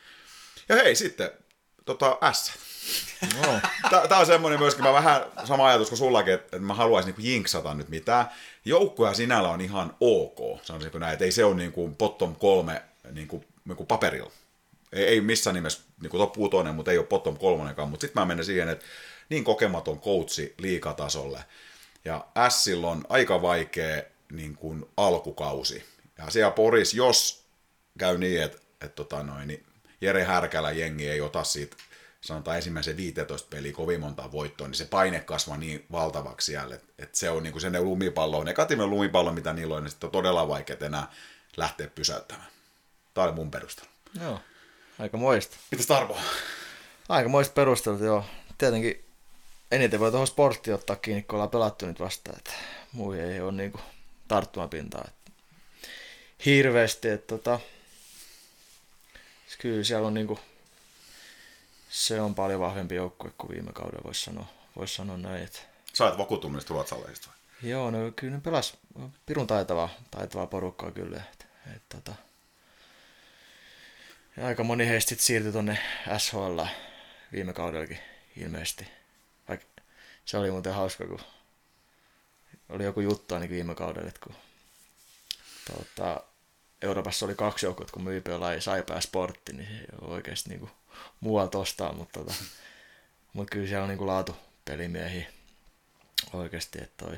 Ja 0.69 0.75
hei, 0.75 0.97
sitten 0.97 1.31
tota 1.85 2.19
S. 2.33 2.53
No. 3.43 3.61
Tämä 4.09 4.21
on 4.21 4.27
semmoinen 4.27 4.61
myöskin, 4.61 4.85
mä 4.85 4.93
vähän 4.93 5.23
sama 5.45 5.67
ajatus 5.67 5.89
kuin 5.89 5.99
sullakin, 5.99 6.35
että, 6.35 6.59
mä 6.59 6.75
haluaisin 6.75 7.15
niin 7.19 7.33
jinksata 7.33 7.75
nyt 7.75 7.89
mitään. 7.89 8.27
Joukkoja 8.65 9.15
sinällä 9.15 9.49
on 9.49 9.61
ihan 9.61 9.97
ok, 10.01 10.61
sanoisinko 10.63 10.99
näin, 10.99 11.13
että 11.13 11.25
ei 11.25 11.33
se 11.33 11.45
ole 11.45 11.55
niin 11.55 11.73
kuin 11.73 11.97
bottom 11.97 12.37
kolme 12.37 12.83
niin 13.13 13.29
kuin, 13.29 13.45
niin 13.65 13.77
kuin 13.77 13.87
paperilla. 13.87 14.33
Ei, 14.93 15.05
ei 15.05 15.21
missään 15.21 15.55
nimessä 15.55 15.81
niin 16.03 16.11
kuin 16.11 16.19
top 16.19 16.33
kuutonen, 16.33 16.75
mutta 16.75 16.91
ei 16.91 16.99
ole 16.99 17.07
bottom 17.07 17.37
kolmonenkaan, 17.37 17.89
mutta 17.89 18.01
sitten 18.01 18.21
mä 18.23 18.27
menen 18.27 18.45
siihen, 18.45 18.69
että 18.69 18.85
niin 19.29 19.45
kokematon 19.45 20.01
coachi 20.01 20.55
liikatasolle. 20.59 21.45
Ja 22.05 22.25
Sillä 22.49 22.87
on 22.87 23.05
aika 23.09 23.43
vaikea 23.43 24.03
niin 24.33 24.55
kuin 24.55 24.87
alkukausi. 24.97 25.85
Ja 26.19 26.31
siellä 26.31 26.51
Poris, 26.51 26.95
jos 26.95 27.45
käy 27.99 28.19
niin, 28.19 28.43
että, 28.43 28.59
että 28.81 28.97
tota 28.97 29.23
noin, 29.23 29.49
niin 29.49 29.65
Jere 30.01 30.25
Härkälä 30.25 30.71
jengi 30.71 31.09
ei 31.09 31.21
ota 31.21 31.45
siitä 31.45 31.77
sanotaan 32.23 32.57
ensimmäisen 32.57 32.97
15 32.97 33.49
peliä 33.51 33.73
kovin 33.73 34.01
monta 34.01 34.33
voittoa, 34.33 34.67
niin 34.67 34.75
se 34.75 34.85
paine 34.85 35.21
kasvaa 35.21 35.57
niin 35.57 35.87
valtavaksi 35.93 36.47
siellä, 36.47 36.75
että, 36.75 36.93
että 36.99 37.19
se 37.19 37.31
on 37.31 37.43
niin 37.43 37.53
kuin 37.53 37.63
se 37.63 37.81
lumipallo, 37.81 38.45
negatiivinen 38.45 38.91
lumipallo, 38.91 39.33
mitä 39.33 39.53
niillä 39.53 39.77
on, 39.77 39.83
niin 39.83 39.91
sitten 39.91 40.09
on 40.09 40.13
todella 40.13 40.49
vaikea 40.49 40.77
enää 40.81 41.13
lähteä 41.57 41.87
pysäyttämään. 41.87 42.49
Tämä 43.15 43.25
oli 43.25 43.33
mun 43.33 43.51
perustelu. 43.51 43.89
Joo, 44.21 44.41
aika 44.99 45.17
moista. 45.17 45.57
Mitäs 45.71 45.87
Tarvo? 45.87 46.19
Aika 47.09 47.29
moista 47.29 47.55
perustelut, 47.55 48.01
joo. 48.01 48.25
Tietenkin 48.59 49.05
eniten 49.71 50.01
voi 50.01 50.11
tuohon 50.11 50.27
sporttiin 50.27 50.75
ottaa 50.75 50.97
kiinni, 50.97 51.23
kun 51.23 51.35
ollaan 51.35 51.51
pelattu 51.51 51.87
nyt 51.87 52.01
vastaan, 52.01 52.39
että 52.39 52.53
muu 52.93 53.13
ei 53.13 53.41
ole 53.41 53.53
niinku 53.53 53.81
tarttumapintaa. 54.29 55.05
Että 55.09 55.33
hirveästi, 56.47 57.09
että 57.09 57.27
tota, 57.27 57.61
kyllä 59.59 59.85
siellä 59.85 60.07
on 60.07 60.15
niinku, 60.15 60.39
se 61.93 62.21
on 62.21 62.35
paljon 62.35 62.61
vahvempi 62.61 62.95
joukkue 62.95 63.33
kuin 63.39 63.51
viime 63.51 63.73
kaudella, 63.73 64.05
voisi 64.05 64.25
sanoa, 64.25 64.47
vois 64.77 64.95
sanoa 64.95 65.17
näin. 65.17 65.43
Että, 65.43 65.59
Sä 65.95 66.05
oot 66.05 66.19
vakuuttumista 66.19 66.75
ruotsalaisista 66.75 67.29
vai? 67.29 67.71
joo, 67.71 67.91
no 67.91 67.99
kyllä 68.17 68.35
ne 68.35 68.41
pelas 68.41 68.77
pirun 69.27 69.47
taitavaa, 69.47 69.89
taitavaa 70.11 70.47
porukkaa 70.47 70.91
kyllä. 70.91 71.23
Että, 71.33 71.45
että, 71.77 71.97
tota, 71.97 72.15
ja 74.37 74.47
aika 74.47 74.65
moni 74.65 74.89
heistä 74.89 75.15
siirtyi 75.19 75.53
tonne 75.53 75.79
SHL 76.19 76.61
viime 77.33 77.53
kaudellakin 77.53 77.99
ilmeisesti. 78.37 78.89
Vaikka 79.49 79.67
se 80.25 80.39
oli 80.39 80.51
muuten 80.51 80.75
hauska, 80.75 81.07
kun 81.07 81.21
oli 82.69 82.85
joku 82.85 83.01
juttu 83.01 83.35
ainakin 83.35 83.55
viime 83.55 83.75
kaudella, 83.75 84.09
että 84.09 84.21
kun 84.25 84.35
tota, 85.67 86.21
Euroopassa 86.83 87.27
oli 87.27 87.35
kaksi 87.35 87.67
joukkoa, 87.67 87.87
kun 87.93 88.03
myi 88.03 88.21
pelaa 88.21 88.61
Saipa 88.61 88.95
ja 88.95 89.01
Sportti, 89.01 89.53
niin 89.53 89.69
se 89.69 89.75
ei 89.75 89.87
ole 90.03 90.15
oikeasti 90.15 90.51
niinku 90.51 90.71
muualta 91.21 91.59
ostaa, 91.59 91.93
mutta, 91.93 92.21
tota, 92.21 92.35
mutta 93.33 93.51
kyllä 93.51 93.67
siellä 93.67 93.83
on 93.83 93.89
niinku 93.89 94.07
laatu 94.07 94.37
pelimiehiä 94.65 95.27
oikeasti, 96.33 96.79
että 96.83 97.07
toi, 97.07 97.17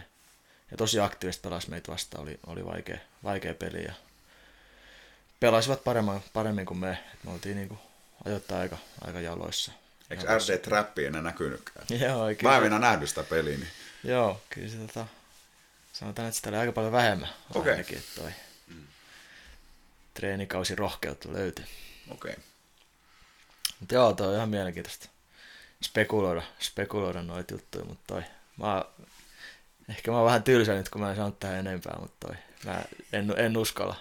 ja 0.71 0.77
tosi 0.77 1.01
aktiivisesti 1.01 1.43
pelasi 1.43 1.71
meitä 1.71 1.93
vastaan, 1.93 2.23
oli, 2.23 2.39
oli 2.47 2.65
vaikea, 2.65 2.99
vaikea 3.25 3.55
peli 3.55 3.85
ja 3.85 3.95
pelasivat 5.41 5.85
paremmin, 5.85 6.25
paremmin 6.33 6.67
kuin 6.67 6.79
me, 6.79 6.91
että 6.91 7.25
me 7.25 7.31
oltiin 7.31 7.57
niinku 7.57 7.79
ajoittain 8.25 8.61
aika, 8.61 8.77
aika 9.01 9.21
jaloissa. 9.21 9.73
Eikö 10.11 10.39
RD 10.39 10.59
Trappi 10.59 11.07
enää 11.07 11.23
näkynytkään? 11.23 11.87
Joo, 12.01 12.23
oikein. 12.23 12.49
Mä 12.49 12.57
en 12.57 12.65
enää 12.65 12.79
nähnyt 12.79 13.09
sitä 13.09 13.23
peliä, 13.23 13.57
niin 13.57 13.71
Joo, 14.05 14.41
kyllä 14.51 14.69
se 14.69 14.77
tota, 14.77 15.07
sanotaan, 15.93 16.29
että 16.29 16.37
sitä 16.37 16.49
oli 16.49 16.57
aika 16.57 16.73
paljon 16.73 16.93
vähemmän 16.93 17.29
Okei. 17.55 17.73
ainakin, 17.73 17.99
että 17.99 18.21
toi 18.21 18.31
treenikausi 20.15 20.75
rohkeutta 20.75 21.33
löytyi. 21.33 21.65
okei. 22.11 22.33
Okay. 22.33 22.45
Mutta 23.85 23.95
joo, 23.95 24.13
toi 24.13 24.29
on 24.29 24.35
ihan 24.35 24.49
mielenkiintoista 24.49 25.09
spekuloida, 25.85 26.43
spekuloida 26.61 27.23
noita 27.23 27.55
juttuja, 27.55 27.85
mutta 27.85 28.05
toi, 28.07 28.23
mä, 28.57 28.85
ehkä 29.89 30.11
mä 30.11 30.17
oon 30.17 30.27
vähän 30.27 30.43
tylsä 30.43 30.75
nyt, 30.75 30.89
kun 30.89 31.01
mä 31.01 31.11
en 31.11 31.17
saanut 31.17 31.39
tähän 31.39 31.59
enempää, 31.59 31.97
mutta 32.01 32.27
toi, 32.27 32.37
mä 32.65 32.83
en, 33.13 33.35
en 33.37 33.57
uskalla. 33.57 33.97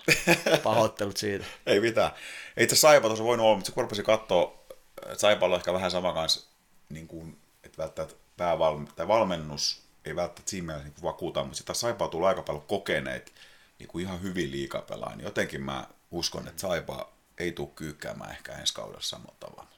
Pahoittelut 0.64 1.18
siitä. 1.18 1.46
Ei 1.66 1.80
mitään. 1.80 2.12
Itse 2.58 2.76
Saipa 2.76 3.08
tuossa 3.08 3.24
voinut 3.24 3.46
olla, 3.46 3.56
mutta 3.56 3.72
kun 3.72 3.84
rupesin 3.84 4.06
katsoa, 4.06 4.66
että 5.06 5.20
Saipalla 5.20 5.56
on 5.56 5.60
ehkä 5.60 5.74
vähän 5.74 5.92
sama 5.92 6.14
kanssa, 6.14 6.48
niin 6.90 7.08
kuin, 7.08 7.38
että 7.64 7.78
välttämättä 7.78 8.16
päävalm- 8.38 8.94
tai 8.96 9.08
valmennus 9.08 9.82
ei 10.06 10.16
välttämättä 10.16 10.50
siinä 10.50 10.66
mielessä 10.66 10.90
niin 10.90 11.04
vakuuta, 11.04 11.44
mutta 11.44 11.58
sitä 11.58 11.74
Saipaa 11.74 12.08
tulee 12.08 12.28
aika 12.28 12.42
paljon 12.42 12.68
kokeneet 12.68 13.34
niin 13.80 13.88
kuin 13.88 14.06
ihan 14.06 14.22
hyvin 14.22 14.52
liikapelaa, 14.52 15.16
niin 15.16 15.26
jotenkin 15.26 15.62
mä 15.62 15.88
uskon, 16.12 16.48
että 16.48 16.62
Saipa 16.62 17.10
ei 17.38 17.52
tule 17.52 17.70
kyykkäämään 17.76 18.32
ehkä 18.32 18.54
ensi 18.54 18.74
kaudella 18.74 19.02
samalla 19.02 19.36
tavalla. 19.40 19.73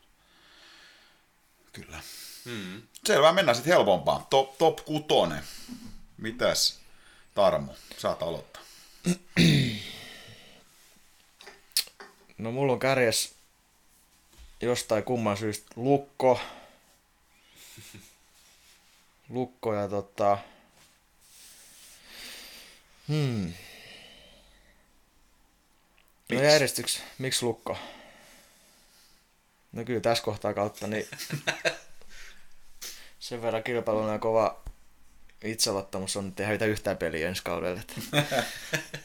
Kyllä. 1.76 2.00
Mm. 2.46 2.82
Selvä, 3.06 3.32
mennään 3.34 3.56
sitten 3.56 3.74
helpompaan. 3.74 4.26
Top, 4.30 4.58
top 4.58 4.86
kutonen. 4.86 5.44
Mitäs 6.18 6.80
Tarmo, 7.36 7.76
saat 7.98 8.24
aloittaa. 8.24 8.62
No 12.38 12.52
mulla 12.52 12.74
on 12.74 12.80
kärjes 12.80 13.34
jostain 14.62 15.04
kumman 15.04 15.38
syystä 15.38 15.66
lukko. 15.76 16.40
Lukko 19.30 19.74
ja 19.74 19.88
tota... 19.88 20.38
Hmm. 23.08 23.54
No 26.30 26.42
järjestyks, 26.42 27.02
miksi 27.18 27.46
lukko? 27.46 27.78
No 29.76 29.84
kyllä 29.84 30.02
tässä 30.02 30.24
kohtaa 30.24 30.54
kautta, 30.54 30.88
niin 30.88 31.08
sen 33.20 33.42
verran 33.42 33.64
kilpailuna 33.64 34.12
ja 34.12 34.20
kova 34.20 34.64
itseluottamus 35.44 36.18
on, 36.18 36.28
että 36.28 36.44
ei 36.44 36.48
hävitä 36.48 36.66
yhtään 36.66 36.98
peliä 36.98 37.28
ensi 37.28 37.44
kaudelle. 37.44 37.80
Että, 37.80 37.94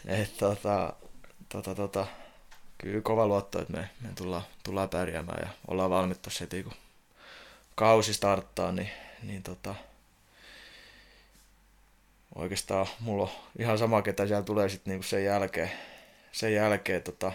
et, 0.23 0.37
tota, 0.37 0.93
tota, 1.49 1.75
tota, 1.75 2.07
kyllä 2.79 3.01
kova 3.01 3.27
luotto, 3.27 3.61
että 3.61 3.73
me, 3.73 3.91
me 4.01 4.09
tullaan, 4.15 4.43
tullaan 4.63 4.89
pärjäämään 4.89 5.43
ja 5.43 5.49
ollaan 5.69 5.91
valmiit 5.91 6.23
tuossa 6.23 6.45
heti, 6.45 6.63
kun 6.63 6.73
kausi 7.75 8.15
starttaa, 8.15 8.73
niin, 8.73 8.91
niin 9.23 9.43
tota, 9.43 9.75
oikeastaan 12.35 12.87
mulla 13.01 13.23
on 13.23 13.31
ihan 13.59 13.79
sama, 13.79 14.03
ketä 14.03 14.27
siellä 14.27 14.43
tulee 14.43 14.69
sitten 14.69 14.91
niinku 14.91 15.07
sen 15.07 15.25
jälkeen. 15.25 15.71
Sen 16.33 16.55
jälkeen 16.55 17.03
tota, 17.03 17.33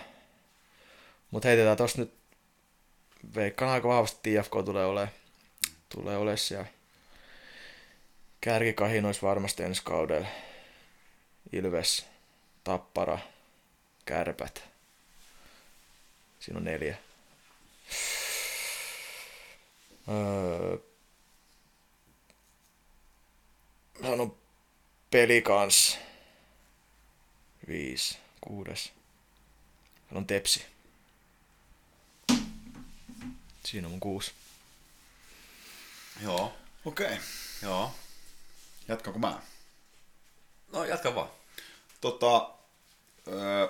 mutta 1.32 1.48
heitetään 1.48 1.78
tossa 1.78 2.02
nyt, 2.02 2.14
veikkaan 3.36 3.72
aika 3.72 3.88
vahvasti 3.88 4.20
TFK 4.40 4.52
tulee 4.66 4.86
olemaan, 4.86 5.12
tulee 5.90 6.18
olemaan 6.18 6.38
siellä 6.38 6.66
kärkikahinoissa 8.42 9.28
varmasti 9.28 9.64
ensi 9.64 9.82
kaudella. 9.84 10.28
Ilves, 11.52 12.06
Tappara, 12.64 13.20
Kärpät. 14.06 14.64
Siinä 16.40 16.58
on 16.58 16.64
neljä. 16.64 16.98
Öö, 20.10 20.78
sanon 24.02 24.38
peli 25.12 25.42
kans. 25.42 25.98
Viisi, 27.68 28.18
kuudes. 28.42 28.92
Sanon 30.10 30.28
tepsi. 30.28 30.75
Siinä 33.66 33.88
on 33.88 33.92
mun 33.92 34.00
kuusi. 34.00 34.32
Joo, 36.24 36.58
Okei. 36.86 37.06
Okay. 37.06 37.18
joo. 37.62 37.96
Jatkanko 38.88 39.20
mä? 39.20 39.42
No 40.72 40.84
jatka 40.84 41.16
vaan. 41.16 41.30
Tota, 42.02 42.50
öö, 43.28 43.68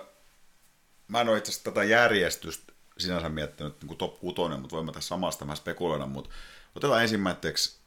mä 1.07 1.21
en 1.21 1.29
ole 1.29 1.37
itse 1.37 1.51
asiassa 1.51 1.71
tätä 1.71 1.83
järjestystä 1.83 2.73
sinänsä 2.97 3.29
miettinyt 3.29 3.81
niin 3.81 3.87
kuin 3.87 3.97
top 3.97 4.19
6, 4.19 4.41
mutta 4.57 4.75
voimme 4.75 4.91
tässä 4.91 5.07
samasta 5.07 5.45
vähän 5.45 5.57
spekuloida, 5.57 6.05
mutta 6.05 6.29
otetaan 6.75 7.01
ensimmäiseksi, 7.01 7.77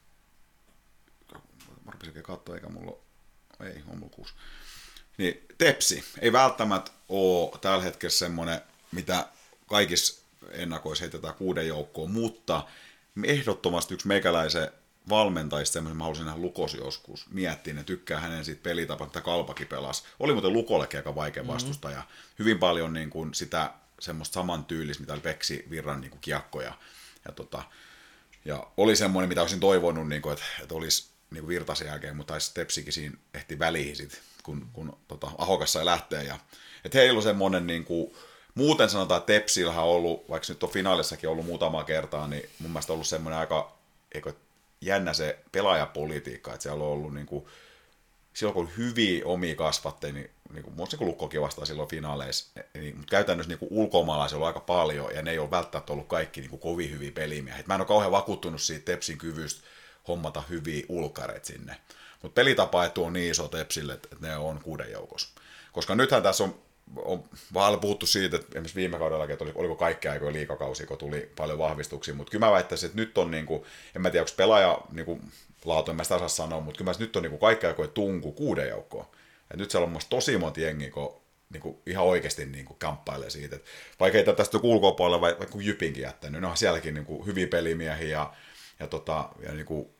mä 1.85 1.93
rupesin 1.93 2.22
katsoa, 2.22 2.55
eikä 2.55 2.68
mulla 2.68 2.98
ole, 3.60 3.70
ei, 3.70 3.82
on 3.89 3.98
mulla 3.98 4.12
kuusi. 4.14 4.35
Niin, 5.18 5.47
Tepsi 5.59 6.05
ei 6.20 6.32
välttämättä 6.32 6.90
ole 7.09 7.59
tällä 7.60 7.85
hetkellä 7.85 8.12
semmoinen, 8.12 8.60
mitä 8.93 9.28
kaikissa 9.66 10.18
ennakoissa 10.51 11.02
heitetään 11.02 11.35
kuuden 11.35 11.69
joukkoon, 11.69 12.10
mutta 12.10 12.65
ehdottomasti 13.24 13.94
yksi 13.94 14.09
meikäläisen 14.09 14.70
valmentajista 15.09 15.73
semmoisen, 15.73 15.97
mä 15.97 16.05
haluaisin 16.05 16.27
nähdä 16.27 16.40
Lukos 16.40 16.74
joskus 16.74 17.27
miettiä, 17.31 17.74
ne 17.74 17.85
tykkää 17.85 18.20
hänen 18.20 18.44
siitä 18.44 18.62
pelitapa, 18.62 19.05
mitä 19.05 19.20
Kalpakin 19.20 19.66
pelasi. 19.66 20.02
Oli 20.20 20.32
muuten 20.32 20.52
Lukollekin 20.52 20.98
aika 20.98 21.15
vaikea 21.15 21.47
vastustaja. 21.47 21.97
Mm-hmm. 21.97 22.35
Hyvin 22.39 22.59
paljon 22.59 22.93
niin 22.93 23.10
kuin 23.10 23.35
sitä 23.35 23.73
semmoista 24.01 24.35
saman 24.35 24.65
tyylistä, 24.65 25.01
mitä 25.01 25.12
oli 25.12 25.20
Peksi 25.20 25.65
Virran 25.70 26.01
niin 26.01 26.10
kuin 26.10 26.20
kiekkoja. 26.20 26.74
Ja, 27.24 27.32
tota, 27.32 27.62
ja 28.44 28.66
oli 28.77 28.97
semmoinen, 28.97 29.28
mitä 29.28 29.40
olisin 29.40 29.60
toivonut, 29.60 30.09
niin 30.09 30.23
kuin, 30.23 30.32
että, 30.32 30.44
että 30.62 30.74
olisi 30.74 31.09
niin 31.31 31.43
kuin 31.43 31.48
Virtasen 31.48 31.86
jälkeen, 31.86 32.16
mutta 32.16 32.32
taisi 32.32 32.55
Tepsikin 32.55 32.93
siinä 32.93 33.16
ehti 33.35 33.59
väliin 33.59 33.97
sit, 33.97 34.23
kun, 34.43 34.69
kun 34.73 34.98
tota, 35.09 35.31
Ahokas 35.39 35.73
sai 35.73 35.85
lähteä. 35.85 36.23
Ja, 36.23 36.39
että 36.85 36.98
heillä 36.98 37.16
on 37.16 37.23
semmoinen, 37.23 37.66
niin 37.66 37.85
kuin, 37.85 38.15
muuten 38.59 38.90
sanotaan, 38.90 39.18
että 39.18 39.32
Tepsillähän 39.32 39.85
on 39.85 39.90
ollut, 39.90 40.28
vaikka 40.30 40.47
nyt 40.48 40.62
on 40.62 40.70
finaalissakin 40.70 41.28
ollut 41.28 41.47
muutama 41.47 41.85
kertaa, 41.85 42.28
niin 42.28 42.51
mun 42.59 42.70
mielestä 42.70 42.93
on 42.93 42.94
ollut 42.94 43.06
semmoinen 43.06 43.39
aika 43.40 43.78
eikö, 44.14 44.32
jännä 44.80 45.12
se 45.12 45.39
pelaajapolitiikka, 45.52 46.52
että 46.52 46.62
siellä 46.62 46.85
on 46.85 46.90
ollut 46.90 47.14
niin 47.14 47.26
kuin, 47.26 47.47
silloin 48.35 48.55
kun 48.55 48.70
hyviä 48.76 49.26
omia 49.26 49.55
kasvatteja, 49.55 50.12
niin, 50.12 50.30
niin 50.52 50.64
kuin, 50.64 50.74
muista 50.74 50.97
kun 50.97 51.06
Lukkokin 51.06 51.40
vastaa 51.40 51.64
silloin 51.64 51.89
finaaleissa, 51.89 52.60
niin, 52.74 52.97
mutta 52.97 53.10
käytännössä 53.10 53.48
niin 53.48 53.59
kuin 53.59 53.72
ulkomaalaisia 53.72 54.39
on 54.39 54.47
aika 54.47 54.60
paljon, 54.60 55.14
ja 55.14 55.22
ne 55.22 55.30
ei 55.30 55.39
ole 55.39 55.51
välttämättä 55.51 55.93
ollut 55.93 56.09
kaikki 56.09 56.40
niin 56.40 56.51
kuin, 56.51 56.60
kovin 56.60 56.90
hyviä 56.90 57.12
pelimiehiä. 57.12 57.64
Mä 57.66 57.74
en 57.74 57.80
ole 57.80 57.89
kauhean 57.89 58.12
vakuuttunut 58.12 58.62
siitä 58.62 58.85
Tepsin 58.85 59.18
kyvystä 59.18 59.62
hommata 60.09 60.43
hyviä 60.48 60.86
ulkareita 60.89 61.47
sinne. 61.47 61.76
Mutta 62.22 62.35
pelitapaetu 62.35 63.05
on 63.05 63.12
niin 63.12 63.30
iso 63.30 63.48
Tepsille, 63.48 63.93
että 63.93 64.16
ne 64.20 64.36
on 64.36 64.60
kuuden 64.62 64.93
joukossa. 64.93 65.28
Koska 65.72 65.94
nythän 65.94 66.22
tässä 66.22 66.44
on 66.44 66.68
on 66.97 67.24
vähän 67.55 67.81
puhuttu 67.81 68.06
siitä, 68.06 68.36
että 68.36 68.48
esimerkiksi 68.48 68.77
viime 68.77 68.98
kaudellakin, 68.98 69.32
että 69.32 69.44
oliko 69.55 69.77
kaikkea 69.77 70.12
aikoja 70.12 70.32
liikakausi, 70.32 70.86
kun 70.86 70.98
tuli 70.98 71.32
paljon 71.36 71.59
vahvistuksia, 71.59 72.15
mutta 72.15 72.31
kyllä 72.31 72.47
mä 72.47 72.52
väittäisin, 72.52 72.86
että 72.86 73.01
nyt 73.01 73.19
on, 73.19 73.31
niin 73.31 73.47
kuin, 73.47 73.62
en 73.97 74.02
mä 74.02 74.10
tiedä, 74.10 74.23
onko 74.23 74.32
pelaaja 74.36 74.81
niin 74.93 75.06
kuin, 75.06 75.20
laatu, 75.65 75.90
en 75.90 75.97
mä 75.97 76.05
sitä 76.05 76.15
osaa 76.15 76.28
sanoa, 76.28 76.60
mutta 76.60 76.78
kyllä 76.78 76.90
mä 76.90 76.97
nyt 76.98 77.16
on 77.16 77.23
niin 77.23 77.39
kaikkea 77.39 77.70
aikoja 77.70 77.89
tunku 77.89 78.32
kuuden 78.32 78.69
joukkoon. 78.69 79.06
Et 79.51 79.56
nyt 79.56 79.70
siellä 79.70 79.85
on 79.85 79.93
mun 79.93 80.01
tosi 80.10 80.39
monta 80.39 80.60
jengiä, 80.60 80.90
kun 80.90 81.20
niin 81.51 81.60
kuin, 81.60 81.77
ihan 81.86 82.05
oikeasti 82.05 82.47
niin 82.47 82.65
kuin, 82.65 82.78
kamppailee 82.78 83.31
siitä, 83.31 83.56
että 83.56 83.70
vaikka 84.01 84.19
ei 84.19 84.24
tästä 84.24 84.59
ulkopuolella 84.62 85.20
vaikka 85.20 85.59
Jypinkin 85.60 86.02
jättänyt, 86.02 86.40
ne 86.40 86.47
on 86.47 86.56
sielläkin 86.56 86.94
niin 86.94 87.05
kuin, 87.05 87.27
hyviä 87.27 87.47
pelimiehiä 87.47 88.09
ja, 88.09 88.32
ja, 88.81 88.86
tota, 88.86 89.28
ja 89.43 89.52
niin 89.52 89.66
kuin, 89.66 89.90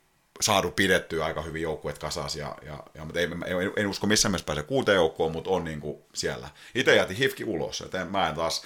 saatu 0.41 0.71
pidettyä 0.71 1.25
aika 1.25 1.43
hyvin 1.43 1.63
joukkueet 1.63 1.99
kasas, 1.99 2.37
ja, 2.37 2.57
ja, 2.63 2.83
ja 2.95 3.05
mutta 3.05 3.21
ei, 3.21 3.25
en, 3.25 3.73
en, 3.77 3.87
usko 3.87 4.07
missään 4.07 4.33
mielessä 4.33 4.47
pääse 4.47 4.63
kuuteen 4.63 4.97
joukkoon, 4.97 5.33
mutta 5.33 5.51
on 5.51 5.65
niin 5.65 5.81
kuin 5.81 5.99
siellä. 6.15 6.49
Itse 6.75 6.97
jätin 6.97 7.17
Hifki 7.17 7.45
ulos, 7.45 7.81
joten 7.81 8.07
mä 8.07 8.29
en 8.29 8.35
taas, 8.35 8.63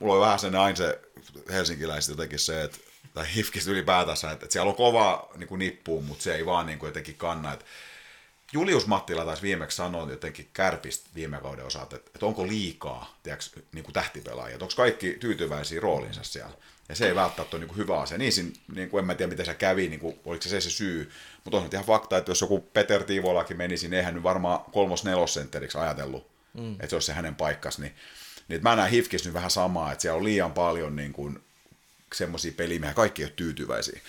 mulla 0.00 0.14
on 0.14 0.20
vähän 0.20 0.38
sen 0.38 0.56
aina 0.56 0.76
se 0.76 1.00
helsinkiläiset 1.50 2.10
jotenkin 2.10 2.38
se, 2.38 2.62
että 2.62 2.78
tai 3.14 3.26
Hifkistä 3.34 3.70
ylipäätänsä, 3.70 4.30
että, 4.30 4.44
että 4.44 4.52
siellä 4.52 4.70
on 4.70 4.76
kova 4.76 5.28
niin 5.36 5.48
kuin 5.48 5.58
nippuun, 5.58 6.04
mutta 6.04 6.22
se 6.22 6.34
ei 6.34 6.46
vaan 6.46 6.66
niin 6.66 6.78
kuin 6.78 6.88
jotenkin 6.88 7.14
kanna, 7.14 7.52
että 7.52 7.64
Julius 8.52 8.86
Mattila 8.86 9.24
taas 9.24 9.42
viimeksi 9.42 9.76
sanoi 9.76 10.10
jotenkin 10.10 10.50
kärpistä 10.52 11.10
viime 11.14 11.38
kauden 11.38 11.64
osalta, 11.64 11.96
että, 11.96 12.10
että 12.14 12.26
onko 12.26 12.46
liikaa 12.46 13.18
tiedätkö, 13.22 13.60
niin 13.72 13.84
kuin 13.84 13.94
tähtipelaajia, 13.94 14.54
että 14.54 14.64
onko 14.64 14.74
kaikki 14.76 15.16
tyytyväisiä 15.20 15.80
roolinsa 15.80 16.22
siellä. 16.22 16.54
Ja 16.88 16.94
se 16.94 17.06
ei 17.06 17.14
välttämättä 17.14 17.56
ole 17.56 17.60
niin 17.60 17.68
kuin 17.68 17.78
hyvä 17.78 18.00
asia. 18.00 18.18
Niin, 18.18 18.32
siinä, 18.32 18.50
niin 18.74 18.90
kuin 18.90 19.02
en 19.02 19.06
mä 19.06 19.14
tiedä, 19.14 19.30
miten 19.30 19.46
se 19.46 19.54
kävi, 19.54 19.88
niin 19.88 20.00
kuin, 20.00 20.20
oliko 20.24 20.42
se 20.42 20.48
se, 20.48 20.60
se 20.60 20.70
syy. 20.70 21.10
Mutta 21.44 21.56
on 21.56 21.62
nyt 21.62 21.72
ihan 21.72 21.86
fakta, 21.86 22.16
että 22.16 22.30
jos 22.30 22.40
joku 22.40 22.60
Peter 22.60 23.04
Tiivolakin 23.04 23.56
menisi, 23.56 23.88
niin 23.88 23.98
eihän 23.98 24.14
nyt 24.14 24.22
varmaan 24.22 24.60
kolmos 24.72 25.04
nelosentteriksi 25.04 25.78
ajatellut, 25.78 26.26
mm. 26.54 26.72
että 26.72 26.88
se 26.88 26.96
olisi 26.96 27.06
se 27.06 27.12
hänen 27.12 27.34
paikkas. 27.34 27.78
Niin, 27.78 27.94
niin 28.48 28.62
mä 28.62 28.76
näen 28.76 28.90
Hifkis 28.90 29.24
nyt 29.24 29.34
vähän 29.34 29.50
samaa, 29.50 29.92
että 29.92 30.02
siellä 30.02 30.16
on 30.16 30.24
liian 30.24 30.52
paljon 30.52 30.96
niin 30.96 31.12
kuin, 31.12 31.38
semmoisia 32.14 32.52
pelimiehiä, 32.56 32.94
kaikki 32.94 33.22
ei 33.22 33.26
ole 33.26 33.32
tyytyväisiä. 33.36 34.00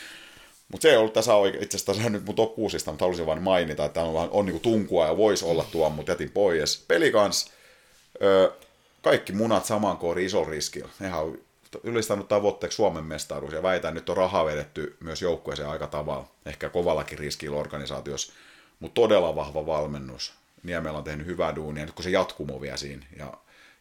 Mutta 0.71 0.81
se 0.81 0.89
ei 0.89 0.97
ollut 0.97 1.13
tässä 1.13 1.31
itse 1.59 1.77
asiassa 1.77 2.09
nyt 2.09 2.25
mun 2.25 2.35
top 2.35 2.55
6, 2.55 2.77
mutta 2.85 3.05
halusin 3.05 3.25
vain 3.25 3.41
mainita, 3.41 3.85
että 3.85 4.01
on, 4.01 4.15
on, 4.15 4.29
on 4.31 4.45
niin 4.45 4.59
tunkua 4.59 5.07
ja 5.07 5.17
voisi 5.17 5.45
olla 5.45 5.63
tuo, 5.71 5.89
mutta 5.89 6.11
jätin 6.11 6.31
pois. 6.31 6.83
Peli 6.87 7.11
kans, 7.11 7.51
ö, 8.21 8.51
kaikki 9.01 9.33
munat 9.33 9.65
saman 9.65 9.97
koodin 9.97 10.25
ison 10.25 10.47
riskillä. 10.47 10.89
Nehän 10.99 11.19
on 11.19 11.39
ylistänyt 11.83 12.27
tavoitteeksi 12.27 12.75
Suomen 12.75 13.03
mestaruus 13.03 13.53
ja 13.53 13.63
väitän, 13.63 13.93
nyt 13.93 14.09
on 14.09 14.17
rahaa 14.17 14.45
vedetty 14.45 14.97
myös 14.99 15.21
joukkueeseen 15.21 15.69
aika 15.69 15.87
tavalla, 15.87 16.31
ehkä 16.45 16.69
kovallakin 16.69 17.19
riskillä 17.19 17.57
organisaatiossa, 17.57 18.33
mutta 18.79 19.01
todella 19.01 19.35
vahva 19.35 19.65
valmennus. 19.65 20.33
Niemellä 20.63 20.97
on 20.97 21.03
tehnyt 21.03 21.27
hyvää 21.27 21.55
duunia, 21.55 21.85
nyt 21.85 21.95
kun 21.95 22.03
se 22.03 22.09
jatkumo 22.09 22.61
vielä 22.61 22.77
siinä, 22.77 23.05
ja 23.17 23.33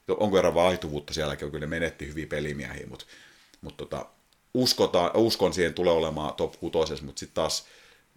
onko 0.08 0.36
verran 0.36 0.54
vaihtuvuutta 0.54 1.14
sielläkin, 1.14 1.50
kyllä 1.50 1.66
menetti 1.66 2.08
hyviä 2.08 2.26
pelimiehiä, 2.26 2.86
mutta, 2.86 3.04
mutta 3.60 3.84
tota, 3.84 4.06
uskotaan, 4.54 5.10
uskon 5.14 5.52
siihen 5.52 5.74
tulee 5.74 5.92
olemaan 5.92 6.34
top 6.34 6.54
6, 6.60 7.04
mutta 7.04 7.20
sitten 7.20 7.34
taas 7.34 7.66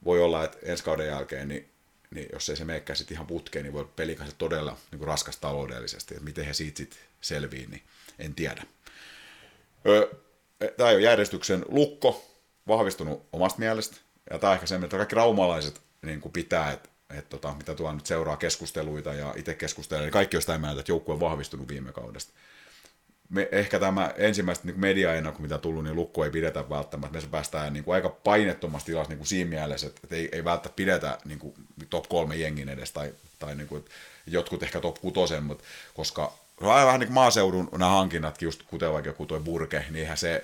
voi 0.05 0.21
olla, 0.21 0.43
että 0.43 0.57
ensi 0.63 0.83
kauden 0.83 1.07
jälkeen, 1.07 1.47
niin, 1.47 1.69
niin 2.11 2.29
jos 2.33 2.49
ei 2.49 2.55
se 2.55 2.65
meekään 2.65 2.97
sitten 2.97 3.15
ihan 3.15 3.27
putkeen, 3.27 3.63
niin 3.63 3.73
voi 3.73 3.87
pelikansa 3.95 4.35
todella 4.37 4.77
niin 4.91 5.01
raskas 5.01 5.37
taloudellisesti, 5.37 6.13
että 6.13 6.25
miten 6.25 6.45
he 6.45 6.53
siitä 6.53 6.77
sitten 6.77 6.99
selviin, 7.21 7.71
niin 7.71 7.81
en 8.19 8.35
tiedä. 8.35 8.63
Tämä 10.77 10.89
ei 10.89 10.95
ole 10.95 11.03
järjestyksen 11.03 11.65
lukko, 11.67 12.25
vahvistunut 12.67 13.27
omasta 13.33 13.59
mielestä, 13.59 13.97
ja 14.29 14.39
tämä 14.39 14.53
ehkä 14.53 14.65
se, 14.65 14.75
että 14.75 14.97
kaikki 14.97 15.15
raumalaiset 15.15 15.81
niin 16.01 16.21
kuin 16.21 16.31
pitää, 16.31 16.71
että 16.71 16.89
että 17.17 17.29
tota, 17.29 17.53
mitä 17.57 17.75
tuo 17.75 17.93
nyt 17.93 18.05
seuraa 18.05 18.37
keskusteluita 18.37 19.13
ja 19.13 19.33
itse 19.37 19.53
keskustelee, 19.53 20.03
niin 20.03 20.11
kaikki 20.11 20.37
on 20.37 20.41
sitä 20.41 20.57
mieltä, 20.57 20.79
että 20.79 20.91
joukkue 20.91 21.13
on 21.13 21.19
vahvistunut 21.19 21.67
viime 21.67 21.91
kaudesta. 21.91 22.33
Me, 23.29 23.49
ehkä 23.51 23.79
tämä 23.79 24.13
ensimmäistä 24.17 24.67
niin 24.67 24.79
mediaennakko, 24.79 25.41
mitä 25.41 25.57
tullut, 25.57 25.83
niin 25.83 25.95
lukko 25.95 26.25
ei 26.25 26.31
pidetä 26.31 26.69
välttämättä. 26.69 27.19
Me 27.19 27.27
päästään 27.31 27.73
niin 27.73 27.83
kuin 27.83 27.95
aika 27.95 28.09
painettomassa 28.09 28.85
tilassa 28.85 29.09
niin 29.09 29.17
kuin 29.17 29.27
siinä 29.27 29.49
mielessä, 29.49 29.87
että, 29.87 30.01
että 30.03 30.15
ei, 30.15 30.29
ei 30.31 30.43
välttämättä 30.43 30.75
pidetä 30.75 31.17
niin 31.25 31.39
kuin 31.39 31.53
top 31.89 32.09
kolme 32.09 32.35
jengin 32.35 32.69
edes, 32.69 32.91
tai, 32.91 33.13
tai 33.39 33.55
niin 33.55 33.67
kuin, 33.67 33.85
jotkut 34.27 34.63
ehkä 34.63 34.79
top 34.79 35.01
kutosen, 35.01 35.43
mutta 35.43 35.63
koska 35.93 36.33
se 36.33 36.40
vähän 36.61 36.99
niin 36.99 37.07
kuin 37.07 37.13
maaseudun 37.13 37.69
nämä 37.71 37.91
hankinnatkin, 37.91 38.45
just 38.45 38.63
kuten 38.63 38.93
vaikka 38.93 39.09
joku 39.09 39.25
tuo 39.25 39.39
burke, 39.39 39.85
niin 39.89 39.95
eihän 39.95 40.17
se 40.17 40.43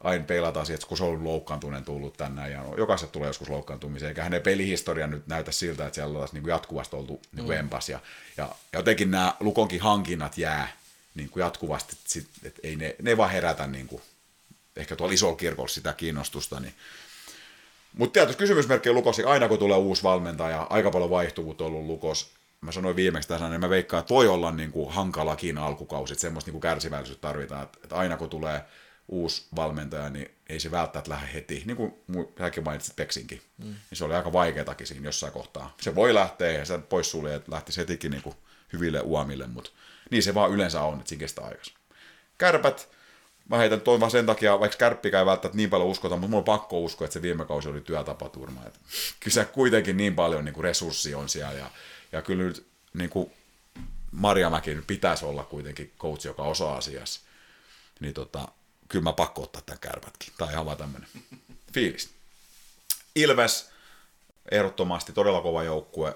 aina 0.00 0.24
peilataan 0.24 0.66
siihen, 0.66 0.74
että 0.74 0.86
kun 0.86 0.96
se 0.96 1.04
on 1.04 1.24
loukkaantuneen 1.24 1.84
tullut 1.84 2.16
tänne, 2.16 2.50
ja 2.50 2.62
no, 2.62 2.74
jokaisesta 2.76 3.12
tulee 3.12 3.26
joskus 3.26 3.48
loukkaantumiseen, 3.48 4.08
eikä 4.08 4.22
hänen 4.22 4.42
pelihistoria 4.42 5.06
nyt 5.06 5.26
näytä 5.26 5.52
siltä, 5.52 5.86
että 5.86 5.94
siellä 5.94 6.14
oltaisiin 6.14 6.42
niin 6.42 6.50
jatkuvasti 6.50 6.96
oltu 6.96 7.22
niin 7.32 7.44
kuin 7.44 7.56
mm. 7.56 7.60
empas, 7.60 7.88
ja, 7.88 8.00
ja, 8.36 8.48
jotenkin 8.72 9.10
nämä 9.10 9.34
Lukonkin 9.40 9.80
hankinnat 9.80 10.38
jää 10.38 10.72
niin 11.14 11.30
kuin 11.30 11.40
jatkuvasti, 11.40 11.96
että 12.42 12.60
ei 12.62 12.76
ne, 12.76 12.96
ne 13.02 13.16
vaan 13.16 13.30
herätä 13.30 13.66
niin 13.66 13.86
kuin, 13.86 14.02
ehkä 14.76 14.96
tuolla 14.96 15.14
isolla 15.14 15.36
kirkolla 15.36 15.68
sitä 15.68 15.92
kiinnostusta, 15.92 16.60
niin 16.60 16.74
mutta 17.96 18.12
tietysti 18.12 18.38
kysymysmerkki 18.38 18.88
on 18.88 18.94
Lukosi, 18.94 19.24
aina 19.24 19.48
kun 19.48 19.58
tulee 19.58 19.76
uusi 19.76 20.02
valmentaja, 20.02 20.66
aika 20.70 20.90
paljon 20.90 21.10
vaihtuvuutta 21.10 21.64
on 21.64 21.70
ollut 21.70 21.86
Lukos. 21.86 22.35
Mä 22.60 22.72
sanoin 22.72 22.96
viimeksi 22.96 23.28
tässä, 23.28 23.48
niin 23.48 23.60
mä 23.60 23.70
veikkaan, 23.70 24.00
että 24.00 24.14
voi 24.14 24.28
olla 24.28 24.52
niin 24.52 24.72
kuin 24.72 24.92
hankalakin 24.92 25.58
alkukausi, 25.58 26.12
että 26.12 26.20
semmoista 26.20 26.48
niin 26.48 26.52
kuin 26.52 26.60
kärsivällisyyttä 26.60 27.28
tarvitaan, 27.28 27.62
että, 27.62 27.78
että 27.82 27.96
aina 27.96 28.16
kun 28.16 28.30
tulee 28.30 28.64
uusi 29.08 29.46
valmentaja, 29.56 30.10
niin 30.10 30.30
ei 30.48 30.60
se 30.60 30.70
välttämättä 30.70 31.10
lähde 31.10 31.32
heti, 31.34 31.62
niin 31.66 31.76
kuin 31.76 31.94
säkin 32.38 32.64
mainitsit 32.64 32.96
Peksinkin, 32.96 33.42
mm. 33.58 33.64
niin 33.64 33.78
se 33.92 34.04
oli 34.04 34.14
aika 34.14 34.32
vaikeatakin 34.32 34.86
siinä 34.86 35.04
jossain 35.04 35.32
kohtaa. 35.32 35.74
Se 35.80 35.94
voi 35.94 36.14
lähteä 36.14 36.52
ja 36.52 36.64
se 36.64 36.78
pois 36.78 37.10
sulle, 37.10 37.34
että 37.34 37.52
lähtisi 37.52 37.80
hetikin 37.80 38.10
niin 38.10 38.22
kuin 38.22 38.36
hyville 38.72 39.00
uomille, 39.00 39.46
mutta 39.46 39.70
niin 40.10 40.22
se 40.22 40.34
vaan 40.34 40.50
yleensä 40.50 40.82
on, 40.82 40.98
että 40.98 41.08
siinä 41.08 41.20
kestää 41.20 41.44
aikas. 41.44 41.74
Kärpät, 42.38 42.88
mä 43.48 43.56
heitän 43.56 43.80
toin 43.80 44.00
vaan 44.00 44.10
sen 44.10 44.26
takia, 44.26 44.60
vaikka 44.60 44.78
kärppikään 44.78 45.22
ei 45.22 45.26
välttämättä 45.26 45.56
niin 45.56 45.70
paljon 45.70 45.88
uskota, 45.88 46.16
mutta 46.16 46.28
mulla 46.28 46.40
on 46.40 46.44
pakko 46.44 46.80
uskoa, 46.80 47.04
että 47.04 47.12
se 47.12 47.22
viime 47.22 47.44
kausi 47.44 47.68
oli 47.68 47.80
työtapaturma. 47.80 48.60
Että 48.66 48.78
kyllä 49.20 49.34
se 49.34 49.44
kuitenkin 49.44 49.96
niin 49.96 50.14
paljon 50.14 50.44
niin 50.44 50.52
kuin 50.52 50.64
resurssi 50.64 51.14
on 51.14 51.28
siellä 51.28 51.52
ja, 51.52 51.70
ja 52.12 52.22
kyllä 52.22 52.44
nyt 52.44 52.66
niin 52.94 53.10
kuin 53.10 53.32
Marjamäki 54.12 54.76
pitäisi 54.86 55.24
olla 55.24 55.44
kuitenkin 55.44 55.92
coach, 55.98 56.26
joka 56.26 56.42
osaa 56.42 56.76
asiassa. 56.76 57.20
Niin 58.00 58.14
tota, 58.14 58.48
kyllä 58.88 59.02
mä 59.02 59.12
pakko 59.12 59.42
ottaa 59.42 59.62
tämän 59.66 59.80
kärpätkin. 59.80 60.32
Tai 60.38 60.52
ihan 60.52 60.66
vaan 60.66 60.76
tämmöinen 60.76 61.08
fiilis. 61.72 62.10
Ilves, 63.14 63.70
ehdottomasti 64.50 65.12
todella 65.12 65.40
kova 65.40 65.62
joukkue, 65.62 66.14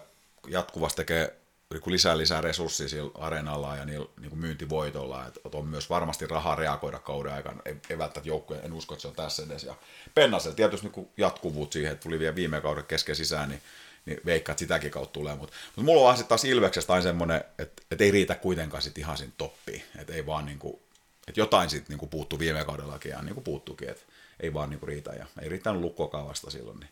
jatkuvasti 0.48 0.96
tekee 0.96 1.40
niin 1.70 1.82
lisää 1.86 2.18
lisää 2.18 2.40
resursseja 2.40 2.88
sillä 2.88 3.10
areenalla 3.14 3.76
ja 3.76 3.84
niillä 3.84 4.06
niin 4.20 4.30
kuin 4.30 4.40
myyntivoitolla, 4.40 5.26
että 5.26 5.40
on 5.52 5.66
myös 5.66 5.90
varmasti 5.90 6.26
rahaa 6.26 6.56
reagoida 6.56 6.98
kauden 6.98 7.32
aikana, 7.32 7.62
ei, 7.64 7.76
ei 7.90 7.98
välttämättä 7.98 8.28
joukkueen, 8.28 8.64
en 8.64 8.72
usko, 8.72 8.94
että 8.94 9.02
se 9.02 9.08
on 9.08 9.14
tässä 9.14 9.42
edes. 9.42 9.64
Ja 9.64 9.74
Pennasella 10.14 10.56
tietysti 10.56 10.90
niin 10.96 11.08
jatkuvuut 11.16 11.72
siihen, 11.72 11.92
että 11.92 12.02
tuli 12.02 12.18
vielä 12.18 12.34
viime 12.34 12.60
kauden 12.60 12.84
kesken 12.84 13.16
sisään, 13.16 13.48
niin, 13.48 13.62
niin 14.06 14.20
veikkaat 14.26 14.58
sitäkin 14.58 14.90
kautta 14.90 15.12
tulee, 15.12 15.34
mutta, 15.34 15.56
mutta 15.66 15.82
mulla 15.82 16.00
on 16.00 16.04
vaan 16.04 16.26
taas 16.26 16.44
Ilveksestä 16.44 16.92
aina 16.92 17.02
semmoinen, 17.02 17.44
että, 17.58 17.82
että 17.90 18.04
ei 18.04 18.10
riitä 18.10 18.34
kuitenkaan 18.34 18.82
sitten 18.82 19.04
ihan 19.04 19.16
siinä 19.16 19.32
toppiin, 19.38 19.82
että 19.98 20.12
ei 20.12 20.26
vaan 20.26 20.46
niin 20.46 20.58
kuin, 20.58 20.80
että 21.28 21.40
jotain 21.40 21.70
sitten 21.70 21.98
niin 21.98 22.08
puuttuu 22.08 22.38
viime 22.38 22.64
kaudellakin 22.64 23.10
ja 23.10 23.22
niin 23.22 23.34
kuin 23.34 23.44
puuttuukin, 23.44 23.88
että 23.88 24.02
ei 24.40 24.54
vaan 24.54 24.70
niin 24.70 24.80
kuin 24.80 24.88
riitä 24.88 25.12
ja 25.12 25.26
ei 25.42 25.48
riittänyt 25.48 25.80
lukkokaan 25.80 26.28
vasta 26.28 26.50
silloin, 26.50 26.80
niin 26.80 26.90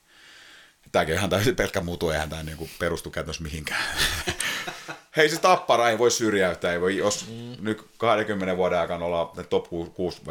Tämäkin 0.93 1.15
ihan 1.15 1.31
täysin 1.31 1.57
pelkkä 1.57 1.81
muutu, 1.81 2.11
eihän 2.11 2.31
tämä 2.31 2.43
niinku 2.43 2.69
perustu 2.79 3.11
käytännössä 3.11 3.43
mihinkään. 3.43 3.83
Hei 5.17 5.29
se 5.29 5.41
tappara 5.41 5.89
ei 5.89 5.99
voi 5.99 6.11
syrjäyttää, 6.11 6.73
ei 6.73 6.81
voi, 6.81 6.97
jos 6.97 7.27
mm. 7.29 7.57
nyt 7.65 7.87
20 7.99 8.57
vuoden 8.57 8.79
aikana 8.79 9.05
ollaan 9.05 9.29
top 9.49 9.67
6 9.95 10.23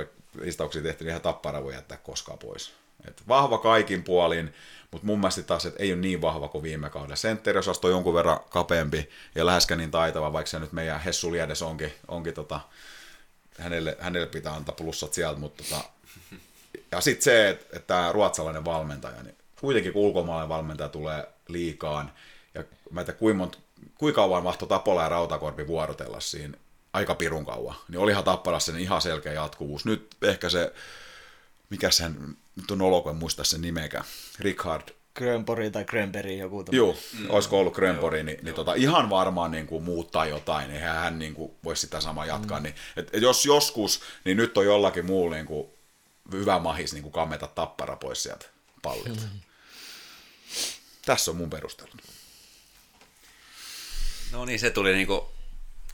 listauksia 0.42 0.82
tehty, 0.82 1.04
niin 1.04 1.10
ihan 1.10 1.22
tappara 1.22 1.64
voi 1.64 1.74
jättää 1.74 1.98
koskaan 1.98 2.40
pois. 2.40 2.74
Et 3.08 3.22
vahva 3.28 3.58
kaikin 3.58 4.04
puolin, 4.04 4.54
mutta 4.92 5.08
mun 5.08 5.20
mielestä 5.20 5.42
taas, 5.42 5.66
että 5.66 5.84
ei 5.84 5.94
ole 5.94 6.02
niin 6.02 6.22
vahva 6.22 6.48
kuin 6.48 6.64
viime 6.64 6.90
kaudella. 6.90 7.16
Sentteriosasto 7.16 7.88
on 7.88 7.94
jonkun 7.94 8.14
verran 8.14 8.40
kapeampi 8.50 9.10
ja 9.36 9.46
läheskään 9.46 9.78
niin 9.78 9.92
taitava, 9.92 10.34
vaikka 10.34 10.50
se 10.50 10.60
nyt 10.60 10.72
meidän 10.72 11.02
Hessu 11.02 11.32
Liedes 11.32 11.62
onkin, 11.62 11.94
onkin 12.08 12.34
tota, 12.34 12.60
hänelle, 13.60 13.98
hänelle 14.00 14.28
pitää 14.28 14.54
antaa 14.54 14.76
plussat 14.76 15.14
sieltä, 15.14 15.40
mutta 15.40 15.64
tota, 15.64 15.84
ja 16.92 17.02
sitten 17.02 17.24
se, 17.24 17.50
että, 17.50 17.66
että 17.78 17.88
tämä 17.88 18.12
ruotsalainen 18.12 18.66
valmentaja, 18.66 19.24
niin 19.24 19.36
kuitenkin 19.60 19.94
kun 19.94 20.02
ulkomaalainen 20.02 20.50
valmentaja 20.50 20.90
tulee 20.90 21.28
liikaan, 21.48 22.12
ja 22.54 22.64
mä 22.92 23.02
en 23.02 23.16
kuinka, 23.20 23.38
monta, 23.38 23.58
kuinka 23.96 24.22
kauan 24.22 24.44
mahto 24.44 24.66
Tapola 24.66 25.04
ja 25.04 25.10
Rautakorpi 25.10 25.68
vuorotella 25.68 26.20
siinä, 26.20 26.58
aika 26.94 27.16
pirun 27.16 27.46
kauan, 27.46 27.76
niin 27.88 28.00
olihan 28.00 28.24
Tapparassa 28.24 28.72
sen 28.72 28.82
ihan 28.82 29.02
selkeä 29.02 29.34
jatkuvuus. 29.34 29.86
Nyt 29.86 30.16
ehkä 30.22 30.50
se, 30.50 30.74
mikä 31.70 31.92
sen, 31.92 32.38
nyt 32.58 32.72
on 32.72 32.82
olo, 32.82 33.10
en 33.10 33.16
muista 33.16 33.44
sen 33.44 33.62
nimekään, 33.62 34.06
Richard 34.40 34.90
Grönpori 35.18 35.72
tai 35.72 35.86
Grönberg 35.86 36.32
joku 36.32 36.66
Joo, 36.72 36.98
mm. 37.20 37.30
olisiko 37.30 37.60
ollut 37.60 37.74
Grönpori, 37.74 38.24
niin, 38.24 38.40
niin 38.42 38.56
tota, 38.56 38.74
ihan 38.74 39.10
varmaan 39.10 39.52
niin 39.52 39.68
kuin, 39.68 39.84
muuttaa 39.84 40.26
jotain, 40.26 40.72
eihän 40.72 40.96
hän 40.96 41.20
niin 41.20 41.34
kuin, 41.34 41.52
voisi 41.64 41.82
sitä 41.82 42.02
samaa 42.02 42.26
jatkaa. 42.26 42.60
Mm. 42.60 42.64
Niin, 42.64 42.76
et, 42.98 43.10
et 43.14 43.22
jos 43.22 43.46
joskus, 43.46 44.02
niin 44.26 44.38
nyt 44.38 44.58
on 44.58 44.66
jollakin 44.66 45.06
muulla 45.06 45.36
niin 45.36 45.46
kuin, 45.46 45.68
hyvä 46.32 46.60
mahis 46.60 46.94
niin 46.94 47.04
kuin 47.04 47.14
kammeta 47.14 47.48
tappara 47.48 47.96
pois 47.96 48.24
sieltä 48.24 48.46
pallilta. 48.82 49.22
Mm. 49.34 49.40
Tässä 51.06 51.32
on 51.32 51.38
mun 51.38 51.50
perustelut. 51.50 51.98
No 54.32 54.46
niin, 54.46 54.60
se 54.60 54.70
tuli 54.70 54.94
niinku 54.94 55.30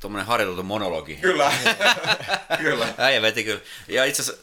tuommoinen 0.02 0.28
harjoiteltu 0.28 0.64
monologi. 0.64 1.16
Kyllä, 1.16 1.54
kyllä. 2.64 2.94
Äijä 2.98 3.22
veti 3.22 3.44
kyllä. 3.44 3.62
Ja 3.88 4.06
itse 4.06 4.22
asiassa 4.22 4.42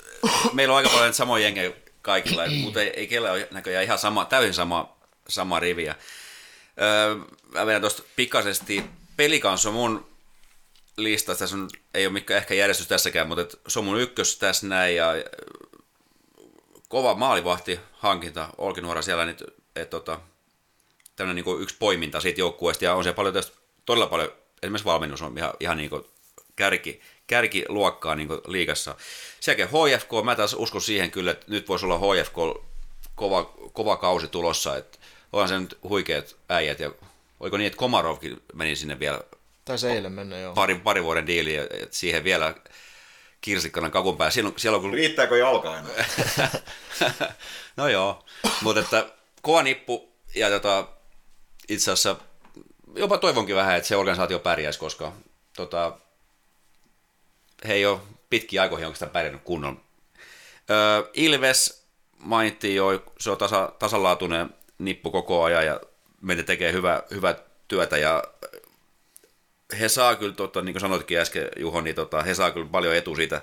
meillä 0.53 0.73
on 0.73 0.79
aika 0.79 0.91
paljon 0.91 1.15
samoja 1.15 1.45
jengejä 1.45 1.73
kaikilla, 2.03 2.43
mutta 2.63 2.83
ei, 2.83 2.89
ei 2.89 3.07
kellä 3.07 3.33
ole 3.33 3.49
näköjään 3.51 3.85
ihan 3.85 3.99
sama, 3.99 4.25
täysin 4.25 4.55
sama, 4.55 4.97
sama 5.29 5.61
riviä. 5.61 5.95
Öö, 6.81 7.15
mä 7.55 7.67
vedän 7.67 7.81
tuosta 7.81 8.03
pikaisesti. 8.17 8.85
Pelikans 9.17 9.67
on 9.67 9.75
mun 9.75 10.11
lista, 10.97 11.35
tässä 11.35 11.57
on, 11.57 11.69
ei 11.95 12.07
ole 12.07 12.13
mikään 12.13 12.39
ehkä 12.39 12.55
järjestys 12.55 12.89
tässäkään, 12.89 13.29
mutta 13.29 13.43
et, 13.43 13.61
se 13.69 13.79
on 13.79 13.85
mun 13.85 14.01
ykkös 14.01 14.39
tässä 14.39 14.67
näin 14.67 14.97
ja 14.97 15.13
kova 16.89 17.15
maalivahti 17.15 17.81
hankinta, 17.93 18.49
Olkinuora 18.59 19.03
siellä, 19.03 19.25
niin, 19.25 19.37
et, 19.77 19.91
tota, 19.91 20.21
tämmöinen 21.17 21.45
niin 21.45 21.63
yksi 21.63 21.77
poiminta 21.79 22.21
siitä 22.21 22.41
joukkueesta, 22.41 22.85
ja 22.85 22.95
on 22.95 23.05
se 23.05 23.13
paljon 23.13 23.35
tästä, 23.35 23.57
todella 23.87 24.07
paljon, 24.07 24.33
esimerkiksi 24.63 24.85
valmennus 24.85 25.23
on 25.23 25.39
ihan, 25.39 25.53
ihan 25.61 25.77
niin 25.77 25.91
kuin 25.91 26.05
kärki, 26.57 27.01
kärkiluokkaa 27.27 28.15
niin 28.15 28.29
liigassa. 28.47 28.97
Jälkeen 29.47 29.69
HFK, 29.69 30.11
mä 30.25 30.37
taas 30.37 30.55
uskon 30.59 30.83
siihen 30.83 31.11
kyllä, 31.11 31.31
että 31.31 31.47
nyt 31.49 31.69
voisi 31.69 31.87
olla 31.87 31.99
HFK 31.99 32.67
kova, 33.15 33.45
kova 33.73 33.97
kausi 33.97 34.29
tulossa, 34.29 34.77
että 34.77 34.99
onhan 35.33 35.49
se 35.49 35.61
nyt 35.61 35.79
huikeat 35.83 36.37
äijät, 36.49 36.81
ja 36.81 36.93
oliko 37.41 37.57
niin, 37.57 37.67
että 37.67 37.77
Komarovkin 37.77 38.43
meni 38.55 38.77
sinne 38.77 38.99
vielä 38.99 39.21
se 39.77 39.93
eilen 39.93 40.13
mennä, 40.13 40.39
joo. 40.39 40.55
Pari, 40.55 40.75
pari 40.75 41.05
vuoden 41.05 41.27
diili, 41.27 41.57
että 41.57 41.89
siihen 41.91 42.25
vielä 42.25 42.55
kirsikkana 43.41 43.91
kakun 43.91 44.17
päällä. 44.17 44.31
Siellä, 44.31 44.53
siellä 44.57 44.77
on 44.77 44.83
kun... 44.83 44.93
Riittääkö 44.93 45.39
jalka 45.39 45.79
enää? 45.79 46.51
no 47.77 47.89
joo, 47.89 48.25
mutta 48.63 48.81
että 48.81 49.07
kova 49.43 49.63
nippu 49.63 50.13
ja 50.35 50.51
tota, 50.51 50.89
itse 51.69 51.91
asiassa 51.91 52.17
jopa 52.95 53.19
toivonkin 53.19 53.57
vähän, 53.57 53.77
että 53.77 53.89
se 53.89 53.97
organisaatio 53.97 54.39
pärjäisi, 54.39 54.79
koska 54.79 55.13
tota, 55.57 55.99
he 57.69 57.75
ei 57.75 57.87
ole 57.87 58.01
pitkiä 58.31 58.63
aikoihin 58.63 58.87
oikeastaan 58.87 59.11
pärjännyt 59.11 59.43
kunnon. 59.45 59.81
Öö, 60.71 61.11
Ilves 61.15 61.87
mainittiin 62.19 62.77
jo, 62.77 63.03
se 63.19 63.31
on 63.31 63.39
tasa, 63.39 63.73
tasalaatuinen 63.79 64.55
nippu 64.79 65.11
koko 65.11 65.43
ajan 65.43 65.67
ja 65.67 65.81
meitä 66.21 66.43
tekee 66.43 66.73
hyvä, 66.73 67.03
hyvää 67.11 67.35
työtä 67.69 67.99
ja 67.99 68.25
he 69.81 69.89
saa 69.89 70.17
kyllä, 70.17 70.35
tota, 70.35 70.63
niin 70.63 70.73
kuin 70.73 70.81
sanoitkin 70.81 71.19
äsken 71.19 71.49
Juho, 71.57 71.81
niin 71.81 71.95
tota, 71.95 72.23
he 72.23 72.35
saa 72.35 72.51
kyllä 72.51 72.69
paljon 72.71 72.95
etu 72.95 73.17
siitä. 73.17 73.43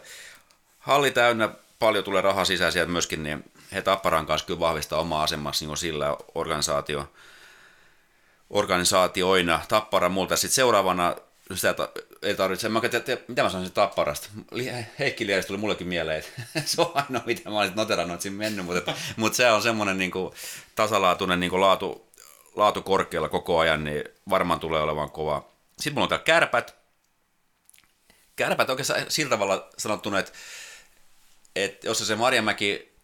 Halli 0.80 1.12
täynnä, 1.12 1.50
paljon 1.80 2.04
tulee 2.04 2.22
rahaa 2.22 2.46
sisään 2.46 2.72
sieltä 2.72 2.92
myöskin, 2.92 3.24
niin 3.24 3.52
he 3.74 3.82
Tapparan 3.82 4.26
kanssa 4.26 4.48
kyllä 4.48 4.60
vahvistaa 4.60 5.00
omaa 5.00 5.24
asemassa 5.24 5.66
niin 5.66 5.78
sillä 5.78 6.18
organisaatio, 6.36 7.12
organisaatioina. 8.50 9.62
Tappara 9.68 10.10
multa 10.10 10.36
sitten 10.36 10.56
seuraavana 10.56 11.16
sitä 11.56 11.76
ei 12.22 12.36
tarvitse, 12.36 12.70
mä 12.70 12.82
tiedä, 12.82 13.22
mitä 13.28 13.44
mä 13.44 13.50
sanoisin 13.50 13.74
Tapparasta. 13.74 14.30
Heikki 15.00 15.28
Liedes 15.28 15.46
tuli 15.46 15.58
mullekin 15.58 15.88
mieleen, 15.88 16.20
että 16.20 16.62
se 16.66 16.82
on 16.82 16.92
ainoa, 16.94 17.24
mitä 17.26 17.50
mä 17.50 17.60
olisin 17.60 17.76
noterannut, 17.76 18.14
että 18.14 18.24
siinä 18.24 18.38
mennyt, 18.38 18.66
mutta, 18.66 18.94
mutta 19.16 19.36
se 19.36 19.52
on 19.52 19.62
semmoinen 19.62 19.98
niin 19.98 20.12
kuin, 20.12 20.34
tasalaatuinen 20.76 21.40
niin 21.40 21.50
kuin 21.50 21.62
laatu, 21.62 22.12
laatu 22.56 22.82
korkealla 22.82 23.30
koko 23.30 23.60
ajan, 23.60 23.84
niin 23.84 24.04
varmaan 24.30 24.60
tulee 24.60 24.82
olemaan 24.82 25.12
kova. 25.12 25.50
Sitten 25.78 25.94
mulla 25.94 26.04
on 26.04 26.10
täällä 26.10 26.24
kärpät. 26.24 26.76
Kärpät 28.36 28.70
oikeastaan 28.70 29.06
sillä 29.08 29.30
tavalla 29.30 29.70
sanottuna, 29.78 30.20
että, 30.20 30.32
että 31.56 31.88
jos 31.88 32.08
se 32.08 32.16
Marjamäki 32.16 32.98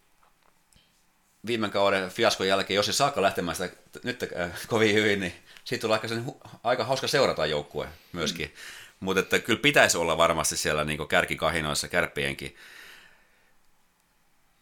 viime 1.46 1.68
kauden 1.68 2.10
fiaskon 2.10 2.48
jälkeen, 2.48 2.76
jos 2.76 2.86
se 2.86 2.92
saakka 2.92 3.22
lähtemään 3.22 3.56
sitä 3.56 3.76
nyt 4.02 4.22
äh, 4.22 4.50
kovin 4.66 4.94
hyvin, 4.94 5.20
niin 5.20 5.43
siitä 5.64 5.82
tulee 5.82 5.94
aika, 5.94 6.08
sen, 6.08 6.24
aika 6.64 6.84
hauska 6.84 7.08
seurata 7.08 7.46
joukkue 7.46 7.88
myöskin. 8.12 8.46
Mm. 8.46 8.52
Mutta 9.00 9.20
että 9.20 9.38
kyllä 9.38 9.60
pitäisi 9.60 9.98
olla 9.98 10.18
varmasti 10.18 10.56
siellä 10.56 10.84
niin 10.84 11.08
kärkikahinoissa 11.08 11.88
kärppienkin. 11.88 12.56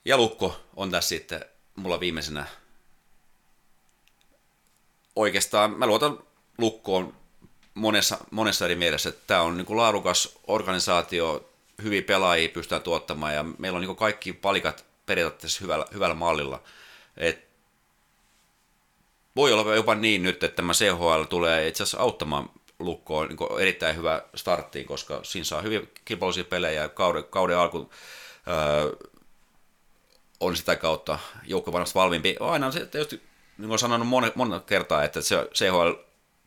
Ja 0.04 0.16
Lukko 0.16 0.60
on 0.76 0.90
tässä 0.90 1.08
sitten 1.08 1.44
mulla 1.76 2.00
viimeisenä. 2.00 2.46
Oikeastaan 5.16 5.70
mä 5.70 5.86
luotan 5.86 6.18
Lukkoon 6.58 7.14
monessa, 7.74 8.18
monessa 8.30 8.64
eri 8.64 8.74
mielessä, 8.74 9.08
että 9.08 9.22
tämä 9.26 9.42
on 9.42 9.56
niin 9.56 9.76
laadukas 9.76 10.38
organisaatio, 10.46 11.50
hyviä 11.82 12.02
pelaajia 12.02 12.48
pystytään 12.48 12.82
tuottamaan 12.82 13.34
ja 13.34 13.44
meillä 13.58 13.76
on 13.76 13.82
niin 13.82 13.96
kaikki 13.96 14.32
palikat 14.32 14.84
periaatteessa 15.06 15.60
hyvällä, 15.60 15.86
hyvällä 15.94 16.14
mallilla. 16.14 16.62
Et 17.16 17.51
voi 19.36 19.52
olla 19.52 19.74
jopa 19.74 19.94
niin 19.94 20.22
nyt, 20.22 20.44
että 20.44 20.56
tämä 20.56 20.72
CHL 20.72 21.22
tulee 21.22 21.68
itse 21.68 21.82
asiassa 21.82 21.98
auttamaan 21.98 22.50
lukko 22.78 23.18
on 23.18 23.28
niin 23.28 23.60
erittäin 23.60 23.96
hyvä 23.96 24.22
starttiin, 24.34 24.86
koska 24.86 25.20
siinä 25.22 25.44
saa 25.44 25.62
hyvin 25.62 25.88
kilpailuisia 26.04 26.44
pelejä 26.44 26.82
ja 26.82 26.88
kauden, 26.88 27.24
kauden 27.24 27.58
alku 27.58 27.90
öö, 28.48 28.92
on 30.40 30.56
sitä 30.56 30.76
kautta 30.76 31.18
joukko 31.46 31.72
varmasti 31.72 31.94
valmiimpi. 31.94 32.36
Aina 32.40 32.70
se 32.70 32.86
tietysti, 32.86 33.22
niin 33.58 33.68
kuin 33.68 33.78
sanonut 33.78 34.34
monta, 34.34 34.60
kertaa, 34.60 35.04
että 35.04 35.20
se 35.20 35.48
CHL 35.54 35.92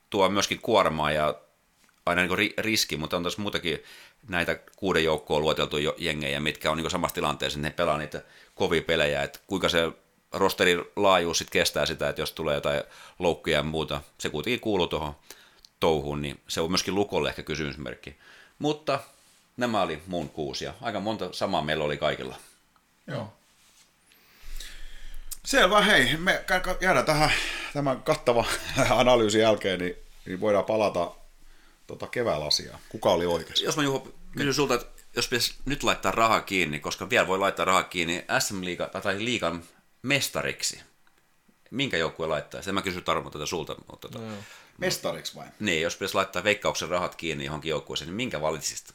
tuo 0.10 0.30
myöskin 0.30 0.60
kuormaa 0.60 1.12
ja 1.12 1.36
aina 2.06 2.22
niin 2.22 2.54
riski, 2.58 2.98
mutta 2.98 3.18
on 3.18 3.24
tässä 3.24 3.42
muutakin 3.42 3.84
näitä 4.30 4.60
kuuden 4.76 5.04
joukkoa 5.04 5.40
luoteltu 5.40 5.78
jengejä, 5.98 6.40
mitkä 6.40 6.72
on 6.72 6.78
niin 6.78 6.90
samassa 6.90 7.16
tilanteessa, 7.16 7.60
että 7.60 7.68
ne 7.68 7.74
pelaa 7.74 7.98
niitä 7.98 8.22
kovia 8.56 8.82
pelejä, 8.82 9.24
että 9.24 9.40
kuinka 9.48 9.70
se 9.70 9.92
rosterin 10.36 10.84
laajuus 10.96 11.38
sit 11.38 11.50
kestää 11.50 11.86
sitä, 11.86 12.10
että 12.10 12.22
jos 12.22 12.32
tulee 12.32 12.56
jotain 12.56 12.84
loukkuja 13.20 13.58
ja 13.58 13.64
muuta, 13.64 14.02
se 14.18 14.30
kuitenkin 14.30 14.60
kuuluu 14.60 14.88
tuohon 14.88 15.16
touhuun, 15.80 16.22
niin 16.22 16.40
se 16.48 16.62
on 16.62 16.72
myöskin 16.72 16.96
lukolle 16.96 17.30
ehkä 17.30 17.44
kysymysmerkki. 17.44 18.16
Mutta 18.60 19.00
nämä 19.58 19.82
oli 19.82 20.02
mun 20.08 20.30
kuusi 20.30 20.66
ja 20.66 20.74
aika 20.82 21.00
monta 21.00 21.30
samaa 21.32 21.62
meillä 21.62 21.84
oli 21.84 21.98
kaikilla. 21.98 22.36
Joo. 23.08 23.34
Selvä, 25.46 25.82
hei, 25.82 26.18
me 26.18 26.44
jäädään 26.82 27.06
tähän 27.06 27.32
tämän 27.74 28.04
kattava 28.04 28.46
analyysin 28.90 29.42
jälkeen, 29.42 29.80
niin, 29.80 29.96
niin 30.26 30.42
voidaan 30.42 30.66
palata 30.66 31.12
tota 31.88 32.08
keväälasiaan. 32.08 32.80
Kuka 32.90 33.12
oli 33.12 33.26
oikeassa? 33.26 33.66
Jos 33.66 33.78
mä 33.78 33.84
Juho 33.84 34.08
kysyn 34.38 34.54
sulta, 34.54 34.74
että 34.74 35.02
jos 35.16 35.28
pitäisi 35.28 35.56
nyt 35.66 35.84
laittaa 35.84 36.12
rahaa 36.12 36.42
kiinni, 36.42 36.80
koska 36.80 37.10
vielä 37.10 37.28
voi 37.28 37.40
laittaa 37.40 37.66
rahaa 37.66 37.84
kiinni 37.84 38.26
SM 38.40 38.66
Liiga, 38.66 38.88
tai 38.88 39.26
liigan 39.26 39.64
mestariksi, 40.06 40.82
minkä 41.72 41.98
joukkue 41.98 42.28
laittaa? 42.28 42.62
Sen 42.62 42.74
mä 42.74 42.82
kysyn 42.82 43.04
Tarmo 43.04 43.30
tätä 43.30 43.46
sulta. 43.46 43.76
Mutta 43.92 44.10
tota, 44.10 44.26
no, 44.26 44.34
mestariksi 44.78 45.36
vai? 45.36 45.48
Niin, 45.60 45.82
jos 45.82 45.96
pitäisi 45.96 46.16
laittaa 46.16 46.44
veikkauksen 46.44 46.90
rahat 46.90 47.16
kiinni 47.16 47.46
johonkin 47.46 47.70
joukkueeseen, 47.70 48.08
niin 48.08 48.16
minkä 48.16 48.42
valitsisit? 48.42 48.94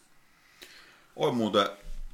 On 1.16 1.36
muuten 1.36 1.66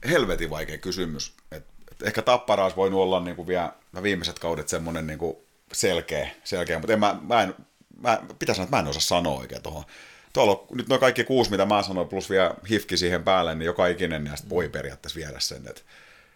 helvetin 0.09 0.51
vaikea 0.51 0.79
kysymys. 0.79 1.33
Et, 1.51 1.65
et 1.93 2.03
ehkä 2.03 2.23
Tappara 2.23 2.63
olisi 2.63 2.77
voinut 2.77 3.01
olla 3.01 3.21
niinku 3.21 3.47
vielä 3.47 3.73
viimeiset 4.03 4.39
kaudet 4.39 4.69
semmoinen 4.69 5.07
niinku 5.07 5.45
selkeä, 5.73 6.31
selkeä, 6.45 6.79
mutta 6.79 6.93
en 6.93 7.01
mä, 7.01 7.19
mä 7.23 7.43
en, 7.43 7.55
mä, 8.01 8.23
pitäisi 8.39 8.57
sanoa, 8.57 8.65
että 8.65 8.77
mä 8.77 8.81
en 8.81 8.89
osaa 8.89 9.01
sanoa 9.01 9.39
oikein 9.39 9.63
tuohon. 9.63 9.85
Tuolla 10.33 10.53
on, 10.53 10.77
nyt 10.77 10.89
noin 10.89 11.01
kaikki 11.01 11.25
kuusi, 11.25 11.51
mitä 11.51 11.67
mä 11.67 11.83
sanoin, 11.83 12.09
plus 12.09 12.31
vielä 12.31 12.55
hifki 12.71 12.97
siihen 12.97 13.25
päälle, 13.25 13.55
niin 13.55 13.67
joka 13.67 13.87
ikinen 13.87 14.25
näistä 14.25 14.49
voi 14.49 14.69
periaatteessa 14.69 15.19
viedä 15.19 15.41
sen. 15.41 15.69
Et, 15.69 15.85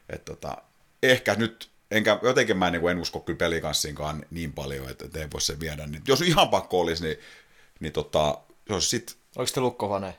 et 0.09 0.25
tota, 0.25 0.57
ehkä 1.03 1.35
nyt 1.35 1.70
enkä, 1.91 2.19
jotenkin 2.23 2.57
mä 2.57 2.67
en, 2.67 2.73
niin 2.73 2.89
en 2.89 2.99
usko 2.99 3.21
kyllä 3.21 3.37
pelikanssiinkaan 3.37 4.27
niin 4.31 4.53
paljon, 4.53 4.91
että, 4.91 5.21
ei 5.21 5.27
voi 5.33 5.41
sen 5.41 5.61
viedä. 5.61 5.87
Niin, 5.87 6.03
jos 6.09 6.21
ihan 6.21 6.49
pakko 6.49 6.81
olisi, 6.81 7.03
niin, 7.03 7.19
niin 7.81 7.93
tota, 7.93 8.39
jos 8.69 8.91
sit... 8.91 9.17
Oliko 9.37 9.53
te 9.55 9.61
lukkovaneen? 9.61 10.15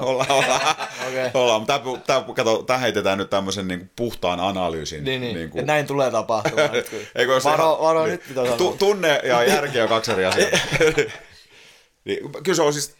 ollaan, 0.00 0.30
ollaan. 0.30 0.60
okay. 1.08 1.30
ollaan. 1.34 1.66
Tämä, 1.66 1.80
tämä, 2.06 2.24
kato, 2.36 2.62
tämä 2.62 2.78
heitetään 2.78 3.18
nyt 3.18 3.30
tämmöisen 3.30 3.68
niin 3.68 3.90
puhtaan 3.96 4.40
analyysin. 4.40 5.04
Niin, 5.04 5.20
niin. 5.20 5.34
niin 5.34 5.50
kuin... 5.50 5.66
näin 5.66 5.86
tulee 5.86 6.10
tapahtumaan. 6.10 6.70
Eikö 7.14 7.32
jos 7.32 7.44
varo, 7.44 7.68
ihan, 7.72 7.80
varo 7.80 8.02
niin, 8.04 8.12
nyt 8.12 8.28
pitää 8.28 8.44
sanoa. 8.44 8.76
Tunne 8.78 9.20
ja 9.24 9.44
järki 9.44 9.80
on 9.80 9.88
kaksi 9.88 10.12
eri 10.12 10.24
asiaa. 10.24 10.50
niin, 12.04 12.32
kyllä 12.42 12.56
se 12.56 12.62
on 12.62 12.72
siis, 12.72 12.96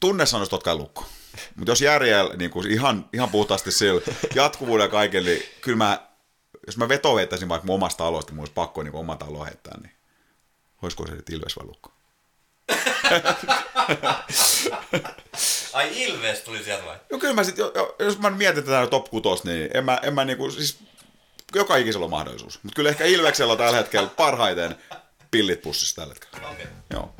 tunne 0.00 0.26
sanoisi 0.26 0.50
totta 0.50 0.76
lukko. 0.76 1.04
Mutta 1.56 1.72
jos 1.72 1.80
järjellä 1.80 2.36
niin 2.36 2.50
kuin 2.50 2.70
ihan, 2.70 3.08
ihan 3.12 3.28
puhtaasti 3.28 3.72
sillä 3.72 4.00
jatkuvuuden 4.34 4.90
kaikille, 4.90 5.30
niin 5.30 5.42
kyllä 5.60 5.78
mä 5.78 6.11
jos 6.66 6.76
mä 6.76 6.88
veto 6.88 7.14
vetäisin 7.14 7.48
vaikka 7.48 7.66
mun 7.66 7.74
omasta 7.74 8.06
aloista, 8.06 8.32
mun 8.32 8.40
olisi 8.40 8.52
pakko 8.52 8.82
niin 8.82 8.94
oma 8.94 9.16
talo 9.16 9.44
heittää, 9.44 9.78
niin 9.82 9.92
olisiko 10.82 11.06
se 11.06 11.16
sitten 11.16 11.34
Ilves 11.34 11.56
vai 11.56 11.66
Lukko? 11.66 11.92
Ai 15.72 16.02
Ilves 16.02 16.40
tuli 16.40 16.64
sieltä 16.64 16.84
vai? 16.84 16.96
No 17.12 17.18
kyllä 17.18 17.34
mä 17.34 17.44
sit, 17.44 17.56
jos 17.98 18.18
mä 18.18 18.30
mietin 18.30 18.64
tätä 18.64 18.86
top 18.86 19.10
6, 19.10 19.48
niin 19.48 19.70
en 19.74 19.84
mä, 19.84 19.98
en 20.02 20.14
mä 20.14 20.24
niinku, 20.24 20.50
siis 20.50 20.78
joka 21.54 21.76
ikisellä 21.76 22.04
on 22.04 22.10
mahdollisuus. 22.10 22.60
Mutta 22.62 22.76
kyllä 22.76 22.90
ehkä 22.90 23.04
Ilveksellä 23.04 23.52
on 23.52 23.58
tällä 23.58 23.76
hetkellä 23.76 24.08
parhaiten 24.08 24.76
pillit 25.30 25.62
pussissa 25.62 25.96
tällä 25.96 26.14
hetkellä. 26.14 26.48
Okay. 26.48 26.66
Joo. 26.90 27.14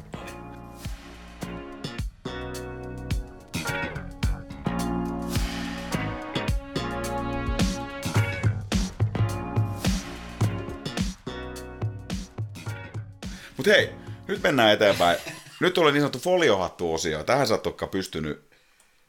Mutta 13.57 13.71
hei, 13.71 13.91
nyt 14.29 14.43
mennään 14.43 14.73
eteenpäin. 14.73 15.19
Nyt 15.61 15.75
tulee 15.75 15.93
niin 15.93 16.01
sanottu 16.01 16.19
foliohattu-osio. 16.19 17.25
Tähän 17.25 17.47
sä 17.47 17.55
et 17.55 17.91
pystynyt 17.91 18.51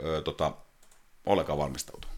öö, 0.03 0.21
tota, 0.21 0.51
ollenkaan 1.25 1.57
valmistautumaan. 1.57 2.17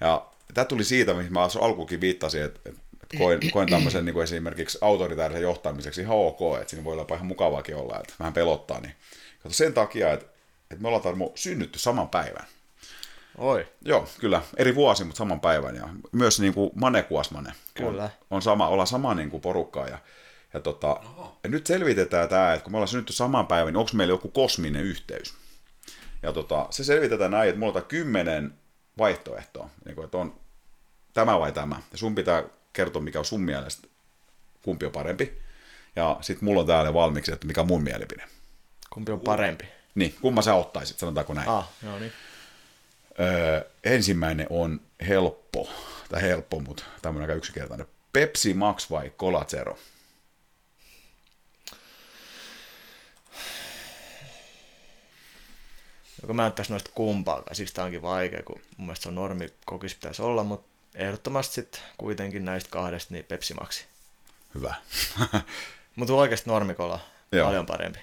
Ja 0.00 0.26
tämä 0.54 0.64
tuli 0.64 0.84
siitä, 0.84 1.14
mihin 1.14 1.32
mä 1.32 1.48
alkuukin 1.60 2.00
viittasin, 2.00 2.42
että, 2.42 2.70
koin, 3.18 3.50
koin 3.50 3.68
tämmöisen 3.68 4.04
niin 4.04 4.14
kuin 4.14 4.24
esimerkiksi 4.24 4.78
autoritaarisen 4.80 5.42
johtamiseksi 5.42 6.00
ihan 6.00 6.16
ok, 6.16 6.40
että 6.60 6.70
siinä 6.70 6.84
voi 6.84 6.92
olla 6.92 7.06
ihan 7.14 7.26
mukavaakin 7.26 7.76
olla, 7.76 8.00
että 8.00 8.14
vähän 8.18 8.32
pelottaa. 8.32 8.80
Niin. 8.80 8.94
Kato 9.42 9.54
sen 9.54 9.74
takia, 9.74 10.12
että, 10.12 10.26
että 10.70 10.82
me 10.82 10.88
ollaan 10.88 11.02
Tarmo 11.02 11.32
synnytty 11.34 11.78
saman 11.78 12.08
päivän. 12.08 12.46
Oi. 13.38 13.68
Joo, 13.84 14.08
kyllä. 14.20 14.42
Eri 14.56 14.74
vuosi, 14.74 15.04
mutta 15.04 15.18
saman 15.18 15.40
päivän. 15.40 15.76
Ja 15.76 15.88
myös 16.12 16.40
niin 16.40 16.54
kuin 16.54 16.70
Mane 16.74 17.02
Kuasmane. 17.02 17.52
Kyllä. 17.74 18.04
On, 18.04 18.10
on 18.30 18.42
sama, 18.42 18.68
ollaan 18.68 18.86
sama 18.86 19.14
niin 19.14 19.30
kuin 19.30 19.40
porukkaa. 19.40 19.88
Ja 19.88 19.98
ja, 20.54 20.60
tota, 20.60 21.00
ja 21.42 21.48
nyt 21.50 21.66
selvitetään 21.66 22.28
tämä, 22.28 22.52
että 22.52 22.64
kun 22.64 22.72
me 22.72 22.76
ollaan 22.76 22.88
synnytty 22.88 23.12
saman 23.12 23.46
päivän, 23.46 23.72
niin 23.72 23.78
onko 23.78 23.90
meillä 23.94 24.12
joku 24.12 24.28
kosminen 24.28 24.82
yhteys. 24.82 25.34
Ja 26.22 26.32
tota, 26.32 26.66
se 26.70 26.84
selvitetään 26.84 27.30
näin, 27.30 27.48
että 27.48 27.58
mulla 27.58 27.78
on 27.78 27.84
kymmenen 27.84 28.54
vaihtoehtoa, 28.98 29.70
niin 29.84 29.94
kuin, 29.94 30.04
että 30.04 30.18
on 30.18 30.40
tämä 31.14 31.38
vai 31.38 31.52
tämä. 31.52 31.76
Ja 31.92 31.98
sun 31.98 32.14
pitää 32.14 32.42
kertoa, 32.72 33.02
mikä 33.02 33.18
on 33.18 33.24
sun 33.24 33.40
mielestä, 33.40 33.88
kumpi 34.62 34.86
on 34.86 34.92
parempi. 34.92 35.42
Ja 35.96 36.16
sitten 36.20 36.44
mulla 36.44 36.60
on 36.60 36.66
täällä 36.66 36.94
valmiiksi, 36.94 37.32
että 37.32 37.46
mikä 37.46 37.60
on 37.60 37.66
mun 37.66 37.82
mielipide. 37.82 38.24
Kumpi 38.90 39.12
on 39.12 39.20
parempi? 39.20 39.64
Niin, 39.94 40.14
kumma 40.20 40.42
sä 40.42 40.54
ottaisit, 40.54 40.98
sanotaanko 40.98 41.34
näin. 41.34 41.48
Ah, 41.48 41.70
no 41.82 41.98
niin. 41.98 42.12
Öö, 43.20 43.64
ensimmäinen 43.84 44.46
on 44.50 44.80
helppo, 45.08 45.70
tai 46.08 46.22
helppo, 46.22 46.60
mutta 46.60 46.84
tämmöinen 47.02 47.30
aika 47.30 47.38
yksinkertainen. 47.38 47.86
Pepsi 48.12 48.54
Max 48.54 48.90
vai 48.90 49.10
Cola 49.18 49.44
Zero? 49.44 49.78
Joka 56.22 56.34
mä 56.34 56.46
en 56.46 56.52
tässä 56.52 56.72
noista 56.72 56.90
kumpaakaan. 56.94 57.56
Siis 57.56 57.72
tää 57.72 57.84
onkin 57.84 58.02
vaikea, 58.02 58.42
kun 58.42 58.60
mun 58.76 58.86
mielestä 58.86 59.02
se 59.02 59.08
on 59.08 59.14
normi 59.14 59.48
kokis 59.64 59.94
pitäisi 59.94 60.22
olla, 60.22 60.44
mutta 60.44 60.68
ehdottomasti 60.94 61.54
sitten 61.54 61.80
kuitenkin 61.98 62.44
näistä 62.44 62.70
kahdesta 62.70 63.14
niin 63.14 63.24
Pepsi 63.24 63.54
Maxi. 63.54 63.84
Hyvä. 64.54 64.74
mutta 65.96 66.14
oikeasti 66.14 66.50
normikola 66.50 67.00
Joo. 67.32 67.46
paljon 67.46 67.66
parempi. 67.66 67.98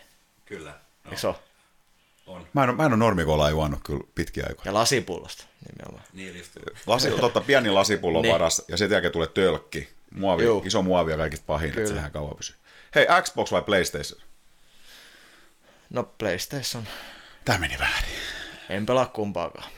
Kyllä. 0.46 0.70
No. 0.70 0.78
Eikö 1.06 1.22
se 1.22 1.28
ole? 1.28 1.36
On. 2.28 2.48
Mä 2.54 2.64
en, 2.64 2.76
mä 2.76 2.86
en 2.86 2.92
ole 2.92 2.98
normikolaa 3.00 3.50
juonut 3.50 3.80
kyllä 3.84 4.04
pitkiä 4.16 4.46
aikoja. 4.50 4.66
Ja 4.66 4.74
lasipullosta 4.74 5.46
nimenomaan. 5.72 6.08
Niin, 6.14 6.44
Lasi, 6.88 7.12
totta, 7.12 7.42
pieni 7.42 7.70
lasipullo 7.70 8.22
niin. 8.22 8.34
varas 8.34 8.62
ja 8.68 8.78
sen 8.78 8.92
jälkeen 8.92 9.14
tulee 9.14 9.28
tölkki. 9.28 9.90
Muovi, 10.12 10.44
Juu. 10.44 10.64
iso 10.66 10.82
muovi 10.82 11.12
ja 11.12 11.18
kaikista 11.18 11.46
pahin, 11.48 11.72
kyllä. 11.72 11.84
että 11.84 11.96
sehän 11.96 12.12
kauan 12.12 12.38
pysyy. 12.38 12.56
Hei, 12.96 13.08
Xbox 13.22 13.52
vai 13.52 13.62
PlayStation? 13.62 14.22
No 15.90 16.04
PlayStation. 16.04 16.84
Tämä 17.50 17.60
meni 17.60 17.80
väärin. 17.80 18.12
En 18.70 18.86
pelaa 18.86 19.06
kumpaakaan. 19.06 19.72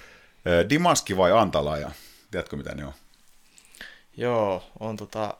Dimaski 0.69 1.17
vai 1.17 1.31
Antalaja? 1.31 1.91
Tiedätkö 2.31 2.55
mitä 2.55 2.75
ne 2.75 2.85
on? 2.85 2.93
Joo, 4.17 4.71
on 4.79 4.97
tota... 4.97 5.37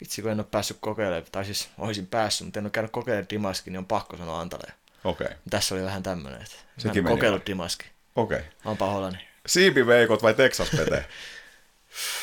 Vitsi, 0.00 0.22
kun 0.22 0.30
en 0.30 0.40
ole 0.40 0.46
päässyt 0.50 0.76
kokeilemaan, 0.80 1.24
tai 1.32 1.44
siis 1.44 1.68
olisin 1.78 2.06
päässyt, 2.06 2.46
mutta 2.46 2.58
en 2.58 2.64
ole 2.64 2.70
käynyt 2.70 2.90
kokeilemaan 2.90 3.30
Dimaski, 3.30 3.70
niin 3.70 3.78
on 3.78 3.86
pakko 3.86 4.16
sanoa 4.16 4.40
Antalaja. 4.40 4.72
Okei. 5.04 5.24
Okay. 5.24 5.36
Tässä 5.50 5.74
oli 5.74 5.84
vähän 5.84 6.02
tämmöinen, 6.02 6.42
että 6.42 6.56
Sekin 6.78 7.06
en 7.06 7.12
kokeillut 7.12 7.46
Dimaski. 7.46 7.86
Okei. 8.16 8.38
Okay. 8.38 8.50
On 8.64 8.76
pahoillani. 8.76 9.28
Siipiveikot 9.46 10.22
vai 10.22 10.34
Texas 10.34 10.70
Pete? 10.70 11.04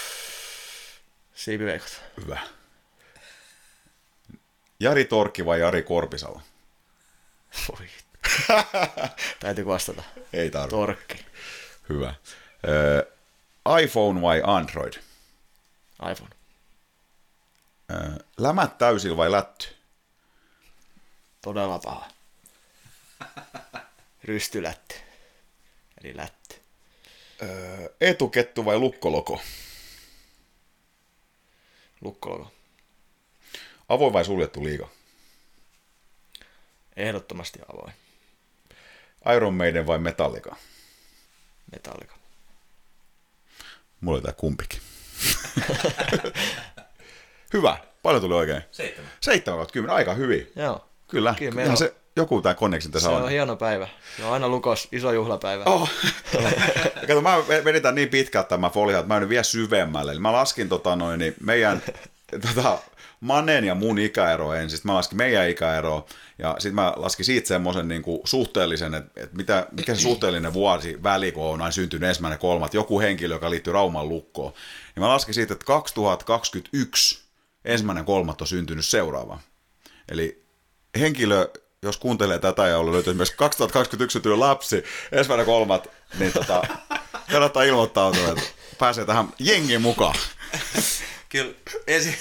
Siipiveikot. 1.34 2.02
Hyvä. 2.22 2.40
Jari 4.80 5.06
Torkki 5.06 5.46
vai 5.46 5.60
Jari 5.60 5.84
Korpisalo? 5.84 6.42
Voi. 7.70 7.88
Täytyy 9.40 9.66
vastata. 9.66 10.04
Ei 10.34 10.50
tarvitse. 10.50 10.76
Torkki. 10.76 11.26
Hyvä. 11.90 12.10
Äh, 12.10 13.82
iPhone 13.84 14.22
vai 14.22 14.42
Android? 14.46 14.94
iPhone. 16.12 16.32
Äh, 17.92 18.26
lämät 18.38 18.78
täysillä 18.78 19.18
vai 19.18 19.32
lätty? 19.32 19.68
Todella 21.42 21.80
paha. 21.80 22.08
Rystylätty. 24.24 24.96
Eli 26.04 26.18
lätty. 26.18 26.56
Äh, 27.44 27.50
etukettu 28.02 28.66
vai 28.66 28.78
lukkoloko? 28.80 29.42
Lukkoloko. 32.02 32.52
Avoin 33.90 34.14
vai 34.14 34.26
suljettu 34.26 34.64
liiga? 34.64 34.90
ehdottomasti 36.98 37.60
avoin. 37.74 37.94
Iron 39.36 39.54
Maiden 39.54 39.88
vai 39.88 40.00
Metallica? 40.00 40.56
Metallica. 41.72 42.16
Mulla 44.02 44.16
oli 44.16 44.24
tää 44.24 44.34
kumpikin. 44.34 44.80
Hyvä. 47.54 47.78
Paljon 48.04 48.22
tuli 48.22 48.34
oikein. 48.34 48.62
Seitsemän. 48.72 49.12
7 49.22 49.68
kymmenen, 49.74 49.96
aika 49.96 50.14
hyvin. 50.14 50.52
Joo. 50.56 50.86
Kyllä. 51.08 51.36
Kyllä 51.38 51.52
meillä 51.56 51.72
on- 51.72 51.78
se 51.78 51.96
joku 52.16 52.42
tää 52.42 52.54
connection 52.56 52.92
tässä 52.92 53.10
Se 53.10 53.16
on. 53.16 53.24
on 53.24 53.30
hieno 53.30 53.56
päivä. 53.56 53.88
Se 54.18 54.26
on 54.26 54.34
aina 54.34 54.48
lukos, 54.50 54.88
iso 54.92 55.12
juhlapäivä. 55.12 55.64
Oh. 55.64 55.90
Kato, 57.08 57.22
mä 57.22 57.38
vedin 57.64 57.82
tän 57.82 57.96
niin 57.96 58.10
pitkään 58.10 58.46
tämä 58.46 58.70
folia, 58.70 58.98
että 59.00 59.08
mä 59.08 59.18
en 59.18 59.30
vielä 59.30 59.44
syvemmälle. 59.44 60.12
Eli 60.12 60.20
mä 60.20 60.32
laskin 60.32 60.70
tota 60.70 60.96
noin, 60.96 61.20
niin 61.20 61.36
meidän 61.42 61.82
tota, 62.56 62.80
Manen 63.20 63.64
ja 63.64 63.76
mun 63.76 64.00
ikäero 64.00 64.54
ensin. 64.54 64.78
Sitten 64.78 64.92
mä 64.92 64.96
laskin 64.96 65.18
meidän 65.18 65.50
ikäero. 65.50 66.06
Ja 66.40 66.56
sitten 66.60 66.76
mä 66.76 66.94
laskin 66.96 67.26
siitä 67.26 67.48
semmoisen 67.48 67.88
niin 67.88 68.04
suhteellisen, 68.24 68.94
että, 68.94 69.22
että 69.22 69.38
mitä, 69.38 69.68
mikä 69.72 69.96
se 69.96 70.02
suhteellinen 70.02 70.54
vuosi 70.54 71.04
väli, 71.04 71.32
kun 71.32 71.44
on 71.44 71.62
aina 71.62 71.72
syntynyt 71.72 72.10
ensimmäinen 72.10 72.40
kolmat. 72.40 72.74
Joku 72.74 73.00
henkilö, 73.00 73.36
joka 73.36 73.50
liittyy 73.50 73.74
Rauman 73.74 74.10
lukkoon. 74.10 74.54
Ja 74.96 75.02
mä 75.02 75.08
laskin 75.08 75.34
siitä, 75.34 75.54
että 75.54 75.66
2021 75.66 77.20
ensimmäinen 77.66 78.06
kolmatta 78.06 78.44
on 78.44 78.48
syntynyt 78.48 78.86
seuraava. 78.86 79.40
Eli 80.10 80.46
henkilö, 81.00 81.50
jos 81.82 81.98
kuuntelee 81.98 82.40
tätä 82.40 82.68
ja 82.68 82.78
on 82.78 82.92
löytynyt 82.92 83.18
myös 83.18 83.32
2021 83.32 84.14
syntynyt 84.14 84.38
lapsi, 84.38 84.84
ensimmäinen 85.12 85.46
kolmat, 85.46 85.88
niin 86.20 86.34
tota, 86.34 86.62
kannattaa 87.32 87.64
ilmoittautua, 87.64 88.30
että 88.30 88.44
pääsee 88.80 89.06
tähän 89.06 89.34
jengin 89.40 89.82
mukaan. 89.82 90.16
Kyllä 91.38 91.54
ensi... 91.88 92.18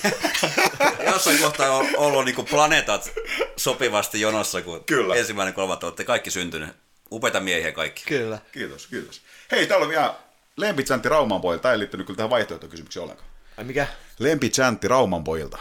jossain 1.12 1.38
kohtaa 1.38 1.76
on 1.76 1.86
ollut 1.96 2.24
niinku 2.24 2.42
planeetat 2.42 3.10
sopivasti 3.56 4.20
jonossa, 4.20 4.62
kun 4.62 4.84
Kyllä. 4.84 5.14
ensimmäinen 5.14 5.54
kolmatta 5.54 5.86
olette 5.86 6.04
kaikki 6.04 6.30
syntynyt. 6.30 6.68
Upeita 7.12 7.40
miehiä 7.40 7.72
kaikki. 7.72 8.04
Kyllä. 8.06 8.38
Kiitos, 8.52 8.86
kiitos. 8.86 9.22
Hei, 9.50 9.66
täällä 9.66 9.84
on 9.84 9.90
vielä 9.90 10.14
lempichantti 10.56 11.08
Rauman 11.08 11.40
pojilta. 11.40 11.62
Tämä 11.62 11.72
ei 11.72 11.78
liittynyt 11.78 12.06
kyllä 12.06 12.16
tähän 12.16 12.30
vaihtoehtokysymykseen 12.30 13.02
ollenkaan. 13.02 13.28
Ai 13.56 13.64
mikä? 13.64 13.86
Lempichantti 14.18 14.88
Rauman 14.88 15.24
pojilta. 15.24 15.58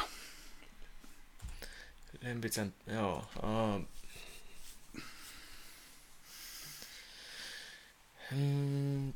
Lempitsän, 2.21 2.73
joo. 2.87 3.27
Uh, 3.43 3.87
mm, 8.31 9.13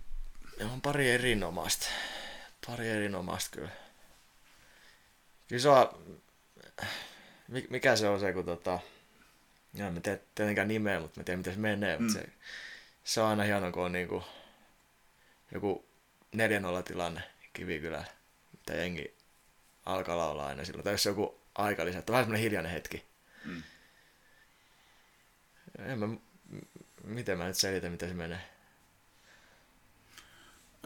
on 0.73 0.81
pari 0.81 1.11
erinomaista. 1.11 1.87
Pari 2.67 2.89
erinomaista 2.89 3.49
kyllä. 3.55 3.69
Kyllä 5.49 5.61
se 5.61 5.69
on, 5.69 6.21
mi- 7.47 7.67
mikä 7.69 7.95
se 7.95 8.09
on 8.09 8.19
se, 8.19 8.33
kun 8.33 8.45
tota, 8.45 8.79
ja 9.73 9.87
en 9.87 9.93
mä 9.93 9.99
tiedä 9.99 10.19
tietenkään 10.35 10.67
nimeä, 10.67 10.99
mutta 10.99 11.19
mä 11.19 11.23
tiedän 11.23 11.39
miten 11.39 11.53
se 11.53 11.59
menee, 11.59 11.97
mm. 11.97 12.03
mutta 12.03 12.19
se, 12.19 12.29
se 13.03 13.21
on 13.21 13.27
aina 13.27 13.43
hieno, 13.43 13.71
kun 13.71 13.83
on 13.83 13.91
niinku 13.91 14.23
joku 15.51 15.85
4-0 16.35 16.39
tilanne 16.85 17.21
Kivikylällä, 17.53 18.07
mitä 18.51 18.73
jengi 18.73 19.13
alkaa 19.85 20.17
laulaa 20.17 20.47
aina 20.47 20.65
silloin. 20.65 20.83
Tai 20.83 20.93
jos 20.93 21.05
joku 21.05 21.39
aika 21.55 21.85
lisää, 21.85 21.99
että 21.99 22.11
on 22.11 22.13
vähän 22.13 22.25
semmoinen 22.25 22.43
hiljainen 22.43 22.71
hetki. 22.71 23.05
Mm. 23.45 23.63
En 25.79 25.99
mä, 25.99 26.07
miten 27.03 27.37
mä 27.37 27.47
nyt 27.47 27.57
selitän, 27.57 27.91
miten 27.91 28.09
se 28.09 28.15
menee. 28.15 28.41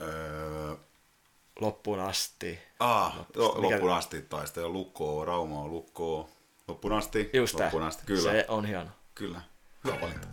Öö, 0.01 0.75
Loppuun 1.59 1.99
asti. 1.99 2.59
ah, 2.79 3.15
jo, 3.35 3.55
Mikä- 3.57 3.71
loppuun 3.71 3.91
asti 3.93 4.21
taistelu 4.21 4.73
lukkoa, 4.73 5.25
Rauma 5.25 5.59
on 5.59 5.71
lukkoa. 5.71 6.29
Loppuun 6.67 6.93
asti. 6.93 7.29
Just 7.33 7.59
loppuun 7.59 7.83
asti, 7.83 8.03
kyllä. 8.05 8.31
Se 8.31 8.45
on 8.47 8.65
hieno. 8.65 8.89
Kyllä. 9.15 9.41
Hyvä 9.85 10.01
valinta. 10.01 10.27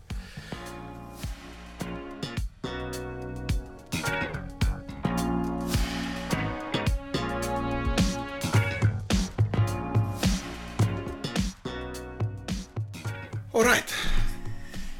Alright. 13.54 13.90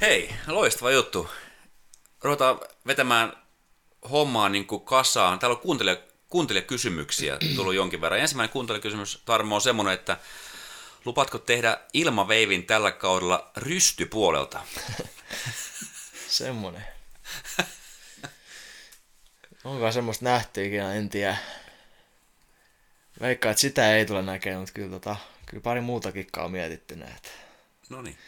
Hei, 0.00 0.34
loistava 0.46 0.90
juttu. 0.90 1.28
Ruvetaan 2.22 2.60
vetämään 2.86 3.32
hommaa 4.10 4.48
niin 4.48 4.66
kuin 4.66 4.80
kasaan. 4.84 5.38
Täällä 5.38 5.54
on 5.56 5.60
kuuntelija, 5.62 5.96
kuuntelijakysymyksiä 6.30 7.38
tullut 7.56 7.74
jonkin 7.74 8.00
verran. 8.00 8.20
Ensimmäinen 8.20 8.52
kuuntelijakysymys, 8.52 9.22
Tarmo, 9.24 9.54
on 9.54 9.60
semmoinen, 9.60 9.94
että 9.94 10.16
lupaatko 11.04 11.38
tehdä 11.38 11.78
ilmaveivin 11.94 12.66
tällä 12.66 12.92
kaudella 12.92 13.50
rystypuolelta? 13.56 14.60
Semmonen. 16.28 16.84
Onko 19.64 19.92
semmoista 19.92 20.24
nähty 20.24 20.66
ikinä, 20.66 20.94
en 20.94 21.08
tiedä. 21.08 21.36
Veikkaan, 23.20 23.50
että 23.50 23.60
sitä 23.60 23.96
ei 23.96 24.06
tule 24.06 24.22
näkemään, 24.22 24.60
mutta 24.60 24.72
kyllä, 24.72 24.90
tota, 24.90 25.16
kyllä 25.46 25.62
pari 25.62 25.80
muuta 25.80 26.12
kikkaa 26.12 26.44
on 26.44 26.52
mietitty 26.52 26.96
näitä. 26.96 27.28
No 27.88 28.02
niin. 28.02 28.18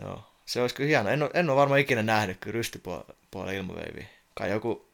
Joo, 0.00 0.32
se 0.46 0.60
olisi 0.60 0.74
kyllä 0.74 0.88
hieno. 0.88 1.10
En 1.10 1.22
ole, 1.22 1.30
en 1.34 1.50
ole 1.50 1.56
varmaan 1.56 1.80
ikinä 1.80 2.02
nähnyt 2.02 2.36
kyllä 2.40 2.54
rystypuolella 2.54 3.52
ilmaveiviä. 3.52 4.06
Kai 4.34 4.50
joku 4.50 4.91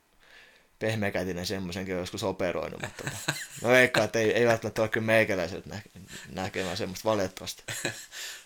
pehmeäkätinen 0.78 1.46
semmoisenkin 1.46 1.94
on 1.94 2.00
joskus 2.00 2.22
operoinut, 2.22 2.82
mutta 2.82 3.04
tota, 3.04 3.32
mä 3.62 3.68
veikkaan, 3.68 4.04
että 4.04 4.18
ei, 4.18 4.32
ei 4.32 4.46
välttämättä 4.46 4.82
ole 4.82 4.88
kyllä 4.88 5.06
meikäläiset 5.06 5.66
nä- 5.66 5.82
näkemään 6.28 6.76
semmoista 6.76 7.08
valitettavasti. 7.08 7.62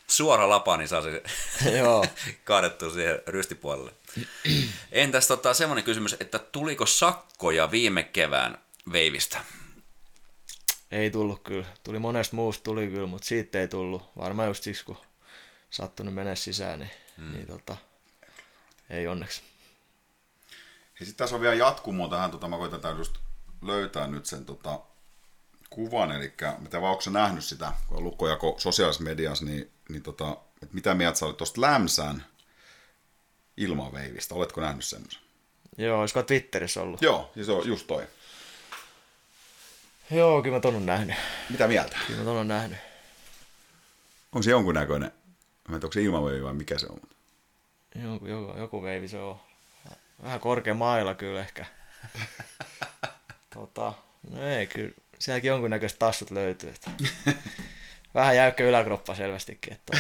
Suora 0.07 0.49
lapa, 0.49 0.77
niin 0.77 0.89
saa 0.89 1.03
se 1.03 1.23
Joo, 1.79 2.07
kaadettua 2.45 2.91
siihen 2.91 3.23
rystipuolelle. 3.27 3.93
Entäs 4.93 5.27
tota, 5.27 5.55
semmoinen 5.55 5.85
kysymys, 5.85 6.17
että 6.21 6.39
tuliko 6.39 6.87
sakkoja 6.87 7.71
viime 7.71 8.03
kevään 8.03 8.59
veivistä? 8.93 9.39
ei 10.93 11.11
tullut 11.11 11.43
kyllä. 11.43 11.67
Tuli 11.85 11.99
monesta 11.99 12.37
muusta 12.37 12.65
tuli 12.65 12.89
kyllä, 12.89 13.07
mutta 13.07 13.27
siitä 13.27 13.61
ei 13.61 13.69
tullut. 13.69 14.03
Varmaan 14.19 14.49
just 14.49 14.63
siksi, 14.63 14.85
kun 14.85 14.97
sattunut 15.71 16.15
mennä 16.15 16.35
sisään, 16.35 16.79
niin, 16.79 16.91
hmm. 17.17 17.33
niin 17.33 17.47
tota, 17.47 17.77
ei 18.91 19.09
onneksi. 19.09 19.43
Ja 21.03 21.07
sitten 21.07 21.25
tässä 21.25 21.37
on 21.37 21.43
vielä 21.43 21.55
jatkumo 21.55 22.09
tähän, 22.09 22.31
tota, 22.31 22.49
mä 22.49 22.57
koitan 22.57 22.99
just 22.99 23.19
löytää 23.63 24.07
nyt 24.07 24.27
sen 24.27 24.45
tota, 24.45 24.81
kuvan, 25.71 26.13
eli 26.13 26.33
mitä 26.59 26.81
vaan 26.81 26.93
onko 26.93 27.03
nähnyt 27.11 27.45
sitä, 27.45 27.73
kun 27.89 27.97
on 27.97 28.05
lukkojako 28.05 28.55
sosiaalisessa 28.59 29.05
mediassa, 29.05 29.45
niin, 29.45 29.71
niin 29.89 30.03
tota, 30.03 30.37
että 30.63 30.75
mitä 30.75 30.95
mieltä 30.95 31.19
sä 31.19 31.27
olit 31.27 31.37
tuosta 31.37 31.61
Lämsän 31.61 32.27
ilmaveivistä, 33.57 34.35
oletko 34.35 34.61
nähnyt 34.61 34.85
semmoisen? 34.85 35.21
Joo, 35.79 36.01
olisiko 36.01 36.23
Twitterissä 36.23 36.83
ollut? 36.83 37.03
Joo, 37.03 37.31
siis 37.35 37.47
se 37.47 37.53
on 37.53 37.69
just 37.69 37.87
toi. 37.87 38.07
Joo, 40.11 40.43
kyllä 40.43 40.57
mä 40.57 40.61
ton 40.61 40.77
on 40.77 40.87
nähnyt. 40.87 41.17
Mitä 41.51 41.69
mieltä? 41.69 41.97
Kyllä 42.07 42.19
mä 42.19 42.25
ton 42.25 42.37
on 42.37 42.49
nähnyt. 42.49 42.79
Onko 44.33 44.43
se 44.43 44.51
jonkunnäköinen, 44.51 45.13
mä 45.69 45.77
en 45.77 45.81
tiedä, 45.81 45.87
onko 45.87 45.93
se 45.93 46.03
ilmaveivi 46.03 46.45
vai 46.45 46.55
mikä 46.55 46.79
se 46.79 46.87
on? 46.87 47.01
Joku, 47.95 48.27
joku, 48.27 48.59
joku 48.59 48.83
veivi 48.83 49.09
se 49.09 49.19
on. 49.19 49.52
Vähän 50.23 50.41
korkea 50.41 50.75
mailla 50.75 51.15
kyllä 51.15 51.41
ehkä. 51.41 51.67
tota, 53.55 53.93
no 54.31 54.49
ei 54.49 54.67
kyllä. 54.67 54.93
Sielläkin 55.19 55.49
jonkunnäköiset 55.49 55.99
tassut 55.99 56.31
löytyy. 56.31 56.71
Että. 56.71 56.91
Vähän 58.15 58.37
jäykkä 58.37 58.65
yläkroppa 58.65 59.15
selvästikin. 59.15 59.73
Että 59.73 59.99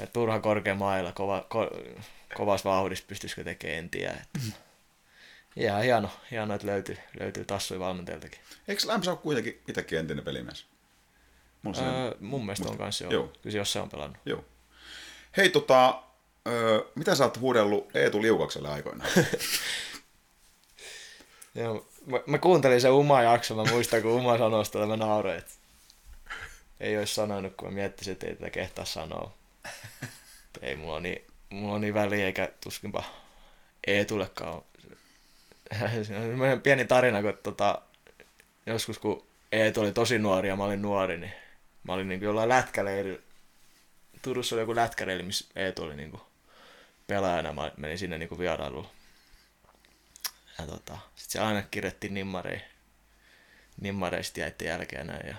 ja 0.00 0.06
turha 0.06 0.40
korkea 0.40 0.74
mailla, 0.74 1.12
kova, 1.12 1.46
ko, 1.48 1.70
kovassa 2.34 2.70
vauhdissa 2.70 3.04
pystyisikö 3.08 3.44
tekemään, 3.44 3.78
en 3.78 3.90
tiedä. 3.90 4.12
Että. 4.12 4.40
Ihan 5.56 5.82
hieno, 5.82 6.10
hieno, 6.30 6.54
että 6.54 6.66
löytyy, 6.66 6.98
löytyy 7.20 7.44
tassuja 7.44 7.80
valmentajaltakin. 7.80 8.40
Eikö 8.68 8.82
Lämsä 8.86 9.10
ole 9.10 9.18
kuitenkin 9.18 9.62
itsekin 9.68 9.98
entinen 9.98 10.24
pelimies? 10.24 10.66
Öö, 11.66 12.16
mun 12.20 12.46
mielestä 12.46 12.68
on 12.68 12.78
kanssa 12.78 13.04
jo. 13.04 13.10
Joo. 13.10 13.26
Kyllä 13.26 13.52
se 13.52 13.58
jossain 13.58 13.82
on 13.82 13.88
pelannut. 13.88 14.18
Joo. 14.24 14.44
Hei, 15.36 15.48
tota, 15.48 16.02
öö, 16.48 16.80
mitä 16.94 17.14
sä 17.14 17.24
oot 17.24 17.40
huudellut 17.40 17.96
Eetu 17.96 18.22
Liukakselle 18.22 18.68
aikoinaan? 18.68 19.10
Joo, 21.54 21.86
mä, 22.06 22.20
mä 22.26 22.38
kuuntelin 22.38 22.80
sen 22.80 22.92
Uma 22.92 23.22
jakson, 23.22 23.56
mä 23.56 23.64
muistan 23.64 24.02
kun 24.02 24.10
Uma 24.10 24.38
sanoi 24.38 24.64
sitä, 24.64 24.86
mä 24.86 24.96
nauroin, 24.96 25.38
että 25.38 25.52
ei 26.80 26.98
olisi 26.98 27.14
sanonut, 27.14 27.54
kun 27.56 27.68
mä 27.68 27.74
miettisin, 27.74 28.12
että 28.12 28.26
ei 28.26 28.34
tätä 28.34 28.50
kehtaa 28.50 28.84
sanoa. 28.84 29.32
Ei 30.62 30.76
mulla 30.76 31.00
niin, 31.00 31.24
mulla 31.50 31.78
niin 31.78 31.94
väliä, 31.94 32.26
eikä 32.26 32.48
tuskinpa 32.64 33.04
Eetullekaan. 33.86 34.62
Se 36.02 36.16
on 36.16 36.22
semmoinen 36.22 36.60
pieni 36.60 36.84
tarina, 36.84 37.22
kun 37.22 37.38
tota, 37.42 37.82
joskus 38.66 38.98
kun 38.98 39.26
Eetu 39.52 39.80
oli 39.80 39.92
tosi 39.92 40.18
nuori 40.18 40.48
ja 40.48 40.56
mä 40.56 40.64
olin 40.64 40.82
nuori, 40.82 41.18
niin 41.18 41.32
mä 41.84 41.92
olin 41.92 42.08
niin 42.08 42.22
jollain 42.22 42.48
lätkäleirillä. 42.48 43.20
Turussa 44.22 44.54
oli 44.54 44.62
joku 44.62 44.76
lätkäleiri, 44.76 45.22
missä 45.22 45.44
Eetu 45.56 45.82
oli 45.82 45.96
niin 45.96 46.20
pelaajana. 47.08 47.52
Mä 47.52 47.72
menin 47.76 47.98
sinne 47.98 48.18
niin 48.18 48.38
vierailulla. 48.38 48.90
Ja 50.58 50.66
tota, 50.66 50.98
sit 51.16 51.30
se 51.30 51.40
aina 51.40 51.62
kirjoitti 51.62 52.08
nimmarei, 52.08 52.60
nimmareista 53.80 54.40
jäitten 54.40 54.68
jälkeen 54.68 55.06
näin. 55.06 55.28
Ja 55.28 55.34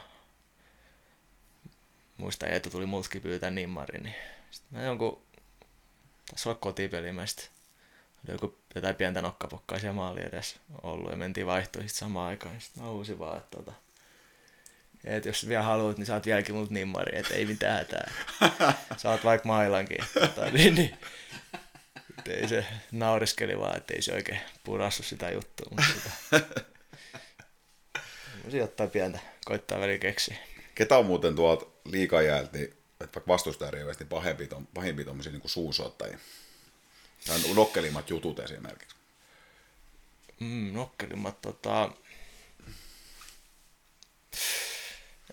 muista 2.17 2.47
Eetu 2.47 2.69
tuli 2.69 2.85
multakin 2.85 3.21
pyytää 3.21 3.49
nimmari, 3.49 3.99
niin 3.99 4.15
Sitten 4.51 4.79
mä 4.79 4.85
jonkun, 4.85 5.21
taisi 6.29 6.49
olla 6.49 6.59
kotipeli, 6.59 7.11
mä 7.11 7.25
sitten 7.25 7.49
oli 8.27 8.35
joku 8.35 8.57
jotain 8.75 8.95
pientä 8.95 9.21
nokkapokkaa 9.21 9.93
maali 9.93 10.21
edessä 10.21 10.59
ollut 10.81 11.11
ja 11.11 11.17
mentiin 11.17 11.47
vaihtoon 11.47 11.87
sitten 11.87 11.99
samaan 11.99 12.29
aikaan. 12.29 12.61
Sitten 12.61 12.83
mä 12.83 12.89
huusin 12.89 13.19
vaan, 13.19 13.37
että 13.37 13.57
tota, 13.57 13.71
et 15.03 15.25
jos 15.25 15.47
vielä 15.47 15.63
haluat, 15.63 15.97
niin 15.97 16.05
saat 16.05 16.25
vieläkin 16.25 16.55
mut 16.55 16.69
nimmari, 16.69 17.19
että 17.19 17.33
ei 17.33 17.45
mitään 17.45 17.77
hätää. 17.77 18.11
Saat 18.97 19.23
vaikka 19.23 19.47
mailankin. 19.47 19.97
Tota, 20.13 20.51
niin, 20.51 20.75
niin. 20.75 20.97
Et 22.19 22.27
ei 22.27 22.47
se 22.47 22.65
nauriskeli 22.91 23.59
vaan, 23.59 23.77
että 23.77 23.93
ei 23.93 24.01
se 24.01 24.13
oikein 24.13 24.39
purassu 24.63 25.03
sitä 25.03 25.31
juttua. 25.31 25.67
Mutta 25.69 26.19
tota, 26.31 26.61
jotain 28.57 28.89
pientä 28.89 29.19
koittaa 29.45 29.79
väliin 29.79 29.99
keksiä. 29.99 30.37
Ketä 30.75 30.97
on 30.97 31.05
muuten 31.05 31.35
tuolta 31.35 31.65
liikajäältä, 31.85 32.57
niin, 32.57 32.65
että 32.65 32.77
vaikka 32.99 33.21
vastustajariveistä, 33.27 34.03
niin 34.03 34.09
pahempi, 34.09 34.47
tom, 34.47 34.67
pahimpia 34.73 35.05
tuommoisia 35.05 35.31
niin 35.31 35.41
suusoittajia? 35.45 36.19
Tai 37.27 37.39
nokkelimmat 37.55 38.09
jutut 38.09 38.39
esimerkiksi. 38.39 38.95
Mm, 40.39 40.73
nokkelimmat 40.73 41.41
tota... 41.41 41.91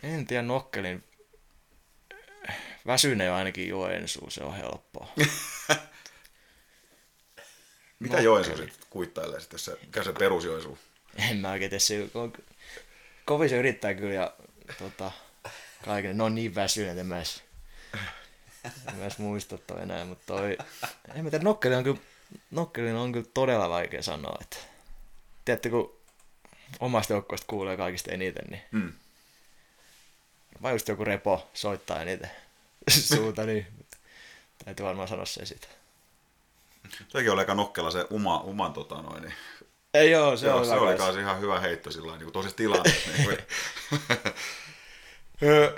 En 0.03 0.27
tiedä 0.27 0.43
nokkelin. 0.43 1.05
Väsyneen 2.87 3.33
ainakin 3.33 3.69
Joensuu, 3.69 4.31
se 4.31 4.45
on 4.45 4.57
helppoa. 4.57 5.09
Mitä 7.99 8.21
Joensuu 8.21 8.57
sitten 8.57 8.87
kuittailee 8.91 9.41
sitten, 9.41 9.55
jos 9.55 9.65
se, 9.65 9.79
mikä 9.83 10.03
se 10.03 10.13
perus 10.13 10.45
Joensuu? 10.45 10.79
En 11.31 11.37
mä 11.37 11.51
oikein 11.51 11.71
tiedä, 11.71 12.09
on, 12.15 12.33
kovin 13.25 13.49
se 13.49 13.57
yrittää 13.57 13.95
kyllä 13.95 14.15
ja 14.15 14.35
tota, 14.79 15.13
kaiken, 15.85 16.19
ne 16.19 16.25
on 16.25 16.35
niin 16.35 16.55
väsyneet, 16.55 16.99
en 16.99 17.07
mä 17.07 17.17
edes, 17.17 17.43
en 18.65 18.95
mä 18.97 19.03
edes 19.03 19.19
muista 19.19 19.59
toi 19.59 19.83
enää, 19.83 20.05
mutta 20.05 20.25
toi, 20.27 20.59
en 21.15 21.25
mä 21.25 21.31
tiedä, 21.31 21.45
nokkeli 21.45 21.75
on 21.75 21.85
kyllä, 21.85 21.99
nokkeli 22.51 22.91
on 22.91 23.13
kyllä 23.13 23.27
todella 23.35 23.69
vaikea 23.69 24.03
sanoa, 24.03 24.39
että 24.41 24.57
tiedätte, 25.45 25.71
kun 25.71 25.97
omasta 26.81 27.13
joukkoista 27.13 27.47
kuulee 27.47 27.77
kaikista 27.77 28.11
eniten, 28.13 28.45
niin 28.51 28.63
Mm. 28.73 28.93
Vai 30.63 30.73
just 30.73 30.89
joku 30.89 31.05
repo 31.05 31.49
soittaa 31.55 32.03
eniten 32.03 32.31
suuta, 33.15 33.45
niin 33.45 33.67
täytyy 34.65 34.87
varmaan 34.87 35.09
sanoa 35.09 35.27
se 35.27 35.47
siitä. 35.47 35.67
Sekin 37.09 37.31
oli 37.33 37.41
aika 37.41 37.55
nokkela 37.55 37.91
se 37.91 38.07
uma, 38.11 38.41
uman 38.41 38.73
tota 38.73 38.95
noin, 39.03 39.23
niin 39.23 39.35
Ei 39.95 40.11
joo, 40.11 40.37
se 40.37 40.47
Joo, 40.47 40.59
on 40.59 40.67
se 40.67 40.75
hyvä 40.75 40.83
oli 40.83 40.97
kanssa. 40.97 41.21
ihan 41.21 41.41
hyvä 41.41 41.61
heitto 41.61 41.91
sillä 41.91 42.07
lailla, 42.07 42.25
niin 42.25 42.33
toisessa 42.33 42.57
tilanteessa. 42.57 43.11
niin 43.17 43.25
kuin. 43.25 43.39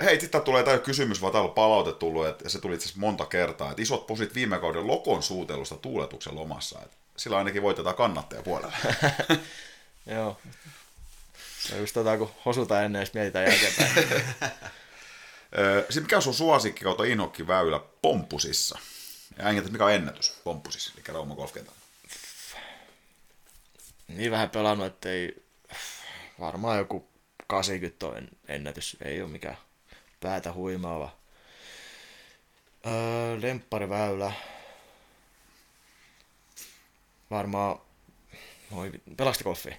Hei, 0.03 0.19
sitten 0.19 0.41
tulee 0.41 0.63
tämä 0.63 0.77
kysymys, 0.77 1.21
vaan 1.21 1.33
täällä 1.33 1.47
on 1.47 1.53
palaute 1.53 1.93
tullut, 1.93 2.27
että 2.27 2.49
se 2.49 2.59
tuli 2.59 2.73
itse 2.75 2.85
asiassa 2.85 2.99
monta 2.99 3.25
kertaa, 3.25 3.69
että 3.71 3.81
isot 3.81 4.07
posit 4.07 4.35
viime 4.35 4.59
kauden 4.59 4.87
Lokon 4.87 5.23
suutelusta 5.23 5.75
tuuletuksen 5.77 6.35
lomassa. 6.35 6.79
Että 6.83 6.97
sillä 7.17 7.37
ainakin 7.37 7.61
voitetaan 7.61 7.95
kannattaja 7.95 8.43
puolella. 8.43 8.73
Joo. 10.15 10.37
Se 11.59 11.73
on 11.73 11.79
just 11.79 11.93
tota, 11.93 12.17
kun 12.17 12.31
hosutaan 12.45 12.83
ennen, 12.83 12.99
ja 12.99 13.05
sitten 13.05 13.21
mietitään 13.21 13.45
jälkeenpäin. 13.47 13.93
Sitten 15.89 16.03
mikä 16.03 16.15
on 16.15 16.21
sun 16.21 16.33
suosikki 16.33 16.83
kautta 16.83 17.03
inhokki 17.03 17.47
väylä 17.47 17.79
Pompusissa? 18.01 18.79
Ja 19.37 19.45
äängetä, 19.45 19.69
mikä 19.69 19.85
on 19.85 19.93
ennätys 19.93 20.31
Pompusissa, 20.43 20.93
eli 20.95 21.03
Rauma 21.07 21.35
Golfkentän. 21.35 21.73
niin 24.07 24.31
vähän 24.31 24.49
pelannut, 24.49 24.87
että 24.87 25.09
ei 25.09 25.43
varmaan 26.39 26.77
joku 26.77 27.09
80 27.47 28.07
on 28.07 28.17
en- 28.17 28.29
ennätys. 28.47 28.97
Ei 29.01 29.21
ole 29.21 29.29
mikään 29.29 29.57
päätä 30.19 30.53
huimaava. 30.53 31.15
Öö, 32.87 33.41
lemppariväylä. 33.41 34.33
Varmaan... 37.31 37.81
Oi, 38.71 38.91
pelasti 39.17 39.43
golfia. 39.43 39.75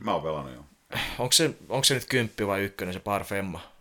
Mä 0.00 0.12
oon 0.12 0.22
pelannut 0.22 0.54
jo. 0.54 0.64
Onko 1.18 1.32
se, 1.32 1.50
onko 1.68 1.84
se 1.84 1.94
nyt 1.94 2.04
kymppi 2.04 2.46
vai 2.46 2.64
ykkönen 2.64 2.94
se 2.94 3.00
parfemma? 3.00 3.72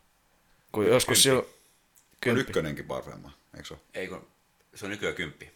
Kun 0.72 0.86
joskus 0.86 1.24
silloin... 1.24 1.46
On 1.46 1.52
Kymppi. 2.22 2.42
ykkönenkin 2.42 2.86
parfeema, 2.86 3.32
eikö 3.56 3.68
se 3.68 3.74
ole? 3.74 3.82
Ei 3.94 4.08
kun, 4.08 4.28
se 4.76 4.86
on 4.86 4.92
nykyään 4.92 5.16
kymppi. 5.16 5.52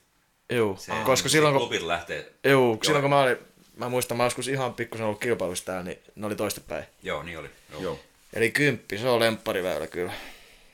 Juu, 0.49 0.77
Se, 0.77 0.91
koska 1.05 1.29
silloin 1.29 1.55
kun... 1.55 1.87
Lähtee, 1.87 2.33
Juu, 2.43 2.79
silloin 2.83 3.01
kun 3.03 3.09
mä 3.09 3.19
olin... 3.21 3.37
Mä 3.77 3.89
muistan, 3.89 4.17
mä 4.17 4.23
joskus 4.23 4.47
ihan 4.47 4.73
pikkusen 4.73 5.05
ollut 5.05 5.19
kilpailussa 5.19 5.65
täällä, 5.65 5.83
niin 5.83 5.99
ne 6.15 6.25
oli 6.25 6.35
toistepäin. 6.35 6.85
joo 7.03 7.23
niin 7.23 7.39
oli. 7.39 7.49
Joo. 7.71 7.81
Joo. 7.81 7.99
Eli 8.33 8.51
kymppi, 8.51 8.97
se 8.97 9.09
on 9.09 9.19
lemppariväylä 9.19 9.87
kyllä. 9.87 10.13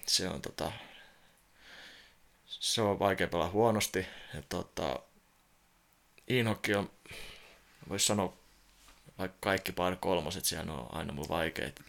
Se 0.05 0.29
on 0.29 0.41
tota... 0.41 0.71
Se 2.47 2.81
on 2.81 2.99
vaikea 2.99 3.27
pelaa 3.27 3.49
huonosti. 3.49 4.05
Ja 4.33 4.41
tota... 4.49 4.99
Inhokki 6.27 6.73
on... 6.73 6.89
Voisi 7.89 8.05
sanoa, 8.05 8.33
vaikka 9.19 9.37
kaikki 9.41 9.71
par 9.71 9.95
kolmoset 9.95 10.45
siellä 10.45 10.73
on 10.73 10.95
aina 10.95 11.13
mulla 11.13 11.29
vaikeet. 11.29 11.81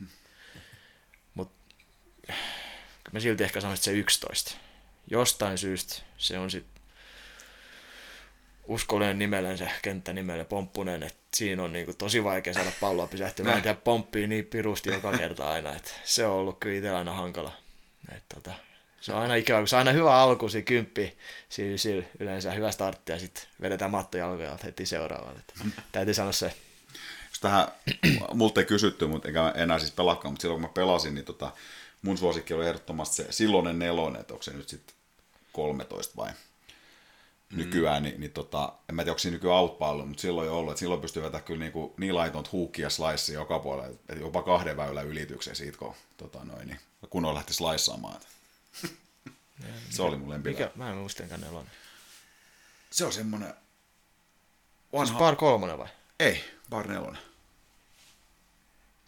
Mut... 1.34 1.52
Mä 3.12 3.20
silti 3.20 3.44
ehkä 3.44 3.60
sanoisin, 3.60 3.80
että 3.80 3.84
se 3.84 3.92
11. 3.92 4.54
Jostain 5.10 5.58
syystä 5.58 6.02
se 6.18 6.38
on 6.38 6.50
sit 6.50 6.66
uskollinen 8.70 9.18
nimellen 9.18 9.58
se 9.58 9.70
kenttänimelle 9.82 10.44
Pomppunen, 10.44 11.02
että 11.02 11.36
siinä 11.36 11.62
on 11.62 11.72
niinku 11.72 11.94
tosi 11.94 12.24
vaikea 12.24 12.54
saada 12.54 12.72
palloa 12.80 13.06
pysähtymään. 13.06 13.54
Mä 13.54 13.56
en 13.56 13.62
tiedä, 13.62 13.78
pomppii 13.84 14.26
niin 14.26 14.46
pirusti 14.46 14.90
joka 14.90 15.12
kerta 15.18 15.50
aina, 15.50 15.76
että 15.76 15.90
se 16.04 16.26
on 16.26 16.32
ollut 16.32 16.60
kyllä 16.60 16.76
itsellä 16.76 16.98
aina 16.98 17.12
hankala. 17.12 17.52
Et 18.16 18.24
tota, 18.34 18.52
se 19.00 19.12
on 19.12 19.18
aina 19.18 19.34
ikävä, 19.34 19.58
kun 19.58 19.68
se 19.68 19.76
on 19.76 19.78
aina 19.78 19.92
hyvä 19.92 20.14
alku, 20.14 20.48
siinä 20.48 20.64
kymppi, 20.64 21.18
siinä, 21.48 21.76
siinä 21.76 22.06
yleensä 22.20 22.52
hyvä 22.52 22.70
startti 22.70 23.12
ja 23.12 23.18
sitten 23.18 23.44
vedetään 23.60 23.90
mattojalkoja 23.90 24.58
heti 24.64 24.86
seuraavalle. 24.86 25.40
Täytyy 25.92 26.14
sanoa 26.14 26.32
se. 26.32 26.54
Tähän, 27.40 27.68
multa 28.34 28.60
ei 28.60 28.66
kysytty, 28.66 29.06
mutta 29.06 29.28
enkä 29.28 29.52
enää 29.56 29.78
siis 29.78 29.90
pelaakaan, 29.90 30.32
mutta 30.32 30.42
silloin 30.42 30.62
kun 30.62 30.70
mä 30.70 30.74
pelasin, 30.74 31.14
niin 31.14 31.24
tota, 31.24 31.52
mun 32.02 32.18
suosikki 32.18 32.54
oli 32.54 32.66
ehdottomasti 32.66 33.16
se 33.16 33.26
silloinen 33.30 33.78
nelonen, 33.78 34.20
että 34.20 34.34
onko 34.34 34.42
se 34.42 34.52
nyt 34.52 34.68
sitten 34.68 34.96
13 35.52 36.16
vai 36.16 36.30
nykyään, 37.52 38.02
niin, 38.02 38.20
niin 38.20 38.32
tota, 38.32 38.72
en 38.88 38.94
mä 38.94 39.02
tiedä, 39.02 39.12
onko 39.12 39.18
siinä 39.18 39.34
nykyään 39.34 39.58
outpallo, 39.58 40.06
mutta 40.06 40.20
silloin 40.20 40.46
jo 40.46 40.58
ollut, 40.58 40.70
että 40.70 40.78
silloin 40.78 41.00
pystyy 41.00 41.22
vetämään 41.22 41.44
kyllä 41.44 41.60
niin, 41.60 41.72
kuin, 41.72 41.92
niin 41.96 42.14
laitonta 42.14 42.50
huukkia 42.52 42.90
slicea 42.90 43.34
joka 43.34 43.58
puolella, 43.58 43.88
että 44.08 44.14
jopa 44.14 44.42
kahden 44.42 44.76
väylän 44.76 45.06
ylityksen 45.06 45.56
siitä, 45.56 45.78
kun 45.78 45.94
tota 46.16 46.44
noin, 46.44 46.68
niin, 46.68 46.80
kunnolla 47.10 47.34
lähti 47.34 47.54
slicaamaan. 47.54 48.20
se 49.90 50.02
oli 50.02 50.16
mun 50.16 50.30
lempiväylä. 50.30 50.66
Mikä? 50.66 50.78
Mä 50.78 50.90
en 50.90 50.96
muista 50.96 51.22
enkä 51.22 51.36
nelonen. 51.36 51.72
Se 52.90 53.04
on 53.04 53.12
semmonen 53.12 53.54
Siis 54.90 54.92
vanha... 54.92 55.18
par 55.18 55.36
kolmonen 55.36 55.78
vai? 55.78 55.88
Ei, 56.20 56.44
bar 56.70 56.88
nelonen. 56.88 57.29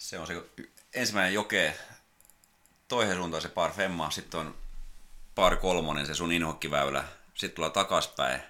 Se 0.02 0.18
on 0.18 0.26
se 0.26 0.42
ensimmäinen 0.94 1.34
joke, 1.34 1.74
toisen 2.88 3.16
suuntaan 3.16 3.42
se 3.42 3.48
par 3.48 3.72
femma, 3.72 4.10
sitten 4.10 4.40
on 4.40 4.54
par 5.34 5.56
kolmonen, 5.56 6.06
se 6.06 6.14
sun 6.14 6.32
inhokkiväylä, 6.32 7.04
sitten 7.34 7.56
tulee 7.56 7.70
takaspäin, 7.70 8.42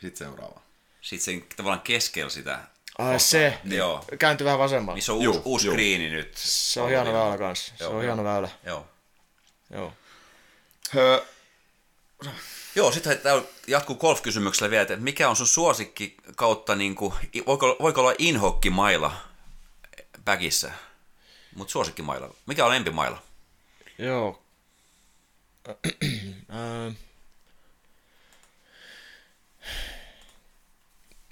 Sitten 0.00 0.26
seuraava. 0.28 0.60
sitten 1.00 1.24
sen 1.24 1.44
tavallaan 1.56 1.80
keskellä 1.80 2.30
sitä, 2.30 2.60
Ai 2.98 3.20
se, 3.20 3.58
joo, 3.64 4.04
kääntyy 4.18 4.44
vähän 4.44 4.58
vasemmalle. 4.58 4.96
missä 4.98 5.12
on 5.12 5.22
Juu, 5.22 5.34
uusi, 5.34 5.42
uusi 5.44 5.68
screeni 5.68 6.10
nyt. 6.10 6.32
Se 6.36 6.80
on 6.80 6.88
hieno 6.88 7.12
väylä 7.12 7.38
kanssa. 7.38 7.72
Se 7.78 7.84
Joo, 7.84 7.90
on 7.90 7.96
joo. 7.96 8.02
hieno 8.02 8.24
väylä. 8.24 8.48
Joo. 8.66 8.86
Joo. 9.70 9.92
Höö, 10.90 11.24
Joo, 12.74 12.92
sitten 12.92 13.18
täällä 13.18 13.42
jatkuu 13.66 13.96
golf-kysymyksellä 13.96 14.70
vielä, 14.70 14.82
että 14.82 14.96
mikä 14.96 15.28
on 15.28 15.36
sun 15.36 15.46
suosikki 15.46 16.14
kautta, 16.36 16.74
niin 16.74 16.94
kuin, 16.94 17.14
voiko, 17.46 17.76
voiko 17.80 18.00
olla 18.00 18.14
inhokkimaila 18.18 19.12
päkissä, 20.24 20.72
mutta 21.58 21.72
suosikkimaila. 21.72 22.34
Mikä 22.46 22.64
on 22.64 22.70
lempimaila? 22.70 23.22
Joo. 23.98 24.42
Ää, 26.48 26.92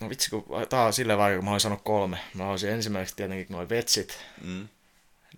no 0.01 0.09
vitsi, 0.09 0.31
kun 0.31 0.45
tää 0.69 0.85
on 0.85 0.93
silleen 0.93 1.19
vaikea, 1.19 1.37
kun 1.37 1.45
mä 1.45 1.51
olisin 1.51 1.63
sanonut 1.63 1.85
kolme. 1.85 2.19
Mä 2.35 2.51
olisin 2.51 2.71
ensimmäiseksi 2.71 3.17
tietenkin 3.17 3.47
noin 3.51 3.69
vetsit. 3.69 4.25
Mm. 4.43 4.69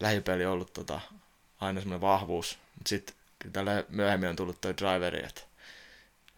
Lähipeli 0.01 0.45
on 0.45 0.53
ollut 0.53 0.73
tota, 0.73 1.01
aina 1.61 1.81
semmoinen 1.81 2.01
vahvuus. 2.01 2.59
Mutta 2.75 2.89
sitten 2.89 3.15
tällä 3.53 3.85
myöhemmin 3.89 4.29
on 4.29 4.37
tullut 4.37 4.61
toi 4.61 4.77
driveri, 4.77 5.25
että 5.27 5.41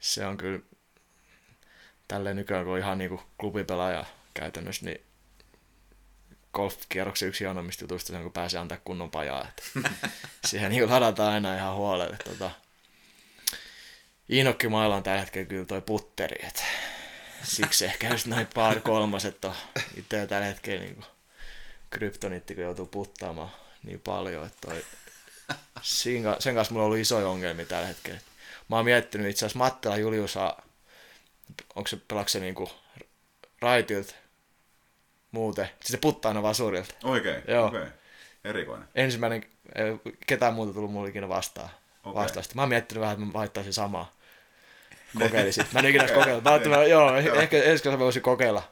se 0.00 0.26
on 0.26 0.36
kyllä 0.36 0.60
tälleen 2.08 2.36
nykyään, 2.36 2.64
kun 2.64 2.72
on 2.72 2.78
ihan 2.78 2.98
niinku 2.98 3.22
klubipelaaja 3.38 4.04
käytännössä, 4.34 4.86
niin 4.86 5.00
golfkierroksen 6.52 7.28
yksi 7.28 7.44
hienoimmista 7.44 7.84
jutuista 7.84 8.18
kun 8.18 8.32
pääsee 8.32 8.60
antaa 8.60 8.78
kunnon 8.84 9.10
pajaa. 9.10 9.48
Että 9.48 9.90
siihen 10.48 10.70
niin 10.70 10.90
ladataan 10.90 11.32
aina 11.32 11.56
ihan 11.56 11.74
huolelle. 11.74 12.16
Tota, 12.24 12.50
Inokkimailla 14.28 14.96
on 14.96 15.02
tällä 15.02 15.20
hetkellä 15.20 15.46
kyllä 15.46 15.64
toi 15.64 15.82
putteri, 15.82 16.46
että 16.46 16.62
siksi 17.42 17.84
ehkä 17.84 18.08
just 18.08 18.26
noin 18.26 18.48
par 18.54 18.80
kolmaset 18.80 19.44
on 19.44 19.54
itse 19.96 20.26
tällä 20.26 20.46
hetkellä 20.46 20.80
niin 20.80 21.04
kryptonitti, 21.90 22.54
kun 22.54 22.64
joutuu 22.64 22.86
puttaamaan 22.86 23.50
niin 23.82 24.00
paljon, 24.00 24.46
että 24.46 24.68
toi, 24.68 24.84
siinä, 25.82 26.36
sen 26.38 26.54
kanssa 26.54 26.72
mulla 26.72 26.84
on 26.84 26.86
ollut 26.86 27.00
isoja 27.00 27.28
ongelmia 27.28 27.66
tällä 27.66 27.86
hetkellä. 27.86 28.20
mä 28.68 28.76
oon 28.76 28.84
miettinyt 28.84 29.30
itse 29.30 29.46
asiassa 29.46 29.58
Mattila 29.58 29.96
Juliusa, 29.96 30.56
onko 31.74 31.88
se 31.88 31.96
pelaako 32.08 32.28
se 32.28 32.40
niinku 32.40 32.70
raitilta 33.60 34.14
muuten, 35.32 35.66
siis 35.66 35.88
se 35.88 35.96
puttaa 35.96 36.30
aina 36.30 36.42
vasurilta. 36.42 36.94
Oikein, 37.04 37.42
Joo. 37.48 37.66
okei. 37.66 37.86
Erikoinen. 38.44 38.88
Ensimmäinen, 38.94 39.42
ei 39.74 40.12
ketään 40.26 40.54
muuta 40.54 40.72
tullut 40.72 40.92
mulle 40.92 41.08
ikinä 41.08 41.28
vastaan. 41.28 41.70
Okay. 42.04 42.22
Vastaasti. 42.22 42.54
Mä 42.54 42.62
oon 42.62 42.68
miettinyt 42.68 43.00
vähän, 43.00 43.14
että 43.14 43.26
mä 43.26 43.32
vaihtaisin 43.32 43.72
samaa. 43.72 44.12
Kokeilisin. 45.18 45.66
Mä 45.72 45.78
en 45.80 45.86
ikinä 45.86 46.08
kokeilla. 46.14 46.42
Mä 46.42 46.50
ajattelin, 46.50 46.78
että 46.78 46.88
joo, 46.88 47.14
ehkä 47.16 47.62
ensi 47.62 47.82
kerralla 47.82 48.04
voisin 48.04 48.22
kokeilla. 48.22 48.62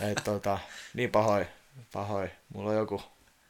Et, 0.00 0.24
tota, 0.24 0.58
niin 0.94 1.10
pahoin, 1.10 1.46
pahoin. 1.92 2.30
Mulla 2.54 2.70
on 2.70 2.76
joku 2.76 3.02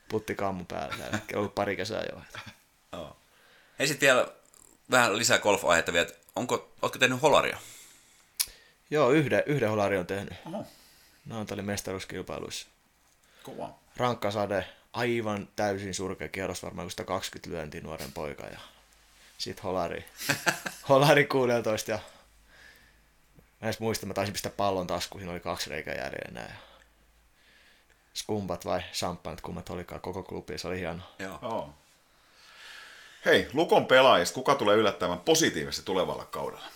puttikammu 0.09 0.65
päällä. 0.65 0.95
hetkellä, 1.13 1.41
ollut 1.41 1.55
pari 1.55 1.77
kesää 1.77 2.05
jo. 2.13 2.21
Joo. 2.93 3.17
Hei 3.79 3.89
sitten 3.89 4.07
vielä 4.07 4.29
vähän 4.91 5.19
lisää 5.19 5.39
golf-aihetta 5.39 5.93
vielä, 5.93 6.09
onko, 6.37 6.73
ootko 6.83 6.99
tehnyt 6.99 7.23
holaria? 7.23 7.59
Joo, 8.91 9.11
yhden, 9.11 9.43
yhden 9.47 9.71
holari 9.71 9.99
on 9.99 10.07
tehnyt. 10.07 10.35
Oho, 11.31 11.35
Naantalin 11.37 11.65
mestaruuskilpailuissa. 11.65 12.67
kova. 13.43 13.75
Rankka 13.97 14.31
sade, 14.31 14.67
aivan 14.93 15.49
täysin 15.57 15.95
surkea 15.95 16.29
kierros, 16.29 16.63
varmaan 16.63 16.87
kun 16.87 16.91
120 16.91 17.51
lyöntiä 17.51 17.81
nuoren 17.81 18.13
poika 18.13 18.47
ja 18.47 18.59
sit 19.39 19.63
holari. 19.63 20.05
holari 20.89 21.25
16 21.25 21.91
ja 21.91 21.99
mä 23.61 23.67
edes 23.69 23.81
muistan, 23.81 24.09
mä 24.09 24.15
taisin 24.15 24.33
pistää 24.33 24.53
pallon 24.57 24.87
taskuun, 24.87 25.21
siinä 25.21 25.33
oli 25.33 25.41
kaksi 25.41 25.71
reikää 25.71 25.95
jäljellä 25.95 26.29
enää. 26.29 26.47
Ja 26.49 26.57
skumpat 28.15 28.65
vai 28.65 28.83
champagnat, 28.93 29.41
kummat 29.41 29.71
olikaan 29.71 30.01
koko 30.01 30.23
klubi, 30.23 30.59
se 30.59 30.69
oli 30.69 30.79
hieno. 30.79 31.03
Joo. 31.19 31.39
Joo. 31.43 31.75
Hei, 33.25 33.49
Lukon 33.53 33.87
pelaajista, 33.87 34.35
kuka 34.35 34.55
tulee 34.55 34.77
yllättämään 34.77 35.21
positiivisesti 35.21 35.87
tulevalla 35.87 36.25
kaudella? 36.25 36.67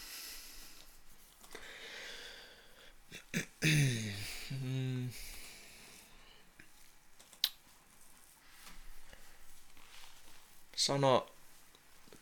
Sano, 10.77 11.31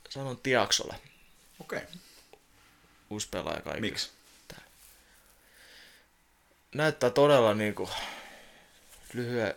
sanon 0.08 0.38
Tiaksolle, 0.38 0.94
Okei. 1.60 1.78
Okay. 1.78 1.94
uusi 3.10 3.28
pelaaja 3.28 3.60
kaikki. 3.60 3.80
Miksi? 3.80 4.16
näyttää 6.76 7.10
todella 7.10 7.54
niinku 7.54 7.90
lyhyen 9.12 9.54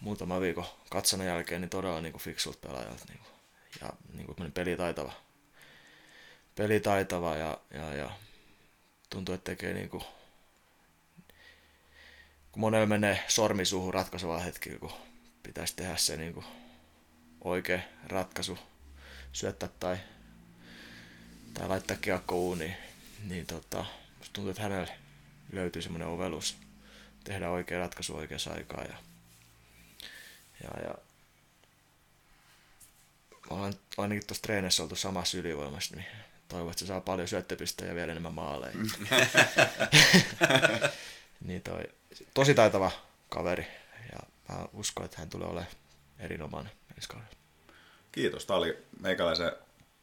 muutama 0.00 0.40
viikon 0.40 0.66
katsonan 0.90 1.26
jälkeen 1.26 1.60
niin 1.60 1.70
todella 1.70 2.00
niinku 2.00 2.18
fiksulta 2.18 2.68
pelaajalta 2.68 3.04
niinku. 3.08 3.28
ja 3.80 3.92
niinku 4.12 4.34
pelitaitava. 4.54 5.12
Pelitaitava 6.54 7.36
ja, 7.36 7.58
ja, 7.70 7.94
ja 7.94 8.10
tuntuu, 9.10 9.34
että 9.34 9.50
tekee 9.50 9.74
niinku 9.74 10.02
kun 12.52 12.60
monella 12.60 12.86
menee 12.86 13.24
sormi 13.28 13.64
suuhun 13.64 13.94
ratkaiseva 13.94 14.38
hetki, 14.38 14.70
kun 14.70 14.92
pitäisi 15.42 15.76
tehdä 15.76 15.96
se 15.96 16.16
niinku 16.16 16.44
oikea 17.44 17.80
ratkaisu, 18.06 18.58
syöttää 19.32 19.68
tai, 19.80 19.96
tai 21.54 21.68
laittaa 21.68 21.96
kiekko 21.96 22.38
uuniin, 22.38 22.74
niin 23.28 23.46
tota, 23.46 23.84
musta 24.18 24.32
tuntuu, 24.32 24.50
että 24.50 24.62
hänelle 24.62 24.92
löytyy 25.52 25.82
semmoinen 25.82 26.08
ovellus 26.08 26.56
tehdä 27.24 27.50
oikea 27.50 27.78
ratkaisu 27.78 28.16
oikeassa 28.16 28.52
aikaa. 28.52 28.84
Ja, 28.84 28.96
ja, 30.62 30.82
ja 30.84 30.94
ollaan 33.50 33.74
ainakin 33.96 34.26
tuossa 34.26 34.42
treenissä 34.42 34.82
oltu 34.82 34.96
samassa 34.96 35.38
ylivoimassa, 35.38 35.96
niin 35.96 36.06
toivon, 36.48 36.70
että 36.70 36.80
se 36.80 36.86
saa 36.86 37.00
paljon 37.00 37.28
syöttöpistöjä 37.28 37.90
ja 37.90 37.94
vielä 37.94 38.12
enemmän 38.12 38.34
maaleja. 38.34 38.72
niin 41.46 41.62
toi, 41.62 41.84
tosi 42.34 42.54
taitava 42.54 42.90
kaveri 43.28 43.66
ja 44.12 44.18
mä 44.48 44.66
uskon, 44.72 45.04
että 45.04 45.18
hän 45.18 45.30
tulee 45.30 45.48
olemaan 45.48 45.72
erinomainen 46.18 46.72
ensi 46.96 47.08
kaudella. 47.08 47.32
Kiitos. 48.12 48.46
Tämä 48.46 48.58
oli 48.58 48.78
meikäläisen 49.00 49.52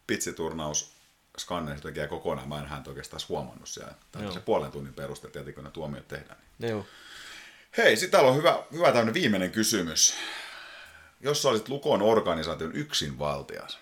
pitsiturnaus 0.06 0.92
skanneri 1.38 1.80
tekee 1.80 2.06
kokonaan. 2.06 2.48
Mä 2.48 2.58
en 2.58 2.66
häntä 2.66 2.90
oikeastaan 2.90 3.22
huomannut 3.28 3.68
siellä. 3.68 3.94
Tämä 4.12 4.24
Joo. 4.24 4.32
se 4.32 4.40
puolen 4.40 4.72
tunnin 4.72 4.94
peruste, 4.94 5.28
tietenkin 5.28 5.54
kun 5.54 5.64
ne 5.64 5.70
tuomiot 5.70 6.08
tehdään. 6.08 6.38
Niin. 6.58 6.70
Joo. 6.70 6.86
Hei, 7.76 7.96
sitten 7.96 8.10
täällä 8.10 8.30
on 8.30 8.36
hyvä, 8.36 8.62
hyvä 8.72 8.86
tämmöinen 8.86 9.14
viimeinen 9.14 9.52
kysymys. 9.52 10.14
Jos 11.20 11.42
sä 11.42 11.48
olisit 11.48 11.68
Lukon 11.68 12.02
organisaation 12.02 12.72
yksinvaltias, 12.72 13.78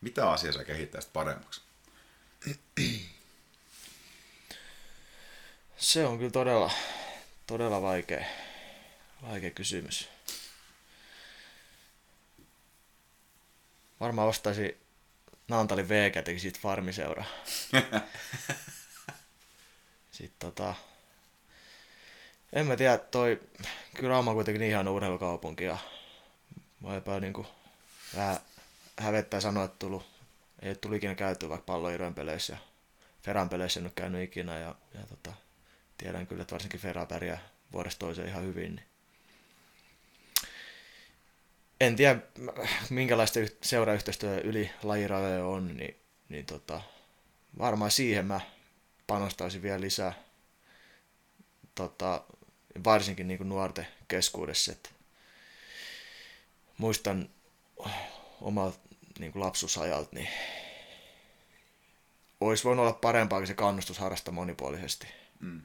mitä 0.00 0.30
asiaa 0.30 0.52
sä 0.52 0.64
kehittäisit 0.64 1.12
paremmaksi? 1.12 1.60
Se 5.80 6.06
on 6.06 6.18
kyllä 6.18 6.30
todella, 6.30 6.70
todella 7.46 7.82
vaikea, 7.82 8.24
vaikea 9.22 9.50
kysymys. 9.50 10.08
Varmaan 14.00 14.28
ostaisin 14.28 14.76
Naantalin 15.48 15.88
v 15.88 15.92
teki 16.24 16.40
siitä 16.40 16.58
farmiseura. 16.62 17.24
Sitten 20.12 20.38
tota, 20.38 20.74
en 22.52 22.66
mä 22.66 22.76
tiedä, 22.76 22.98
toi, 22.98 23.40
kyllä 23.94 24.08
Rauma 24.08 24.30
on 24.30 24.36
kuitenkin 24.36 24.60
niin 24.60 24.70
ihana 24.70 24.90
urheilukaupunki 24.90 25.64
ja 25.64 25.78
mä 26.80 26.94
jopa 26.94 27.20
niinku 27.20 27.46
vähän 28.16 28.38
hävettää 28.98 29.40
sanoa, 29.40 29.64
että 29.64 29.78
tullut, 29.78 30.06
ei 30.62 30.74
tullut 30.74 30.96
ikinä 30.96 31.14
käyty 31.14 31.48
vaikka 31.48 31.64
palloirojen 31.64 32.14
peleissä 32.14 32.52
ja 32.52 32.58
Feran 33.22 33.48
peleissä 33.48 33.80
en 33.80 33.86
ole 33.86 33.92
käynyt 33.94 34.22
ikinä 34.22 34.58
ja, 34.58 34.74
ja 34.94 35.00
tota, 35.08 35.32
tiedän 36.00 36.26
kyllä, 36.26 36.42
että 36.42 36.52
varsinkin 36.52 36.80
Fera 36.80 37.06
pärjää 37.06 37.48
vuodesta 37.72 37.98
toiseen 37.98 38.28
ihan 38.28 38.44
hyvin. 38.44 38.76
Niin. 38.76 38.86
En 41.80 41.96
tiedä, 41.96 42.20
minkälaista 42.90 43.40
yh- 43.40 43.56
seurayhteistyötä 43.62 44.40
yli 44.40 44.70
lajirajoja 44.82 45.46
on, 45.46 45.76
niin, 45.76 45.96
niin 46.28 46.46
tota, 46.46 46.80
varmaan 47.58 47.90
siihen 47.90 48.26
mä 48.26 48.40
panostaisin 49.06 49.62
vielä 49.62 49.80
lisää, 49.80 50.12
tota, 51.74 52.24
varsinkin 52.84 53.28
niin 53.28 53.48
nuorten 53.48 53.86
keskuudessa. 54.08 54.72
Et 54.72 54.94
muistan 56.78 57.28
omalta 58.40 58.78
niin 59.18 59.32
lapsuusajalta, 59.34 60.16
niin 60.16 60.28
olisi 62.40 62.64
voinut 62.64 62.82
olla 62.82 62.92
parempaakin 62.92 63.46
se 63.46 63.54
kannustus 63.54 63.98
harrastaa 63.98 64.34
monipuolisesti. 64.34 65.06
Mm. 65.40 65.62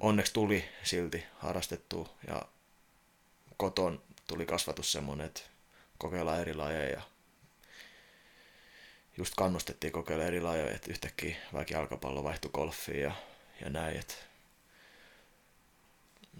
Onneksi 0.00 0.32
tuli 0.32 0.64
silti 0.82 1.24
harrastettua 1.38 2.08
ja 2.28 2.42
koton 3.56 4.02
tuli 4.26 4.46
kasvatus 4.46 4.92
semmoinen, 4.92 5.26
että 5.26 5.40
kokeillaan 5.98 6.40
eri 6.40 6.54
lajeja 6.54 6.90
ja 6.90 7.02
just 9.16 9.34
kannustettiin 9.34 9.92
kokeilla 9.92 10.24
eri 10.24 10.40
lajeja, 10.40 10.74
että 10.74 10.90
yhtäkkiä 10.90 11.36
vaikka 11.52 11.74
jalkapallo 11.74 12.24
vaihtui 12.24 12.50
golfiin 12.54 13.00
ja, 13.00 13.12
ja 13.60 13.70
näin, 13.70 13.96
että 13.96 14.14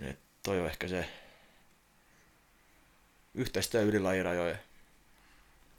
et 0.00 0.18
toi 0.42 0.60
on 0.60 0.66
ehkä 0.66 0.88
se 0.88 1.08
yhteistyö 3.34 3.82
yli 3.82 3.98
lajirajojen. 3.98 4.58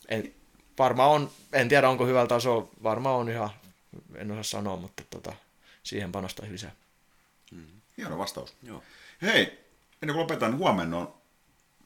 En, 0.07 0.33
varmaan 0.79 1.11
on, 1.11 1.31
en 1.53 1.69
tiedä 1.69 1.89
onko 1.89 2.05
hyvällä 2.05 2.27
tasolla, 2.27 2.69
varmaan 2.83 3.15
on 3.15 3.29
ihan, 3.29 3.49
en 4.15 4.31
osaa 4.31 4.43
sanoa, 4.43 4.77
mutta 4.77 5.03
tota, 5.09 5.33
siihen 5.83 6.11
panostaisin 6.11 6.53
lisää. 6.53 6.71
Hieno 7.97 8.17
vastaus. 8.17 8.55
Joo. 8.63 8.83
Hei, 9.21 9.41
ennen 10.01 10.13
kuin 10.13 10.17
lopetan, 10.17 10.51
niin 10.51 10.59
huomenna 10.59 10.97
on 10.97 11.21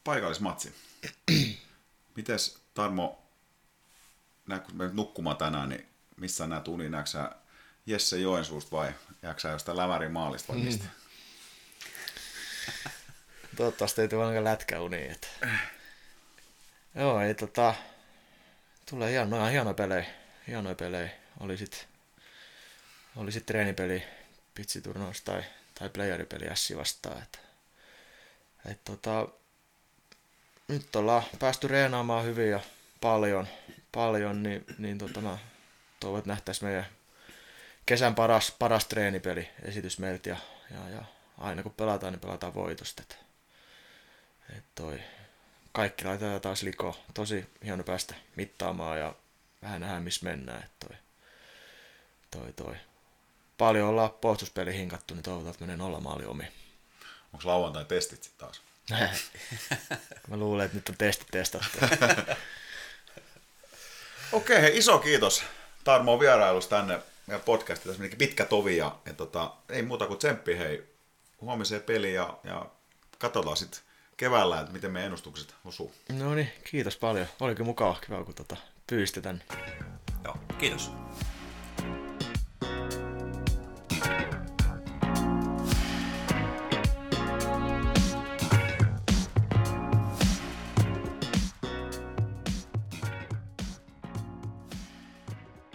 paikallismatsi. 0.03 0.75
Mites 2.15 2.61
Tarmo, 2.73 3.21
nää, 4.47 4.59
kun 4.59 4.75
me 4.75 4.83
nyt 4.83 4.93
nukkumaan 4.93 5.37
tänään, 5.37 5.69
niin 5.69 5.87
missä 6.17 6.47
nämä 6.47 6.61
tuli? 6.61 6.89
Näetkö 6.89 7.09
sä 7.09 7.31
Jesse 7.85 8.17
Joensuusta 8.17 8.71
vai 8.71 8.93
jääkö 9.21 9.39
sä 9.39 9.49
jostain 9.49 9.77
Lämärin 9.77 10.11
maalista 10.11 10.53
vai 10.53 10.61
mistä? 10.61 10.85
Toivottavasti 13.57 14.01
ei 14.01 14.07
tule 14.07 14.23
ainakaan 14.23 14.43
lätkäuniin. 14.43 15.11
Että... 15.11 15.27
Joo, 16.95 17.21
ei 17.21 17.35
tota... 17.35 17.75
Tulee 18.89 19.11
hienoja, 19.11 19.45
hienoja 19.45 19.73
pelejä. 19.73 20.05
Hienoja 20.47 20.75
pelejä. 20.75 21.09
Oli 21.39 21.57
sit, 21.57 21.87
oli 23.15 23.31
sit 23.31 23.45
treenipeli, 23.45 24.03
pitsiturnaus 24.53 25.21
tai, 25.21 25.43
tai 25.79 25.89
playeripeli 25.89 26.47
Ässi 26.47 26.77
vastaan. 26.77 27.23
Että, 27.23 27.39
et 28.65 28.83
tota, 28.83 29.27
nyt 30.67 30.95
ollaan 30.95 31.23
päästy 31.39 31.67
reenaamaan 31.67 32.25
hyvin 32.25 32.49
ja 32.49 32.59
paljon, 33.01 33.47
paljon 33.91 34.43
niin, 34.43 34.65
niin 34.77 34.97
tota, 34.97 35.21
mä 35.21 35.37
toivon, 35.99 36.19
että 36.19 36.31
nähtäisiin 36.31 36.69
meidän 36.69 36.85
kesän 37.85 38.15
paras, 38.15 38.55
paras 38.59 38.85
treenipeli 38.85 39.49
esitys 39.61 39.99
meiltä 39.99 40.29
ja, 40.29 40.37
ja, 40.71 40.89
ja 40.89 41.03
aina 41.37 41.63
kun 41.63 41.73
pelataan, 41.73 42.13
niin 42.13 42.19
pelataan 42.19 42.53
voitosta. 42.53 43.01
Et, 43.01 43.17
et 44.57 44.63
toi, 44.75 44.99
kaikki 45.71 46.05
laitetaan 46.05 46.41
taas 46.41 46.63
liko. 46.63 46.99
Tosi 47.13 47.49
hieno 47.65 47.83
päästä 47.83 48.15
mittaamaan 48.35 48.99
ja 48.99 49.15
vähän 49.61 49.81
nähdään 49.81 50.03
missä 50.03 50.25
mennään. 50.25 50.63
Että 50.63 50.87
toi, 50.87 50.97
toi, 52.31 52.53
toi. 52.53 52.90
Paljon 53.61 53.89
ollaan 53.89 54.11
puolustuspeli 54.11 54.73
hinkattu, 54.73 55.13
niin 55.13 55.23
toivotaan, 55.23 55.51
että 55.51 55.63
menee 55.63 55.77
nolla 55.77 55.99
maali 55.99 56.25
omi. 56.25 56.43
Onko 57.33 57.47
lauantai 57.47 57.85
testit 57.85 58.23
sitten 58.23 58.47
taas? 58.47 58.61
Mä 60.29 60.37
luulen, 60.37 60.65
että 60.65 60.77
nyt 60.77 60.89
on 60.89 60.97
testi 60.97 61.25
testattu. 61.31 61.77
Okei, 64.31 64.61
hei, 64.61 64.77
iso 64.77 64.99
kiitos 64.99 65.43
Tarmo 65.83 66.19
vierailusta 66.19 66.75
tänne 66.75 66.99
meidän 67.27 67.41
podcastiin. 67.41 67.87
Tässä 67.87 67.99
menikin 67.99 68.17
pitkä 68.17 68.45
tovi 68.45 68.77
ja, 68.77 68.95
ja 69.05 69.13
tota, 69.13 69.53
ei 69.69 69.81
muuta 69.81 70.07
kuin 70.07 70.17
tsemppi 70.17 70.57
hei 70.57 70.83
huomiseen 71.41 71.81
peliin 71.81 72.15
ja, 72.15 72.37
ja 72.43 72.65
katsotaan 73.17 73.57
sitten 73.57 73.81
keväällä, 74.17 74.59
että 74.59 74.73
miten 74.73 74.91
meidän 74.91 75.05
ennustukset 75.05 75.55
osuu. 75.65 75.93
no 76.09 76.35
niin, 76.35 76.51
kiitos 76.63 76.97
paljon. 76.97 77.27
Olikin 77.39 77.65
mukava, 77.65 77.99
kiva 78.05 78.23
kun 78.23 78.35
tota, 78.35 78.57
pyysitte 78.87 79.21
tänne. 79.21 79.43
Joo, 80.23 80.37
kiitos. 80.59 80.91